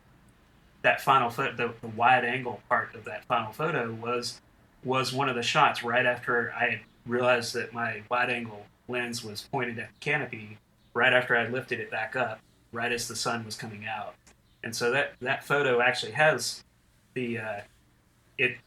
that 0.81 0.99
final 0.99 1.29
photo, 1.29 1.55
the, 1.55 1.73
the 1.81 1.87
wide 1.95 2.25
angle 2.25 2.61
part 2.67 2.93
of 2.95 3.05
that 3.05 3.23
final 3.25 3.51
photo 3.53 3.91
was 3.93 4.41
was 4.83 5.13
one 5.13 5.29
of 5.29 5.35
the 5.35 5.43
shots 5.43 5.81
right 5.83 6.05
after 6.05 6.51
I 6.53 6.81
realized 7.05 7.53
that 7.53 7.73
my 7.73 8.03
wide 8.09 8.29
angle 8.29 8.65
lens 8.89 9.23
was 9.23 9.43
pointed 9.51 9.79
at 9.79 9.87
the 9.93 9.99
canopy. 9.99 10.57
Right 10.93 11.13
after 11.13 11.35
I 11.35 11.47
lifted 11.47 11.79
it 11.79 11.89
back 11.89 12.15
up, 12.15 12.39
right 12.71 12.91
as 12.91 13.07
the 13.07 13.15
sun 13.15 13.45
was 13.45 13.55
coming 13.55 13.87
out, 13.87 14.13
and 14.63 14.75
so 14.75 14.91
that 14.91 15.13
that 15.21 15.43
photo 15.43 15.81
actually 15.81 16.11
has 16.11 16.63
the 17.15 17.39
uh, 17.39 17.59
it 18.37 18.57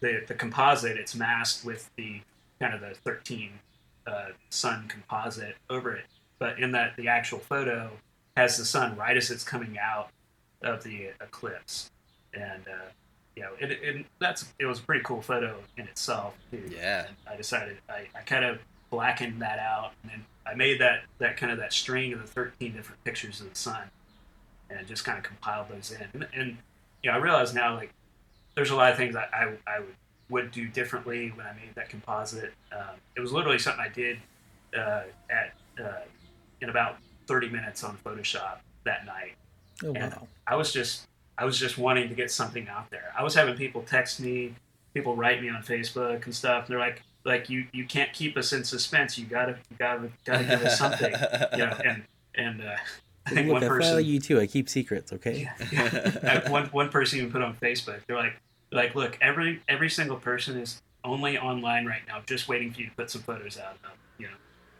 the 0.00 0.22
the 0.26 0.34
composite. 0.34 0.96
It's 0.96 1.14
masked 1.14 1.64
with 1.64 1.90
the 1.96 2.20
kind 2.60 2.74
of 2.74 2.80
the 2.80 2.94
13 2.94 3.50
uh, 4.06 4.26
sun 4.50 4.86
composite 4.88 5.56
over 5.70 5.94
it, 5.94 6.04
but 6.38 6.58
in 6.58 6.72
that 6.72 6.96
the 6.96 7.08
actual 7.08 7.38
photo 7.38 7.90
has 8.36 8.58
the 8.58 8.64
sun 8.64 8.96
right 8.96 9.16
as 9.16 9.30
it's 9.30 9.44
coming 9.44 9.78
out 9.78 10.10
of 10.62 10.82
the 10.82 11.10
eclipse, 11.20 11.90
and 12.32 12.62
uh, 12.68 12.90
you 13.36 13.42
know, 13.42 13.50
it, 13.60 13.72
it 13.72 14.06
that's 14.18 14.52
it 14.58 14.66
was 14.66 14.78
a 14.78 14.82
pretty 14.82 15.02
cool 15.04 15.20
photo 15.20 15.56
in 15.76 15.86
itself. 15.86 16.34
Too. 16.50 16.62
Yeah. 16.70 17.06
And 17.06 17.16
I 17.26 17.36
decided 17.36 17.78
I, 17.88 18.06
I 18.14 18.20
kind 18.24 18.44
of 18.44 18.58
blackened 18.90 19.42
that 19.42 19.58
out, 19.58 19.92
and 20.02 20.12
then 20.12 20.24
I 20.46 20.54
made 20.54 20.80
that 20.80 21.02
that 21.18 21.36
kind 21.36 21.50
of 21.50 21.58
that 21.58 21.72
string 21.72 22.12
of 22.12 22.20
the 22.20 22.26
thirteen 22.26 22.74
different 22.74 23.02
pictures 23.04 23.40
of 23.40 23.50
the 23.50 23.58
sun, 23.58 23.82
and 24.70 24.86
just 24.86 25.04
kind 25.04 25.18
of 25.18 25.24
compiled 25.24 25.68
those 25.68 25.92
in. 25.92 26.06
And, 26.12 26.28
and 26.34 26.56
you 27.02 27.10
know, 27.10 27.16
I 27.16 27.20
realize 27.20 27.54
now 27.54 27.74
like 27.74 27.92
there's 28.54 28.70
a 28.70 28.76
lot 28.76 28.90
of 28.90 28.96
things 28.96 29.16
I 29.16 29.26
I, 29.32 29.52
I 29.66 29.80
would 29.80 29.94
would 30.30 30.50
do 30.50 30.66
differently 30.68 31.32
when 31.34 31.46
I 31.46 31.52
made 31.52 31.74
that 31.74 31.88
composite. 31.88 32.52
Um, 32.72 32.96
it 33.16 33.20
was 33.20 33.32
literally 33.32 33.58
something 33.58 33.84
I 33.84 33.88
did 33.88 34.18
uh, 34.76 35.02
at 35.30 35.54
uh, 35.82 36.00
in 36.60 36.70
about 36.70 36.96
30 37.26 37.50
minutes 37.50 37.84
on 37.84 37.96
Photoshop 38.04 38.58
that 38.84 39.06
night. 39.06 39.34
Oh 39.84 39.92
And 39.94 40.12
wow. 40.12 40.28
I 40.46 40.56
was 40.56 40.72
just 40.72 41.06
I 41.36 41.44
was 41.44 41.58
just 41.58 41.78
wanting 41.78 42.08
to 42.08 42.14
get 42.14 42.30
something 42.30 42.68
out 42.68 42.90
there. 42.90 43.12
I 43.16 43.22
was 43.22 43.34
having 43.34 43.56
people 43.56 43.82
text 43.82 44.20
me, 44.20 44.54
people 44.94 45.16
write 45.16 45.42
me 45.42 45.48
on 45.48 45.62
Facebook 45.62 46.24
and 46.24 46.34
stuff. 46.34 46.66
And 46.66 46.72
they're 46.72 46.78
like, 46.78 47.02
like 47.24 47.50
you 47.50 47.66
you 47.72 47.84
can't 47.86 48.12
keep 48.12 48.36
us 48.36 48.52
in 48.52 48.64
suspense. 48.64 49.18
You 49.18 49.26
gotta 49.26 49.56
you 49.70 49.76
gotta 49.78 50.10
gotta 50.24 50.44
give 50.44 50.62
us 50.62 50.78
something. 50.78 51.12
you 51.52 51.58
know, 51.58 51.76
and 51.84 52.04
and 52.34 52.62
uh, 52.62 52.76
Look, 53.32 53.46
one 53.46 53.64
I 53.64 53.68
follow 53.68 53.98
you 53.98 54.20
too. 54.20 54.38
I 54.38 54.46
keep 54.46 54.68
secrets. 54.68 55.12
Okay. 55.12 55.48
uh, 55.76 56.40
one 56.50 56.66
one 56.66 56.90
person 56.90 57.20
even 57.20 57.32
put 57.32 57.40
on 57.40 57.54
Facebook. 57.54 58.00
They're 58.06 58.16
like, 58.16 58.34
like, 58.70 58.94
look, 58.94 59.16
every 59.20 59.62
every 59.66 59.88
single 59.88 60.16
person 60.16 60.58
is 60.58 60.82
only 61.04 61.38
online 61.38 61.86
right 61.86 62.02
now, 62.06 62.20
just 62.26 62.48
waiting 62.48 62.72
for 62.72 62.80
you 62.80 62.86
to 62.88 62.94
put 62.94 63.10
some 63.10 63.22
photos 63.22 63.58
out. 63.58 63.76
Of, 63.84 63.92
you 64.18 64.26
know, 64.26 64.34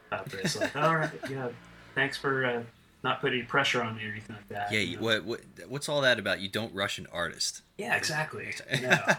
about 0.08 0.26
this. 0.26 0.60
Like, 0.60 0.76
all 0.82 0.96
right, 0.96 1.10
yeah, 1.30 1.48
thanks 1.94 2.18
for 2.18 2.44
uh, 2.44 2.62
not 3.02 3.22
putting 3.22 3.46
pressure 3.46 3.82
on 3.82 3.96
me 3.96 4.04
or 4.06 4.10
anything 4.10 4.36
like 4.36 4.48
that. 4.48 4.72
Yeah. 4.72 4.80
you 4.80 4.96
know? 4.96 5.02
What, 5.02 5.24
what 5.24 5.40
what's 5.68 5.88
all 5.88 6.02
that 6.02 6.18
about? 6.18 6.40
You 6.40 6.48
don't 6.48 6.74
rush 6.74 6.98
an 6.98 7.06
artist. 7.10 7.62
Yeah, 7.78 7.96
exactly. 7.96 8.54
Yeah. 8.70 9.16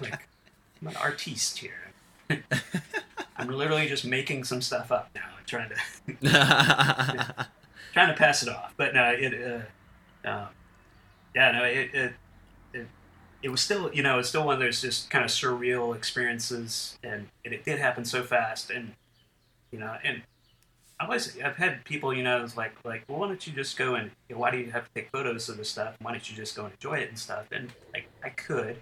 like, 0.00 0.28
I'm 0.80 0.88
an 0.88 0.96
artiste 0.96 1.58
here. 1.58 1.92
I'm 3.36 3.48
literally 3.48 3.88
just 3.88 4.04
making 4.04 4.44
some 4.44 4.60
stuff 4.60 4.92
up 4.92 5.10
now, 5.14 5.22
I'm 5.36 5.44
trying 5.46 5.70
to 5.70 7.46
trying 7.92 8.08
to 8.08 8.14
pass 8.14 8.42
it 8.42 8.48
off. 8.48 8.74
But 8.76 8.94
no, 8.94 9.10
it, 9.10 9.66
uh, 10.24 10.28
um, 10.28 10.48
yeah, 11.34 11.52
no, 11.52 11.64
it, 11.64 11.90
it, 11.94 12.12
it, 12.72 12.86
it 13.42 13.48
was 13.48 13.60
still, 13.60 13.92
you 13.92 14.02
know, 14.02 14.18
it's 14.18 14.28
still 14.28 14.44
one 14.44 14.54
of 14.54 14.60
those 14.60 14.80
just 14.80 15.10
kind 15.10 15.24
of 15.24 15.30
surreal 15.30 15.94
experiences, 15.94 16.98
and 17.02 17.28
it, 17.44 17.52
it 17.52 17.64
did 17.64 17.78
happen 17.78 18.04
so 18.04 18.22
fast, 18.22 18.70
and 18.70 18.92
you 19.70 19.78
know, 19.78 19.96
and 20.02 20.22
I 21.00 21.04
always, 21.04 21.38
I've 21.40 21.56
had 21.56 21.84
people, 21.84 22.12
you 22.12 22.24
know, 22.24 22.42
it's 22.42 22.56
like, 22.56 22.72
like, 22.84 23.04
well, 23.06 23.20
why 23.20 23.28
don't 23.28 23.46
you 23.46 23.52
just 23.52 23.76
go 23.76 23.94
and, 23.94 24.10
you 24.28 24.34
know, 24.34 24.40
why 24.40 24.50
do 24.50 24.58
you 24.58 24.72
have 24.72 24.84
to 24.84 24.90
take 24.94 25.10
photos 25.10 25.48
of 25.48 25.56
this 25.56 25.68
stuff? 25.68 25.94
Why 26.00 26.10
don't 26.10 26.28
you 26.28 26.34
just 26.34 26.56
go 26.56 26.64
and 26.64 26.72
enjoy 26.72 26.98
it 26.98 27.08
and 27.08 27.18
stuff? 27.18 27.46
And 27.52 27.70
like, 27.94 28.08
I 28.24 28.30
could, 28.30 28.78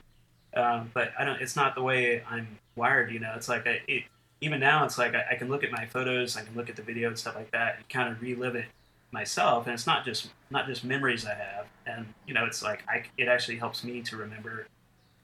um, 0.54 0.90
but 0.94 1.12
I 1.18 1.24
don't. 1.24 1.40
It's 1.42 1.56
not 1.56 1.74
the 1.74 1.82
way 1.82 2.22
I'm 2.28 2.58
wired, 2.74 3.12
you 3.12 3.18
know. 3.18 3.34
It's 3.36 3.48
like 3.48 3.66
I, 3.66 3.82
it, 3.86 4.04
even 4.40 4.60
now, 4.60 4.84
it's 4.84 4.96
like 4.96 5.14
I, 5.14 5.24
I 5.32 5.34
can 5.34 5.48
look 5.48 5.62
at 5.62 5.70
my 5.70 5.84
photos, 5.84 6.36
I 6.36 6.42
can 6.42 6.54
look 6.54 6.70
at 6.70 6.76
the 6.76 6.82
video 6.82 7.08
and 7.08 7.18
stuff 7.18 7.34
like 7.34 7.50
that, 7.50 7.76
and 7.76 7.88
kind 7.90 8.10
of 8.10 8.22
relive 8.22 8.54
it 8.54 8.66
myself 9.12 9.66
and 9.66 9.74
it's 9.74 9.86
not 9.86 10.04
just 10.04 10.30
not 10.50 10.66
just 10.66 10.84
memories 10.84 11.24
i 11.24 11.34
have. 11.34 11.66
And 11.86 12.06
you 12.26 12.34
know 12.34 12.44
it's 12.44 12.62
like 12.62 12.84
I, 12.88 13.04
it 13.16 13.28
actually 13.28 13.58
helps 13.58 13.84
me 13.84 14.02
to 14.02 14.16
remember 14.16 14.66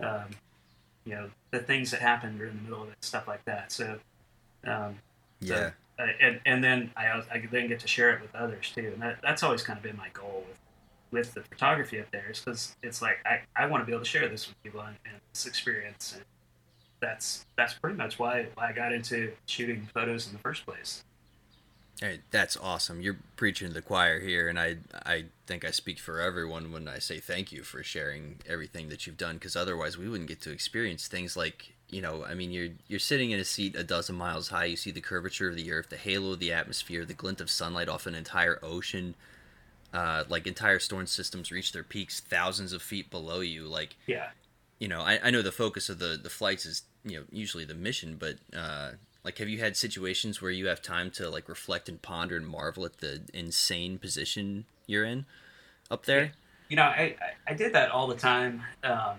um, 0.00 0.30
you 1.04 1.14
know 1.14 1.30
the 1.50 1.58
things 1.58 1.90
that 1.90 2.00
happened 2.00 2.38
during 2.38 2.56
the 2.56 2.62
middle 2.62 2.82
of 2.82 2.88
it 2.90 2.96
stuff 3.00 3.26
like 3.26 3.44
that. 3.46 3.72
So 3.72 3.98
um, 4.64 4.98
yeah. 5.40 5.70
uh, 5.98 6.06
and, 6.20 6.40
and 6.46 6.62
then 6.62 6.90
I, 6.96 7.22
I 7.32 7.42
then 7.50 7.68
get 7.68 7.80
to 7.80 7.88
share 7.88 8.12
it 8.14 8.22
with 8.22 8.34
others 8.34 8.70
too. 8.74 8.90
And 8.92 9.02
that, 9.02 9.18
that's 9.22 9.42
always 9.42 9.62
kind 9.62 9.76
of 9.76 9.82
been 9.82 9.96
my 9.96 10.08
goal 10.12 10.44
with 10.48 10.58
with 11.10 11.34
the 11.34 11.42
photography 11.42 12.00
up 12.00 12.10
there 12.10 12.30
is 12.30 12.38
because 12.38 12.74
it's 12.82 13.02
like 13.02 13.18
I, 13.26 13.40
I 13.54 13.66
want 13.66 13.82
to 13.82 13.86
be 13.86 13.92
able 13.92 14.02
to 14.02 14.08
share 14.08 14.28
this 14.28 14.48
with 14.48 14.62
people 14.62 14.80
and, 14.80 14.96
and 15.04 15.20
this 15.34 15.46
experience. 15.46 16.14
And 16.14 16.24
that's 17.00 17.44
that's 17.56 17.74
pretty 17.74 17.96
much 17.96 18.18
why, 18.18 18.46
why 18.54 18.68
I 18.68 18.72
got 18.72 18.92
into 18.92 19.32
shooting 19.46 19.86
photos 19.92 20.26
in 20.28 20.32
the 20.32 20.38
first 20.38 20.64
place 20.64 21.04
Hey, 22.02 22.18
that's 22.32 22.56
awesome. 22.56 23.00
You're 23.00 23.18
preaching 23.36 23.68
to 23.68 23.74
the 23.74 23.80
choir 23.80 24.18
here, 24.18 24.48
and 24.48 24.58
I 24.58 24.78
I 25.06 25.26
think 25.46 25.64
I 25.64 25.70
speak 25.70 26.00
for 26.00 26.20
everyone 26.20 26.72
when 26.72 26.88
I 26.88 26.98
say 26.98 27.20
thank 27.20 27.52
you 27.52 27.62
for 27.62 27.84
sharing 27.84 28.40
everything 28.44 28.88
that 28.88 29.06
you've 29.06 29.16
done, 29.16 29.36
because 29.36 29.54
otherwise 29.54 29.96
we 29.96 30.08
wouldn't 30.08 30.28
get 30.28 30.40
to 30.40 30.50
experience 30.50 31.06
things 31.06 31.36
like 31.36 31.74
you 31.88 32.02
know. 32.02 32.24
I 32.24 32.34
mean, 32.34 32.50
you're 32.50 32.70
you're 32.88 32.98
sitting 32.98 33.30
in 33.30 33.38
a 33.38 33.44
seat 33.44 33.76
a 33.76 33.84
dozen 33.84 34.16
miles 34.16 34.48
high. 34.48 34.64
You 34.64 34.76
see 34.76 34.90
the 34.90 35.00
curvature 35.00 35.48
of 35.48 35.54
the 35.54 35.70
earth, 35.70 35.90
the 35.90 35.96
halo 35.96 36.32
of 36.32 36.40
the 36.40 36.52
atmosphere, 36.52 37.04
the 37.04 37.14
glint 37.14 37.40
of 37.40 37.48
sunlight 37.48 37.88
off 37.88 38.06
an 38.06 38.16
entire 38.16 38.58
ocean. 38.64 39.14
Uh, 39.94 40.24
like 40.28 40.48
entire 40.48 40.80
storm 40.80 41.06
systems 41.06 41.52
reach 41.52 41.70
their 41.70 41.84
peaks 41.84 42.18
thousands 42.18 42.72
of 42.72 42.82
feet 42.82 43.10
below 43.10 43.38
you. 43.38 43.68
Like 43.68 43.94
yeah 44.08 44.30
you 44.80 44.88
know, 44.88 45.02
I, 45.02 45.20
I 45.22 45.30
know 45.30 45.42
the 45.42 45.52
focus 45.52 45.88
of 45.88 46.00
the 46.00 46.18
the 46.20 46.28
flights 46.28 46.66
is 46.66 46.82
you 47.04 47.20
know 47.20 47.24
usually 47.30 47.64
the 47.64 47.74
mission, 47.74 48.16
but 48.18 48.38
uh, 48.52 48.90
like, 49.24 49.38
have 49.38 49.48
you 49.48 49.58
had 49.58 49.76
situations 49.76 50.42
where 50.42 50.50
you 50.50 50.66
have 50.66 50.82
time 50.82 51.10
to 51.12 51.30
like 51.30 51.48
reflect 51.48 51.88
and 51.88 52.00
ponder 52.02 52.36
and 52.36 52.46
marvel 52.46 52.84
at 52.84 52.98
the 52.98 53.22
insane 53.32 53.98
position 53.98 54.64
you're 54.86 55.04
in 55.04 55.26
up 55.90 56.06
there? 56.06 56.32
you 56.72 56.76
know, 56.76 56.84
I, 56.84 57.14
I, 57.20 57.50
I 57.52 57.54
did 57.54 57.74
that 57.74 57.90
all 57.90 58.06
the 58.06 58.16
time, 58.16 58.62
um, 58.82 59.16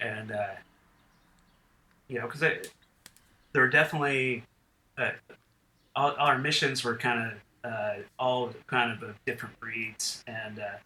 and 0.00 0.32
uh, 0.32 0.48
you 2.08 2.18
know, 2.18 2.26
because 2.26 2.40
there 2.40 3.62
were 3.62 3.70
definitely 3.70 4.42
uh, 4.98 5.12
all, 5.96 6.10
all 6.10 6.26
our 6.26 6.36
missions 6.36 6.84
were 6.84 6.94
kind 6.94 7.32
of 7.32 7.72
uh, 7.72 7.94
all 8.18 8.50
kind 8.66 8.92
of 8.92 9.02
of 9.02 9.14
different 9.24 9.58
breeds, 9.60 10.22
and 10.26 10.58
uh, 10.58 10.76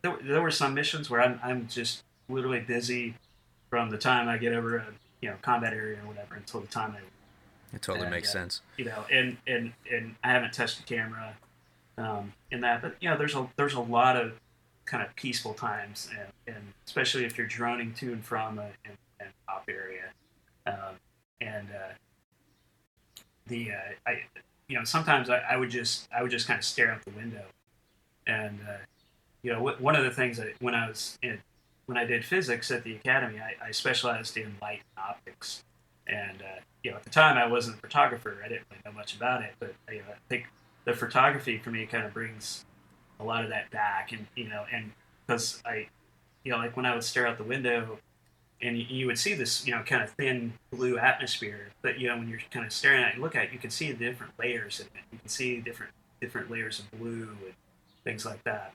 there, 0.00 0.16
there 0.22 0.40
were 0.40 0.50
some 0.50 0.72
missions 0.72 1.10
where 1.10 1.20
I'm 1.20 1.38
I'm 1.44 1.68
just 1.68 2.02
literally 2.30 2.60
busy 2.60 3.12
from 3.68 3.90
the 3.90 3.98
time 3.98 4.30
I 4.30 4.38
get 4.38 4.54
over 4.54 4.76
a 4.76 4.86
you 5.20 5.28
know 5.28 5.36
combat 5.42 5.74
area 5.74 5.98
or 6.02 6.08
whatever 6.08 6.36
until 6.36 6.60
the 6.60 6.66
time 6.66 6.96
I 6.96 7.00
It 7.72 7.82
totally 7.82 8.06
Yeah, 8.06 8.10
makes 8.10 8.28
yeah. 8.28 8.32
sense. 8.32 8.62
you 8.76 8.84
know, 8.86 9.04
and 9.10 9.36
and 9.46 9.72
and 9.92 10.14
I 10.24 10.30
haven't 10.30 10.52
touched 10.52 10.78
the 10.78 10.84
camera 10.94 11.36
um, 11.98 12.32
in 12.50 12.60
that, 12.60 12.82
but 12.82 12.96
you 13.00 13.08
know, 13.10 13.16
there's 13.16 13.34
a 13.34 13.48
there's 13.56 13.74
a 13.74 13.80
lot 13.80 14.16
of 14.16 14.38
kind 14.84 15.02
of 15.04 15.14
peaceful 15.16 15.52
times, 15.54 16.08
and, 16.16 16.56
and 16.56 16.64
especially 16.86 17.24
if 17.24 17.36
you're 17.36 17.46
droning 17.46 17.92
to 17.94 18.12
and 18.12 18.24
from 18.24 18.58
a, 18.58 18.66
an, 18.84 18.96
an 19.20 19.26
op 19.48 19.64
area, 19.68 20.04
um, 20.66 20.94
and 21.40 21.68
uh, 21.70 21.92
the 23.46 23.70
uh, 23.72 23.74
I 24.06 24.22
you 24.68 24.78
know 24.78 24.84
sometimes 24.84 25.30
I, 25.30 25.38
I 25.38 25.56
would 25.56 25.70
just 25.70 26.08
I 26.16 26.22
would 26.22 26.30
just 26.30 26.46
kind 26.46 26.58
of 26.58 26.64
stare 26.64 26.92
out 26.92 27.04
the 27.04 27.10
window, 27.12 27.44
and 28.26 28.58
uh, 28.68 28.72
you 29.42 29.52
know 29.52 29.60
wh- 29.66 29.80
one 29.80 29.96
of 29.96 30.04
the 30.04 30.10
things 30.10 30.36
that 30.38 30.54
when 30.60 30.74
I 30.74 30.88
was 30.88 31.18
in 31.22 31.40
when 31.86 31.96
I 31.96 32.04
did 32.04 32.24
physics 32.24 32.70
at 32.70 32.82
the 32.84 32.96
academy, 32.96 33.38
I, 33.40 33.68
I 33.68 33.70
specialized 33.70 34.36
in 34.36 34.54
light 34.60 34.80
and 34.96 35.04
optics, 35.08 35.62
and 36.06 36.42
uh, 36.42 36.60
you 36.82 36.90
know, 36.90 36.96
at 36.96 37.04
the 37.04 37.10
time 37.10 37.36
I 37.36 37.46
wasn't 37.46 37.78
a 37.78 37.80
photographer. 37.80 38.38
I 38.44 38.48
didn't 38.48 38.64
really 38.70 38.82
know 38.84 38.92
much 38.92 39.14
about 39.16 39.42
it, 39.42 39.54
but 39.58 39.74
you 39.90 39.98
know, 39.98 40.04
I 40.10 40.18
think 40.28 40.46
the 40.84 40.92
photography 40.92 41.58
for 41.58 41.70
me 41.70 41.86
kind 41.86 42.04
of 42.04 42.14
brings 42.14 42.64
a 43.18 43.24
lot 43.24 43.44
of 43.44 43.50
that 43.50 43.70
back, 43.70 44.12
and 44.12 44.26
you 44.36 44.48
know, 44.48 44.64
and 44.72 44.92
because 45.26 45.62
I, 45.66 45.88
you 46.44 46.52
know, 46.52 46.58
like 46.58 46.76
when 46.76 46.86
I 46.86 46.94
would 46.94 47.04
stare 47.04 47.26
out 47.26 47.38
the 47.38 47.44
window, 47.44 47.98
and 48.62 48.78
you, 48.78 48.84
you 48.88 49.06
would 49.06 49.18
see 49.18 49.34
this, 49.34 49.66
you 49.66 49.74
know, 49.74 49.82
kind 49.82 50.02
of 50.02 50.10
thin 50.10 50.52
blue 50.70 50.98
atmosphere, 50.98 51.70
but 51.82 51.98
you 51.98 52.08
know, 52.08 52.16
when 52.16 52.28
you're 52.28 52.40
kind 52.50 52.64
of 52.64 52.72
staring 52.72 53.02
at 53.02 53.12
it, 53.12 53.16
you 53.16 53.22
look 53.22 53.34
at 53.34 53.44
it, 53.44 53.52
you 53.52 53.58
can 53.58 53.70
see 53.70 53.92
the 53.92 54.04
different 54.04 54.32
layers 54.38 54.80
in 54.80 54.86
it. 54.86 55.04
You 55.12 55.18
can 55.18 55.28
see 55.28 55.60
different 55.60 55.92
different 56.20 56.50
layers 56.50 56.78
of 56.78 56.90
blue 56.98 57.28
and 57.44 57.54
things 58.04 58.24
like 58.24 58.42
that, 58.44 58.72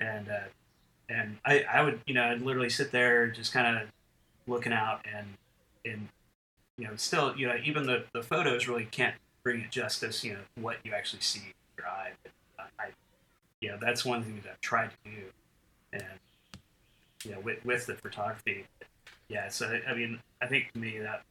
and 0.00 0.28
uh, 0.28 0.48
and 1.08 1.36
I, 1.44 1.64
I 1.70 1.82
would, 1.82 2.00
you 2.06 2.14
know, 2.14 2.24
I'd 2.24 2.40
literally 2.40 2.70
sit 2.70 2.90
there 2.90 3.28
just 3.28 3.52
kind 3.52 3.76
of 3.76 3.88
looking 4.46 4.72
out 4.72 5.04
and 5.12 5.26
and 5.84 6.08
you 6.78 6.86
know, 6.86 6.96
still, 6.96 7.36
you 7.36 7.46
know, 7.46 7.56
even 7.62 7.86
the, 7.86 8.04
the 8.12 8.22
photos 8.22 8.66
really 8.68 8.86
can't 8.86 9.14
bring 9.42 9.60
it 9.60 9.70
justice, 9.70 10.24
you 10.24 10.34
know, 10.34 10.40
what 10.60 10.76
you 10.84 10.92
actually 10.92 11.22
see 11.22 11.40
with 11.40 11.84
your 11.84 11.86
eye. 11.88 12.10
But 12.22 12.32
uh, 12.58 12.66
I, 12.78 12.84
you 13.60 13.70
know, 13.70 13.78
that's 13.80 14.04
one 14.04 14.22
thing 14.22 14.40
that 14.42 14.50
I've 14.50 14.60
tried 14.60 14.90
to 15.04 15.10
do. 15.10 15.22
And, 15.92 16.04
you 17.24 17.32
know, 17.32 17.40
with, 17.40 17.64
with 17.64 17.86
the 17.86 17.94
photography, 17.94 18.66
yeah, 19.28 19.48
so 19.48 19.78
I 19.88 19.94
mean, 19.94 20.20
I 20.42 20.46
think 20.46 20.72
to 20.72 20.78
me 20.78 20.98
that, 20.98 21.22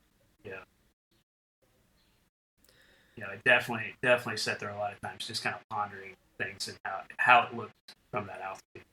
you 0.43 0.51
know, 0.51 0.57
you 3.15 3.23
know, 3.23 3.29
it 3.29 3.43
definitely 3.43 3.93
definitely 4.01 4.37
sat 4.37 4.59
there 4.59 4.69
a 4.69 4.77
lot 4.77 4.93
of 4.93 4.99
times, 5.01 5.27
just 5.27 5.43
kind 5.43 5.55
of 5.55 5.61
pondering 5.69 6.15
things 6.39 6.67
and 6.67 6.77
how 6.83 7.01
how 7.17 7.47
it 7.47 7.55
looked 7.55 7.95
from 8.09 8.25
that 8.27 8.41
altitude. 8.41 8.87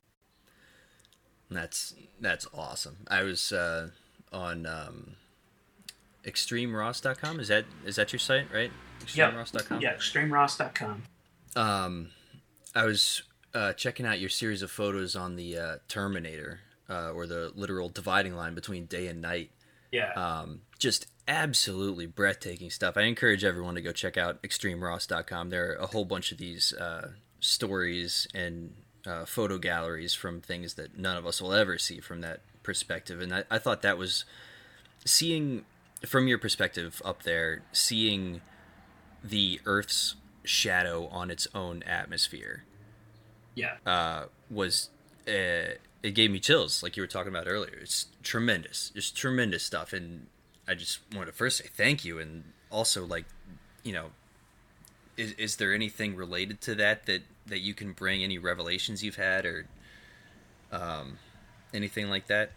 That's 1.50 1.94
that's 2.20 2.46
awesome. 2.52 2.98
I 3.08 3.22
was 3.22 3.50
uh, 3.52 3.88
on 4.32 4.66
um, 4.66 5.16
extremeross.com. 6.24 7.40
Is 7.40 7.48
that 7.48 7.64
is 7.84 7.96
that 7.96 8.12
your 8.12 8.20
site, 8.20 8.52
right? 8.52 8.70
Extremeross.com. 9.00 9.80
Yeah, 9.80 9.94
extremeross.com. 9.94 11.02
Um, 11.56 12.08
I 12.74 12.84
was 12.84 13.22
uh, 13.54 13.72
checking 13.72 14.06
out 14.06 14.20
your 14.20 14.28
series 14.28 14.62
of 14.62 14.70
photos 14.70 15.16
on 15.16 15.36
the 15.36 15.56
uh, 15.56 15.76
Terminator, 15.88 16.60
uh, 16.88 17.12
or 17.12 17.26
the 17.26 17.52
literal 17.54 17.88
dividing 17.88 18.34
line 18.34 18.54
between 18.54 18.86
day 18.86 19.06
and 19.06 19.20
night. 19.20 19.50
Yeah. 19.90 20.12
Um, 20.12 20.62
just 20.78 21.06
absolutely 21.26 22.06
breathtaking 22.06 22.70
stuff. 22.70 22.96
I 22.96 23.02
encourage 23.02 23.44
everyone 23.44 23.74
to 23.74 23.80
go 23.80 23.92
check 23.92 24.16
out 24.16 24.42
extremeross.com. 24.42 25.50
There 25.50 25.72
are 25.72 25.74
a 25.76 25.86
whole 25.86 26.04
bunch 26.04 26.32
of 26.32 26.38
these 26.38 26.72
uh, 26.72 27.12
stories 27.40 28.26
and 28.34 28.74
uh, 29.06 29.24
photo 29.24 29.58
galleries 29.58 30.14
from 30.14 30.40
things 30.40 30.74
that 30.74 30.98
none 30.98 31.16
of 31.16 31.26
us 31.26 31.40
will 31.40 31.52
ever 31.52 31.78
see 31.78 32.00
from 32.00 32.20
that 32.20 32.40
perspective. 32.62 33.20
And 33.20 33.34
I, 33.34 33.44
I 33.50 33.58
thought 33.58 33.82
that 33.82 33.98
was 33.98 34.24
seeing 35.04 35.64
from 36.06 36.28
your 36.28 36.38
perspective 36.38 37.00
up 37.04 37.22
there, 37.22 37.62
seeing 37.72 38.40
the 39.22 39.60
Earth's 39.66 40.16
shadow 40.44 41.06
on 41.08 41.30
its 41.30 41.46
own 41.54 41.82
atmosphere 41.82 42.64
yeah. 43.54 43.74
uh, 43.86 44.24
was 44.50 44.90
uh, 45.28 45.76
it 46.02 46.14
gave 46.14 46.30
me 46.30 46.40
chills, 46.40 46.82
like 46.82 46.96
you 46.96 47.02
were 47.02 47.06
talking 47.06 47.28
about 47.28 47.46
earlier. 47.46 47.78
It's 47.80 48.06
tremendous, 48.22 48.90
just 48.90 49.16
tremendous 49.16 49.62
stuff, 49.62 49.92
and 49.92 50.26
I 50.66 50.74
just 50.74 51.00
wanted 51.14 51.26
to 51.26 51.32
first 51.32 51.58
say 51.58 51.66
thank 51.74 52.04
you, 52.04 52.18
and 52.18 52.44
also 52.70 53.04
like, 53.04 53.26
you 53.82 53.92
know, 53.92 54.06
is 55.16 55.32
is 55.32 55.56
there 55.56 55.74
anything 55.74 56.16
related 56.16 56.60
to 56.62 56.74
that 56.76 57.06
that 57.06 57.22
that 57.46 57.60
you 57.60 57.74
can 57.74 57.92
bring 57.92 58.22
any 58.22 58.38
revelations 58.38 59.02
you've 59.02 59.16
had 59.16 59.44
or 59.44 59.66
um 60.72 61.18
anything 61.74 62.08
like 62.08 62.26
that? 62.28 62.52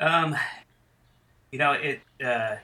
Um, 0.00 0.36
you 1.52 1.58
know, 1.58 1.72
it. 1.72 2.00
Uh, 2.24 2.56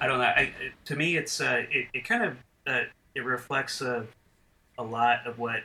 I 0.00 0.06
don't 0.06 0.18
know. 0.18 0.24
I, 0.24 0.52
to 0.86 0.96
me, 0.96 1.16
it's 1.16 1.40
uh, 1.40 1.64
it, 1.70 1.88
it 1.92 2.04
kind 2.04 2.22
of 2.22 2.36
uh, 2.66 2.82
it 3.14 3.24
reflects 3.24 3.80
a, 3.82 4.06
a 4.78 4.82
lot 4.82 5.26
of 5.26 5.38
what 5.38 5.60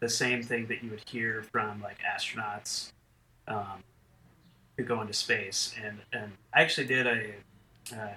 the 0.00 0.08
same 0.08 0.42
thing 0.42 0.66
that 0.66 0.82
you 0.82 0.90
would 0.90 1.08
hear 1.08 1.44
from 1.52 1.80
like 1.80 1.98
astronauts 2.00 2.92
um, 3.46 3.82
who 4.76 4.84
go 4.84 5.00
into 5.00 5.12
space. 5.12 5.74
And 5.82 5.98
and 6.12 6.32
I 6.52 6.62
actually 6.62 6.88
did 6.88 7.06
a 7.06 7.30
uh, 7.96 8.14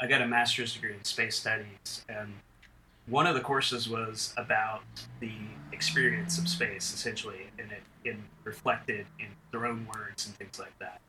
I 0.00 0.06
got 0.06 0.20
a 0.20 0.26
master's 0.26 0.74
degree 0.74 0.94
in 0.94 1.04
space 1.04 1.36
studies, 1.36 2.04
and 2.08 2.34
one 3.06 3.26
of 3.26 3.34
the 3.34 3.40
courses 3.40 3.88
was 3.88 4.34
about 4.36 4.82
the 5.20 5.32
experience 5.72 6.38
of 6.38 6.48
space, 6.48 6.92
essentially, 6.92 7.46
and 7.58 7.70
it 7.70 7.82
in 8.08 8.24
reflected 8.44 9.06
in 9.18 9.26
their 9.52 9.66
own 9.66 9.86
words 9.94 10.26
and 10.26 10.34
things 10.36 10.58
like 10.58 10.76
that. 10.78 11.00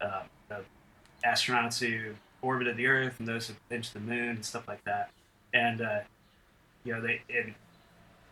Uh, 0.00 0.22
the 0.48 0.64
astronauts 1.26 1.78
who 1.78 2.14
orbited 2.42 2.76
the 2.76 2.86
Earth 2.86 3.18
and 3.18 3.28
those 3.28 3.48
who 3.48 3.54
to 3.82 3.94
the 3.94 4.00
Moon 4.00 4.30
and 4.30 4.44
stuff 4.44 4.66
like 4.66 4.82
that, 4.84 5.10
and 5.52 5.82
uh, 5.82 6.00
you 6.84 6.92
know 6.92 7.00
they 7.00 7.20
and 7.28 7.54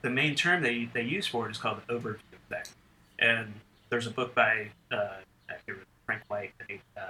the 0.03 0.11
main 0.11 0.35
term 0.35 0.63
they 0.63 0.89
they 0.93 1.03
use 1.03 1.27
for 1.27 1.47
it 1.47 1.51
is 1.51 1.59
called 1.59 1.81
the 1.87 1.93
overview 1.93 2.19
effect. 2.47 2.71
And 3.19 3.53
there's 3.91 4.07
a 4.07 4.11
book 4.11 4.35
by 4.35 4.69
uh, 4.91 5.17
Frank 6.07 6.23
White 6.29 6.53
uh, 6.97 7.01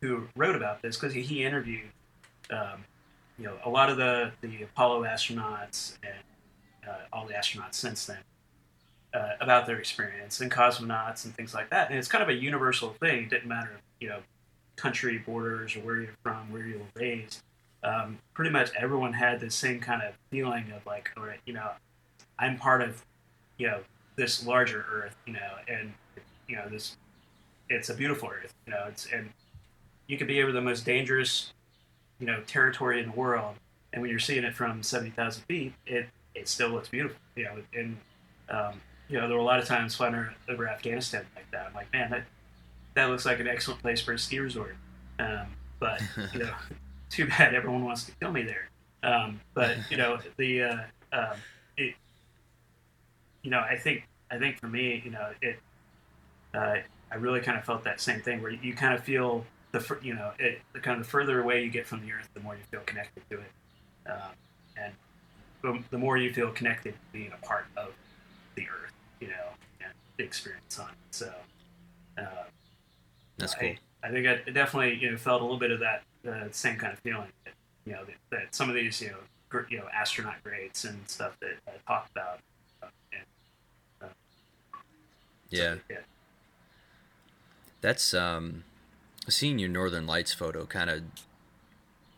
who 0.00 0.24
wrote 0.36 0.56
about 0.56 0.82
this 0.82 0.96
because 0.96 1.14
he, 1.14 1.22
he 1.22 1.44
interviewed 1.44 1.90
um, 2.50 2.84
you 3.38 3.44
know 3.46 3.54
a 3.64 3.70
lot 3.70 3.88
of 3.88 3.96
the 3.96 4.32
the 4.40 4.62
Apollo 4.62 5.04
astronauts 5.04 5.96
and 6.02 6.88
uh, 6.88 6.98
all 7.12 7.26
the 7.26 7.34
astronauts 7.34 7.74
since 7.74 8.06
then 8.06 8.18
uh, 9.14 9.32
about 9.40 9.66
their 9.66 9.78
experience 9.78 10.40
and 10.40 10.50
cosmonauts 10.50 11.24
and 11.24 11.34
things 11.34 11.54
like 11.54 11.70
that. 11.70 11.90
And 11.90 11.98
it's 11.98 12.08
kind 12.08 12.22
of 12.22 12.28
a 12.28 12.34
universal 12.34 12.90
thing. 13.00 13.24
It 13.24 13.30
didn't 13.30 13.48
matter, 13.48 13.72
you 14.00 14.08
know, 14.08 14.20
country 14.76 15.18
borders 15.18 15.76
or 15.76 15.80
where 15.80 15.96
you're 16.00 16.14
from, 16.22 16.50
where 16.52 16.66
you 16.66 16.78
were 16.78 17.00
raised. 17.00 17.42
Um, 17.82 18.18
pretty 18.34 18.50
much 18.50 18.70
everyone 18.78 19.12
had 19.12 19.40
the 19.40 19.50
same 19.50 19.80
kind 19.80 20.02
of 20.02 20.14
feeling 20.30 20.70
of 20.76 20.84
like, 20.86 21.10
all 21.16 21.24
right, 21.24 21.40
you 21.46 21.54
know, 21.54 21.70
I'm 22.38 22.56
part 22.56 22.82
of, 22.82 23.04
you 23.58 23.66
know, 23.66 23.80
this 24.16 24.46
larger 24.46 24.84
Earth, 24.90 25.16
you 25.26 25.32
know, 25.32 25.52
and 25.66 25.92
you 26.46 26.56
know 26.56 26.68
this, 26.68 26.96
it's 27.68 27.88
a 27.88 27.94
beautiful 27.94 28.28
Earth, 28.28 28.52
you 28.66 28.72
know, 28.72 28.84
it's 28.88 29.06
and 29.12 29.30
you 30.08 30.18
could 30.18 30.26
be 30.26 30.42
over 30.42 30.52
the 30.52 30.60
most 30.60 30.84
dangerous, 30.84 31.52
you 32.18 32.26
know, 32.26 32.40
territory 32.46 33.00
in 33.00 33.10
the 33.10 33.16
world, 33.16 33.54
and 33.92 34.02
when 34.02 34.10
you're 34.10 34.18
seeing 34.18 34.44
it 34.44 34.54
from 34.54 34.82
seventy 34.82 35.10
thousand 35.10 35.44
feet, 35.44 35.72
it 35.86 36.06
it 36.34 36.48
still 36.48 36.68
looks 36.68 36.88
beautiful, 36.88 37.18
you 37.36 37.44
know, 37.44 37.56
and 37.74 37.96
um, 38.50 38.80
you 39.10 39.20
know, 39.20 39.26
there 39.26 39.36
were 39.36 39.42
a 39.42 39.46
lot 39.46 39.58
of 39.58 39.66
times 39.66 39.94
flying 39.94 40.26
over 40.48 40.68
Afghanistan 40.68 41.26
like 41.34 41.50
that. 41.50 41.66
I'm 41.66 41.74
like, 41.74 41.92
man, 41.92 42.10
that 42.10 42.24
that 42.94 43.06
looks 43.06 43.26
like 43.26 43.40
an 43.40 43.48
excellent 43.48 43.82
place 43.82 44.00
for 44.00 44.12
a 44.12 44.18
ski 44.18 44.38
resort. 44.38 44.76
Um, 45.18 45.46
but 45.78 46.00
you 46.32 46.40
know, 46.40 46.52
too 47.10 47.26
bad 47.26 47.54
everyone 47.54 47.84
wants 47.84 48.04
to 48.04 48.12
kill 48.20 48.30
me 48.30 48.42
there. 48.42 48.68
Um, 49.02 49.40
but 49.54 49.76
you 49.90 49.96
know, 49.96 50.18
the 50.36 50.62
uh, 50.62 50.78
um, 51.12 51.36
it, 51.76 51.94
you 53.42 53.50
know, 53.50 53.60
I 53.60 53.76
think 53.76 54.06
I 54.30 54.38
think 54.38 54.58
for 54.58 54.68
me, 54.68 55.02
you 55.04 55.10
know, 55.10 55.30
it, 55.42 55.58
uh, 56.54 56.76
I 57.10 57.14
really 57.16 57.40
kind 57.40 57.58
of 57.58 57.64
felt 57.64 57.82
that 57.84 58.00
same 58.00 58.20
thing 58.20 58.40
where 58.40 58.52
you 58.52 58.74
kind 58.74 58.94
of 58.94 59.02
feel 59.02 59.44
the 59.72 59.98
you 60.02 60.14
know, 60.14 60.32
it 60.38 60.60
the 60.72 60.80
kind 60.80 61.00
of 61.00 61.04
the 61.04 61.10
further 61.10 61.40
away 61.40 61.64
you 61.64 61.70
get 61.70 61.86
from 61.86 62.00
the 62.06 62.12
earth, 62.12 62.28
the 62.34 62.40
more 62.40 62.54
you 62.54 62.62
feel 62.70 62.80
connected 62.86 63.22
to 63.30 63.38
it, 63.38 64.10
um, 64.10 64.30
and 64.76 64.92
the, 65.62 65.82
the 65.90 65.98
more 65.98 66.16
you 66.16 66.32
feel 66.32 66.50
connected 66.50 66.92
to 66.92 66.98
being 67.12 67.32
a 67.32 67.46
part 67.46 67.66
of 67.76 67.88
the 68.54 68.62
earth, 68.62 68.89
you 69.20 69.28
know, 69.28 69.46
and 69.80 69.92
experience 70.18 70.78
on 70.78 70.88
it. 70.88 70.94
So. 71.10 71.32
Uh, 72.18 72.22
That's 73.38 73.54
I- 73.54 73.58
cool. 73.58 73.74
I, 74.02 74.08
think 74.10 74.26
I 74.26 74.50
definitely 74.50 74.96
you 75.00 75.10
know 75.10 75.16
felt 75.18 75.40
a 75.40 75.44
little 75.44 75.58
bit 75.58 75.70
of 75.70 75.80
that 75.80 76.02
uh, 76.28 76.48
same 76.50 76.76
kind 76.76 76.92
of 76.92 76.98
feeling. 77.00 77.28
That, 77.44 77.54
you 77.86 77.92
know 77.92 78.04
that, 78.04 78.14
that 78.30 78.54
some 78.54 78.68
of 78.68 78.74
these 78.74 79.00
you 79.00 79.08
know 79.08 79.16
gr- 79.48 79.62
you 79.70 79.78
know 79.78 79.86
astronaut 79.94 80.42
grades 80.42 80.84
and 80.84 80.98
stuff 81.08 81.36
that 81.40 81.52
I 81.68 81.72
talked 81.86 82.10
about. 82.12 82.38
uh, 82.82 82.86
and, 83.12 83.22
uh, 84.02 84.06
Yeah. 85.50 85.76
yeah. 85.90 85.98
That's 87.80 88.12
um 88.14 88.64
seeing 89.28 89.58
your 89.58 89.68
Northern 89.68 90.06
Lights 90.06 90.32
photo 90.32 90.66
kind 90.66 90.90
of 90.90 91.02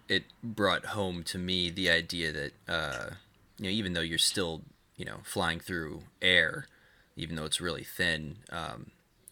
it 0.08 0.24
brought 0.42 0.86
home 0.86 1.22
to 1.24 1.38
me 1.38 1.70
the 1.70 1.90
idea 1.90 2.32
that 2.32 2.52
uh 2.68 3.10
you 3.58 3.64
know 3.64 3.70
even 3.70 3.92
though 3.92 4.00
you're 4.00 4.18
still, 4.18 4.62
you 4.96 5.04
know, 5.04 5.18
flying 5.24 5.60
through 5.60 6.02
air, 6.20 6.66
even 7.16 7.36
though 7.36 7.44
it's 7.44 7.60
really 7.60 7.84
thin, 7.84 8.38
um 8.50 8.90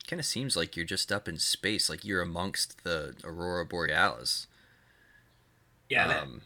kind 0.09 0.19
of 0.21 0.27
seems 0.27 0.57
like 0.57 0.77
you're 0.77 0.85
just 0.87 1.13
up 1.13 1.29
in 1.29 1.39
space, 1.39 1.89
like 1.89 2.05
you're 2.05 2.21
amongst 2.23 2.83
the 2.85 3.15
aurora 3.25 3.65
borealis. 3.65 4.47
Yeah. 5.89 6.09
that- 6.09 6.23
Um 6.23 6.43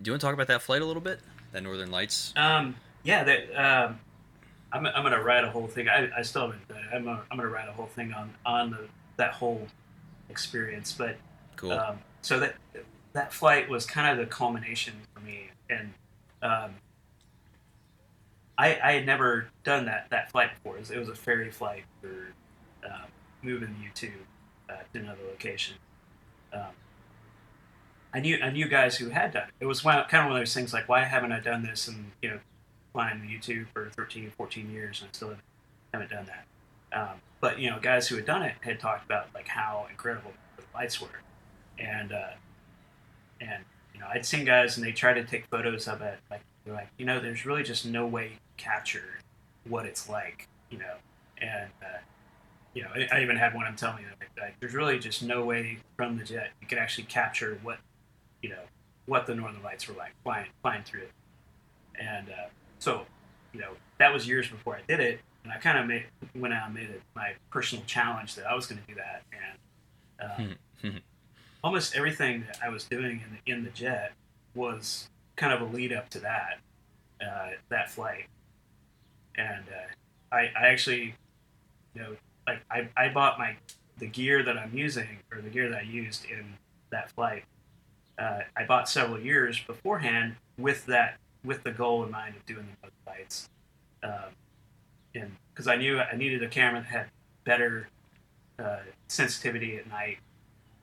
do 0.00 0.08
you 0.08 0.12
want 0.12 0.20
to 0.20 0.26
talk 0.28 0.34
about 0.34 0.46
that 0.46 0.62
flight 0.62 0.80
a 0.80 0.84
little 0.84 1.02
bit? 1.02 1.18
That 1.50 1.62
Northern 1.64 1.90
Lights? 1.90 2.32
Um, 2.36 2.76
yeah, 3.02 3.24
that 3.24 3.50
um, 3.56 3.98
I'm, 4.72 4.86
I'm 4.86 5.02
gonna 5.02 5.20
write 5.20 5.42
a 5.42 5.50
whole 5.50 5.66
thing. 5.66 5.88
I, 5.88 6.08
I 6.16 6.22
still 6.22 6.42
haven't. 6.42 6.60
I'm 6.94 7.02
gonna, 7.04 7.22
I'm 7.32 7.36
gonna 7.36 7.48
write 7.48 7.68
a 7.68 7.72
whole 7.72 7.86
thing 7.86 8.12
on 8.12 8.32
on 8.46 8.70
the, 8.70 8.86
that 9.16 9.32
whole 9.32 9.66
experience. 10.28 10.92
But 10.92 11.16
Cool. 11.56 11.72
um, 11.72 11.98
so 12.22 12.38
that 12.38 12.54
that 13.14 13.32
flight 13.32 13.68
was 13.68 13.86
kind 13.86 14.08
of 14.12 14.24
the 14.24 14.30
culmination 14.32 14.94
for 15.12 15.20
me, 15.20 15.48
and 15.68 15.92
um, 16.42 16.74
I 18.58 18.78
I 18.82 18.92
had 18.92 19.06
never 19.06 19.48
done 19.64 19.86
that 19.86 20.08
that 20.10 20.30
flight 20.30 20.50
before. 20.54 20.76
It 20.76 20.80
was, 20.80 20.90
it 20.90 20.98
was 20.98 21.08
a 21.08 21.14
ferry 21.14 21.50
flight 21.50 21.84
for 22.02 22.34
um, 22.84 23.06
moving 23.42 23.74
the 23.78 23.88
U2 23.88 24.10
uh, 24.68 24.74
to 24.92 24.98
another 24.98 25.22
location. 25.30 25.76
Um, 26.52 26.74
I 28.12 28.20
knew 28.20 28.38
I 28.42 28.50
knew 28.50 28.68
guys 28.68 28.96
who 28.96 29.10
had 29.10 29.32
done 29.32 29.48
it. 29.48 29.54
It 29.60 29.66
was 29.66 29.84
one, 29.84 30.02
kind 30.08 30.24
of 30.24 30.30
one 30.30 30.36
of 30.36 30.40
those 30.40 30.54
things 30.54 30.72
like, 30.72 30.88
why 30.88 31.04
haven't 31.04 31.32
I 31.32 31.40
done 31.40 31.62
this? 31.62 31.88
And 31.88 32.12
you 32.22 32.30
know, 32.30 32.38
flying 32.92 33.38
two 33.40 33.66
for 33.72 33.90
13, 33.90 34.32
14 34.36 34.70
years, 34.70 35.00
and 35.00 35.08
I 35.08 35.12
still 35.12 35.34
haven't, 35.92 36.10
done 36.10 36.26
that. 36.26 36.98
Um, 36.98 37.20
but 37.40 37.58
you 37.58 37.70
know, 37.70 37.78
guys 37.80 38.08
who 38.08 38.16
had 38.16 38.24
done 38.24 38.42
it 38.42 38.54
had 38.60 38.80
talked 38.80 39.04
about 39.04 39.28
like 39.34 39.48
how 39.48 39.86
incredible 39.90 40.32
the 40.56 40.62
lights 40.74 41.00
were, 41.00 41.22
and 41.78 42.12
uh, 42.12 42.30
and 43.40 43.64
you 43.94 44.00
know, 44.00 44.06
I'd 44.12 44.24
seen 44.24 44.44
guys 44.44 44.76
and 44.76 44.86
they 44.86 44.92
tried 44.92 45.14
to 45.14 45.24
take 45.24 45.46
photos 45.46 45.86
of 45.86 46.00
it. 46.02 46.18
Like 46.30 46.40
they're 46.64 46.74
like, 46.74 46.88
you 46.96 47.04
know, 47.04 47.20
there's 47.20 47.44
really 47.44 47.62
just 47.62 47.84
no 47.84 48.06
way 48.06 48.28
to 48.28 48.34
capture 48.58 49.20
what 49.66 49.86
it's 49.86 50.08
like, 50.08 50.46
you 50.70 50.78
know, 50.78 50.94
and 51.40 51.70
uh, 51.82 51.98
you 52.74 52.82
know, 52.82 52.90
I, 52.94 53.08
I 53.18 53.22
even 53.22 53.36
had 53.36 53.54
one. 53.54 53.64
I'm 53.64 53.76
telling 53.76 54.02
you, 54.02 54.08
like, 54.20 54.30
like, 54.38 54.60
there's 54.60 54.74
really 54.74 54.98
just 54.98 55.22
no 55.22 55.44
way 55.44 55.78
from 55.96 56.18
the 56.18 56.24
jet 56.24 56.50
you 56.60 56.68
could 56.68 56.78
actually 56.78 57.04
capture 57.04 57.58
what 57.62 57.78
you 58.42 58.50
know 58.50 58.62
what 59.06 59.26
the 59.26 59.34
northern 59.34 59.62
lights 59.62 59.88
were 59.88 59.94
like 59.94 60.12
flying 60.22 60.48
flying 60.62 60.82
through 60.82 61.02
it. 61.02 61.12
And 61.98 62.28
uh, 62.28 62.48
so 62.78 63.06
you 63.54 63.60
know 63.60 63.70
that 63.98 64.12
was 64.12 64.28
years 64.28 64.48
before 64.48 64.76
i 64.76 64.80
did 64.86 65.00
it 65.00 65.20
and 65.48 65.52
I 65.52 65.60
kind 65.60 65.78
of 65.78 65.86
made 65.86 66.04
went 66.34 66.52
out 66.52 66.66
and 66.66 66.74
made 66.74 66.90
it 66.90 67.00
my 67.14 67.32
personal 67.50 67.84
challenge 67.86 68.34
that 68.34 68.46
I 68.46 68.54
was 68.54 68.66
going 68.66 68.80
to 68.80 68.86
do 68.86 68.94
that, 68.96 69.22
and 69.32 70.30
um, 70.30 71.00
almost 71.64 71.96
everything 71.96 72.44
that 72.46 72.58
I 72.62 72.68
was 72.68 72.84
doing 72.84 73.22
in 73.24 73.38
the, 73.44 73.52
in 73.52 73.64
the 73.64 73.70
jet 73.70 74.12
was 74.54 75.08
kind 75.36 75.52
of 75.52 75.60
a 75.62 75.64
lead 75.64 75.92
up 75.92 76.10
to 76.10 76.20
that 76.20 76.58
uh, 77.22 77.50
that 77.70 77.90
flight, 77.90 78.26
and 79.38 79.64
uh, 79.68 80.34
I 80.34 80.50
I 80.58 80.66
actually 80.68 81.14
you 81.94 82.02
know 82.02 82.16
like 82.46 82.60
I, 82.70 82.88
I 82.96 83.08
bought 83.08 83.38
my 83.38 83.56
the 83.98 84.06
gear 84.06 84.42
that 84.42 84.58
I'm 84.58 84.76
using 84.76 85.18
or 85.32 85.40
the 85.40 85.48
gear 85.48 85.70
that 85.70 85.78
I 85.78 85.82
used 85.82 86.24
in 86.26 86.54
that 86.90 87.10
flight. 87.12 87.44
Uh, 88.18 88.40
I 88.56 88.64
bought 88.64 88.88
several 88.88 89.20
years 89.20 89.60
beforehand 89.66 90.36
with 90.58 90.86
that 90.86 91.18
with 91.44 91.62
the 91.62 91.70
goal 91.70 92.04
in 92.04 92.10
mind 92.10 92.34
of 92.36 92.44
doing 92.44 92.66
those 92.82 92.90
flights, 93.04 93.48
um, 94.02 94.34
and 95.14 95.36
because 95.54 95.68
I 95.68 95.76
knew 95.76 96.00
I 96.00 96.16
needed 96.16 96.42
a 96.42 96.48
camera 96.48 96.80
that 96.80 96.88
had 96.88 97.06
better 97.44 97.88
uh, 98.58 98.80
sensitivity 99.06 99.76
at 99.76 99.88
night, 99.88 100.18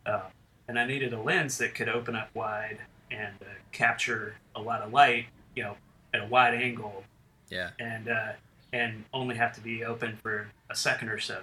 uh, 0.06 0.30
and 0.68 0.80
I 0.80 0.86
needed 0.86 1.14
a 1.14 1.22
lens 1.22 1.58
that 1.58 1.76
could 1.76 1.90
open 1.90 2.16
up 2.16 2.30
wide 2.34 2.80
and 3.12 3.36
uh, 3.42 3.46
capture 3.72 4.36
a 4.56 4.62
lot 4.62 4.82
of 4.82 4.94
light, 4.94 5.26
you 5.56 5.64
know, 5.64 5.76
at 6.14 6.22
a 6.22 6.26
wide 6.26 6.54
angle, 6.54 7.04
Yeah. 7.50 7.70
and 7.80 8.10
uh, 8.10 8.32
and 8.74 9.06
only 9.14 9.36
have 9.36 9.54
to 9.56 9.62
be 9.62 9.86
open 9.86 10.18
for 10.22 10.48
a 10.70 10.76
second 10.76 11.10
or 11.10 11.20
so. 11.20 11.42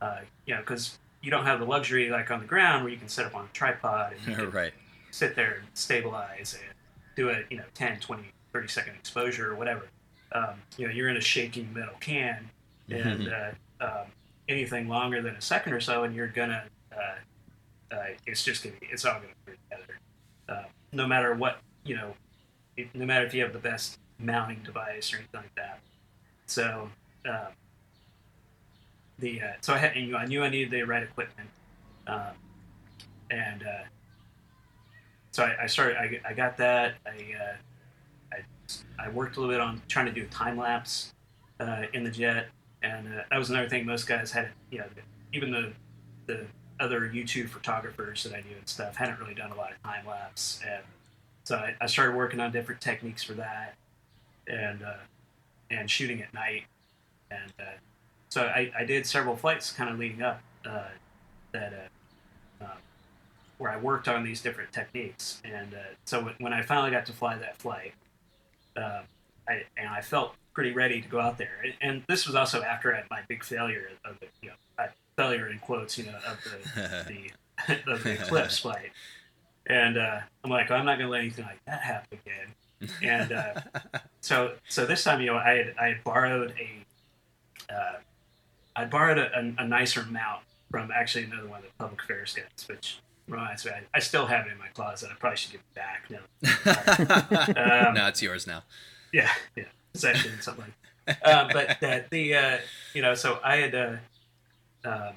Uh, 0.00 0.20
you 0.46 0.54
know, 0.54 0.60
because 0.60 0.98
you 1.24 1.30
don't 1.30 1.46
have 1.46 1.58
the 1.58 1.64
luxury 1.64 2.10
like 2.10 2.30
on 2.30 2.40
the 2.40 2.46
ground 2.46 2.84
where 2.84 2.92
you 2.92 2.98
can 2.98 3.08
set 3.08 3.24
up 3.24 3.34
on 3.34 3.46
a 3.46 3.48
tripod 3.54 4.12
and 4.12 4.28
you 4.28 4.34
can 4.36 4.50
right. 4.50 4.72
sit 5.10 5.34
there 5.34 5.54
and 5.60 5.68
stabilize 5.72 6.56
and 6.60 6.74
do 7.16 7.30
a 7.30 7.42
you 7.50 7.56
know 7.56 7.64
10 7.74 8.00
20 8.00 8.24
30 8.52 8.68
second 8.68 8.94
exposure 8.94 9.50
or 9.50 9.54
whatever 9.54 9.88
um, 10.32 10.54
you 10.76 10.86
know 10.86 10.92
you're 10.92 11.08
in 11.08 11.16
a 11.16 11.20
shaking 11.20 11.72
metal 11.72 11.94
can 12.00 12.50
and 12.90 13.28
uh, 13.28 13.50
um, 13.80 14.06
anything 14.48 14.88
longer 14.88 15.22
than 15.22 15.34
a 15.34 15.40
second 15.40 15.72
or 15.72 15.80
so 15.80 16.04
and 16.04 16.14
you're 16.14 16.26
gonna 16.26 16.64
uh, 16.92 17.94
uh, 17.94 18.04
it's 18.26 18.44
just 18.44 18.62
gonna 18.62 18.76
be, 18.80 18.86
it's 18.90 19.04
all 19.04 19.14
gonna 19.14 19.26
be 19.46 19.52
together 19.70 19.98
uh, 20.50 20.68
no 20.92 21.06
matter 21.06 21.34
what 21.34 21.58
you 21.84 21.96
know 21.96 22.12
no 22.92 23.06
matter 23.06 23.24
if 23.24 23.32
you 23.32 23.42
have 23.42 23.52
the 23.52 23.58
best 23.58 23.98
mounting 24.18 24.60
device 24.64 25.12
or 25.12 25.16
anything 25.18 25.40
like 25.40 25.54
that 25.56 25.80
so 26.46 26.88
um, 27.28 27.52
the 29.18 29.40
uh, 29.40 29.52
so 29.60 29.74
I 29.74 29.78
had 29.78 29.96
I 29.96 30.26
knew 30.26 30.42
I 30.42 30.48
needed 30.48 30.70
the 30.70 30.82
right 30.82 31.02
equipment 31.02 31.48
um, 32.06 32.34
and 33.30 33.62
uh, 33.62 33.84
so 35.34 35.42
I, 35.42 35.64
I 35.64 35.66
started. 35.66 35.96
I, 35.96 36.20
I 36.24 36.32
got 36.32 36.56
that. 36.58 36.94
I, 37.04 37.10
uh, 37.10 37.56
I 38.32 39.04
I 39.04 39.10
worked 39.10 39.36
a 39.36 39.40
little 39.40 39.52
bit 39.52 39.60
on 39.60 39.82
trying 39.88 40.06
to 40.06 40.12
do 40.12 40.26
time 40.26 40.56
lapse 40.56 41.12
uh, 41.58 41.82
in 41.92 42.04
the 42.04 42.10
jet, 42.10 42.46
and 42.84 43.08
uh, 43.08 43.22
that 43.30 43.36
was 43.36 43.50
another 43.50 43.68
thing. 43.68 43.84
Most 43.84 44.06
guys 44.06 44.30
had, 44.30 44.50
you 44.70 44.78
know, 44.78 44.86
even 45.32 45.50
the 45.50 45.72
the 46.26 46.46
other 46.78 47.00
U2 47.00 47.48
photographers 47.48 48.22
that 48.22 48.32
I 48.32 48.42
knew 48.48 48.56
and 48.56 48.68
stuff 48.68 48.94
hadn't 48.94 49.18
really 49.18 49.34
done 49.34 49.50
a 49.50 49.56
lot 49.56 49.72
of 49.72 49.82
time 49.82 50.06
lapse, 50.06 50.60
and 50.64 50.84
so 51.42 51.56
I, 51.56 51.74
I 51.80 51.86
started 51.86 52.14
working 52.14 52.38
on 52.38 52.52
different 52.52 52.80
techniques 52.80 53.24
for 53.24 53.34
that, 53.34 53.74
and 54.46 54.82
uh, 54.82 54.94
and 55.70 55.90
shooting 55.90 56.22
at 56.22 56.32
night, 56.34 56.64
and 57.30 57.52
uh, 57.58 57.76
so 58.28 58.42
I, 58.42 58.70
I 58.76 58.84
did 58.84 59.06
several 59.06 59.36
flights 59.36 59.72
kind 59.72 59.90
of 59.90 59.98
leading 59.98 60.22
up 60.22 60.40
uh, 60.66 60.88
that. 61.52 61.72
Uh, 61.72 62.64
um, 62.64 62.78
where 63.58 63.70
I 63.70 63.76
worked 63.76 64.08
on 64.08 64.24
these 64.24 64.40
different 64.40 64.72
techniques. 64.72 65.40
And 65.44 65.74
uh, 65.74 65.94
so 66.04 66.28
when, 66.38 66.52
I 66.52 66.62
finally 66.62 66.90
got 66.90 67.06
to 67.06 67.12
fly 67.12 67.36
that 67.36 67.56
flight, 67.56 67.92
uh, 68.76 69.02
I, 69.48 69.62
and 69.76 69.88
I 69.88 70.00
felt 70.00 70.34
pretty 70.54 70.72
ready 70.72 71.00
to 71.00 71.08
go 71.08 71.20
out 71.20 71.38
there. 71.38 71.62
And, 71.62 71.74
and 71.80 72.02
this 72.08 72.26
was 72.26 72.34
also 72.34 72.62
after 72.62 72.92
I 72.92 72.98
had 72.98 73.10
my 73.10 73.20
big 73.28 73.44
failure 73.44 73.90
of 74.04 74.18
the, 74.20 74.26
you 74.42 74.48
know, 74.48 74.86
failure 75.16 75.48
in 75.48 75.58
quotes, 75.60 75.96
you 75.96 76.06
know, 76.06 76.18
of 76.26 76.38
the, 76.44 77.04
the, 77.66 77.92
of 77.92 78.02
the 78.02 78.12
Eclipse 78.14 78.58
flight. 78.58 78.90
And 79.66 79.96
uh, 79.96 80.20
I'm 80.42 80.50
like, 80.50 80.70
I'm 80.70 80.84
not 80.84 80.98
going 80.98 81.06
to 81.06 81.12
let 81.12 81.20
anything 81.20 81.44
like 81.44 81.64
that 81.66 81.80
happen 81.80 82.18
again. 82.24 82.48
And 83.02 83.32
uh, 83.32 83.60
so, 84.20 84.52
so 84.68 84.86
this 84.86 85.04
time, 85.04 85.20
you 85.20 85.26
know, 85.26 85.36
I 85.36 85.50
had, 85.50 85.74
I 85.80 85.86
had 85.88 86.04
borrowed 86.04 86.54
a, 86.58 87.72
uh, 87.72 87.96
I 88.76 88.84
borrowed 88.84 89.18
a, 89.18 89.30
a, 89.36 89.64
a 89.64 89.68
nicer 89.68 90.04
mount 90.10 90.42
from 90.70 90.90
actually 90.90 91.24
another 91.24 91.48
one 91.48 91.60
of 91.60 91.64
the 91.64 91.70
public 91.78 92.02
affairs 92.02 92.34
guys, 92.34 92.68
which 92.68 92.98
reminds 93.28 93.64
me, 93.64 93.72
I, 93.72 93.82
I 93.94 94.00
still 94.00 94.26
have 94.26 94.46
it 94.46 94.52
in 94.52 94.58
my 94.58 94.68
closet. 94.68 95.10
I 95.10 95.14
probably 95.14 95.36
should 95.36 95.52
give 95.52 95.60
it 95.60 95.74
back 95.74 96.10
now. 96.10 96.20
Um, 97.86 97.94
no, 97.94 98.08
it's 98.08 98.20
yours 98.22 98.46
now. 98.46 98.62
Yeah, 99.12 99.30
yeah, 99.56 99.64
possession, 99.92 100.32
something 100.40 100.64
like. 101.06 101.18
Uh, 101.24 101.48
but 101.52 101.78
that 101.80 102.10
the 102.10 102.34
uh, 102.34 102.58
you 102.94 103.02
know, 103.02 103.14
so 103.14 103.38
I 103.44 103.56
had 103.56 103.74
uh, 103.74 103.96
um, 104.84 105.14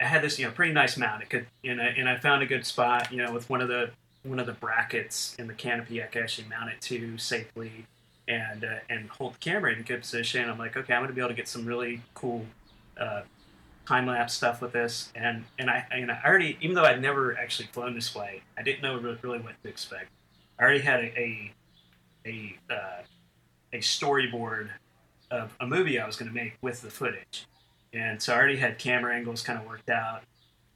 I 0.00 0.04
had 0.04 0.22
this 0.22 0.38
you 0.38 0.46
know 0.46 0.52
pretty 0.52 0.72
nice 0.72 0.96
mount. 0.96 1.22
It 1.22 1.30
could 1.30 1.46
you 1.62 1.74
know, 1.74 1.82
and 1.82 2.08
I 2.08 2.16
found 2.18 2.42
a 2.42 2.46
good 2.46 2.66
spot 2.66 3.10
you 3.12 3.18
know 3.18 3.32
with 3.32 3.48
one 3.48 3.60
of 3.60 3.68
the 3.68 3.90
one 4.22 4.38
of 4.38 4.46
the 4.46 4.52
brackets 4.52 5.34
in 5.38 5.46
the 5.46 5.54
canopy. 5.54 6.02
I 6.02 6.06
could 6.06 6.22
actually 6.22 6.48
mount 6.48 6.70
it 6.70 6.80
to 6.82 7.18
safely 7.18 7.86
and 8.28 8.64
uh, 8.64 8.78
and 8.88 9.08
hold 9.08 9.34
the 9.34 9.38
camera 9.38 9.72
in 9.72 9.82
good 9.82 10.00
position. 10.02 10.48
I'm 10.48 10.58
like, 10.58 10.76
okay, 10.76 10.94
I'm 10.94 11.06
to 11.06 11.12
be 11.12 11.20
able 11.20 11.30
to 11.30 11.34
get 11.34 11.48
some 11.48 11.66
really 11.66 12.02
cool 12.14 12.46
uh, 12.98 13.22
time 13.86 14.06
lapse 14.06 14.34
stuff 14.34 14.62
with 14.62 14.72
this. 14.72 15.12
And 15.14 15.44
and 15.58 15.68
I 15.68 15.84
and 15.90 16.10
I 16.10 16.20
already, 16.24 16.56
even 16.60 16.74
though 16.74 16.84
I'd 16.84 17.02
never 17.02 17.36
actually 17.36 17.68
flown 17.72 17.94
this 17.94 18.14
way, 18.14 18.42
I 18.56 18.62
didn't 18.62 18.82
know 18.82 18.96
really, 18.98 19.40
what 19.40 19.54
to 19.62 19.68
expect. 19.68 20.10
I 20.58 20.62
already 20.62 20.80
had 20.80 21.00
a 21.00 21.18
a 21.18 21.52
a, 22.26 22.58
uh, 22.70 23.02
a 23.72 23.78
storyboard 23.78 24.68
of 25.30 25.56
a 25.60 25.66
movie 25.66 25.98
I 25.98 26.06
was 26.06 26.16
to 26.28 26.34
make 26.34 26.54
with 26.60 26.82
the 26.82 26.90
footage, 26.90 27.46
and 27.92 28.20
so 28.22 28.32
I 28.32 28.36
already 28.36 28.56
had 28.56 28.78
camera 28.78 29.14
angles 29.14 29.42
kind 29.42 29.58
of 29.58 29.66
worked 29.66 29.90
out. 29.90 30.22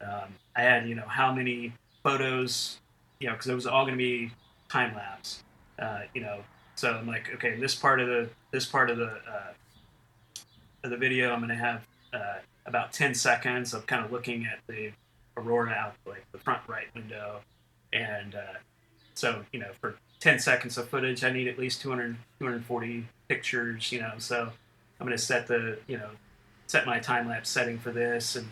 Um, 0.01 0.35
I 0.57 0.63
had 0.63 0.89
you 0.89 0.95
know 0.95 1.07
how 1.07 1.33
many 1.33 1.73
photos, 2.03 2.81
you 3.25 3.31
know, 3.31 3.37
because 3.37 3.49
it 3.49 3.55
was 3.55 3.67
all 3.67 3.87
going 3.87 3.95
to 3.95 4.05
be 4.05 4.31
time 4.69 4.95
lapse. 4.95 5.43
Uh, 5.79 6.01
you 6.13 6.21
know, 6.21 6.41
so 6.75 6.93
I'm 6.93 7.07
like, 7.07 7.31
okay, 7.37 7.59
this 7.59 7.75
part 7.75 7.99
of 7.99 8.07
the 8.07 8.29
this 8.51 8.67
part 8.67 8.91
of 8.91 8.99
the 8.99 9.13
uh, 9.27 9.53
of 10.83 10.91
the 10.91 10.99
video, 10.99 11.33
I'm 11.33 11.39
going 11.39 11.49
to 11.49 11.55
have 11.55 11.87
uh, 12.13 12.35
about 12.67 12.93
10 12.93 13.15
seconds 13.15 13.73
of 13.73 13.87
kind 13.87 14.05
of 14.05 14.13
looking 14.13 14.45
at 14.45 14.59
the 14.67 14.93
aurora 15.39 15.71
out 15.71 15.95
like 16.07 16.31
the 16.33 16.39
front 16.39 16.61
right 16.69 16.95
window, 16.95 17.41
and 17.95 18.35
uh, 18.35 18.59
so 19.15 19.43
you 19.55 19.59
know 19.59 19.71
for 19.81 19.95
10 20.21 20.39
seconds 20.39 20.77
of 20.77 20.91
footage, 20.91 21.25
I 21.25 21.31
need 21.31 21.49
at 21.49 21.59
least 21.59 21.81
200 21.81 22.17
240 22.41 23.07
pictures. 23.27 23.91
You 23.91 24.03
know, 24.03 24.13
so 24.19 24.53
I'm 25.01 25.07
going 25.07 25.17
to 25.17 25.25
set 25.25 25.47
the 25.47 25.79
you 25.87 25.97
know 25.97 26.11
set 26.67 26.85
my 26.85 26.99
time 26.99 27.27
lapse 27.27 27.49
setting 27.49 27.79
for 27.79 27.91
this 27.91 28.37
and. 28.37 28.49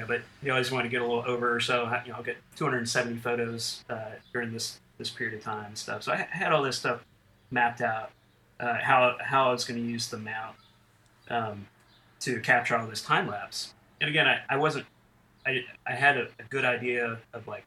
Know, 0.00 0.06
but 0.06 0.22
you 0.42 0.52
I 0.52 0.58
just 0.58 0.72
want 0.72 0.84
to 0.84 0.88
get 0.88 1.02
a 1.02 1.04
little 1.04 1.24
over, 1.26 1.60
so 1.60 1.84
you 2.04 2.12
know, 2.12 2.18
I'll 2.18 2.22
get 2.22 2.36
270 2.56 3.16
photos 3.18 3.84
uh, 3.90 4.12
during 4.32 4.52
this 4.52 4.80
this 4.98 5.10
period 5.10 5.36
of 5.36 5.44
time 5.44 5.66
and 5.66 5.78
stuff. 5.78 6.02
So 6.02 6.12
I 6.12 6.26
had 6.30 6.52
all 6.52 6.62
this 6.62 6.78
stuff 6.78 7.04
mapped 7.50 7.80
out 7.80 8.10
uh, 8.60 8.78
how 8.80 9.16
how 9.20 9.48
I 9.48 9.52
was 9.52 9.64
going 9.64 9.80
to 9.80 9.86
use 9.86 10.08
the 10.08 10.18
mount 10.18 10.56
um, 11.28 11.66
to 12.20 12.40
capture 12.40 12.76
all 12.76 12.86
this 12.86 13.02
time 13.02 13.28
lapse. 13.28 13.74
And 14.00 14.08
again, 14.08 14.26
I, 14.26 14.40
I 14.48 14.56
wasn't 14.56 14.86
I, 15.46 15.64
I 15.86 15.92
had 15.92 16.16
a, 16.16 16.28
a 16.38 16.44
good 16.48 16.64
idea 16.64 17.18
of 17.32 17.46
like 17.46 17.64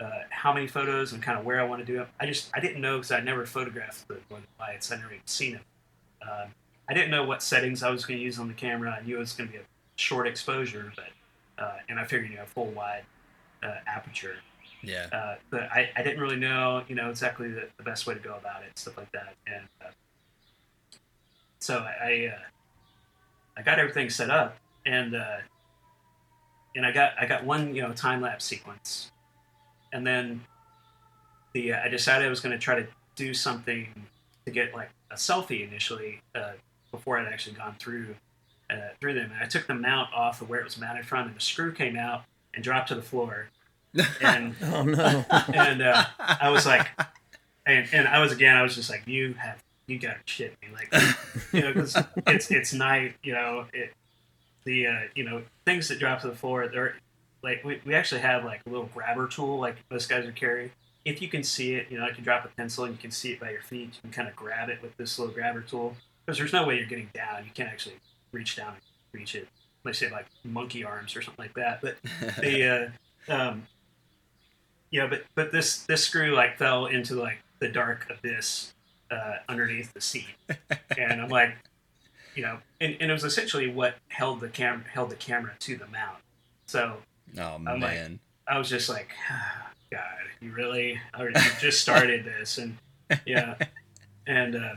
uh, 0.00 0.10
how 0.30 0.52
many 0.52 0.66
photos 0.66 1.12
and 1.12 1.22
kind 1.22 1.38
of 1.38 1.44
where 1.44 1.60
I 1.60 1.64
want 1.64 1.80
to 1.80 1.86
do 1.86 1.98
them. 1.98 2.06
I 2.20 2.26
just 2.26 2.50
I 2.54 2.60
didn't 2.60 2.80
know 2.80 2.98
because 2.98 3.12
I'd 3.12 3.24
never 3.24 3.44
photographed 3.46 4.06
the 4.08 4.18
Northern 4.30 4.48
Lights. 4.58 4.90
I'd 4.90 5.00
never 5.00 5.12
even 5.12 5.26
seen 5.26 5.52
them. 5.52 5.62
Um, 6.22 6.48
I 6.88 6.94
didn't 6.94 7.10
know 7.10 7.24
what 7.24 7.42
settings 7.42 7.82
I 7.82 7.90
was 7.90 8.04
going 8.04 8.18
to 8.18 8.24
use 8.24 8.38
on 8.38 8.48
the 8.48 8.54
camera. 8.54 8.96
I 9.00 9.04
knew 9.04 9.16
it 9.16 9.20
was 9.20 9.32
going 9.32 9.48
to 9.48 9.52
be 9.52 9.58
a 9.58 9.64
short 9.96 10.26
exposure, 10.26 10.92
but 10.94 11.06
uh, 11.58 11.76
and 11.88 11.98
I 11.98 12.04
figured 12.04 12.30
you 12.30 12.36
know 12.36 12.44
full 12.44 12.70
wide 12.70 13.04
uh, 13.62 13.76
aperture. 13.86 14.36
Yeah. 14.82 15.06
Uh, 15.12 15.36
but 15.50 15.62
I, 15.70 15.90
I 15.96 16.02
didn't 16.02 16.20
really 16.20 16.36
know, 16.36 16.82
you 16.88 16.96
know, 16.96 17.08
exactly 17.08 17.48
the, 17.48 17.68
the 17.76 17.84
best 17.84 18.04
way 18.06 18.14
to 18.14 18.20
go 18.20 18.34
about 18.34 18.64
it, 18.64 18.76
stuff 18.76 18.96
like 18.96 19.12
that. 19.12 19.34
And 19.46 19.64
uh, 19.80 19.90
so 21.60 21.78
I, 21.78 22.04
I, 22.04 22.32
uh, 22.34 22.38
I 23.56 23.62
got 23.62 23.78
everything 23.78 24.10
set 24.10 24.30
up, 24.30 24.56
and 24.86 25.14
uh, 25.14 25.38
and 26.74 26.86
I 26.86 26.92
got 26.92 27.12
I 27.20 27.26
got 27.26 27.44
one, 27.44 27.74
you 27.74 27.82
know, 27.82 27.92
time 27.92 28.20
lapse 28.20 28.44
sequence, 28.44 29.12
and 29.92 30.06
then 30.06 30.42
the 31.52 31.74
uh, 31.74 31.84
I 31.84 31.88
decided 31.88 32.26
I 32.26 32.30
was 32.30 32.40
going 32.40 32.52
to 32.52 32.58
try 32.58 32.74
to 32.80 32.86
do 33.14 33.34
something 33.34 33.88
to 34.46 34.50
get 34.50 34.74
like 34.74 34.90
a 35.10 35.14
selfie 35.14 35.66
initially 35.68 36.20
uh, 36.34 36.52
before 36.90 37.18
I'd 37.18 37.30
actually 37.30 37.56
gone 37.56 37.76
through 37.78 38.14
uh, 38.80 38.88
through 39.00 39.14
them. 39.14 39.30
And 39.32 39.42
I 39.42 39.46
took 39.46 39.66
the 39.66 39.74
mount 39.74 40.12
off 40.14 40.40
of 40.42 40.48
where 40.48 40.60
it 40.60 40.64
was 40.64 40.78
mounted 40.78 41.06
from, 41.06 41.26
and 41.26 41.36
the 41.36 41.40
screw 41.40 41.72
came 41.72 41.96
out 41.96 42.22
and 42.54 42.62
dropped 42.62 42.88
to 42.88 42.94
the 42.94 43.02
floor. 43.02 43.48
And 44.22 44.54
Oh 44.62 44.84
no. 44.84 45.24
and 45.30 45.82
uh, 45.82 46.04
I 46.18 46.48
was 46.48 46.64
like, 46.64 46.88
and, 47.66 47.86
and 47.92 48.08
I 48.08 48.20
was 48.20 48.32
again, 48.32 48.56
I 48.56 48.62
was 48.62 48.74
just 48.74 48.88
like, 48.88 49.06
you 49.06 49.34
have, 49.34 49.62
you 49.86 49.98
got 49.98 50.14
to 50.14 50.32
shit 50.32 50.56
me, 50.62 50.68
like, 50.72 50.90
you 51.52 51.60
know, 51.60 51.72
because 51.74 51.96
it's 52.26 52.50
it's 52.50 52.72
night, 52.72 53.16
you 53.22 53.34
know, 53.34 53.66
it, 53.74 53.92
the 54.64 54.86
uh, 54.86 55.00
you 55.14 55.24
know 55.24 55.42
things 55.66 55.88
that 55.88 55.98
drop 55.98 56.20
to 56.22 56.28
the 56.28 56.34
floor, 56.34 56.68
they're 56.68 56.94
like 57.42 57.64
we, 57.64 57.80
we 57.84 57.94
actually 57.94 58.20
have 58.20 58.44
like 58.44 58.60
a 58.66 58.70
little 58.70 58.88
grabber 58.94 59.26
tool, 59.26 59.58
like 59.58 59.76
most 59.90 60.08
guys 60.08 60.24
would 60.24 60.36
carry. 60.36 60.72
If 61.04 61.20
you 61.20 61.28
can 61.28 61.42
see 61.42 61.74
it, 61.74 61.88
you 61.90 61.98
know, 61.98 62.04
like 62.04 62.16
you 62.16 62.24
drop 62.24 62.44
a 62.44 62.48
pencil 62.48 62.84
and 62.84 62.94
you 62.94 62.98
can 63.00 63.10
see 63.10 63.32
it 63.32 63.40
by 63.40 63.50
your 63.50 63.62
feet, 63.62 63.94
you 63.94 64.00
can 64.02 64.10
kind 64.10 64.28
of 64.28 64.36
grab 64.36 64.68
it 64.68 64.80
with 64.80 64.96
this 64.96 65.18
little 65.18 65.34
grabber 65.34 65.60
tool. 65.60 65.96
because 66.24 66.38
there's 66.38 66.52
no 66.52 66.64
way 66.66 66.76
you're 66.76 66.86
getting 66.86 67.10
down. 67.12 67.44
You 67.44 67.50
can't 67.52 67.68
actually 67.68 67.96
reach 68.32 68.56
down 68.56 68.74
and 68.74 68.82
reach 69.12 69.34
it. 69.34 69.48
Unless 69.84 69.98
say 69.98 70.10
like 70.10 70.26
monkey 70.44 70.84
arms 70.84 71.16
or 71.16 71.22
something 71.22 71.44
like 71.44 71.54
that. 71.54 71.80
But 71.80 71.96
the 72.40 72.92
uh, 73.28 73.32
um, 73.32 73.66
yeah, 74.90 75.06
but 75.06 75.24
but 75.34 75.52
this 75.52 75.84
this 75.84 76.04
screw 76.04 76.34
like 76.34 76.56
fell 76.58 76.86
into 76.86 77.14
like 77.14 77.38
the 77.58 77.68
dark 77.68 78.06
abyss 78.10 78.74
uh, 79.10 79.36
underneath 79.48 79.92
the 79.92 80.00
seat, 80.00 80.26
and 80.96 81.20
I'm 81.20 81.28
like, 81.28 81.54
you 82.34 82.42
know, 82.42 82.58
and, 82.80 82.96
and 83.00 83.10
it 83.10 83.12
was 83.12 83.24
essentially 83.24 83.68
what 83.68 83.94
held 84.08 84.40
the 84.40 84.48
camera 84.48 84.84
held 84.92 85.10
the 85.10 85.16
camera 85.16 85.52
to 85.60 85.76
the 85.76 85.86
mount. 85.86 86.18
So 86.66 86.96
oh 87.38 87.42
I'm 87.42 87.64
like- 87.64 87.80
man. 87.80 88.20
I 88.46 88.58
was 88.58 88.68
just 88.68 88.88
like, 88.88 89.08
God, 89.90 90.00
you 90.40 90.50
really, 90.52 91.00
you 91.18 91.32
just 91.60 91.80
started 91.80 92.24
this, 92.24 92.58
and 92.58 92.76
yeah, 93.24 93.54
and 94.26 94.56
uh, 94.56 94.74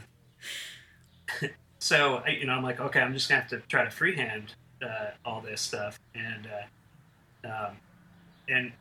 so 1.86 2.24
I, 2.26 2.30
you 2.30 2.48
know, 2.48 2.53
I'm 2.53 2.64
like, 2.64 2.80
okay, 2.80 2.99
I'm 2.99 3.14
just 3.14 3.30
gonna 3.30 3.41
have 3.41 3.49
to 3.52 3.60
try 3.68 3.84
to 3.84 3.91
freehand 3.91 4.56
uh, 4.84 5.12
all 5.24 5.40
this 5.40 5.62
stuff, 5.62 5.99
and 6.16 6.48
uh, 7.44 7.48
um, 7.48 7.78
and 8.49 8.72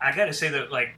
I 0.00 0.10
got 0.16 0.24
to 0.24 0.32
say 0.32 0.48
that 0.48 0.72
like 0.72 0.96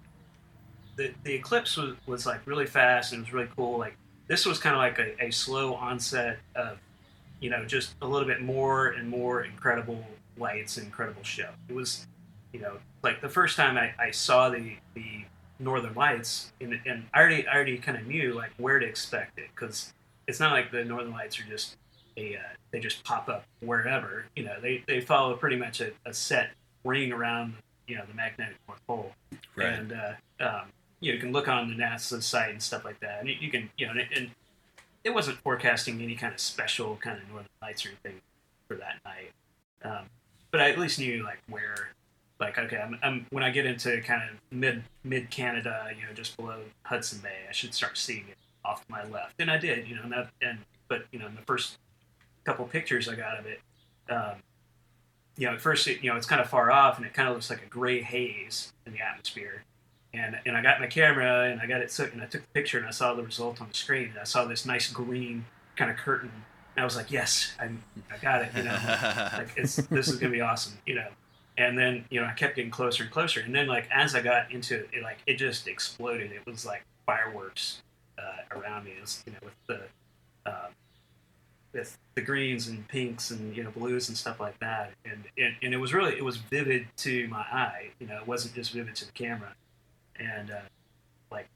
the 0.97 1.13
the 1.23 1.35
eclipse 1.35 1.77
was 1.77 1.97
was 2.07 2.25
like 2.25 2.47
really 2.47 2.65
fast 2.65 3.13
and 3.13 3.21
it 3.21 3.27
was 3.27 3.35
really 3.35 3.49
cool. 3.55 3.79
Like 3.79 3.99
this 4.27 4.47
was 4.47 4.59
kind 4.59 4.75
of 4.75 4.79
like 4.79 4.99
a, 4.99 5.27
a 5.27 5.31
slow 5.31 5.75
onset 5.75 6.39
of 6.55 6.79
you 7.41 7.51
know 7.51 7.67
just 7.67 7.95
a 8.01 8.07
little 8.07 8.27
bit 8.27 8.41
more 8.41 8.89
and 8.89 9.07
more 9.07 9.43
incredible 9.43 10.03
lights 10.39 10.79
incredible 10.79 11.25
show. 11.25 11.51
It 11.69 11.75
was 11.75 12.07
you 12.55 12.61
know 12.61 12.79
like 13.03 13.21
the 13.21 13.29
first 13.29 13.59
time 13.59 13.77
I, 13.77 13.93
I 14.03 14.13
saw 14.13 14.49
the 14.49 14.77
the 14.95 15.27
northern 15.59 15.93
lights 15.93 16.55
and, 16.59 16.81
and 16.87 17.05
I 17.13 17.21
already 17.21 17.47
I 17.47 17.55
already 17.55 17.77
kind 17.77 17.99
of 17.99 18.07
knew 18.07 18.33
like 18.33 18.53
where 18.57 18.79
to 18.79 18.87
expect 18.87 19.39
it 19.39 19.49
because 19.55 19.93
it's 20.31 20.41
not 20.41 20.53
like 20.53 20.71
the 20.71 20.85
northern 20.85 21.11
lights 21.11 21.39
are 21.41 21.43
just 21.43 21.77
a 22.17 22.37
uh, 22.37 22.55
they 22.71 22.79
just 22.79 23.03
pop 23.05 23.29
up 23.29 23.45
wherever 23.61 24.25
you 24.37 24.45
know 24.45 24.55
they, 24.63 24.83
they 24.87 25.01
follow 25.01 25.35
pretty 25.35 25.57
much 25.57 25.81
a, 25.81 25.91
a 26.07 26.15
set 26.15 26.51
ring 26.85 27.13
around 27.13 27.55
you 27.87 27.97
know 27.97 28.05
the 28.09 28.15
magnetic 28.15 28.57
north 28.69 28.81
pole. 28.87 29.13
Right. 29.57 29.67
and 29.67 29.93
uh, 29.93 30.13
um, 30.41 30.63
you, 31.01 31.11
know, 31.11 31.15
you 31.17 31.19
can 31.19 31.33
look 31.33 31.49
on 31.49 31.69
the 31.69 31.75
NASA 31.75 32.23
site 32.23 32.51
and 32.51 32.63
stuff 32.63 32.85
like 32.85 33.01
that 33.01 33.21
and 33.21 33.29
you, 33.29 33.35
you 33.41 33.51
can 33.51 33.69
you 33.77 33.87
know 33.87 33.93
and, 33.93 34.07
and 34.15 34.31
it 35.03 35.11
wasn't 35.11 35.39
forecasting 35.39 36.01
any 36.01 36.15
kind 36.15 36.33
of 36.33 36.41
special 36.41 36.97
kind 36.97 37.19
of 37.21 37.29
northern 37.29 37.49
lights 37.61 37.85
or 37.85 37.89
anything 37.89 38.21
for 38.69 38.77
that 38.77 38.97
night. 39.05 39.33
Um, 39.83 40.05
but 40.51 40.61
I 40.61 40.71
at 40.71 40.79
least 40.79 40.99
knew 40.99 41.25
like 41.25 41.39
where 41.49 41.91
like 42.39 42.57
okay 42.57 42.79
I'm, 42.79 42.99
I'm 43.03 43.27
when 43.31 43.43
I 43.43 43.51
get 43.51 43.67
into 43.67 44.01
kind 44.03 44.23
of 44.23 44.57
mid 44.57 44.85
mid 45.03 45.31
Canada 45.31 45.89
you 45.99 46.07
know 46.07 46.13
just 46.15 46.37
below 46.37 46.61
Hudson 46.85 47.19
Bay 47.21 47.47
I 47.49 47.53
should 47.53 47.75
start 47.75 47.99
seeing 47.99 48.27
it 48.29 48.37
off 48.65 48.85
to 48.87 48.91
my 48.91 49.05
left. 49.05 49.35
And 49.41 49.51
I 49.51 49.59
did 49.59 49.89
you 49.89 49.97
know 49.97 50.03
and, 50.03 50.13
that, 50.13 50.31
and 50.43 50.59
but 50.89 51.05
you 51.13 51.19
know 51.19 51.27
in 51.27 51.35
the 51.35 51.43
first 51.43 51.79
couple 52.45 52.65
pictures 52.67 53.09
I 53.09 53.15
got 53.15 53.39
of 53.39 53.47
it 53.47 53.61
um, 54.11 54.37
you 55.37 55.47
know 55.47 55.55
at 55.55 55.61
first 55.61 55.87
it, 55.87 56.03
you 56.03 56.11
know 56.11 56.17
it's 56.17 56.27
kind 56.27 56.41
of 56.41 56.49
far 56.49 56.71
off 56.71 56.99
and 56.99 57.07
it 57.07 57.15
kind 57.15 57.29
of 57.29 57.35
looks 57.35 57.51
like 57.51 57.63
a 57.63 57.69
gray 57.69 58.03
haze 58.03 58.73
in 58.87 58.93
the 58.93 59.01
atmosphere. 59.01 59.65
And 60.13 60.39
and 60.45 60.57
I 60.57 60.63
got 60.63 60.81
my 60.81 60.87
camera 60.87 61.51
and 61.51 61.61
I 61.61 61.67
got 61.67 61.81
it 61.81 61.91
took 61.91 62.13
and 62.13 62.21
I 62.21 62.27
took 62.27 62.43
the 62.43 62.49
picture 62.49 62.79
and 62.79 62.87
I 62.87 62.91
saw 62.91 63.15
the 63.15 63.23
result 63.23 63.61
on 63.61 63.69
the 63.69 63.75
screen 63.75 64.11
and 64.11 64.19
I 64.19 64.25
saw 64.25 64.45
this 64.45 64.67
nice 64.67 64.91
green 64.91 65.47
kind 65.77 65.91
of 65.91 65.97
curtain. 65.97 66.33
And 66.77 66.83
I 66.83 66.85
was 66.85 66.97
like 66.97 67.11
yes 67.11 67.53
I 67.59 67.71
I 68.13 68.19
got 68.21 68.43
it 68.43 68.51
you 68.57 68.65
know? 68.65 68.79
Like 69.33 69.53
it's 69.57 69.77
this 69.77 70.09
is 70.09 70.17
gonna 70.17 70.33
be 70.33 70.41
awesome 70.41 70.79
you 70.85 70.97
know? 70.97 71.09
And 71.57 71.79
then 71.79 72.05
you 72.11 72.21
know 72.21 72.27
i 72.27 72.33
kept 72.33 72.57
getting 72.57 72.71
closer 72.71 73.05
and 73.05 73.13
closer. 73.13 73.41
And 73.41 73.55
then 73.55 73.67
like 73.67 73.89
as 73.91 74.15
i 74.15 74.21
got 74.21 74.51
into 74.53 74.85
it 74.93 75.03
like 75.03 75.19
it 75.27 75.35
just 75.35 75.69
exploded. 75.69 76.33
It 76.33 76.45
was 76.45 76.67
like 76.67 76.85
fireworks 77.07 77.83
uh, 78.21 78.59
around 78.59 78.85
me 78.85 78.93
is 79.03 79.23
you 79.27 79.33
know 79.33 79.39
with 79.43 79.55
the 79.67 80.51
um, 80.51 80.71
with 81.73 81.97
the 82.15 82.21
greens 82.21 82.69
and 82.69 82.87
pinks 82.89 83.31
and 83.31 83.57
you 83.57 83.63
know 83.63 83.71
blues 83.71 84.09
and 84.09 84.19
stuff 84.19 84.41
like 84.41 84.59
that 84.61 84.93
and, 85.05 85.25
and 85.39 85.55
and 85.63 85.73
it 85.73 85.79
was 85.79 85.95
really 85.95 86.17
it 86.17 86.25
was 86.25 86.37
vivid 86.37 86.87
to 86.97 87.29
my 87.29 87.41
eye 87.41 87.91
you 87.99 88.07
know 88.07 88.17
it 88.17 88.27
wasn't 88.27 88.53
just 88.55 88.73
vivid 88.73 88.95
to 88.95 89.07
the 89.07 89.13
camera 89.13 89.55
and 90.19 90.51
uh, 90.51 90.61
like 91.31 91.49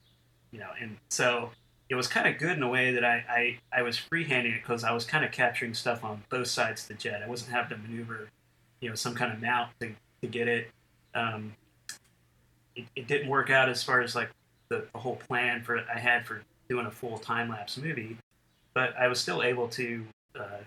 you 0.51 0.59
know 0.59 0.69
and 0.81 0.97
so 1.09 1.49
it 1.89 1.95
was 1.95 2.07
kind 2.07 2.27
of 2.27 2.39
good 2.39 2.57
in 2.57 2.63
a 2.63 2.67
way 2.67 2.91
that 2.93 3.05
I, 3.05 3.23
I, 3.29 3.79
I 3.79 3.81
was 3.83 3.97
freehanding 3.97 4.55
it 4.55 4.61
because 4.63 4.83
I 4.83 4.91
was 4.91 5.05
kind 5.05 5.23
of 5.23 5.31
capturing 5.31 5.73
stuff 5.73 6.03
on 6.03 6.23
both 6.29 6.47
sides 6.47 6.81
of 6.83 6.87
the 6.87 6.93
jet. 6.95 7.21
I 7.23 7.27
wasn't 7.27 7.51
having 7.51 7.77
to 7.77 7.87
maneuver, 7.87 8.29
you 8.79 8.89
know, 8.89 8.95
some 8.95 9.13
kind 9.13 9.31
of 9.31 9.41
mount 9.41 9.69
to, 9.81 9.91
to 10.21 10.27
get 10.27 10.47
it. 10.47 10.71
Um, 11.13 11.53
it. 12.75 12.85
It 12.95 13.07
didn't 13.07 13.29
work 13.29 13.51
out 13.51 13.69
as 13.69 13.83
far 13.83 14.01
as 14.01 14.15
like 14.15 14.29
the, 14.69 14.85
the 14.93 14.99
whole 14.99 15.15
plan 15.15 15.61
for 15.61 15.79
I 15.93 15.99
had 15.99 16.25
for 16.25 16.41
doing 16.69 16.85
a 16.85 16.91
full 16.91 17.17
time 17.17 17.49
lapse 17.49 17.77
movie, 17.77 18.17
but 18.73 18.95
I 18.97 19.07
was 19.07 19.19
still 19.19 19.43
able 19.43 19.67
to 19.69 20.05
uh, 20.39 20.59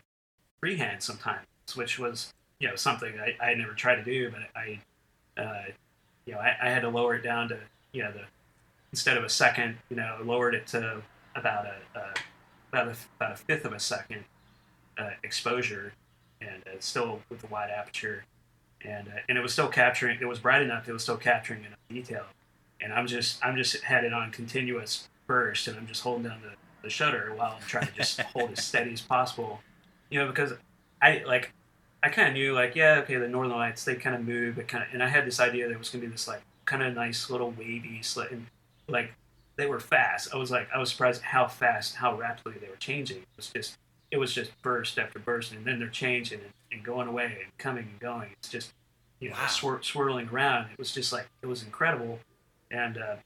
freehand 0.61 1.03
sometimes, 1.03 1.47
which 1.75 1.99
was 1.99 2.33
you 2.61 2.69
know 2.69 2.77
something 2.77 3.15
I, 3.21 3.37
I 3.45 3.55
never 3.55 3.73
tried 3.73 3.97
to 3.97 4.05
do, 4.05 4.31
but 4.31 4.41
I, 4.57 4.81
uh, 5.41 5.65
you 6.27 6.35
know, 6.35 6.41
I, 6.41 6.57
I 6.63 6.71
had 6.71 6.81
to 6.81 6.89
lower 6.89 7.15
it 7.15 7.23
down 7.23 7.49
to 7.49 7.59
you 7.93 8.03
know 8.03 8.13
the 8.13 8.23
instead 8.93 9.17
of 9.17 9.25
a 9.25 9.29
second, 9.29 9.77
you 9.91 9.97
know, 9.97 10.17
lowered 10.25 10.55
it 10.55 10.67
to 10.69 11.03
about 11.35 11.67
a, 11.67 11.99
uh, 11.99 12.15
about 12.73 12.89
a 12.89 12.97
about 13.17 13.33
a 13.33 13.37
fifth 13.37 13.65
of 13.65 13.73
a 13.73 13.81
second 13.81 14.25
uh, 14.99 15.11
exposure, 15.23 15.93
and 16.41 16.63
uh, 16.67 16.77
still 16.81 17.21
with 17.29 17.41
the 17.41 17.47
wide 17.49 17.71
aperture, 17.71 18.25
and 18.85 19.09
uh, 19.09 19.21
and 19.29 19.39
it 19.39 19.41
was 19.41 19.53
still 19.53 19.69
capturing. 19.69 20.19
It 20.21 20.27
was 20.27 20.39
bright 20.39 20.63
enough. 20.63 20.89
It 20.89 20.93
was 20.93 21.03
still 21.03 21.17
capturing 21.17 21.65
enough 21.65 21.79
detail, 21.89 22.25
and 22.81 22.93
I'm 22.93 23.07
just 23.07 23.45
I'm 23.45 23.57
just 23.57 23.83
had 23.83 24.05
it 24.05 24.13
on 24.13 24.31
continuous 24.31 25.09
burst, 25.29 25.69
and 25.69 25.77
I'm 25.77 25.87
just 25.87 26.03
holding 26.03 26.25
down 26.29 26.41
the, 26.43 26.51
the 26.83 26.91
shutter 26.91 27.33
while 27.37 27.53
I'm 27.61 27.67
trying 27.69 27.87
to 27.87 27.93
just 27.93 28.21
hold 28.35 28.51
as 28.51 28.65
steady 28.65 28.93
as 28.93 29.01
possible, 29.01 29.61
you 30.11 30.19
know, 30.19 30.27
because 30.27 30.55
I 31.01 31.23
like. 31.25 31.53
I 32.01 32.11
kind 32.11 32.29
of 32.29 32.35
knew, 32.35 32.55
like, 32.55 32.77
yeah, 32.77 33.01
okay, 33.03 33.17
the 33.17 33.27
Northern 33.27 33.57
Lights, 33.57 33.85
they 33.85 33.97
kind 33.97 34.15
of 34.15 34.25
move, 34.25 34.55
but 34.55 34.69
kind 34.69 34.85
of, 34.85 34.91
and 34.95 35.03
I 35.03 35.09
had 35.09 35.27
this 35.27 35.41
idea 35.41 35.67
that 35.67 35.75
it 35.75 35.79
was 35.81 35.91
going 35.91 36.01
to 36.03 36.07
be 36.07 36.13
this, 36.13 36.29
like, 36.29 36.43
kind 36.65 36.81
of 36.81 36.95
nice 36.95 37.29
little 37.29 37.51
wavy, 37.59 38.01
slit, 38.03 38.31
and 38.31 38.47
like 38.87 39.13
they 39.57 39.67
were 39.67 39.81
fast. 39.81 40.33
I 40.33 40.37
was 40.37 40.53
like, 40.53 40.69
I 40.73 40.79
was 40.79 40.91
surprised 40.91 41.23
how 41.23 41.49
fast, 41.49 41.97
how 41.97 42.17
rapidly 42.17 42.55
they 42.61 42.69
were 42.69 42.77
changing. 42.77 43.17
It 43.17 43.27
was 43.37 43.49
just, 43.49 43.79
it 44.13 44.17
was 44.17 44.33
just 44.33 44.53
burst 44.63 44.97
after 44.97 45.19
burst, 45.19 45.51
and 45.53 45.65
then 45.65 45.81
they're 45.81 45.89
changing 45.89 46.39
and, 46.39 46.53
and 46.71 46.85
going 46.85 47.09
away 47.09 47.39
and 47.43 47.59
coming 47.59 47.89
and 47.91 47.99
going. 47.99 48.29
It's 48.39 48.49
just, 48.49 48.73
you 49.19 49.31
know, 49.31 49.35
Wow. 49.35 49.47
swir- 49.47 49.85
swirling 49.85 50.29
around. 50.29 50.71
It 50.71 50.79
was 50.79 50.93
just 50.95 51.13
like 51.13 51.27
it 51.43 51.47
was 51.47 51.65
incredible. 51.65 52.21
And 52.71 52.97
uh, 52.97 53.17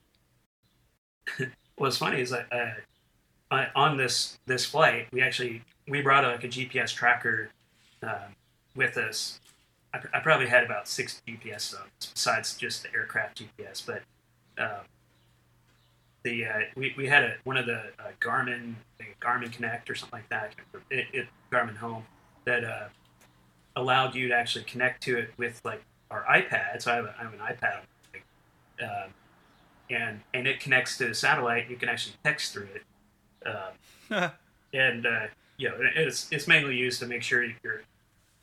what's 1.76 1.96
funny 1.96 2.20
is 2.20 2.30
that 2.30 2.46
uh, 3.50 3.66
on- 3.74 3.96
this 3.96 4.38
this 4.46 4.64
flight, 4.64 5.08
we 5.12 5.22
actually 5.22 5.62
we 5.88 6.00
brought 6.00 6.24
like 6.24 6.44
a 6.44 6.48
GPS 6.48 6.94
tracker 6.94 7.50
um, 8.02 8.34
with 8.74 8.96
us. 8.96 9.40
I, 9.94 10.00
I 10.14 10.20
probably 10.20 10.46
had 10.46 10.64
about 10.64 10.88
six 10.88 11.20
GPS 11.26 11.70
zones 11.70 12.12
besides 12.14 12.56
just 12.56 12.82
the 12.82 12.94
aircraft 12.94 13.42
GPS, 13.42 13.84
but 13.84 14.02
um, 14.62 14.84
the 16.22 16.44
uh, 16.46 16.60
we, 16.76 16.94
we 16.96 17.06
had 17.06 17.24
a 17.24 17.34
one 17.44 17.56
of 17.56 17.66
the 17.66 17.78
uh, 17.98 18.12
Garmin 18.20 18.74
Garmin 19.20 19.52
Connect 19.52 19.88
or 19.90 19.94
something 19.94 20.18
like 20.20 20.28
that, 20.28 20.54
it, 20.90 21.06
it 21.12 21.26
Garmin 21.50 21.76
Home 21.76 22.04
that 22.44 22.64
uh, 22.64 22.88
allowed 23.76 24.14
you 24.14 24.28
to 24.28 24.34
actually 24.34 24.64
connect 24.64 25.02
to 25.04 25.18
it 25.18 25.30
with 25.36 25.60
like 25.64 25.82
our 26.10 26.24
iPad. 26.24 26.82
So 26.82 26.92
I 26.92 26.96
have, 26.96 27.04
a, 27.06 27.14
I 27.18 27.22
have 27.22 27.32
an 27.32 27.38
iPad, 27.40 27.80
like, 28.12 28.24
um, 28.82 29.10
and 29.92 30.20
and 30.34 30.46
it 30.46 30.60
connects 30.60 30.98
to 30.98 31.08
the 31.08 31.14
satellite. 31.14 31.68
You 31.70 31.76
can 31.76 31.88
actually 31.88 32.16
text 32.24 32.52
through 32.52 32.68
it, 32.74 33.48
um, 33.48 34.30
and 34.74 35.06
uh, 35.06 35.26
you 35.56 35.68
know 35.68 35.76
it's 35.78 36.28
it's 36.30 36.48
mainly 36.48 36.76
used 36.76 37.00
to 37.00 37.06
make 37.06 37.22
sure 37.22 37.44
you're 37.44 37.82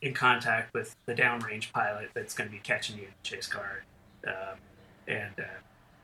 in 0.02 0.14
contact 0.14 0.74
with 0.74 0.96
the 1.06 1.14
downrange 1.14 1.72
pilot 1.72 2.10
that's 2.14 2.34
going 2.34 2.50
to 2.50 2.56
be 2.56 2.62
catching 2.62 2.98
you 2.98 3.04
in 3.04 3.10
the 3.10 3.30
chase 3.30 3.48
car, 3.48 3.84
um, 4.28 4.58
and 5.08 5.34
uh, 5.40 5.60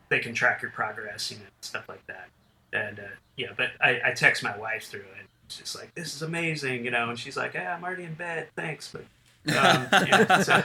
they 0.09 0.19
can 0.19 0.33
track 0.33 0.61
your 0.61 0.71
progress, 0.71 1.31
you 1.31 1.37
know, 1.37 1.43
stuff 1.61 1.87
like 1.87 2.05
that. 2.07 2.27
And 2.73 2.99
uh, 2.99 3.03
yeah, 3.37 3.49
but 3.55 3.69
I, 3.81 4.01
I 4.05 4.11
text 4.11 4.43
my 4.43 4.57
wife 4.57 4.85
through 4.85 5.01
it. 5.01 5.27
She's 5.47 5.59
just 5.59 5.75
like 5.75 5.93
this 5.95 6.15
is 6.15 6.21
amazing, 6.21 6.85
you 6.85 6.91
know, 6.91 7.09
and 7.09 7.19
she's 7.19 7.37
like, 7.37 7.53
"Yeah, 7.53 7.75
I'm 7.75 7.83
already 7.83 8.03
in 8.03 8.15
bed, 8.15 8.49
thanks." 8.55 8.91
But 8.91 9.05
um, 9.55 9.87
yeah, 9.91 10.41
so, 10.41 10.63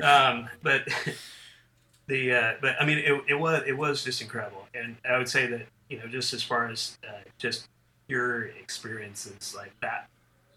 um, 0.02 0.48
but 0.62 0.86
the 2.08 2.32
uh, 2.32 2.52
but 2.60 2.76
I 2.80 2.86
mean, 2.86 2.98
it, 2.98 3.22
it 3.28 3.34
was 3.34 3.62
it 3.66 3.76
was 3.76 4.04
just 4.04 4.22
incredible, 4.22 4.66
and 4.74 4.96
I 5.08 5.18
would 5.18 5.28
say 5.28 5.46
that 5.46 5.66
you 5.88 5.98
know, 5.98 6.06
just 6.06 6.32
as 6.32 6.42
far 6.42 6.68
as 6.68 6.98
uh, 7.06 7.22
just 7.38 7.68
your 8.08 8.44
experiences 8.44 9.54
like 9.56 9.72
that, 9.82 10.08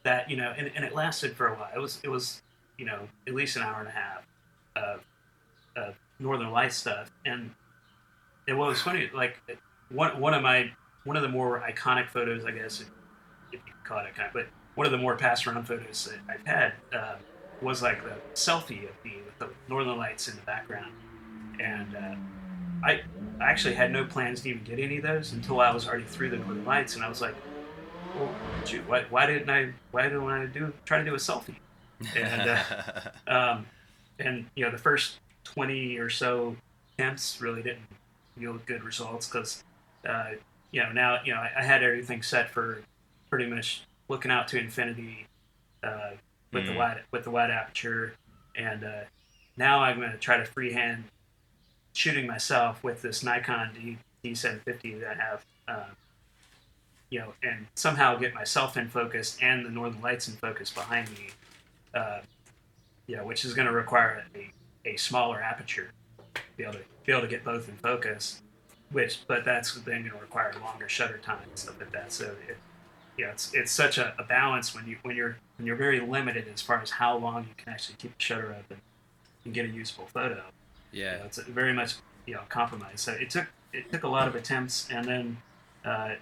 that 0.03 0.29
you 0.29 0.37
know, 0.37 0.53
and, 0.57 0.71
and 0.75 0.85
it 0.85 0.93
lasted 0.93 1.35
for 1.35 1.47
a 1.47 1.55
while. 1.55 1.69
It 1.75 1.79
was 1.79 1.99
it 2.03 2.09
was 2.09 2.41
you 2.77 2.85
know 2.85 3.07
at 3.27 3.33
least 3.33 3.55
an 3.55 3.63
hour 3.63 3.79
and 3.79 3.87
a 3.87 3.91
half 3.91 4.27
of 4.75 5.01
of 5.75 5.95
Northern 6.19 6.51
Lights 6.51 6.75
stuff, 6.75 7.11
and 7.25 7.51
what 8.47 8.69
was 8.69 8.81
funny, 8.81 9.09
like 9.13 9.37
one 9.89 10.19
one 10.19 10.33
of 10.33 10.41
my 10.41 10.71
one 11.03 11.15
of 11.15 11.23
the 11.23 11.29
more 11.29 11.63
iconic 11.67 12.09
photos, 12.09 12.45
I 12.45 12.51
guess, 12.51 12.81
if, 12.81 12.87
if 13.51 13.61
you 13.65 13.73
call 13.83 13.99
it 13.99 14.05
iconic, 14.13 14.33
but 14.33 14.47
one 14.75 14.85
of 14.85 14.91
the 14.91 14.97
more 14.97 15.15
passed 15.15 15.47
around 15.47 15.65
photos 15.65 16.05
that 16.05 16.19
I've 16.29 16.45
had 16.45 16.73
um, 16.93 17.17
was 17.61 17.81
like 17.81 18.03
the 18.03 18.15
selfie 18.33 18.87
of 18.87 18.95
me 19.03 19.17
with 19.25 19.37
the 19.39 19.49
Northern 19.67 19.97
Lights 19.97 20.27
in 20.27 20.35
the 20.35 20.41
background, 20.43 20.91
and 21.59 21.95
uh, 21.95 22.15
I 22.83 23.01
I 23.41 23.49
actually 23.51 23.75
had 23.75 23.91
no 23.91 24.05
plans 24.05 24.41
to 24.41 24.49
even 24.49 24.63
get 24.63 24.79
any 24.79 24.97
of 24.97 25.03
those 25.03 25.33
until 25.33 25.61
I 25.61 25.71
was 25.73 25.87
already 25.87 26.05
through 26.05 26.29
the 26.31 26.37
Northern 26.37 26.65
Lights, 26.65 26.95
and 26.95 27.03
I 27.03 27.09
was 27.09 27.21
like, 27.21 27.35
well, 28.15 28.35
shoot, 28.65 28.87
why, 28.87 29.05
why 29.09 29.25
didn't 29.25 29.49
I 29.49 29.73
why 29.91 30.03
didn't 30.03 30.23
I 30.23 30.45
do 30.47 30.73
try 30.85 30.99
to 30.99 31.05
do 31.05 31.13
a 31.13 31.17
selfie? 31.17 31.55
And 32.15 32.47
uh, 32.47 32.63
um, 33.27 33.67
and 34.19 34.47
you 34.55 34.65
know 34.65 34.71
the 34.71 34.77
first 34.77 35.17
twenty 35.43 35.97
or 35.97 36.09
so 36.09 36.55
attempts 36.97 37.41
really 37.41 37.61
didn't 37.61 37.87
yield 38.37 38.65
good 38.65 38.83
results 38.83 39.27
because 39.27 39.63
uh, 40.07 40.31
you 40.71 40.81
know 40.83 40.91
now 40.91 41.19
you 41.23 41.33
know 41.33 41.39
I, 41.39 41.51
I 41.59 41.63
had 41.63 41.83
everything 41.83 42.21
set 42.23 42.49
for 42.49 42.81
pretty 43.29 43.49
much 43.49 43.83
looking 44.09 44.31
out 44.31 44.47
to 44.49 44.57
infinity 44.59 45.25
uh, 45.83 46.11
with 46.53 46.65
the 46.65 46.73
Mm. 46.73 46.77
wide 46.77 47.03
with 47.11 47.23
the 47.23 47.31
wide 47.31 47.51
aperture, 47.51 48.13
and 48.55 48.83
uh, 48.83 49.01
now 49.57 49.81
I'm 49.81 49.99
going 49.99 50.11
to 50.11 50.17
try 50.17 50.37
to 50.37 50.45
freehand 50.45 51.05
shooting 51.93 52.27
myself 52.27 52.83
with 52.83 53.01
this 53.01 53.23
Nikon 53.23 53.71
D 53.73 53.97
D750 54.23 54.99
that 55.01 55.17
I 55.17 55.21
have. 55.21 55.45
Um, 55.67 55.95
you 57.09 57.19
know, 57.19 57.33
and 57.41 57.65
somehow 57.75 58.15
get 58.17 58.35
myself 58.35 58.77
in 58.77 58.87
focus 58.87 59.37
and 59.41 59.65
the 59.65 59.69
northern 59.69 60.01
lights 60.01 60.27
in 60.27 60.35
focus 60.35 60.71
behind 60.71 61.09
me. 61.11 61.29
Uh, 61.93 62.19
you 63.07 63.17
know, 63.17 63.25
which 63.25 63.43
is 63.45 63.53
going 63.55 63.67
to 63.67 63.73
require 63.73 64.23
a, 64.35 64.51
a 64.87 64.95
smaller 64.97 65.41
aperture 65.41 65.91
to 66.35 66.41
be 66.55 66.63
able 66.63 66.73
to 66.73 66.83
be 67.05 67.11
able 67.11 67.21
to 67.21 67.27
get 67.27 67.43
both 67.43 67.67
in 67.67 67.75
focus. 67.77 68.41
Which, 68.91 69.21
but 69.27 69.45
that's 69.45 69.73
then 69.73 70.01
going 70.01 70.11
to 70.11 70.17
require 70.19 70.53
longer 70.61 70.89
shutter 70.89 71.17
time 71.17 71.43
and 71.47 71.57
stuff 71.57 71.79
like 71.79 71.91
that. 71.91 72.11
So, 72.11 72.35
it, 72.47 72.57
it's 73.17 73.53
it's 73.53 73.71
such 73.71 73.97
a, 73.97 74.13
a 74.17 74.23
balance 74.23 74.73
when 74.73 74.87
you 74.87 74.97
when 75.01 75.15
you're 75.15 75.37
when 75.57 75.65
you're 75.65 75.75
very 75.75 75.99
limited 75.99 76.45
as 76.53 76.61
far 76.61 76.81
as 76.81 76.91
how 76.91 77.17
long 77.17 77.43
you 77.43 77.55
can 77.57 77.73
actually 77.73 77.95
keep 77.97 78.17
the 78.17 78.23
shutter 78.23 78.55
open 78.57 78.81
and 79.45 79.53
get 79.53 79.65
a 79.65 79.69
useful 79.69 80.05
photo. 80.05 80.43
You 80.91 81.03
yeah. 81.03 81.17
know, 81.17 81.25
it's 81.25 81.37
very 81.43 81.73
much 81.73 81.95
you 82.25 82.33
know 82.35 82.41
compromise. 82.49 83.01
So 83.01 83.13
it 83.13 83.29
took 83.29 83.47
it 83.73 83.91
took 83.91 84.03
a 84.03 84.07
lot 84.07 84.27
of 84.27 84.35
attempts, 84.35 84.87
and 84.91 85.05
then 85.05 85.37
uh, 85.85 86.15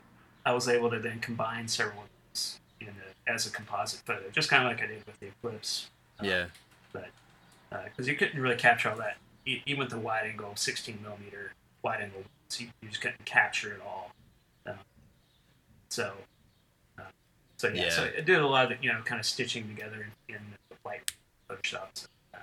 I 0.45 0.51
was 0.53 0.67
able 0.67 0.89
to 0.91 0.99
then 0.99 1.19
combine 1.19 1.67
several 1.67 2.03
of 2.03 2.09
those 2.33 2.59
in 2.81 2.87
a, 2.87 3.31
as 3.31 3.47
a 3.47 3.49
composite 3.51 4.01
photo, 4.05 4.29
just 4.31 4.49
kind 4.49 4.63
of 4.63 4.71
like 4.71 4.81
I 4.83 4.87
did 4.87 5.05
with 5.05 5.19
the 5.19 5.27
Eclipse. 5.27 5.89
Uh, 6.19 6.25
Yeah. 6.25 6.45
because 7.85 8.07
you 8.07 8.15
couldn't 8.15 8.41
really 8.41 8.55
capture 8.55 8.89
all 8.89 8.95
that, 8.97 9.17
even 9.45 9.77
with 9.77 9.89
the 9.89 9.99
wide 9.99 10.23
angle, 10.25 10.55
16 10.55 10.99
millimeter 11.03 11.51
wide 11.83 12.01
angle, 12.01 12.23
so 12.49 12.63
you, 12.63 12.69
you 12.81 12.89
just 12.89 13.01
couldn't 13.01 13.25
capture 13.25 13.73
it 13.73 13.81
all. 13.85 14.11
Um, 14.65 14.75
so, 15.89 16.13
uh, 16.97 17.03
so 17.57 17.67
yeah, 17.67 17.83
Yeah. 17.83 17.89
so 17.89 18.09
I 18.17 18.21
did 18.21 18.39
a 18.39 18.47
lot 18.47 18.71
of 18.71 18.83
you 18.83 18.91
know 18.91 19.01
kind 19.03 19.19
of 19.19 19.25
stitching 19.25 19.67
together 19.67 20.07
in, 20.29 20.35
in 20.35 20.41
the 20.69 20.75
white 20.83 21.11
Photoshop. 21.49 21.87
So, 21.93 22.07
uh, 22.33 22.39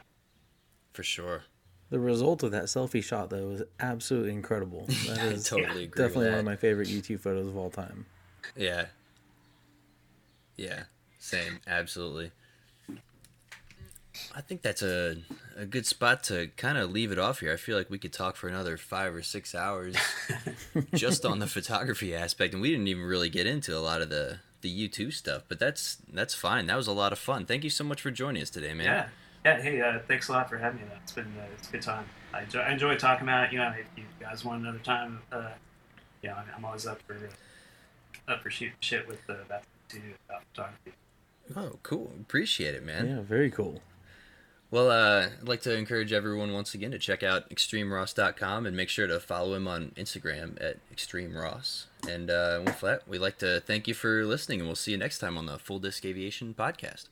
For 0.92 1.02
sure. 1.02 1.44
The 1.90 2.00
result 2.00 2.42
of 2.42 2.50
that 2.52 2.64
selfie 2.64 3.04
shot 3.04 3.30
though 3.30 3.46
was 3.46 3.62
absolutely 3.78 4.32
incredible. 4.32 4.86
That 5.06 5.18
I 5.18 5.36
totally 5.36 5.84
agree. 5.84 6.02
definitely 6.02 6.24
with 6.24 6.30
one 6.30 6.38
of 6.40 6.44
my 6.44 6.56
favorite 6.56 6.88
U2 6.88 7.20
photos 7.20 7.46
of 7.46 7.56
all 7.56 7.70
time. 7.70 8.06
Yeah. 8.56 8.86
Yeah. 10.56 10.84
Same. 11.18 11.60
Absolutely. 11.66 12.32
I 14.34 14.40
think 14.40 14.62
that's 14.62 14.82
a 14.82 15.16
a 15.56 15.66
good 15.66 15.86
spot 15.86 16.22
to 16.24 16.48
kind 16.56 16.78
of 16.78 16.90
leave 16.90 17.10
it 17.12 17.18
off 17.18 17.40
here. 17.40 17.52
I 17.52 17.56
feel 17.56 17.76
like 17.76 17.90
we 17.90 17.98
could 17.98 18.12
talk 18.12 18.36
for 18.36 18.48
another 18.48 18.76
five 18.76 19.14
or 19.14 19.22
six 19.22 19.54
hours 19.54 19.96
just 20.94 21.24
on 21.24 21.38
the 21.40 21.46
photography 21.46 22.14
aspect, 22.14 22.52
and 22.54 22.62
we 22.62 22.70
didn't 22.70 22.88
even 22.88 23.04
really 23.04 23.28
get 23.28 23.46
into 23.46 23.76
a 23.76 23.80
lot 23.80 24.02
of 24.02 24.10
the 24.10 24.38
the 24.60 24.88
U2 24.88 25.12
stuff. 25.12 25.42
But 25.48 25.58
that's 25.58 25.98
that's 26.12 26.34
fine. 26.34 26.66
That 26.66 26.76
was 26.76 26.86
a 26.86 26.92
lot 26.92 27.12
of 27.12 27.18
fun. 27.18 27.44
Thank 27.44 27.64
you 27.64 27.70
so 27.70 27.84
much 27.84 28.00
for 28.00 28.10
joining 28.10 28.42
us 28.42 28.50
today, 28.50 28.72
man. 28.74 28.86
Yeah. 28.86 29.08
Yeah. 29.44 29.60
Hey, 29.60 29.80
uh, 29.80 29.98
thanks 30.08 30.28
a 30.28 30.32
lot 30.32 30.48
for 30.48 30.56
having 30.56 30.80
me. 30.80 30.86
Though. 30.88 30.96
It's 31.02 31.12
been 31.12 31.32
uh, 31.38 31.46
it's 31.58 31.68
a 31.68 31.72
good 31.72 31.82
time. 31.82 32.06
I 32.32 32.42
enjoy, 32.42 32.60
I 32.60 32.72
enjoy 32.72 32.96
talking 32.96 33.24
about 33.24 33.48
it. 33.48 33.52
You 33.52 33.58
know, 33.58 33.74
if 33.78 33.86
you 33.96 34.04
guys 34.20 34.44
want 34.44 34.62
another 34.62 34.78
time, 34.78 35.20
uh, 35.30 35.50
yeah, 36.22 36.34
I'm, 36.34 36.46
I'm 36.56 36.64
always 36.64 36.86
up 36.86 37.00
for 37.02 37.14
uh, 37.14 38.32
up 38.32 38.42
for 38.42 38.50
shooting 38.50 38.74
shit 38.80 39.06
with 39.06 39.20
uh, 39.28 39.34
about 39.46 39.62
to 39.90 39.98
about 40.28 40.42
photography. 40.52 40.92
Oh, 41.54 41.78
cool. 41.82 42.10
Appreciate 42.20 42.74
it, 42.74 42.84
man. 42.84 43.06
Yeah, 43.06 43.20
very 43.20 43.50
cool. 43.50 43.82
Well, 44.70 44.90
uh, 44.90 45.28
I'd 45.40 45.46
like 45.46 45.60
to 45.62 45.76
encourage 45.76 46.12
everyone 46.12 46.52
once 46.52 46.74
again 46.74 46.90
to 46.90 46.98
check 46.98 47.22
out 47.22 47.48
extremeross.com 47.48 48.66
and 48.66 48.76
make 48.76 48.88
sure 48.88 49.06
to 49.06 49.20
follow 49.20 49.54
him 49.54 49.68
on 49.68 49.92
Instagram 49.96 50.60
at 50.60 50.78
extremeross. 50.92 51.84
And 52.08 52.28
uh, 52.28 52.60
with 52.64 52.80
that, 52.80 53.06
we'd 53.06 53.20
like 53.20 53.38
to 53.38 53.60
thank 53.60 53.86
you 53.86 53.94
for 53.94 54.24
listening, 54.24 54.60
and 54.60 54.68
we'll 54.68 54.74
see 54.74 54.90
you 54.90 54.96
next 54.96 55.18
time 55.18 55.38
on 55.38 55.46
the 55.46 55.58
Full 55.58 55.78
Disc 55.78 56.04
Aviation 56.04 56.54
podcast. 56.54 57.06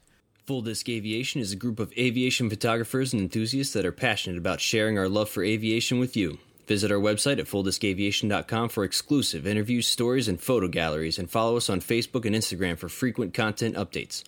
Full 0.53 0.61
Disc 0.61 0.87
Aviation 0.91 1.41
is 1.41 1.51
a 1.51 1.57
group 1.57 1.79
of 1.79 1.95
aviation 1.97 2.51
photographers 2.51 3.15
and 3.15 3.23
enthusiasts 3.23 3.73
that 3.73 3.87
are 3.87 3.91
passionate 3.91 4.37
about 4.37 4.61
sharing 4.61 4.99
our 4.99 5.09
love 5.09 5.31
for 5.31 5.43
aviation 5.43 5.99
with 5.99 6.15
you. 6.15 6.41
Visit 6.66 6.93
our 6.93 6.99
website 6.99 7.39
at 7.39 7.47
fulldiscaviation.com 7.47 8.69
for 8.69 8.85
exclusive 8.85 9.47
interviews, 9.47 9.89
stories, 9.89 10.29
and 10.29 10.39
photo 10.39 10.69
galleries, 10.69 11.19
and 11.19 11.31
follow 11.31 11.57
us 11.57 11.70
on 11.70 11.81
Facebook 11.81 12.27
and 12.27 12.37
Instagram 12.37 12.77
for 12.77 12.91
frequent 12.91 13.33
content 13.33 13.77
updates. 13.77 14.24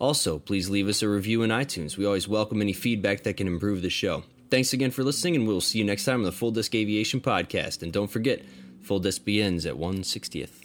Also, 0.00 0.40
please 0.40 0.68
leave 0.68 0.88
us 0.88 1.00
a 1.00 1.08
review 1.08 1.44
in 1.44 1.50
iTunes. 1.50 1.96
We 1.96 2.04
always 2.04 2.26
welcome 2.26 2.60
any 2.60 2.72
feedback 2.72 3.22
that 3.22 3.36
can 3.36 3.46
improve 3.46 3.80
the 3.82 3.88
show. 3.88 4.24
Thanks 4.50 4.72
again 4.72 4.90
for 4.90 5.04
listening, 5.04 5.36
and 5.36 5.46
we'll 5.46 5.60
see 5.60 5.78
you 5.78 5.84
next 5.84 6.06
time 6.06 6.16
on 6.16 6.24
the 6.24 6.32
Full 6.32 6.50
Disc 6.50 6.74
Aviation 6.74 7.20
Podcast. 7.20 7.84
And 7.84 7.92
don't 7.92 8.10
forget, 8.10 8.44
Full 8.82 8.98
Disc 8.98 9.24
begins 9.24 9.64
at 9.64 9.74
160th. 9.74 10.64